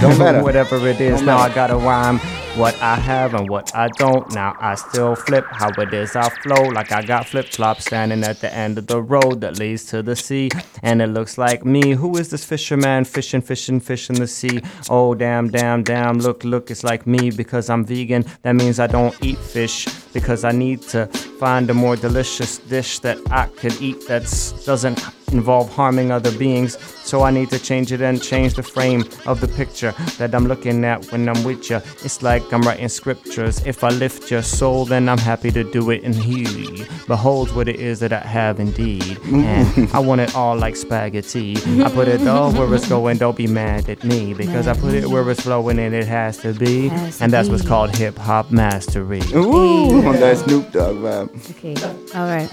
Don't 0.00 0.18
matter. 0.18 0.42
whatever 0.42 0.76
it 0.88 1.00
is. 1.00 1.20
Now. 1.22 1.38
I 1.38 1.52
gotta 1.52 1.76
rhyme 1.76 2.20
what 2.56 2.80
I 2.82 2.96
have 2.96 3.34
and 3.34 3.48
what 3.48 3.74
I 3.74 3.88
don't. 3.88 4.28
Now 4.34 4.56
I 4.60 4.74
still 4.74 5.14
flip 5.14 5.46
how 5.50 5.70
it 5.78 5.94
is. 5.94 6.16
I 6.16 6.28
flow 6.28 6.62
like 6.68 6.92
I 6.92 7.02
got 7.02 7.28
flip 7.28 7.46
flops 7.46 7.84
standing 7.86 8.24
at 8.24 8.40
the 8.40 8.52
end 8.52 8.76
of 8.78 8.86
the 8.86 9.00
road 9.00 9.40
that 9.42 9.58
leads 9.58 9.86
to 9.86 10.02
the 10.02 10.16
sea. 10.16 10.50
And 10.82 11.00
it 11.00 11.08
looks 11.08 11.38
like 11.38 11.64
me. 11.64 11.92
Who 11.92 12.16
is 12.16 12.30
this 12.30 12.44
fisherman 12.44 13.04
fishing, 13.04 13.40
fishing, 13.40 13.80
fishing 13.80 14.16
the 14.16 14.26
sea? 14.26 14.62
Oh, 14.88 15.14
damn, 15.14 15.48
damn, 15.48 15.82
damn. 15.82 16.18
Look, 16.18 16.44
look, 16.44 16.70
it's 16.70 16.82
like 16.84 17.06
me 17.06 17.30
because 17.30 17.70
I'm 17.70 17.84
vegan. 17.84 18.24
That 18.42 18.56
means 18.56 18.80
I 18.80 18.86
don't 18.86 19.16
eat 19.22 19.38
fish 19.38 19.86
because 20.12 20.44
I 20.44 20.52
need 20.52 20.82
to 20.82 21.06
find 21.06 21.70
a 21.70 21.74
more 21.74 21.96
delicious 21.96 22.58
dish 22.58 22.98
that 23.00 23.18
I 23.30 23.46
could 23.46 23.80
eat 23.80 24.08
that 24.08 24.22
doesn't 24.66 25.00
involve 25.32 25.72
harming 25.72 26.10
other 26.10 26.36
beings. 26.36 26.78
So 27.04 27.22
I 27.22 27.30
need 27.30 27.50
to 27.50 27.58
change 27.58 27.92
it 27.92 28.00
and 28.00 28.22
change 28.22 28.54
the 28.54 28.62
frame 28.62 29.04
of 29.26 29.40
the 29.40 29.48
picture 29.48 29.92
that 30.18 30.34
I'm 30.34 30.46
looking 30.46 30.84
at 30.84 31.10
when 31.12 31.28
I'm 31.28 31.42
with 31.44 31.70
you. 31.70 31.76
It's 32.04 32.22
like 32.22 32.39
I'm 32.52 32.62
writing 32.62 32.88
scriptures. 32.88 33.64
If 33.66 33.84
I 33.84 33.90
lift 33.90 34.30
your 34.30 34.42
soul, 34.42 34.84
then 34.84 35.08
I'm 35.08 35.18
happy 35.18 35.50
to 35.52 35.64
do 35.64 35.90
it 35.90 36.02
and 36.02 36.14
heal 36.14 36.50
you. 36.50 36.86
Behold 37.06 37.54
what 37.54 37.68
it 37.68 37.76
is 37.76 38.00
that 38.00 38.12
I 38.12 38.20
have 38.20 38.60
indeed. 38.60 39.18
And 39.24 39.90
I 39.94 39.98
want 39.98 40.20
it 40.20 40.34
all 40.34 40.56
like 40.56 40.76
spaghetti. 40.76 41.56
I 41.82 41.90
put 41.90 42.08
it 42.08 42.26
all 42.26 42.52
where 42.52 42.72
it's 42.74 42.88
going, 42.88 43.18
don't 43.18 43.36
be 43.36 43.46
mad 43.46 43.88
at 43.88 44.04
me. 44.04 44.34
Because 44.34 44.66
I 44.66 44.74
put 44.74 44.94
it 44.94 45.06
where 45.08 45.28
it's 45.30 45.40
flowing 45.40 45.78
and 45.78 45.94
it 45.94 46.06
has 46.06 46.38
to 46.38 46.52
be. 46.52 46.88
Has 46.88 47.20
And 47.20 47.32
that's 47.32 47.48
what's 47.48 47.66
called 47.66 47.94
hip 47.96 48.16
hop 48.16 48.50
mastery. 48.50 49.22
Ooh, 49.34 50.06
on 50.06 50.14
that 50.16 50.38
Snoop 50.38 50.72
Dogg 50.72 50.96
vibe. 50.96 51.50
Okay. 51.50 51.74
All 52.18 52.26
right. 52.26 52.50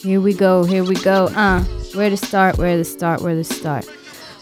Here 0.00 0.20
we 0.20 0.34
go. 0.34 0.64
Here 0.64 0.84
we 0.84 0.96
go. 0.96 1.26
Uh, 1.28 1.62
where 1.94 2.10
to 2.10 2.16
start? 2.16 2.58
Where 2.58 2.76
to 2.76 2.84
start? 2.84 3.22
Where 3.22 3.34
to 3.34 3.44
start? 3.44 3.88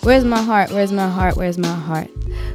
Where's 0.03 0.24
my 0.24 0.42
heart? 0.42 0.70
Where's 0.70 0.90
my 0.90 1.09
heart? 1.09 1.36
Where's 1.36 1.59
my 1.59 1.68
heart? 1.68 2.09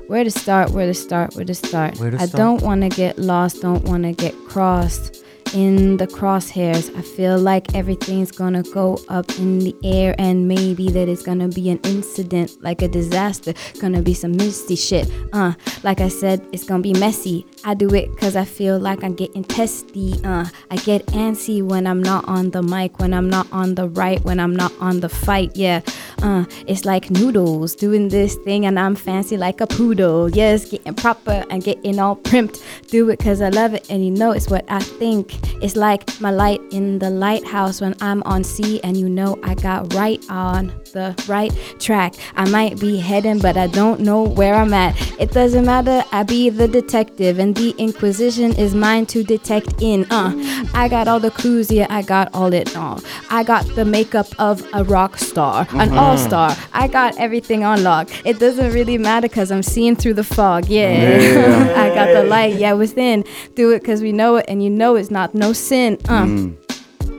Where 0.08 0.24
to 0.24 0.32
start? 0.32 0.72
Where 0.72 0.86
to 0.86 0.93
start? 0.93 1.34
Where 1.36 1.45
to 1.45 1.56
start? 1.56 1.98
Where 1.98 2.12
to 2.12 2.18
I 2.22 2.26
start? 2.26 2.38
don't 2.38 2.62
want 2.62 2.82
to 2.82 2.89
get 2.89 3.18
lost. 3.18 3.62
Don't 3.62 3.84
want 3.86 4.04
to 4.04 4.12
get 4.12 4.34
crossed 4.48 5.24
in 5.54 5.98
the 5.98 6.08
crosshairs. 6.08 6.95
I 6.98 7.02
feel 7.02 7.38
like 7.38 7.76
everything's 7.76 8.32
gonna 8.32 8.64
go 8.64 9.00
up 9.10 9.30
in 9.38 9.60
the 9.60 9.76
air, 9.84 10.16
and 10.18 10.48
maybe 10.48 10.89
that 10.89 11.08
it's 11.08 11.24
gonna 11.24 11.48
be 11.48 11.70
an 11.70 11.80
incident, 11.84 12.62
like 12.62 12.82
a 12.82 12.88
disaster. 12.88 13.54
Gonna 13.80 14.02
be 14.02 14.14
some 14.14 14.36
misty 14.36 14.76
shit. 14.76 15.10
Uh, 15.34 15.54
like 15.84 16.02
I 16.02 16.08
said, 16.08 16.45
it's 16.52 16.64
gonna 16.64 16.84
be 16.84 16.93
messy. 16.93 17.45
I 17.64 17.74
do 17.74 17.93
it 17.93 18.16
cause 18.18 18.36
I 18.36 18.45
feel 18.45 18.80
like 18.80 19.04
I'm 19.04 19.14
getting 19.14 19.43
testy. 19.43 20.16
Uh, 20.24 20.45
I 20.72 20.76
get 20.78 21.06
antsy 21.08 21.62
when 21.62 21.86
I'm 21.88 22.02
not 22.02 22.28
on 22.28 22.52
the 22.52 22.62
mic, 22.62 23.00
when 23.00 23.14
I'm 23.14 23.30
not 23.30 23.48
on 23.52 23.76
the 23.76 23.89
right, 23.89 24.24
when 24.24 24.39
I'm 24.39 24.56
not 24.56 24.72
on 24.80 25.00
the 25.00 25.10
fight. 25.10 25.56
Yeah, 25.56 25.82
uh, 26.22 26.45
it's 26.66 26.86
like 26.86 27.10
noodles 27.10 27.76
doing 27.76 28.10
this 28.10 28.36
thing, 28.36 28.66
and 28.66 28.80
I'm 28.80 28.95
fancy 28.95 29.38
like 29.38 29.62
a 29.62 29.68
poodle. 29.68 30.30
Yes, 30.30 30.70
getting 30.70 30.93
proper 30.93 31.45
and 31.50 31.64
getting 31.64 32.00
all 32.00 32.16
primped. 32.16 32.62
Do 32.88 33.10
it 33.10 33.20
cause 33.20 33.41
I 33.41 33.50
love 33.50 33.74
it, 33.74 33.89
and 33.89 34.04
you 34.04 34.12
know 34.12 34.32
it's 34.32 34.50
what 34.50 34.66
I 34.70 34.80
think. 34.80 35.37
It's 35.62 35.76
like 35.76 36.22
my 36.22 36.32
light 36.32 36.62
in 36.72 37.00
the 37.00 37.10
lighthouse 37.10 37.82
when 37.82 37.96
I'm 38.02 38.22
on 38.24 38.44
sea, 38.44 38.80
and 38.84 38.96
you 38.96 39.10
know 39.10 39.40
I 39.44 39.56
got 39.56 39.94
right 39.94 40.24
on 40.30 40.72
the 40.92 41.16
right 41.28 41.52
track. 41.80 42.14
I 42.36 42.50
might 42.50 42.80
be 42.80 42.98
heading, 42.98 43.40
but 43.40 43.58
I 43.58 43.68
don't 43.68 44.00
know 44.02 44.24
where 44.24 44.56
I'm 44.56 44.74
at. 44.74 44.96
It 45.20 45.32
doesn't 45.32 45.66
matter, 45.66 46.04
I 46.12 46.24
be 46.24 46.50
the 46.50 46.68
detective, 46.68 47.40
and 47.40 47.56
the 47.56 47.72
inquisition 47.78 48.54
is 48.56 48.74
mine 48.76 49.06
to 49.08 49.24
detect 49.24 49.82
in. 49.82 50.06
Uh, 50.12 50.34
I 50.74 50.88
got 50.88 51.08
all 51.08 51.20
the 51.20 51.32
clues, 51.32 51.72
yeah, 51.72 51.88
I 51.90 52.02
got 52.02 52.30
all 52.34 52.54
it 52.54 52.76
all. 52.78 53.02
I 53.30 53.44
got 53.44 53.66
the 53.76 53.86
makeup 53.86 54.28
of 54.40 54.66
a 54.74 54.84
rock 54.84 55.18
star, 55.18 55.68
an 55.72 55.90
Mhm. 55.90 55.98
all 55.98 56.18
star. 56.18 56.56
I 56.74 56.88
got 56.88 57.18
everything 57.18 57.64
on 57.64 57.84
lock. 57.84 58.10
It 58.26 58.40
doesn't 58.40 58.72
really 58.74 58.98
matter 58.98 59.28
because 59.28 59.52
I'm 59.52 59.64
seeing 59.64 59.96
through 59.96 60.14
the 60.16 60.24
fog, 60.24 60.68
yeah. 60.70 60.92
Yeah. 61.20 61.74
I 61.84 61.96
got 61.96 62.14
the 62.14 62.24
light, 62.24 62.56
yeah, 62.56 62.74
within. 62.74 63.24
Do 63.56 63.72
it 63.72 63.80
because 63.82 64.02
we 64.02 64.12
know 64.12 64.36
it, 64.38 64.46
and 64.48 64.64
you 64.64 64.70
know 64.70 64.96
it's 64.96 65.12
not 65.12 65.34
no 65.36 65.54
sin. 65.54 65.98
Uh. 66.08 66.24
Mm. 66.26 66.56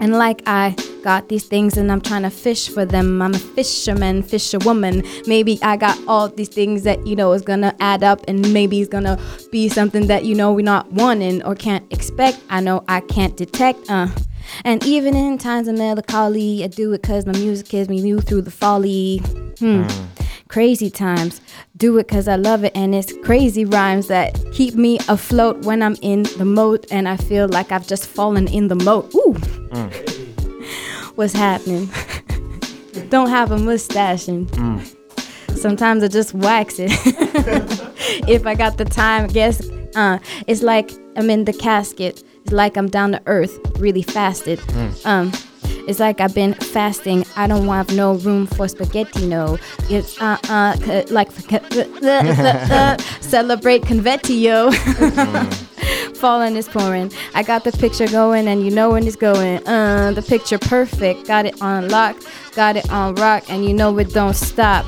And 0.01 0.13
like 0.17 0.43
I 0.47 0.77
got 1.03 1.29
these 1.29 1.45
things 1.45 1.77
and 1.77 1.91
I'm 1.91 2.01
trying 2.01 2.23
to 2.23 2.31
fish 2.31 2.69
for 2.69 2.85
them. 2.85 3.21
I'm 3.23 3.35
a 3.35 3.39
fisherman, 3.39 4.23
fisherwoman. 4.23 5.05
Maybe 5.27 5.59
I 5.63 5.77
got 5.77 5.99
all 6.07 6.29
these 6.29 6.49
things 6.49 6.83
that 6.85 7.07
you 7.07 7.17
know 7.17 7.33
is 7.33 7.43
gonna 7.43 7.75
add 7.81 8.03
up 8.03 8.21
and 8.29 8.53
maybe 8.53 8.81
it's 8.81 8.91
gonna 8.91 9.19
be 9.51 9.69
something 9.69 10.07
that 10.09 10.25
you 10.25 10.35
know 10.35 10.53
we're 10.53 10.65
not 10.65 10.91
wanting 10.93 11.43
or 11.45 11.55
can't 11.55 11.91
expect. 11.93 12.41
I 12.51 12.61
know 12.61 12.85
I 12.89 13.01
can't 13.01 13.37
detect. 13.37 13.91
Uh. 13.91 14.09
And 14.65 14.85
even 14.85 15.15
in 15.15 15.39
times 15.39 15.69
of 15.69 15.77
melancholy, 15.77 16.65
I 16.65 16.69
do 16.69 16.93
it 16.93 17.03
cause 17.03 17.27
my 17.27 17.33
music 17.33 17.73
is 17.75 17.89
me 17.89 18.03
move 18.03 18.25
through 18.25 18.43
the 18.43 18.51
folly. 18.51 19.19
Hmm. 19.59 19.87
crazy 20.49 20.89
times. 20.91 21.41
Do 21.77 21.99
it 21.99 22.09
cause 22.09 22.27
I 22.29 22.37
love 22.37 22.65
it, 22.65 22.73
and 22.75 22.95
it's 22.95 23.13
crazy 23.23 23.65
rhymes 23.65 24.07
that 24.09 24.39
keep 24.53 24.75
me 24.75 24.99
afloat 25.09 25.65
when 25.65 25.83
I'm 25.83 25.97
in 26.01 26.23
the 26.39 26.45
moat, 26.45 26.87
and 26.91 27.09
I 27.09 27.17
feel 27.17 27.49
like 27.49 27.71
I've 27.71 27.87
just 27.87 28.07
fallen 28.07 28.49
in 28.49 28.69
the 28.69 28.75
moat. 28.75 29.15
Ooh, 29.15 29.37
what's 31.19 31.33
happening? 31.33 31.91
Don't 33.09 33.29
have 33.29 33.51
a 33.51 33.59
mustache, 33.59 34.29
and 34.29 34.49
sometimes 35.57 36.05
I 36.05 36.09
just 36.09 36.33
wax 36.33 36.77
it. 36.79 36.93
if 38.29 38.47
I 38.47 38.55
got 38.55 38.79
the 38.79 38.85
time, 38.85 39.25
I 39.25 39.27
guess 39.27 39.69
uh, 39.97 40.19
it's 40.47 40.63
like 40.63 40.93
I'm 41.17 41.29
in 41.29 41.45
the 41.45 41.53
casket. 41.53 42.23
It's 42.45 42.53
like 42.53 42.77
I'm 42.77 42.89
down 42.89 43.11
to 43.13 43.23
earth, 43.27 43.59
really 43.81 44.03
fasted. 44.03 44.61
Um, 45.05 45.33
it's 45.89 45.99
like 46.01 46.21
I've 46.21 46.35
been 46.35 46.53
fasting. 46.53 47.25
I 47.35 47.47
don't 47.47 47.67
want 47.67 47.95
no 47.95 48.15
room 48.17 48.47
for 48.47 48.69
spaghetti. 48.69 49.27
No, 49.27 49.59
it's 49.89 50.21
uh 50.21 50.37
uh 50.51 50.77
c- 50.77 51.13
like 51.13 51.33
celebrate 53.23 53.83
convettio. 53.83 54.71
Falling 56.17 56.57
is 56.57 56.69
pouring. 56.69 57.11
I 57.35 57.43
got 57.43 57.65
the 57.65 57.73
picture 57.73 58.07
going, 58.07 58.49
and 58.49 58.63
you 58.63 58.71
know 58.71 58.91
when 58.91 59.07
it's 59.07 59.17
going. 59.17 59.67
Uh, 59.67 60.13
the 60.13 60.21
picture 60.21 60.59
perfect. 60.59 61.27
Got 61.27 61.47
it 61.47 61.63
on 61.63 61.89
lock. 61.89 62.17
Got 62.55 62.77
it 62.77 62.91
on 62.91 63.15
rock, 63.15 63.45
and 63.49 63.65
you 63.65 63.73
know 63.73 63.97
it 63.99 64.13
don't 64.13 64.35
stop. 64.35 64.85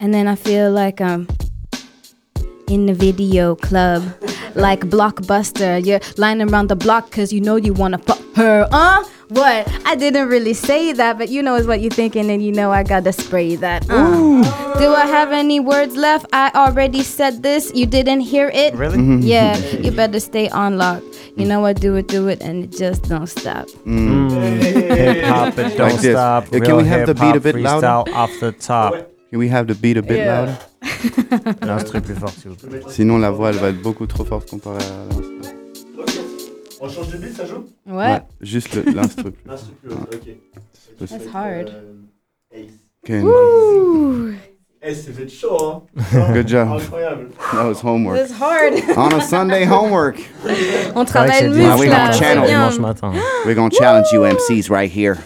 And 0.00 0.14
then 0.14 0.28
I 0.28 0.34
feel 0.36 0.70
like 0.70 1.00
I'm 1.02 1.28
in 2.68 2.86
the 2.86 2.94
video 2.94 3.54
club, 3.54 4.02
like 4.54 4.80
Blockbuster. 4.80 5.84
You're 5.84 6.00
lining 6.16 6.50
around 6.50 6.68
the 6.68 6.76
block 6.76 7.10
because 7.10 7.32
you 7.32 7.42
know 7.42 7.56
you 7.56 7.74
want 7.74 7.92
to 7.92 7.98
fuck 7.98 8.22
her. 8.36 8.66
Uh? 8.72 9.04
What? 9.28 9.66
I 9.84 9.96
didn't 9.96 10.28
really 10.28 10.54
say 10.54 10.92
that, 10.92 11.18
but 11.18 11.28
you 11.30 11.42
know 11.42 11.56
is 11.56 11.66
what 11.66 11.80
you're 11.80 11.90
thinking, 11.90 12.30
and 12.30 12.40
you 12.44 12.52
know 12.52 12.70
I 12.70 12.82
gotta 12.84 13.12
spray 13.12 13.56
that. 13.56 13.84
Uh. 13.90 14.42
Do 14.78 14.94
I 14.94 15.06
have 15.06 15.32
any 15.32 15.58
words 15.58 15.96
left? 15.96 16.26
I 16.32 16.50
already 16.54 17.02
said 17.02 17.42
this. 17.42 17.72
You 17.74 17.86
didn't 17.86 18.20
hear 18.20 18.50
it? 18.54 18.74
Really? 18.74 18.98
Mhm. 18.98 19.20
Yeah, 19.24 19.56
you 19.82 19.90
better 19.90 20.20
stay 20.20 20.48
on 20.50 20.78
lock. 20.78 21.02
You 21.36 21.44
know 21.46 21.60
what? 21.60 21.80
Do 21.80 21.96
it, 21.96 22.06
do 22.08 22.28
it, 22.28 22.40
and 22.42 22.64
it 22.64 22.72
just 22.78 23.08
don't 23.08 23.26
stop. 23.26 23.66
Hip 23.84 25.24
hop, 25.24 25.58
it 25.58 25.76
don't 25.76 25.90
Like 25.92 26.00
stop. 26.00 26.44
Yeah, 26.52 26.60
can 26.60 26.76
we 26.76 26.84
have 26.84 27.06
the 27.06 27.14
beat 27.14 27.36
a 27.36 27.40
bit 27.40 27.56
louder? 27.56 28.04
off 28.14 28.30
the 28.40 28.52
top. 28.52 28.94
Can 29.30 29.38
we 29.40 29.48
have 29.48 29.66
the 29.66 29.74
beat 29.74 29.96
a 29.96 30.02
bit 30.02 30.18
Yeah. 30.18 30.40
louder? 30.40 30.56
L'instru 31.66 32.00
plus 32.00 32.14
fort, 32.14 32.30
s'il 32.30 32.50
vous 32.52 32.56
plaît. 32.68 32.80
Sinon, 32.88 33.18
la 33.18 33.30
voix, 33.30 33.50
elle 33.50 33.56
va 33.58 33.68
être 33.70 33.82
beaucoup 33.82 34.06
trop 34.06 34.24
forte 34.24 34.48
comparée 34.48 34.78
à 34.84 35.12
l'instru. 35.14 35.65
On 36.80 36.88
change 36.88 37.08
de 37.10 37.16
beat, 37.18 37.34
ça 37.36 37.46
joue? 37.46 37.64
Ouais. 37.86 38.20
Juste 38.40 38.74
le- 38.74 38.92
l'instru. 38.92 39.32
L'instru 39.46 39.72
ok. 39.90 40.36
That's 40.98 41.26
hard. 41.34 41.72
Ken. 43.04 43.22
Woo! 43.24 44.30
Eh, 44.82 44.94
c'est 44.94 45.12
fait 45.12 45.28
chaud, 45.28 45.56
hein 45.60 45.82
Good 46.32 46.48
job. 46.48 46.68
Incroyable. 46.72 47.28
That 47.52 47.66
was 47.66 47.80
homework. 47.82 48.18
That's 48.18 48.32
hard. 48.32 48.74
On 48.96 49.16
a 49.16 49.20
Sunday 49.20 49.66
homework. 49.66 50.16
On 50.94 51.04
travaille 51.04 51.48
le 51.48 51.56
muscle 51.56 51.80
we 51.80 51.88
là, 51.88 51.96
gonna 51.96 52.12
c'est 52.12 52.18
channel 52.18 52.44
bien. 52.46 52.68
Dimanche 52.70 52.78
matin. 52.80 53.12
We're 53.44 53.54
gonna 53.56 53.70
challenge 53.70 54.06
you 54.12 54.22
MCs 54.24 54.70
right 54.70 54.90
here. 54.90 55.16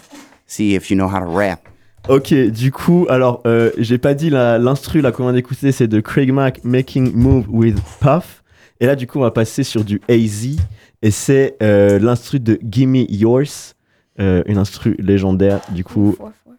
See 0.46 0.74
if 0.74 0.90
you 0.90 0.96
know 0.96 1.08
how 1.08 1.20
to 1.20 1.30
rap. 1.30 1.60
Ok, 2.08 2.32
du 2.32 2.72
coup, 2.72 3.06
alors, 3.10 3.42
euh, 3.46 3.70
j'ai 3.76 3.98
pas 3.98 4.14
dit 4.14 4.30
la- 4.30 4.58
l'instru, 4.58 5.00
là, 5.02 5.12
qu'on 5.12 5.24
vient 5.24 5.32
d'écouter, 5.34 5.70
c'est 5.72 5.86
de 5.88 6.00
Craig 6.00 6.32
Mack, 6.32 6.64
Making 6.64 7.12
Move 7.14 7.44
with 7.50 7.76
Puff. 8.00 8.42
Et 8.80 8.86
là, 8.86 8.96
du 8.96 9.06
coup, 9.06 9.18
on 9.18 9.22
va 9.22 9.30
passer 9.30 9.62
sur 9.62 9.84
du 9.84 10.00
AZ. 10.08 10.56
Et 11.02 11.10
c'est 11.10 11.56
euh, 11.62 11.98
l'instru 11.98 12.40
de 12.40 12.58
Gimme 12.62 12.96
Yours, 13.08 13.74
euh, 14.18 14.42
une 14.46 14.58
instru 14.58 14.96
légendaire, 14.98 15.60
du 15.70 15.82
coup. 15.84 16.14
Four, 16.16 16.32
four. 16.44 16.54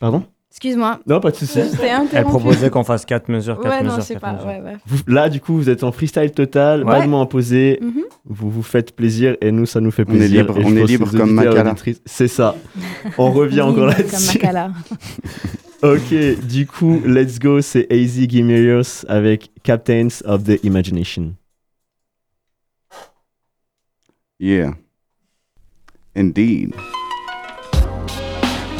Pardon? 0.00 0.24
Excuse-moi. 0.50 0.98
Non, 1.06 1.20
pas 1.20 1.30
de 1.30 1.36
souci. 1.36 1.60
J'étais 1.70 1.90
Elle 2.12 2.24
proposait 2.24 2.70
qu'on 2.70 2.82
fasse 2.82 3.04
4 3.04 3.28
mesures, 3.28 3.60
4 3.60 3.70
Ouais, 3.70 3.82
non, 3.86 3.96
mesures, 3.96 4.14
4 4.14 4.20
pas. 4.20 4.32
mesures. 4.32 4.46
Ouais, 4.48 4.60
ouais. 4.60 4.76
Vous- 4.84 5.02
Là, 5.06 5.28
du 5.28 5.40
coup, 5.40 5.54
vous 5.54 5.70
êtes 5.70 5.84
en 5.84 5.92
freestyle 5.92 6.32
total, 6.32 6.80
Ouais. 6.82 6.86
pas 6.90 7.02
de 7.02 7.06
mots 7.08 7.20
imposés. 7.20 7.78
Mhm. 7.80 8.02
Vous 8.24 8.50
vous 8.50 8.62
faites 8.64 8.96
plaisir 8.96 9.36
et 9.40 9.52
nous, 9.52 9.64
ça 9.66 9.80
nous 9.80 9.92
fait 9.92 10.04
On 10.08 10.12
est 10.14 10.16
plaisir. 10.18 10.42
libre, 10.46 10.54
on 10.64 10.76
est 10.76 10.84
libre 10.86 11.10
comme 11.16 11.38
auditrices- 11.38 12.00
C'est 12.04 12.26
ça. 12.26 12.56
On 13.16 13.30
revient 13.32 13.60
encore 13.60 13.90
Comme 13.94 13.98
là-dessus. 13.98 14.38
Makala. 14.38 14.70
Ok, 15.82 16.12
du 16.46 16.66
coup, 16.66 17.00
let's 17.06 17.38
go, 17.38 17.62
c'est 17.62 17.90
AZ 17.90 18.26
Gimme 18.28 18.50
Yours 18.50 19.06
avec 19.08 19.50
Captains 19.62 20.08
of 20.26 20.44
the 20.44 20.62
Imagination. 20.62 21.32
Yeah. 24.40 24.72
Indeed. 26.14 26.74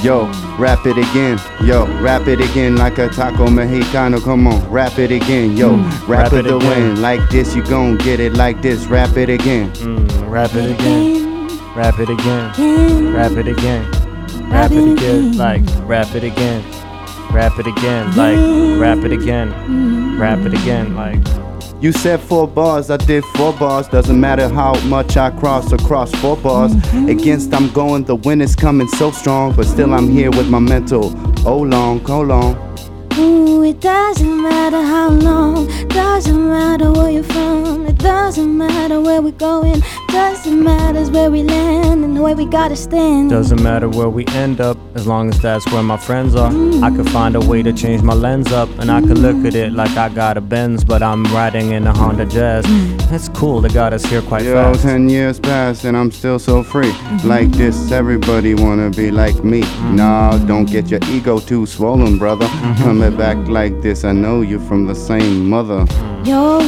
Yo, 0.02 0.24
rap 0.58 0.86
it 0.86 0.96
again. 0.96 1.38
Yo, 1.62 1.84
rap 2.00 2.26
it 2.26 2.40
again 2.40 2.76
like 2.76 2.96
a 2.96 3.08
taco 3.10 3.46
mexicano. 3.48 4.24
Come 4.24 4.46
on, 4.46 4.70
rap 4.70 4.98
it 4.98 5.12
again. 5.12 5.54
Yo, 5.58 5.76
rap, 6.08 6.08
Rap 6.08 6.32
it 6.32 6.38
it 6.38 6.42
the 6.48 6.56
again. 6.56 6.94
win. 6.94 7.02
Like 7.02 7.20
this, 7.28 7.54
you 7.54 7.62
gon' 7.64 7.98
get 7.98 8.20
it 8.20 8.32
like 8.32 8.62
this. 8.62 8.86
Rap 8.86 9.18
it 9.18 9.28
again. 9.28 9.70
Mm, 9.72 10.30
rap 10.30 10.54
it 10.54 10.70
again. 10.70 11.46
Rap 11.76 11.98
it 11.98 12.08
again. 12.08 13.12
Rap 13.12 13.32
it 13.32 13.46
again. 13.46 13.90
Rap 14.50 14.70
it 14.72 14.92
again. 14.96 15.36
Like, 15.36 15.62
rap 15.86 16.14
it 16.14 16.24
again. 16.24 16.64
Rap 17.30 17.58
it 17.58 17.66
again. 17.66 18.16
Like, 18.16 18.80
rap 18.80 19.04
it 19.04 19.12
again. 19.12 20.18
Rap 20.18 20.38
it 20.38 20.54
again. 20.54 20.96
Like, 20.96 21.20
You 21.80 21.92
said 21.92 22.20
four 22.20 22.46
bars, 22.46 22.90
I 22.90 22.98
did 22.98 23.24
four 23.24 23.54
bars. 23.54 23.88
Doesn't 23.88 24.20
matter 24.20 24.50
how 24.50 24.78
much 24.80 25.16
I 25.16 25.30
cross 25.30 25.72
across 25.72 26.14
four 26.16 26.36
bars. 26.36 26.72
Mm-hmm. 26.72 27.08
Against 27.08 27.54
I'm 27.54 27.72
going, 27.72 28.04
the 28.04 28.16
wind 28.16 28.42
is 28.42 28.54
coming 28.54 28.86
so 28.86 29.10
strong. 29.10 29.56
But 29.56 29.64
still 29.64 29.94
I'm 29.94 30.10
here 30.10 30.30
with 30.30 30.50
my 30.50 30.58
mental. 30.58 31.06
Oh 31.48 31.60
long, 31.60 32.04
oh 32.10 32.20
long. 32.20 32.54
Ooh, 33.20 33.62
it 33.62 33.80
doesn't 33.80 34.42
matter 34.42 34.80
how 34.82 35.10
long, 35.10 35.66
doesn't 35.88 36.48
matter 36.48 36.90
where 36.90 37.10
you're 37.10 37.22
from, 37.22 37.86
it 37.86 37.98
doesn't 37.98 38.56
matter 38.56 39.00
where 39.00 39.20
we're 39.20 39.32
going, 39.32 39.82
doesn't 40.08 40.62
matter 40.62 41.04
where 41.10 41.30
we 41.30 41.42
land 41.42 42.04
and 42.04 42.20
where 42.22 42.34
we 42.34 42.46
gotta 42.46 42.76
stand. 42.76 43.30
doesn't 43.30 43.62
matter 43.62 43.88
where 43.88 44.08
we 44.08 44.24
end 44.28 44.60
up, 44.60 44.76
as 44.94 45.06
long 45.06 45.28
as 45.28 45.40
that's 45.40 45.70
where 45.72 45.82
my 45.82 45.96
friends 45.96 46.34
are. 46.34 46.52
I 46.82 46.90
could 46.90 47.08
find 47.10 47.36
a 47.36 47.40
way 47.40 47.62
to 47.62 47.72
change 47.72 48.02
my 48.02 48.14
lens 48.14 48.52
up, 48.52 48.68
and 48.78 48.90
I 48.90 49.00
could 49.00 49.18
look 49.18 49.44
at 49.44 49.54
it 49.54 49.72
like 49.72 49.96
I 49.96 50.08
got 50.08 50.36
a 50.36 50.40
Benz, 50.40 50.84
but 50.84 51.02
I'm 51.02 51.24
riding 51.24 51.72
in 51.72 51.86
a 51.86 51.92
Honda 51.92 52.26
Jazz. 52.26 52.64
That's 53.10 53.28
cool, 53.28 53.60
they 53.60 53.68
got 53.68 53.92
us 53.92 54.04
here 54.04 54.22
quite 54.22 54.44
Yo, 54.44 54.54
fast. 54.54 54.82
ten 54.82 55.08
years 55.08 55.38
passed 55.40 55.84
and 55.84 55.96
I'm 55.96 56.10
still 56.12 56.38
so 56.38 56.62
free. 56.62 56.92
Mm-hmm. 56.92 57.28
Like 57.28 57.50
this, 57.50 57.90
everybody 57.92 58.54
wanna 58.54 58.90
be 58.90 59.10
like 59.10 59.42
me. 59.44 59.62
Mm-hmm. 59.62 59.96
Nah, 59.96 60.38
don't 60.46 60.66
get 60.66 60.88
your 60.90 61.00
ego 61.08 61.40
too 61.40 61.66
swollen, 61.66 62.18
brother. 62.18 62.46
Mm-hmm. 62.46 63.09
Coming 63.10 63.26
back 63.26 63.48
like 63.48 63.82
this, 63.82 64.04
I 64.04 64.12
know 64.12 64.40
you're 64.40 64.60
from 64.60 64.86
the 64.86 64.94
same 64.94 65.50
mother. 65.50 65.84
Yo, 66.24 66.60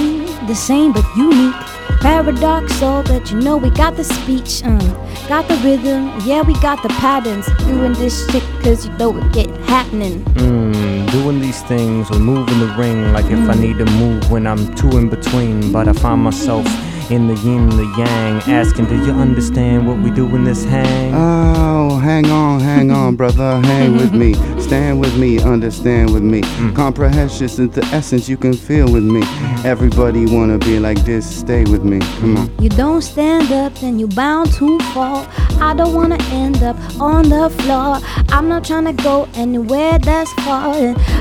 the 0.49 0.55
same 0.57 0.93
but 0.93 1.05
unique. 1.17 1.55
Paradoxal, 2.01 3.07
but 3.07 3.31
you 3.31 3.39
know 3.39 3.57
we 3.57 3.71
got 3.71 3.95
the 3.95 4.03
speech, 4.03 4.65
um, 4.65 4.81
got 5.29 5.47
the 5.47 5.55
rhythm, 5.59 6.11
yeah, 6.25 6.43
we 6.43 6.55
got 6.55 6.83
the 6.83 6.89
patterns. 6.89 7.47
Doing 7.69 7.93
this 7.93 8.29
shit 8.29 8.43
cause 8.61 8.87
you 8.87 8.93
know 8.95 9.17
it 9.17 9.33
get 9.33 9.51
happening. 9.69 10.25
Mm, 10.35 11.13
doing 11.13 11.41
these 11.41 11.63
things 11.63 12.11
or 12.11 12.19
moving 12.19 12.59
the 12.59 12.75
ring 12.77 13.13
like 13.13 13.27
if 13.27 13.49
I 13.49 13.55
need 13.55 13.79
to 13.79 13.85
move 13.85 14.29
when 14.29 14.49
I'm 14.49 14.75
two 14.75 14.99
in 14.99 15.09
between. 15.09 15.71
But 15.71 15.87
I 15.87 15.93
find 15.93 16.23
myself 16.23 16.67
in 17.11 17.27
the 17.27 17.35
yin, 17.43 17.69
the 17.71 17.85
yang, 17.99 18.41
asking, 18.53 18.87
Do 18.87 18.97
you 19.05 19.13
understand 19.13 19.87
what 19.87 19.99
we 19.99 20.11
do 20.11 20.27
in 20.35 20.45
this 20.45 20.65
hang? 20.65 21.15
Oh, 21.15 21.97
hang 21.99 22.27
on, 22.31 22.61
hang 22.61 22.91
on, 22.91 23.17
brother. 23.21 23.61
Hang 23.61 23.97
with 23.97 24.13
me. 24.13 24.35
Stand 24.61 25.01
with 25.01 25.17
me, 25.19 25.41
understand 25.43 26.13
with 26.13 26.23
me. 26.23 26.43
Comprehension 26.75 27.45
is 27.47 27.57
the 27.57 27.85
essence 27.93 28.29
you 28.29 28.37
can 28.37 28.55
feel 28.55 28.91
with 28.91 29.03
me. 29.05 29.23
Everybody 29.65 30.27
wanna 30.27 30.59
be 30.59 30.79
like 30.79 31.05
this, 31.05 31.25
stay 31.41 31.65
with 31.65 31.85
me. 31.85 32.01
Come 32.21 32.37
on. 32.37 32.63
You 32.63 32.69
don't 32.71 33.03
stand 33.03 33.53
up, 33.53 33.75
then 33.77 33.99
you 33.99 34.09
bound 34.09 34.53
to 34.55 34.79
fall. 34.95 35.27
I 35.61 35.75
don't 35.75 35.95
wanna 35.95 36.19
end 36.31 36.63
up 36.63 36.77
on 37.01 37.29
the 37.29 37.51
floor. 37.51 37.99
I'm 38.29 38.49
not 38.49 38.65
trying 38.65 38.85
to 38.85 39.03
go 39.03 39.29
anywhere 39.35 39.99
that's 39.99 40.33
far. 40.45 40.75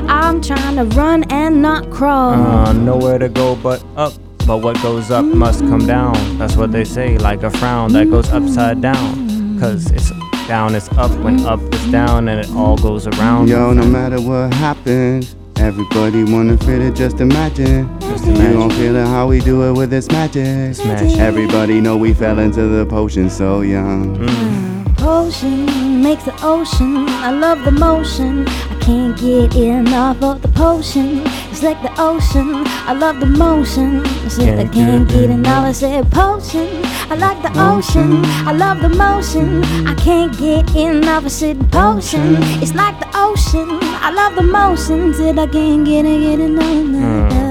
I'm 0.07 0.41
trying 0.41 0.77
to 0.77 0.85
run 0.95 1.23
and 1.31 1.61
not 1.61 1.89
crawl. 1.91 2.33
Uh, 2.33 2.73
nowhere 2.73 3.17
to 3.17 3.29
go 3.29 3.55
but 3.55 3.83
up. 3.95 4.13
But 4.51 4.63
what 4.63 4.81
goes 4.81 5.11
up 5.11 5.23
must 5.23 5.61
come 5.61 5.87
down. 5.87 6.37
That's 6.37 6.57
what 6.57 6.73
they 6.73 6.83
say, 6.83 7.17
like 7.17 7.41
a 7.43 7.49
frown 7.49 7.93
that 7.93 8.09
goes 8.09 8.29
upside 8.31 8.81
down. 8.81 9.57
Cause 9.57 9.89
it's 9.91 10.11
down 10.45 10.75
is 10.75 10.89
up 10.97 11.09
when 11.21 11.45
up 11.45 11.61
is 11.73 11.89
down 11.89 12.27
and 12.27 12.37
it 12.37 12.51
all 12.53 12.75
goes 12.75 13.07
around. 13.07 13.47
Yo, 13.47 13.71
no 13.71 13.85
matter 13.85 14.19
what 14.19 14.53
happens, 14.55 15.37
everybody 15.55 16.25
wanna 16.25 16.57
feel 16.57 16.81
it, 16.81 16.95
just 16.95 17.21
imagine. 17.21 17.87
Just 18.01 18.25
imagine. 18.25 18.27
You 18.27 18.41
imagine. 18.41 18.59
gon' 18.59 18.69
feel 18.71 18.95
it 18.97 19.07
how 19.07 19.27
we 19.27 19.39
do 19.39 19.69
it 19.69 19.71
with 19.71 19.89
this 19.89 20.09
magic. 20.11 20.77
magic. 20.83 21.17
Everybody 21.17 21.79
know 21.79 21.95
we 21.95 22.13
fell 22.13 22.37
into 22.37 22.67
the 22.67 22.85
potion 22.85 23.29
so 23.29 23.61
young. 23.61 24.17
Mm. 24.17 24.97
Potion 24.97 26.03
makes 26.03 26.25
the 26.25 26.35
ocean. 26.43 27.07
I 27.07 27.31
love 27.31 27.63
the 27.63 27.71
motion. 27.71 28.45
I 28.49 28.79
can't 28.81 29.17
get 29.17 29.55
enough 29.55 30.21
of 30.21 30.41
the 30.41 30.49
potion. 30.49 31.23
It's 31.51 31.63
like 31.63 31.81
the 31.81 31.93
ocean. 32.01 32.63
I 32.87 32.93
love 32.93 33.19
the 33.19 33.25
motion. 33.25 34.01
It's 34.25 34.37
like 34.37 34.57
I 34.57 34.67
Can't 34.67 35.07
get 35.09 35.29
enough. 35.29 35.65
I 35.65 35.71
said 35.73 36.09
potion. 36.09 36.81
I 37.11 37.15
like 37.15 37.41
the 37.43 37.51
ocean. 37.59 38.23
I 38.47 38.53
love 38.53 38.81
the 38.81 38.89
motion. 38.89 39.61
I 39.85 39.93
can't 39.95 40.35
get 40.37 40.73
enough. 40.75 41.25
I 41.25 41.27
said 41.27 41.71
potion. 41.71 42.37
It's 42.63 42.73
like 42.73 42.97
the 42.99 43.09
ocean. 43.15 43.79
I 43.81 44.11
love 44.11 44.35
the 44.35 44.43
motion. 44.43 45.13
Said 45.13 45.37
I 45.37 45.47
can't 45.47 45.85
get 45.85 46.05
get 46.05 46.39
enough. 46.39 47.50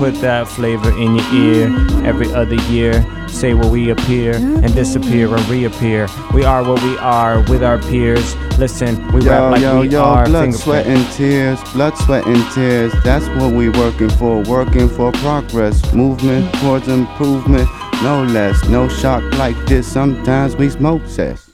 Put 0.00 0.14
that 0.22 0.48
flavor 0.48 0.90
in 0.98 1.14
your 1.14 1.34
ear 1.34 1.66
every 2.06 2.32
other 2.32 2.54
year. 2.72 3.04
Say 3.28 3.52
where 3.52 3.70
we 3.70 3.90
appear 3.90 4.34
and 4.34 4.74
disappear 4.74 5.28
and 5.36 5.46
reappear. 5.46 6.08
We 6.32 6.42
are 6.42 6.66
what 6.66 6.82
we 6.82 6.96
are 6.96 7.42
with 7.50 7.62
our 7.62 7.76
peers. 7.76 8.34
Listen, 8.58 8.96
we 9.12 9.20
Yo, 9.20 9.30
rap 9.30 9.52
like 9.52 9.60
yo, 9.60 9.80
we 9.82 9.88
yo, 9.90 10.02
are. 10.02 10.24
blood, 10.24 10.54
sweat, 10.54 10.86
and 10.86 11.06
tears. 11.12 11.60
Blood, 11.74 11.98
sweat, 11.98 12.26
and 12.26 12.50
tears. 12.52 12.94
That's 13.04 13.26
what 13.38 13.52
we 13.52 13.68
working 13.68 14.08
for. 14.08 14.42
Working 14.44 14.88
for 14.88 15.12
progress. 15.12 15.92
Movement 15.92 16.50
towards 16.54 16.88
improvement. 16.88 17.68
No 18.02 18.24
less. 18.24 18.66
No 18.70 18.88
shock 18.88 19.22
like 19.34 19.54
this. 19.66 19.86
Sometimes 19.86 20.56
we 20.56 20.70
smoke 20.70 21.02
cess. 21.06 21.50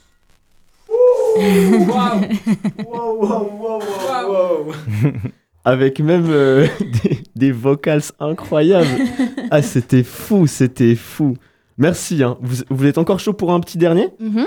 Avec 5.69 5.99
même 5.99 6.27
euh, 6.29 6.65
des, 7.03 7.19
des 7.35 7.51
vocals 7.51 8.01
incroyables. 8.19 8.87
Ah, 9.51 9.61
c'était 9.61 10.03
fou, 10.03 10.45
c'était 10.47 10.95
fou. 10.95 11.35
Merci. 11.77 12.21
Hein. 12.21 12.37
Vous, 12.41 12.63
vous 12.69 12.85
êtes 12.85 12.97
encore 12.97 13.19
chaud 13.21 13.31
pour 13.33 13.53
un 13.53 13.59
petit 13.61 13.77
dernier? 13.77 14.09
Mhm. 14.19 14.45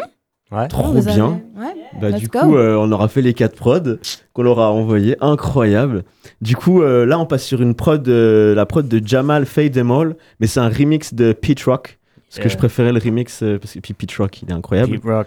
Ouais. 0.52 0.68
Trop 0.68 0.92
Vous 0.92 0.98
avez- 1.08 1.16
bien. 1.16 1.40
Ouais. 1.56 1.74
Bah, 2.00 2.12
du 2.12 2.28
go. 2.28 2.38
coup, 2.38 2.56
euh, 2.56 2.76
on 2.76 2.90
aura 2.92 3.08
fait 3.08 3.22
les 3.22 3.32
quatre 3.34 3.56
prods 3.56 3.96
qu'on 4.34 4.42
leur 4.42 4.58
a 4.60 4.70
envoyés. 4.72 5.16
Incroyable. 5.22 6.04
Du 6.42 6.54
coup, 6.56 6.82
euh, 6.82 7.06
là, 7.06 7.18
on 7.18 7.24
passe 7.24 7.44
sur 7.44 7.62
une 7.62 7.74
prod, 7.74 8.06
euh, 8.08 8.54
la 8.54 8.66
prod 8.66 8.86
de 8.86 9.00
Jamal 9.06 9.46
Fade 9.46 9.72
Them 9.72 9.90
All, 9.90 10.16
mais 10.40 10.46
c'est 10.46 10.60
un 10.60 10.68
remix 10.68 11.14
de 11.14 11.32
Pete 11.32 11.62
Rock. 11.62 11.98
Parce 12.28 12.42
que 12.42 12.48
je 12.50 12.56
préférais 12.58 12.92
le 12.92 12.98
remix, 13.00 13.42
euh, 13.42 13.58
parce 13.58 13.72
que 13.74 13.78
puis 13.80 13.94
Pete 13.94 14.12
Rock, 14.16 14.42
il 14.42 14.50
est 14.50 14.52
incroyable. 14.52 14.92
Pete 14.92 15.04
Rock. 15.04 15.26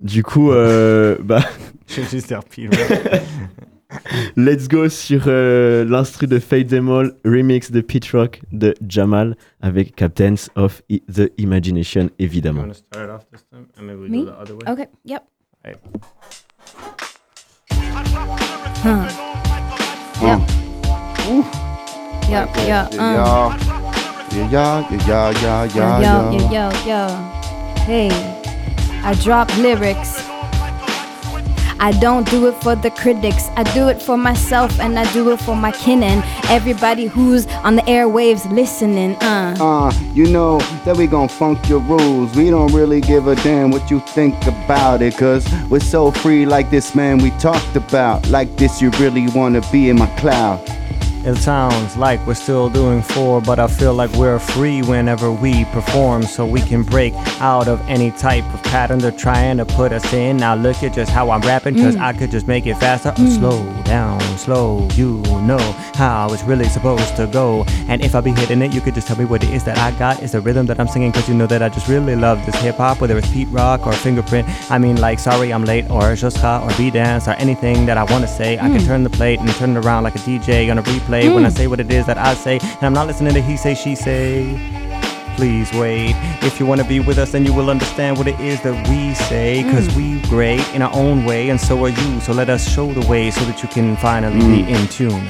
Du 0.00 0.22
coup, 0.22 0.52
euh, 0.52 1.16
bah, 1.22 1.40
Je 1.88 2.00
vais 2.00 2.06
juste 2.08 2.28
dire 2.28 2.40
Pete 2.44 2.74
Rock. 2.74 3.20
let's 4.36 4.68
go 4.68 4.88
sur 4.88 5.22
euh, 5.26 5.84
l'instru 5.84 6.26
de 6.26 6.38
Fade 6.38 6.68
Them 6.68 6.88
All, 6.90 7.12
remix 7.24 7.70
de 7.70 7.80
Pete 7.80 8.08
Rock 8.12 8.40
de 8.52 8.74
Jamal 8.88 9.36
avec 9.60 9.94
Captains 9.96 10.34
of 10.56 10.82
I- 10.88 11.02
the 11.12 11.30
Imagination, 11.38 12.08
évidemment. 12.18 12.64
Me? 14.08 14.24
Okay. 14.68 14.86
Yep. 15.04 15.22
Right. 15.64 15.76
Huh. 18.82 19.08
Yeah. 20.22 20.40
Yeah, 22.28 22.46
yeah, 22.66 22.88
yeah, 22.96 23.28
yeah, 24.52 25.64
yeah, 25.74 26.00
yo, 26.00 26.02
yeah. 26.02 26.32
yo, 26.32 26.40
yo, 26.50 26.70
yo. 26.86 27.00
Hey, 27.84 28.08
I 29.04 29.14
drop 29.22 29.54
lyrics. 29.58 30.31
I 31.82 31.90
don't 31.90 32.30
do 32.30 32.46
it 32.46 32.52
for 32.62 32.76
the 32.76 32.92
critics. 32.92 33.48
I 33.56 33.64
do 33.74 33.88
it 33.88 34.00
for 34.00 34.16
myself 34.16 34.78
and 34.78 34.96
I 34.96 35.12
do 35.12 35.32
it 35.32 35.40
for 35.40 35.56
my 35.56 35.72
kin 35.72 36.04
and 36.04 36.22
everybody 36.48 37.06
who's 37.06 37.48
on 37.64 37.74
the 37.74 37.82
airwaves 37.82 38.48
listening. 38.52 39.16
Uh. 39.16 39.56
Uh, 39.58 39.92
you 40.14 40.28
know 40.28 40.60
that 40.84 40.96
we 40.96 41.08
gon' 41.08 41.26
funk 41.26 41.68
your 41.68 41.80
rules. 41.80 42.36
We 42.36 42.50
don't 42.50 42.72
really 42.72 43.00
give 43.00 43.26
a 43.26 43.34
damn 43.34 43.72
what 43.72 43.90
you 43.90 43.98
think 43.98 44.40
about 44.46 45.02
it, 45.02 45.16
cause 45.16 45.44
we're 45.68 45.80
so 45.80 46.12
free 46.12 46.46
like 46.46 46.70
this 46.70 46.94
man 46.94 47.18
we 47.18 47.30
talked 47.32 47.74
about. 47.74 48.28
Like 48.28 48.56
this, 48.56 48.80
you 48.80 48.90
really 49.00 49.26
wanna 49.30 49.60
be 49.72 49.90
in 49.90 49.98
my 49.98 50.06
cloud. 50.20 50.60
It 51.24 51.36
sounds 51.36 51.96
like 51.96 52.24
we're 52.26 52.34
still 52.34 52.68
doing 52.68 53.00
four, 53.00 53.40
but 53.40 53.60
I 53.60 53.68
feel 53.68 53.94
like 53.94 54.10
we're 54.14 54.40
free 54.40 54.82
whenever 54.82 55.30
we 55.30 55.64
perform, 55.66 56.24
so 56.24 56.44
we 56.44 56.60
can 56.60 56.82
break 56.82 57.14
out 57.40 57.68
of 57.68 57.80
any 57.88 58.10
type 58.10 58.44
of 58.52 58.60
pattern 58.64 58.98
they're 58.98 59.12
trying 59.12 59.56
to 59.58 59.64
put 59.64 59.92
us 59.92 60.12
in. 60.12 60.38
Now 60.38 60.56
look 60.56 60.82
at 60.82 60.94
just 60.94 61.12
how 61.12 61.30
I'm 61.30 61.40
rapping, 61.42 61.76
cause 61.76 61.94
Mm. 61.94 62.00
I 62.00 62.12
could 62.12 62.32
just 62.32 62.48
make 62.48 62.66
it 62.66 62.74
faster 62.78 63.10
or 63.16 63.26
slow 63.28 63.64
down, 63.84 64.20
slow. 64.36 64.88
You 64.94 65.22
know 65.46 65.60
how 65.94 66.32
it's 66.32 66.42
really 66.42 66.64
supposed 66.68 67.14
to 67.14 67.28
go. 67.28 67.64
And 67.88 68.02
if 68.04 68.16
I 68.16 68.20
be 68.20 68.32
hitting 68.32 68.60
it, 68.60 68.72
you 68.74 68.80
could 68.80 68.94
just 68.94 69.06
tell 69.06 69.16
me 69.16 69.24
what 69.24 69.44
it 69.44 69.50
is 69.50 69.62
that 69.62 69.78
I 69.78 69.92
got. 70.00 70.20
It's 70.24 70.32
the 70.32 70.40
rhythm 70.40 70.66
that 70.66 70.80
I'm 70.80 70.88
singing, 70.88 71.12
cause 71.12 71.28
you 71.28 71.34
know 71.36 71.46
that 71.46 71.62
I 71.62 71.68
just 71.68 71.86
really 71.86 72.16
love 72.16 72.44
this 72.46 72.56
hip 72.56 72.78
hop, 72.78 73.00
whether 73.00 73.16
it's 73.16 73.30
Pete 73.30 73.48
Rock 73.52 73.86
or 73.86 73.92
Fingerprint. 73.92 74.48
I 74.72 74.78
mean, 74.78 74.96
like, 75.00 75.20
sorry 75.20 75.52
I'm 75.52 75.64
late, 75.64 75.88
or 75.88 76.02
Joska, 76.16 76.64
or 76.64 76.76
B 76.76 76.90
Dance, 76.90 77.28
or 77.28 77.32
anything 77.38 77.86
that 77.86 77.96
I 77.96 78.02
wanna 78.12 78.26
say. 78.26 78.54
I 78.58 78.62
can 78.68 78.78
Mm. 78.80 78.86
turn 78.86 79.04
the 79.04 79.10
plate 79.10 79.38
and 79.38 79.48
turn 79.54 79.76
it 79.76 79.84
around 79.86 80.02
like 80.02 80.16
a 80.16 80.18
DJ 80.20 80.68
on 80.68 80.78
a 80.78 80.82
replay 80.82 81.11
when 81.12 81.44
I 81.44 81.50
Mm. 81.50 81.56
say 81.56 81.66
what 81.66 81.80
it 81.80 81.90
is 81.92 82.06
that 82.06 82.18
I 82.18 82.34
say. 82.34 82.58
And 82.58 82.82
I'm 82.82 82.92
not 82.94 83.06
listening 83.06 83.34
to 83.34 83.40
he 83.42 83.56
say, 83.56 83.74
she 83.74 83.94
say. 83.94 84.46
Please 85.36 85.72
wait. 85.72 86.14
If 86.42 86.60
you 86.60 86.66
wanna 86.66 86.84
be 86.84 87.00
with 87.00 87.18
us, 87.18 87.30
then 87.32 87.44
you 87.46 87.52
will 87.54 87.70
understand 87.70 88.18
what 88.18 88.26
it 88.26 88.38
is 88.40 88.60
that 88.62 88.74
we 88.88 89.14
say. 89.14 89.62
Cause 89.72 89.88
Mm. 89.88 89.96
we 89.96 90.28
great 90.28 90.64
in 90.74 90.82
our 90.82 90.92
own 90.94 91.24
way, 91.24 91.48
and 91.50 91.58
so 91.60 91.82
are 91.84 91.88
you. 91.88 92.20
So 92.20 92.32
let 92.32 92.48
us 92.50 92.68
show 92.68 92.92
the 92.92 93.06
way 93.08 93.30
so 93.30 93.40
that 93.46 93.62
you 93.62 93.68
can 93.68 93.96
finally 93.96 94.40
Mm. 94.40 94.66
be 94.66 94.72
in 94.72 94.86
tune. 94.88 95.26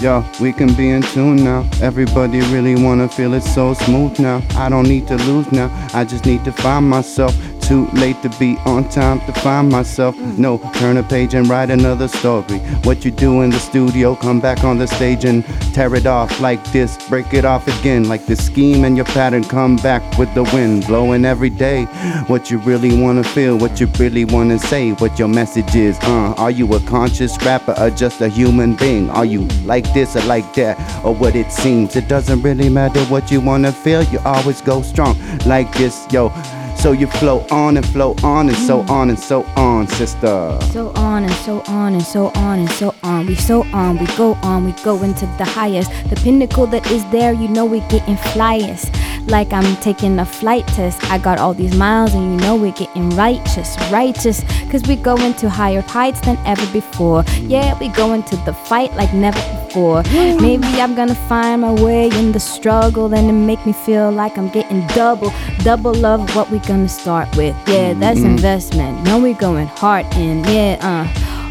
Yo, 0.00 0.24
we 0.40 0.52
can 0.52 0.72
be 0.74 0.90
in 0.90 1.00
tune 1.02 1.36
now. 1.44 1.64
Everybody 1.80 2.40
really 2.54 2.74
wanna 2.74 3.06
feel 3.08 3.34
it 3.34 3.44
so 3.44 3.72
smooth 3.74 4.18
now. 4.18 4.42
I 4.56 4.68
don't 4.68 4.88
need 4.88 5.06
to 5.06 5.16
lose 5.30 5.46
now. 5.52 5.70
I 5.94 6.02
just 6.02 6.26
need 6.26 6.42
to 6.44 6.50
find 6.50 6.90
myself. 6.90 7.32
Too 7.72 7.86
late 7.94 8.20
to 8.20 8.28
be 8.38 8.58
on 8.66 8.86
time 8.90 9.20
to 9.20 9.32
find 9.32 9.70
myself. 9.70 10.14
No, 10.36 10.58
turn 10.74 10.98
a 10.98 11.02
page 11.02 11.32
and 11.32 11.48
write 11.48 11.70
another 11.70 12.06
story. 12.06 12.58
What 12.84 13.02
you 13.02 13.10
do 13.10 13.40
in 13.40 13.48
the 13.48 13.58
studio, 13.58 14.14
come 14.14 14.40
back 14.40 14.62
on 14.62 14.76
the 14.76 14.86
stage 14.86 15.24
and 15.24 15.42
tear 15.72 15.94
it 15.94 16.04
off 16.04 16.38
like 16.38 16.62
this. 16.70 16.98
Break 17.08 17.32
it 17.32 17.46
off 17.46 17.66
again 17.66 18.10
like 18.10 18.26
the 18.26 18.36
scheme 18.36 18.84
and 18.84 18.94
your 18.94 19.06
pattern. 19.06 19.42
Come 19.42 19.76
back 19.76 20.02
with 20.18 20.34
the 20.34 20.42
wind 20.42 20.86
blowing 20.86 21.24
every 21.24 21.48
day. 21.48 21.84
What 22.26 22.50
you 22.50 22.58
really 22.58 22.94
wanna 22.94 23.24
feel, 23.24 23.56
what 23.56 23.80
you 23.80 23.86
really 23.98 24.26
wanna 24.26 24.58
say, 24.58 24.90
what 24.92 25.18
your 25.18 25.28
message 25.28 25.74
is. 25.74 25.98
Uh, 26.00 26.34
are 26.36 26.50
you 26.50 26.70
a 26.74 26.80
conscious 26.80 27.42
rapper 27.42 27.74
or 27.78 27.88
just 27.88 28.20
a 28.20 28.28
human 28.28 28.76
being? 28.76 29.08
Are 29.08 29.24
you 29.24 29.46
like 29.64 29.90
this 29.94 30.14
or 30.14 30.24
like 30.24 30.52
that 30.56 30.76
or 31.02 31.14
what 31.14 31.34
it 31.34 31.50
seems? 31.50 31.96
It 31.96 32.06
doesn't 32.06 32.42
really 32.42 32.68
matter 32.68 33.00
what 33.06 33.30
you 33.30 33.40
wanna 33.40 33.72
feel. 33.72 34.02
You 34.02 34.18
always 34.26 34.60
go 34.60 34.82
strong 34.82 35.16
like 35.46 35.72
this, 35.72 36.06
yo. 36.12 36.30
So 36.82 36.90
you 36.90 37.06
flow 37.06 37.46
on 37.52 37.76
and 37.76 37.86
flow 37.86 38.16
on 38.24 38.48
and 38.48 38.58
so 38.58 38.80
on 38.88 39.08
and 39.08 39.16
so 39.16 39.44
on, 39.54 39.86
sister. 39.86 40.58
So 40.72 40.90
on 40.96 41.22
and 41.22 41.32
so 41.34 41.62
on 41.68 41.92
and 41.92 42.02
so 42.02 42.32
on 42.34 42.58
and 42.58 42.70
so 42.70 42.92
on. 43.04 43.24
We 43.24 43.36
so 43.36 43.62
on, 43.72 43.98
we 43.98 44.06
go 44.16 44.34
on, 44.42 44.64
we 44.64 44.72
go 44.82 45.00
into 45.04 45.26
the 45.38 45.44
highest. 45.44 45.92
The 46.10 46.16
pinnacle 46.16 46.66
that 46.66 46.90
is 46.90 47.08
there, 47.12 47.32
you 47.34 47.46
know 47.46 47.64
we're 47.64 47.88
getting 47.88 48.16
flyest. 48.16 48.90
Like 49.30 49.52
I'm 49.52 49.76
taking 49.76 50.18
a 50.18 50.24
flight 50.24 50.66
test. 50.66 51.04
I 51.04 51.18
got 51.18 51.38
all 51.38 51.54
these 51.54 51.76
miles 51.76 52.14
and 52.14 52.32
you 52.32 52.36
know 52.38 52.56
we're 52.56 52.72
getting 52.72 53.10
righteous, 53.10 53.76
righteous. 53.92 54.42
Cause 54.68 54.82
we 54.88 54.96
go 54.96 55.14
into 55.16 55.48
higher 55.48 55.82
heights 55.82 56.20
than 56.22 56.36
ever 56.44 56.66
before. 56.72 57.22
Yeah, 57.42 57.78
we 57.78 57.88
go 57.90 58.12
into 58.14 58.34
the 58.38 58.52
fight 58.52 58.92
like 58.94 59.14
never 59.14 59.38
before. 59.66 60.02
Maybe 60.02 60.66
I'm 60.80 60.94
gonna 60.94 61.14
find 61.14 61.60
my 61.60 61.72
way 61.72 62.08
in 62.08 62.32
the 62.32 62.40
struggle, 62.40 63.14
and 63.14 63.28
it 63.30 63.32
make 63.32 63.64
me 63.64 63.72
feel 63.72 64.10
like 64.10 64.36
I'm 64.36 64.48
getting 64.48 64.86
double, 64.88 65.32
double 65.62 66.04
of 66.04 66.34
what 66.34 66.50
we 66.50 66.58
gonna 66.72 66.88
start 66.88 67.28
with. 67.36 67.54
Yeah, 67.66 67.92
that's 67.92 68.20
Mhm. 68.20 68.32
investment. 68.36 69.04
No, 69.04 69.18
we 69.18 69.34
going 69.34 69.66
hard 69.66 70.06
in. 70.16 70.42
Yeah, 70.44 70.76
uh, 70.80 71.04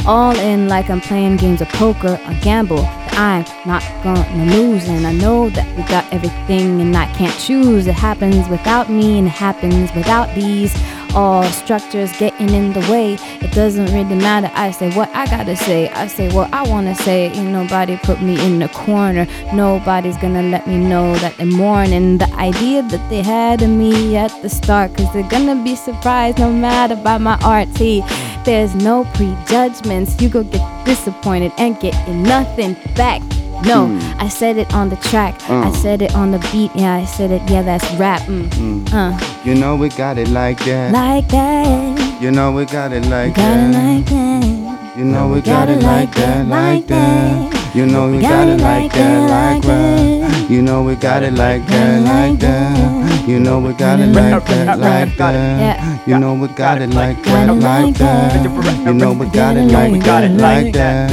all 0.10 0.36
in 0.52 0.68
like 0.68 0.90
I'm 0.90 1.00
playing 1.00 1.38
games 1.38 1.62
of 1.62 1.70
poker 1.70 2.20
or 2.28 2.34
gamble. 2.42 2.88
I'm 3.18 3.46
not 3.66 3.84
gonna 4.04 4.46
lose, 4.56 4.88
and 4.88 5.06
I 5.06 5.14
know 5.24 5.50
that 5.50 5.68
we 5.78 5.84
got 5.84 6.06
everything, 6.12 6.82
and 6.82 6.98
I 6.98 7.06
can't 7.18 7.38
choose. 7.38 7.86
It 7.86 7.94
happens 7.94 8.50
without 8.50 8.90
me, 8.90 9.20
and 9.20 9.28
it 9.28 9.38
happens 9.48 9.94
without 9.94 10.34
these. 10.34 10.74
All 11.14 11.44
structures 11.44 12.12
getting 12.18 12.50
in 12.50 12.74
the 12.74 12.80
way. 12.92 13.18
It 13.42 13.52
doesn't 13.52 13.88
really 13.88 14.16
matter. 14.16 14.50
I 14.54 14.72
say 14.72 14.92
what 14.96 15.10
I 15.10 15.26
gotta 15.26 15.56
say. 15.56 15.90
I 15.90 16.08
say 16.08 16.34
what 16.34 16.54
I 16.54 16.68
wanna 16.70 16.96
say. 16.96 17.30
Ain't 17.32 17.52
nobody 17.52 17.98
put 17.98 18.22
me 18.22 18.44
in 18.46 18.60
the 18.60 18.70
corner. 18.70 19.28
Nobody's 19.54 20.18
gonna 20.18 20.44
let 20.44 20.68
me 20.68 20.78
know 20.78 21.16
that 21.18 21.36
they're 21.38 21.46
mourning 21.46 22.18
the 22.18 22.32
idea 22.36 22.82
that 22.84 23.10
they 23.10 23.22
had 23.22 23.62
of 23.62 23.70
me 23.70 24.16
at 24.16 24.32
the 24.42 24.50
start. 24.50 24.96
Cause 24.96 25.12
they're 25.14 25.30
gonna 25.30 25.62
be 25.64 25.76
surprised 25.76 26.40
no 26.40 26.52
matter 26.52 26.96
by 26.96 27.18
my. 27.18 27.38
See, 27.76 28.02
there's 28.46 28.74
no 28.76 29.04
prejudgments. 29.14 30.22
You 30.22 30.30
go 30.30 30.44
get 30.44 30.86
disappointed 30.86 31.52
and 31.58 31.80
getting 31.80 32.24
nothing 32.24 32.76
back. 32.96 33.22
No, 33.66 33.88
I 34.20 34.28
said 34.30 34.58
it 34.58 34.74
on 34.74 34.90
the 34.90 34.96
track. 34.98 35.36
I 35.50 35.68
Uh. 35.68 35.72
said 35.74 36.02
it 36.02 36.14
on 36.16 36.32
the 36.32 36.40
beat. 36.52 36.72
Yeah, 36.76 36.96
I 36.96 37.06
said 37.06 37.32
it. 37.32 37.42
Yeah, 37.50 37.62
that's 37.62 37.86
rap. 37.96 38.22
Mm. 38.24 38.92
Uh, 38.94 39.18
You 39.46 39.56
know 39.56 39.76
we 39.76 39.90
got 39.90 40.18
it 40.18 40.30
like 40.30 40.60
that. 40.66 40.92
like 40.92 41.28
that. 41.30 42.22
You 42.22 42.32
know 42.32 42.52
we 42.52 42.66
got 42.66 42.92
it 42.92 43.06
like 43.06 43.36
Got 43.36 43.58
it 43.58 43.72
that. 43.72 43.84
like 43.84 44.06
that. 44.08 44.98
You 44.98 45.06
know 45.06 45.28
we 45.30 45.42
got 45.42 45.70
it 45.70 45.82
like 45.84 46.14
that, 46.16 46.48
like 46.48 46.88
that. 46.88 47.61
You 47.74 47.86
know 47.86 48.12
we 48.12 48.20
got 48.22 48.50
it 48.50 48.60
like 48.60 48.92
that, 48.92 49.30
like 49.30 49.62
that. 49.64 50.50
You 50.50 50.62
know 50.62 50.84
we 50.84 50.96
got 50.96 51.24
it 51.24 51.34
like 51.34 51.66
that, 51.68 52.04
like 52.04 52.38
that. 52.40 53.28
You 53.30 53.40
know 53.40 53.60
we 53.62 53.72
got 53.74 54.02
it 54.02 54.08
like 54.08 54.46
that, 54.46 54.78
like 54.78 55.16
that. 55.16 56.06
You 56.06 56.20
know 56.20 56.34
we 56.34 56.48
got 56.50 56.82
it 56.82 56.90
like 56.90 57.24
that, 57.24 57.48
like 57.48 57.96
that. 57.96 58.86
You 58.86 58.94
know 58.94 59.14
we 59.14 59.26
got 59.30 59.56
it 59.56 59.72
like 59.72 60.04
that, 60.04 60.32
like 60.42 60.74
that. 60.74 61.12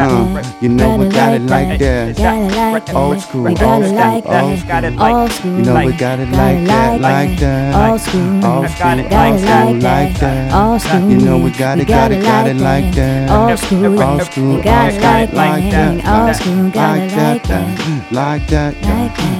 Uh, 0.00 0.42
you 0.60 0.70
know 0.70 0.96
we 0.96 1.08
got 1.08 1.34
it 1.34 1.42
like 1.42 1.78
that. 1.78 2.18
Old 2.92 3.20
school, 3.20 3.46
old 3.46 3.58
school, 3.60 3.76
old 4.98 5.30
school. 5.30 5.56
You 5.56 5.62
know 5.62 5.84
we 5.86 5.92
got 5.92 6.18
it 6.18 6.30
like 6.30 6.66
that, 6.66 7.00
like 7.00 7.38
that. 7.38 7.90
Old 7.90 8.00
school, 8.00 8.44
old 8.44 8.68
school, 8.70 8.98
old 8.98 9.38
school, 9.38 9.74
like 9.78 10.18
that. 10.18 11.10
You 11.10 11.18
know 11.20 11.38
we 11.38 11.50
got 11.52 11.78
it, 11.78 11.86
got 11.86 12.10
it, 12.10 12.22
got 12.22 12.48
it 12.48 12.56
like 12.56 12.92
that. 12.96 13.30
Old 13.30 13.58
school, 13.60 14.02
old 14.02 14.22
school, 14.22 14.56
old 14.56 14.62
school, 14.64 15.36
like 15.36 15.70
that. 15.70 15.91
Old 16.00 16.34
school, 16.36 16.64
like 16.74 17.10
that, 17.14 17.48
like 18.12 18.46
that, 18.48 18.74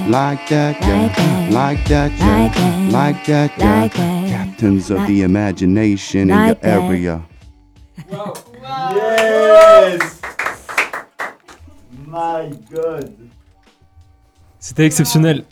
like 0.09 0.49
that, 0.49 0.81
like 1.59 1.85
that, 1.89 2.13
yeah. 2.19 2.89
like 2.91 3.25
that, 3.27 3.51
yeah. 3.59 3.89
Captains 4.29 4.91
of 4.91 5.07
the 5.07 5.23
imagination 5.23 6.23
in 6.23 6.29
your 6.29 6.39
Like 6.49 6.61
that. 6.61 6.83
area. 6.83 7.23
Yes 8.95 10.21
My 12.07 12.51
God 12.71 13.11
C'était 14.59 14.87
exceptionnel. 14.87 15.45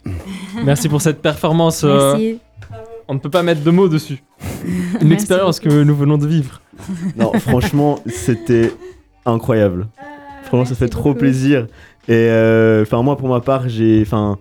Merci 0.65 0.89
pour 0.89 1.01
cette 1.03 1.21
performance. 1.21 1.83
euh, 1.85 2.13
Merci. 2.13 2.41
on 3.09 3.15
ne 3.15 3.19
peut 3.19 3.31
pas 3.31 3.43
mettre 3.43 3.63
de 3.63 3.71
mots 3.71 3.89
dessus. 3.89 4.23
Une 5.01 5.11
expérience 5.13 5.59
que 5.59 5.83
nous 5.83 5.97
venons 5.97 6.17
de 6.19 6.27
vivre. 6.29 6.61
Non, 7.17 7.33
franchement, 7.41 7.99
c'était 8.07 8.73
incroyable. 9.27 9.89
Franchement, 10.51 10.65
ça 10.65 10.75
fait 10.75 10.89
trop 10.89 11.15
plaisir. 11.15 11.69
Et 12.09 12.15
euh, 12.29 12.83
enfin, 12.83 13.01
moi, 13.05 13.17
pour 13.17 13.29
ma 13.29 13.39
part, 13.39 13.69
j'ai, 13.69 14.03
enfin, 14.03 14.37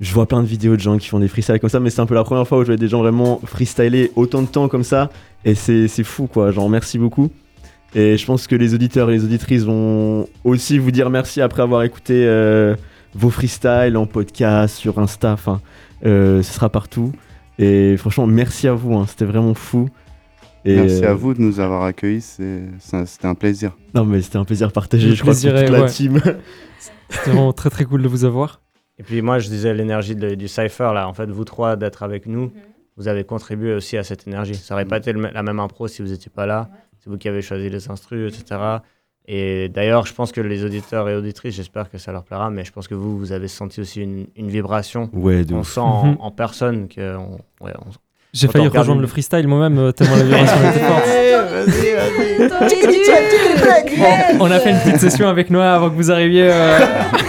je 0.00 0.14
vois 0.14 0.24
plein 0.24 0.42
de 0.42 0.46
vidéos 0.46 0.74
de 0.74 0.80
gens 0.80 0.96
qui 0.96 1.06
font 1.06 1.18
des 1.18 1.28
freestyles 1.28 1.60
comme 1.60 1.68
ça, 1.68 1.80
mais 1.80 1.90
c'est 1.90 2.00
un 2.00 2.06
peu 2.06 2.14
la 2.14 2.24
première 2.24 2.48
fois 2.48 2.56
où 2.56 2.62
je 2.62 2.68
vois 2.68 2.76
des 2.76 2.88
gens 2.88 3.00
vraiment 3.00 3.38
freestyler 3.44 4.10
autant 4.16 4.40
de 4.40 4.46
temps 4.46 4.68
comme 4.68 4.84
ça, 4.84 5.10
et 5.44 5.54
c'est 5.54 5.86
c'est 5.86 6.02
fou, 6.02 6.28
quoi. 6.28 6.50
Genre, 6.50 6.70
merci 6.70 6.98
beaucoup. 6.98 7.28
Et 7.94 8.16
je 8.16 8.24
pense 8.24 8.46
que 8.46 8.56
les 8.56 8.72
auditeurs 8.72 9.10
et 9.10 9.12
les 9.12 9.24
auditrices 9.24 9.64
vont 9.64 10.26
aussi 10.44 10.78
vous 10.78 10.92
dire 10.92 11.10
merci 11.10 11.42
après 11.42 11.60
avoir 11.60 11.82
écouté 11.82 12.24
euh, 12.26 12.74
vos 13.14 13.28
freestyles 13.28 13.98
en 13.98 14.06
podcast, 14.06 14.76
sur 14.76 14.98
Insta, 14.98 15.32
enfin, 15.32 15.60
euh, 16.06 16.42
ce 16.42 16.54
sera 16.54 16.70
partout. 16.70 17.12
Et 17.58 17.98
franchement, 17.98 18.26
merci 18.26 18.66
à 18.66 18.72
vous, 18.72 18.94
hein, 18.94 19.04
c'était 19.06 19.26
vraiment 19.26 19.52
fou. 19.52 19.90
Et, 20.68 20.76
Merci 20.76 21.04
euh, 21.04 21.10
à 21.10 21.14
vous 21.14 21.34
de 21.34 21.40
nous 21.40 21.60
avoir 21.60 21.82
accueillis, 21.84 22.20
c'est- 22.20 22.62
c'est- 22.78 23.06
c'était 23.06 23.26
un 23.26 23.34
plaisir. 23.34 23.76
Non, 23.94 24.04
mais 24.04 24.20
c'était 24.22 24.38
un 24.38 24.44
plaisir 24.44 24.70
partagé, 24.72 25.14
je 25.14 25.22
crois, 25.22 25.32
pour 25.34 25.42
toute 25.42 25.52
la 25.70 25.82
ouais. 25.82 25.88
team. 25.88 26.20
C'était 27.10 27.30
vraiment 27.30 27.52
très 27.54 27.70
très 27.70 27.84
cool 27.86 28.02
de 28.02 28.08
vous 28.08 28.24
avoir. 28.26 28.60
Et 28.98 29.02
puis 29.02 29.22
moi, 29.22 29.38
je 29.38 29.48
disais 29.48 29.72
l'énergie 29.72 30.14
de- 30.14 30.34
du 30.34 30.46
Cypher, 30.46 30.90
là. 30.92 31.08
En 31.08 31.14
fait, 31.14 31.30
vous 31.30 31.44
trois, 31.44 31.76
d'être 31.76 32.02
avec 32.02 32.26
nous, 32.26 32.52
vous 32.98 33.08
avez 33.08 33.24
contribué 33.24 33.72
aussi 33.72 33.96
à 33.96 34.04
cette 34.04 34.26
énergie. 34.26 34.54
Ça 34.56 34.74
aurait 34.74 34.84
pas 34.84 34.98
été 34.98 35.12
le 35.12 35.20
la 35.32 35.42
même 35.42 35.58
impro 35.58 35.88
si 35.88 36.02
vous 36.02 36.08
n'étiez 36.08 36.30
pas 36.34 36.44
là. 36.46 36.68
C'est 36.98 37.08
vous 37.08 37.16
qui 37.16 37.28
avez 37.28 37.40
choisi 37.40 37.70
les 37.70 37.88
instrus, 37.90 38.30
etc. 38.34 38.60
Et 39.26 39.68
d'ailleurs, 39.68 40.04
je 40.06 40.14
pense 40.14 40.32
que 40.32 40.40
les 40.40 40.64
auditeurs 40.64 41.08
et 41.08 41.14
auditrices, 41.14 41.54
j'espère 41.54 41.90
que 41.90 41.98
ça 41.98 42.12
leur 42.12 42.24
plaira, 42.24 42.50
mais 42.50 42.64
je 42.64 42.72
pense 42.72 42.88
que 42.88 42.94
vous, 42.94 43.18
vous 43.18 43.32
avez 43.32 43.48
senti 43.48 43.80
aussi 43.80 44.02
une, 44.02 44.26
une 44.36 44.48
vibration. 44.48 45.08
Ouais, 45.12 45.44
on 45.52 45.60
ouf. 45.60 45.68
sent 45.72 45.80
en, 45.80 46.06
Mhm. 46.06 46.16
en 46.20 46.30
personne 46.30 46.88
que... 46.88 47.16
on- 47.16 47.38
ouais, 47.64 47.72
on- 47.78 47.90
J'ai 48.34 48.46
failli 48.46 48.66
regarde 48.66 48.78
rejoindre 48.78 48.98
une- 49.00 49.02
le 49.02 49.06
freestyle 49.08 49.48
moi-même, 49.48 49.78
euh, 49.78 49.92
tellement 49.92 50.16
la 50.16 50.22
vibration 50.24 50.56
était 50.70 50.80
forte. 50.80 51.04
On, 54.40 54.44
on 54.46 54.50
a 54.50 54.58
fait 54.60 54.70
une 54.70 54.78
petite 54.78 55.00
session 55.00 55.28
avec 55.28 55.50
Noah 55.50 55.74
avant 55.74 55.90
que 55.90 55.94
vous 55.94 56.10
arriviez. 56.10 56.48
euh, 56.50 56.78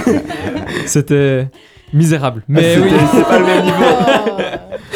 C'était 0.85 1.47
misérable. 1.93 2.43
Mais 2.47 2.75
Ah, 2.75 2.79
oui, 2.81 2.91
c'est 3.13 3.23
pas 3.27 3.39
le 3.39 3.45
même 3.45 3.63
niveau. 3.63 3.77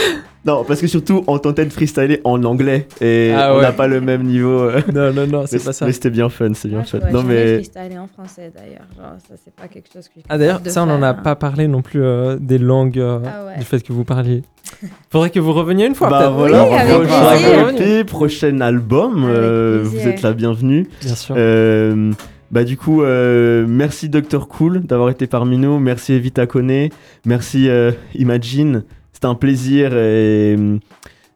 Non, 0.46 0.66
parce 0.66 0.82
que 0.82 0.88
surtout, 0.88 1.24
on 1.28 1.38
tentait 1.40 1.64
de 1.66 1.72
freestyler 1.72 2.20
en 2.26 2.44
anglais 2.44 2.88
et 3.00 3.32
Ah 3.34 3.54
on 3.54 3.58
ouais. 3.58 3.62
n'a 3.62 3.72
pas 3.72 3.88
le 3.88 4.02
même 4.02 4.24
niveau. 4.24 4.70
Non, 4.94 5.14
non, 5.14 5.26
non, 5.26 5.44
c'est 5.48 5.64
pas 5.64 5.72
ça. 5.72 5.86
Mais 5.86 5.94
c'était 5.94 6.10
bien 6.10 6.28
fun, 6.30 6.54
c'est 6.54 6.68
bien 6.68 6.84
je 6.84 6.90
fun. 6.90 7.00
pourrais 7.00 7.12
Non, 7.14 7.24
mais. 7.24 7.56
freestyler 7.56 7.98
en 7.98 8.08
français 8.08 8.52
d'ailleurs. 8.54 8.86
Genre, 8.98 9.14
ça, 9.28 9.36
c'est 9.44 9.56
pas 9.56 9.68
quelque 9.70 9.88
chose 9.94 10.08
que 10.10 10.16
je 10.18 10.24
Ah 10.28 10.38
d'ailleurs, 10.38 10.60
ça 10.66 10.84
on 10.84 10.88
n'en 10.88 11.02
a 11.02 11.10
hein. 11.10 11.14
pas 11.14 11.36
parlé 11.36 11.68
non 11.70 11.82
plus 11.82 12.04
euh, 12.04 12.36
des 12.40 12.58
langues, 12.58 13.00
euh, 13.00 13.20
Ah 13.26 13.46
ouais. 13.46 13.58
du 13.60 13.64
fait 13.66 13.82
que 13.82 13.94
vous 13.94 14.04
parliez. 14.04 14.42
Faudrait 15.12 15.30
que 15.30 15.40
vous 15.40 15.54
reveniez 15.54 15.86
une 15.86 15.96
fois 15.96 16.10
Bah 16.10 16.30
voilà, 16.30 16.66
Oui, 16.70 17.06
plaisir. 17.08 17.64
rajouter, 17.66 18.04
prochain 18.04 18.60
album, 18.60 19.24
Avec 19.26 19.38
euh, 19.38 19.82
vous 19.84 20.08
êtes 20.08 20.22
la 20.24 20.34
bienvenue. 20.34 20.88
Bien 21.02 21.16
sûr. 21.16 21.36
Euh, 21.38 22.12
bah 22.52 22.64
du 22.66 22.76
coup, 22.78 23.02
euh, 23.02 23.66
merci 23.68 24.10
Dr 24.10 24.48
Cool 24.48 24.82
d'avoir 24.82 25.10
été 25.10 25.26
parmi 25.26 25.58
nous, 25.58 25.80
merci 25.80 26.14
Evita 26.14 26.46
Kone, 26.48 26.90
merci 27.26 27.68
euh, 27.70 27.92
Imagine, 28.16 28.84
c'était 29.24 29.32
un 29.32 29.36
plaisir 29.36 29.96
et, 29.96 30.58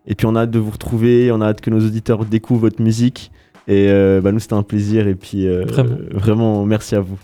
et 0.08 0.16
puis 0.16 0.28
on 0.28 0.36
a 0.36 0.42
hâte 0.42 0.52
de 0.52 0.60
vous 0.60 0.72
retrouver, 0.72 1.32
on 1.32 1.40
a 1.40 1.46
hâte 1.48 1.62
que 1.62 1.70
nos 1.70 1.80
auditeurs 1.80 2.26
découvrent 2.26 2.60
votre 2.62 2.82
musique 2.82 3.32
et 3.70 3.88
euh, 3.90 4.20
bah, 4.20 4.34
nous 4.34 4.40
c'était 4.40 4.56
un 4.56 4.64
plaisir 4.64 5.08
et 5.08 5.16
puis 5.16 5.48
euh, 5.48 5.64
Vraiment. 5.66 5.96
vraiment 6.12 6.66
merci 6.66 6.96
à 6.96 7.00
vous. 7.00 7.18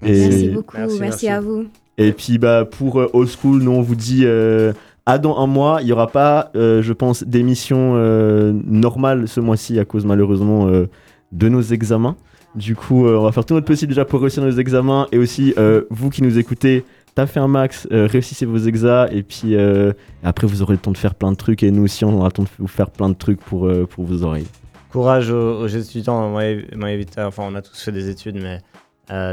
Merci 0.00 0.50
beaucoup, 0.50 0.76
Merci, 0.76 1.00
merci, 1.00 1.00
merci. 1.00 1.28
à 1.28 1.40
vous. 1.40 1.64
Et 1.98 2.12
puis 2.12 2.38
bah 2.38 2.64
pour 2.64 3.00
euh, 3.00 3.10
Old 3.14 3.28
School, 3.28 3.62
nous 3.64 3.72
on 3.72 3.80
vous 3.82 3.96
dit 3.96 4.22
euh, 4.24 4.72
à 5.06 5.18
dans 5.18 5.38
un 5.38 5.48
mois, 5.48 5.78
il 5.82 5.88
y 5.88 5.92
aura 5.92 6.06
pas, 6.06 6.52
euh, 6.54 6.80
je 6.80 6.92
pense, 6.92 7.24
d'émission 7.24 7.94
euh, 7.96 8.52
normale 8.66 9.26
ce 9.26 9.40
mois-ci 9.40 9.80
à 9.80 9.84
cause 9.84 10.06
malheureusement 10.06 10.68
euh, 10.68 10.86
de 11.32 11.48
nos 11.48 11.62
examens. 11.62 12.14
Du 12.54 12.76
coup, 12.76 13.06
euh, 13.08 13.16
on 13.18 13.24
va 13.24 13.32
faire 13.32 13.44
tout 13.44 13.54
notre 13.54 13.66
possible 13.66 13.90
déjà 13.90 14.04
pour 14.04 14.20
réussir 14.20 14.40
nos 14.44 14.52
examens 14.52 15.08
et 15.10 15.18
aussi 15.18 15.52
euh, 15.58 15.82
vous 15.90 16.10
qui 16.10 16.22
nous 16.22 16.38
écoutez, 16.38 16.84
taffez 17.14 17.40
un 17.40 17.48
max, 17.48 17.86
euh, 17.92 18.06
réussissez 18.06 18.46
vos 18.46 18.58
exas 18.58 19.08
et 19.10 19.22
puis 19.22 19.54
euh, 19.56 19.92
après 20.22 20.46
vous 20.46 20.62
aurez 20.62 20.72
le 20.74 20.78
temps 20.80 20.90
de 20.92 20.98
faire 20.98 21.14
plein 21.14 21.30
de 21.32 21.36
trucs 21.36 21.62
et 21.62 21.70
nous 21.70 21.84
aussi 21.84 22.04
on 22.04 22.12
aura 22.16 22.26
le 22.28 22.32
temps 22.32 22.42
de 22.42 22.48
vous 22.58 22.66
faire 22.66 22.90
plein 22.90 23.08
de 23.08 23.14
trucs 23.14 23.40
pour, 23.40 23.66
euh, 23.66 23.86
pour 23.86 24.04
vos 24.04 24.22
oreilles. 24.22 24.46
Courage 24.90 25.30
aux, 25.30 25.60
aux 25.60 25.66
étudiants. 25.66 26.28
Moi, 26.30 26.42
moi 26.76 26.88
enfin, 27.18 27.42
on 27.46 27.54
a 27.54 27.62
tous 27.62 27.80
fait 27.82 27.92
des 27.92 28.08
études, 28.08 28.36
mais 28.40 28.60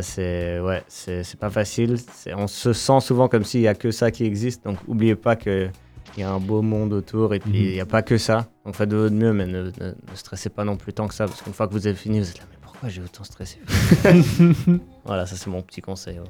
c'est 0.01 0.59
ouais, 0.59 0.83
c'est 0.87 1.23
c'est 1.23 1.39
pas 1.39 1.49
facile. 1.51 1.95
On 2.35 2.47
se 2.47 2.73
sent 2.73 2.99
souvent 3.01 3.27
comme 3.27 3.43
s'il 3.43 3.61
y 3.61 3.67
a 3.67 3.75
que 3.75 3.91
ça 3.91 4.09
qui 4.11 4.25
existe. 4.25 4.65
Donc, 4.65 4.77
oubliez 4.87 5.15
pas 5.15 5.35
que 5.35 5.69
il 6.17 6.21
y 6.21 6.23
a 6.23 6.31
un 6.31 6.39
beau 6.39 6.61
monde 6.61 6.91
autour 6.93 7.33
et 7.35 7.39
puis 7.39 7.51
il 7.53 7.67
Mhm. 7.67 7.73
n'y 7.73 7.79
a 7.79 7.85
pas 7.85 8.01
que 8.01 8.17
ça. 8.17 8.47
Donc, 8.65 8.75
faites 8.75 8.89
de 8.89 8.97
votre 8.97 9.15
mieux, 9.15 9.31
mais 9.33 9.45
ne, 9.45 9.61
ne- 9.65 9.69
ne 9.69 10.15
stressez 10.15 10.49
pas 10.49 10.65
non 10.65 10.75
plus 10.77 10.91
tant 10.93 11.07
que 11.07 11.13
ça, 11.13 11.25
parce 11.25 11.41
qu'une 11.41 11.53
fois 11.53 11.67
que 11.67 11.73
vous 11.73 11.87
avez 11.87 11.95
fini, 11.95 12.19
vous 12.19 12.27
êtes 12.29 12.39
là, 12.39 12.43
mais 12.51 12.57
pourquoi 12.61 12.89
j'ai 12.89 13.01
autant 13.01 13.23
stressé? 13.23 13.59
Voilà, 15.05 15.25
ça 15.25 15.35
c'est 15.35 15.49
mon 15.49 15.61
petit 15.61 15.81
conseil. 15.81 16.19
ouais. 16.19 16.25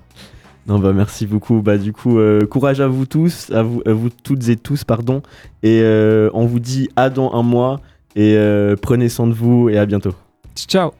Non 0.67 0.79
bah 0.79 0.93
merci 0.93 1.25
beaucoup. 1.25 1.61
Bah 1.61 1.77
du 1.77 1.93
coup 1.93 2.19
euh, 2.19 2.45
courage 2.45 2.81
à 2.81 2.88
vous 2.88 3.05
tous, 3.05 3.49
à 3.51 3.63
vous, 3.63 3.81
à 3.85 3.93
vous 3.93 4.09
toutes 4.09 4.47
et 4.49 4.55
tous 4.55 4.83
pardon. 4.83 5.21
Et 5.63 5.81
euh, 5.81 6.29
on 6.33 6.45
vous 6.45 6.59
dit 6.59 6.89
à 6.95 7.09
dans 7.09 7.33
un 7.33 7.43
mois 7.43 7.81
et 8.15 8.35
euh, 8.35 8.75
prenez 8.79 9.09
soin 9.09 9.27
de 9.27 9.33
vous 9.33 9.69
et 9.69 9.77
à 9.77 9.85
bientôt. 9.85 10.13
Ciao. 10.55 10.91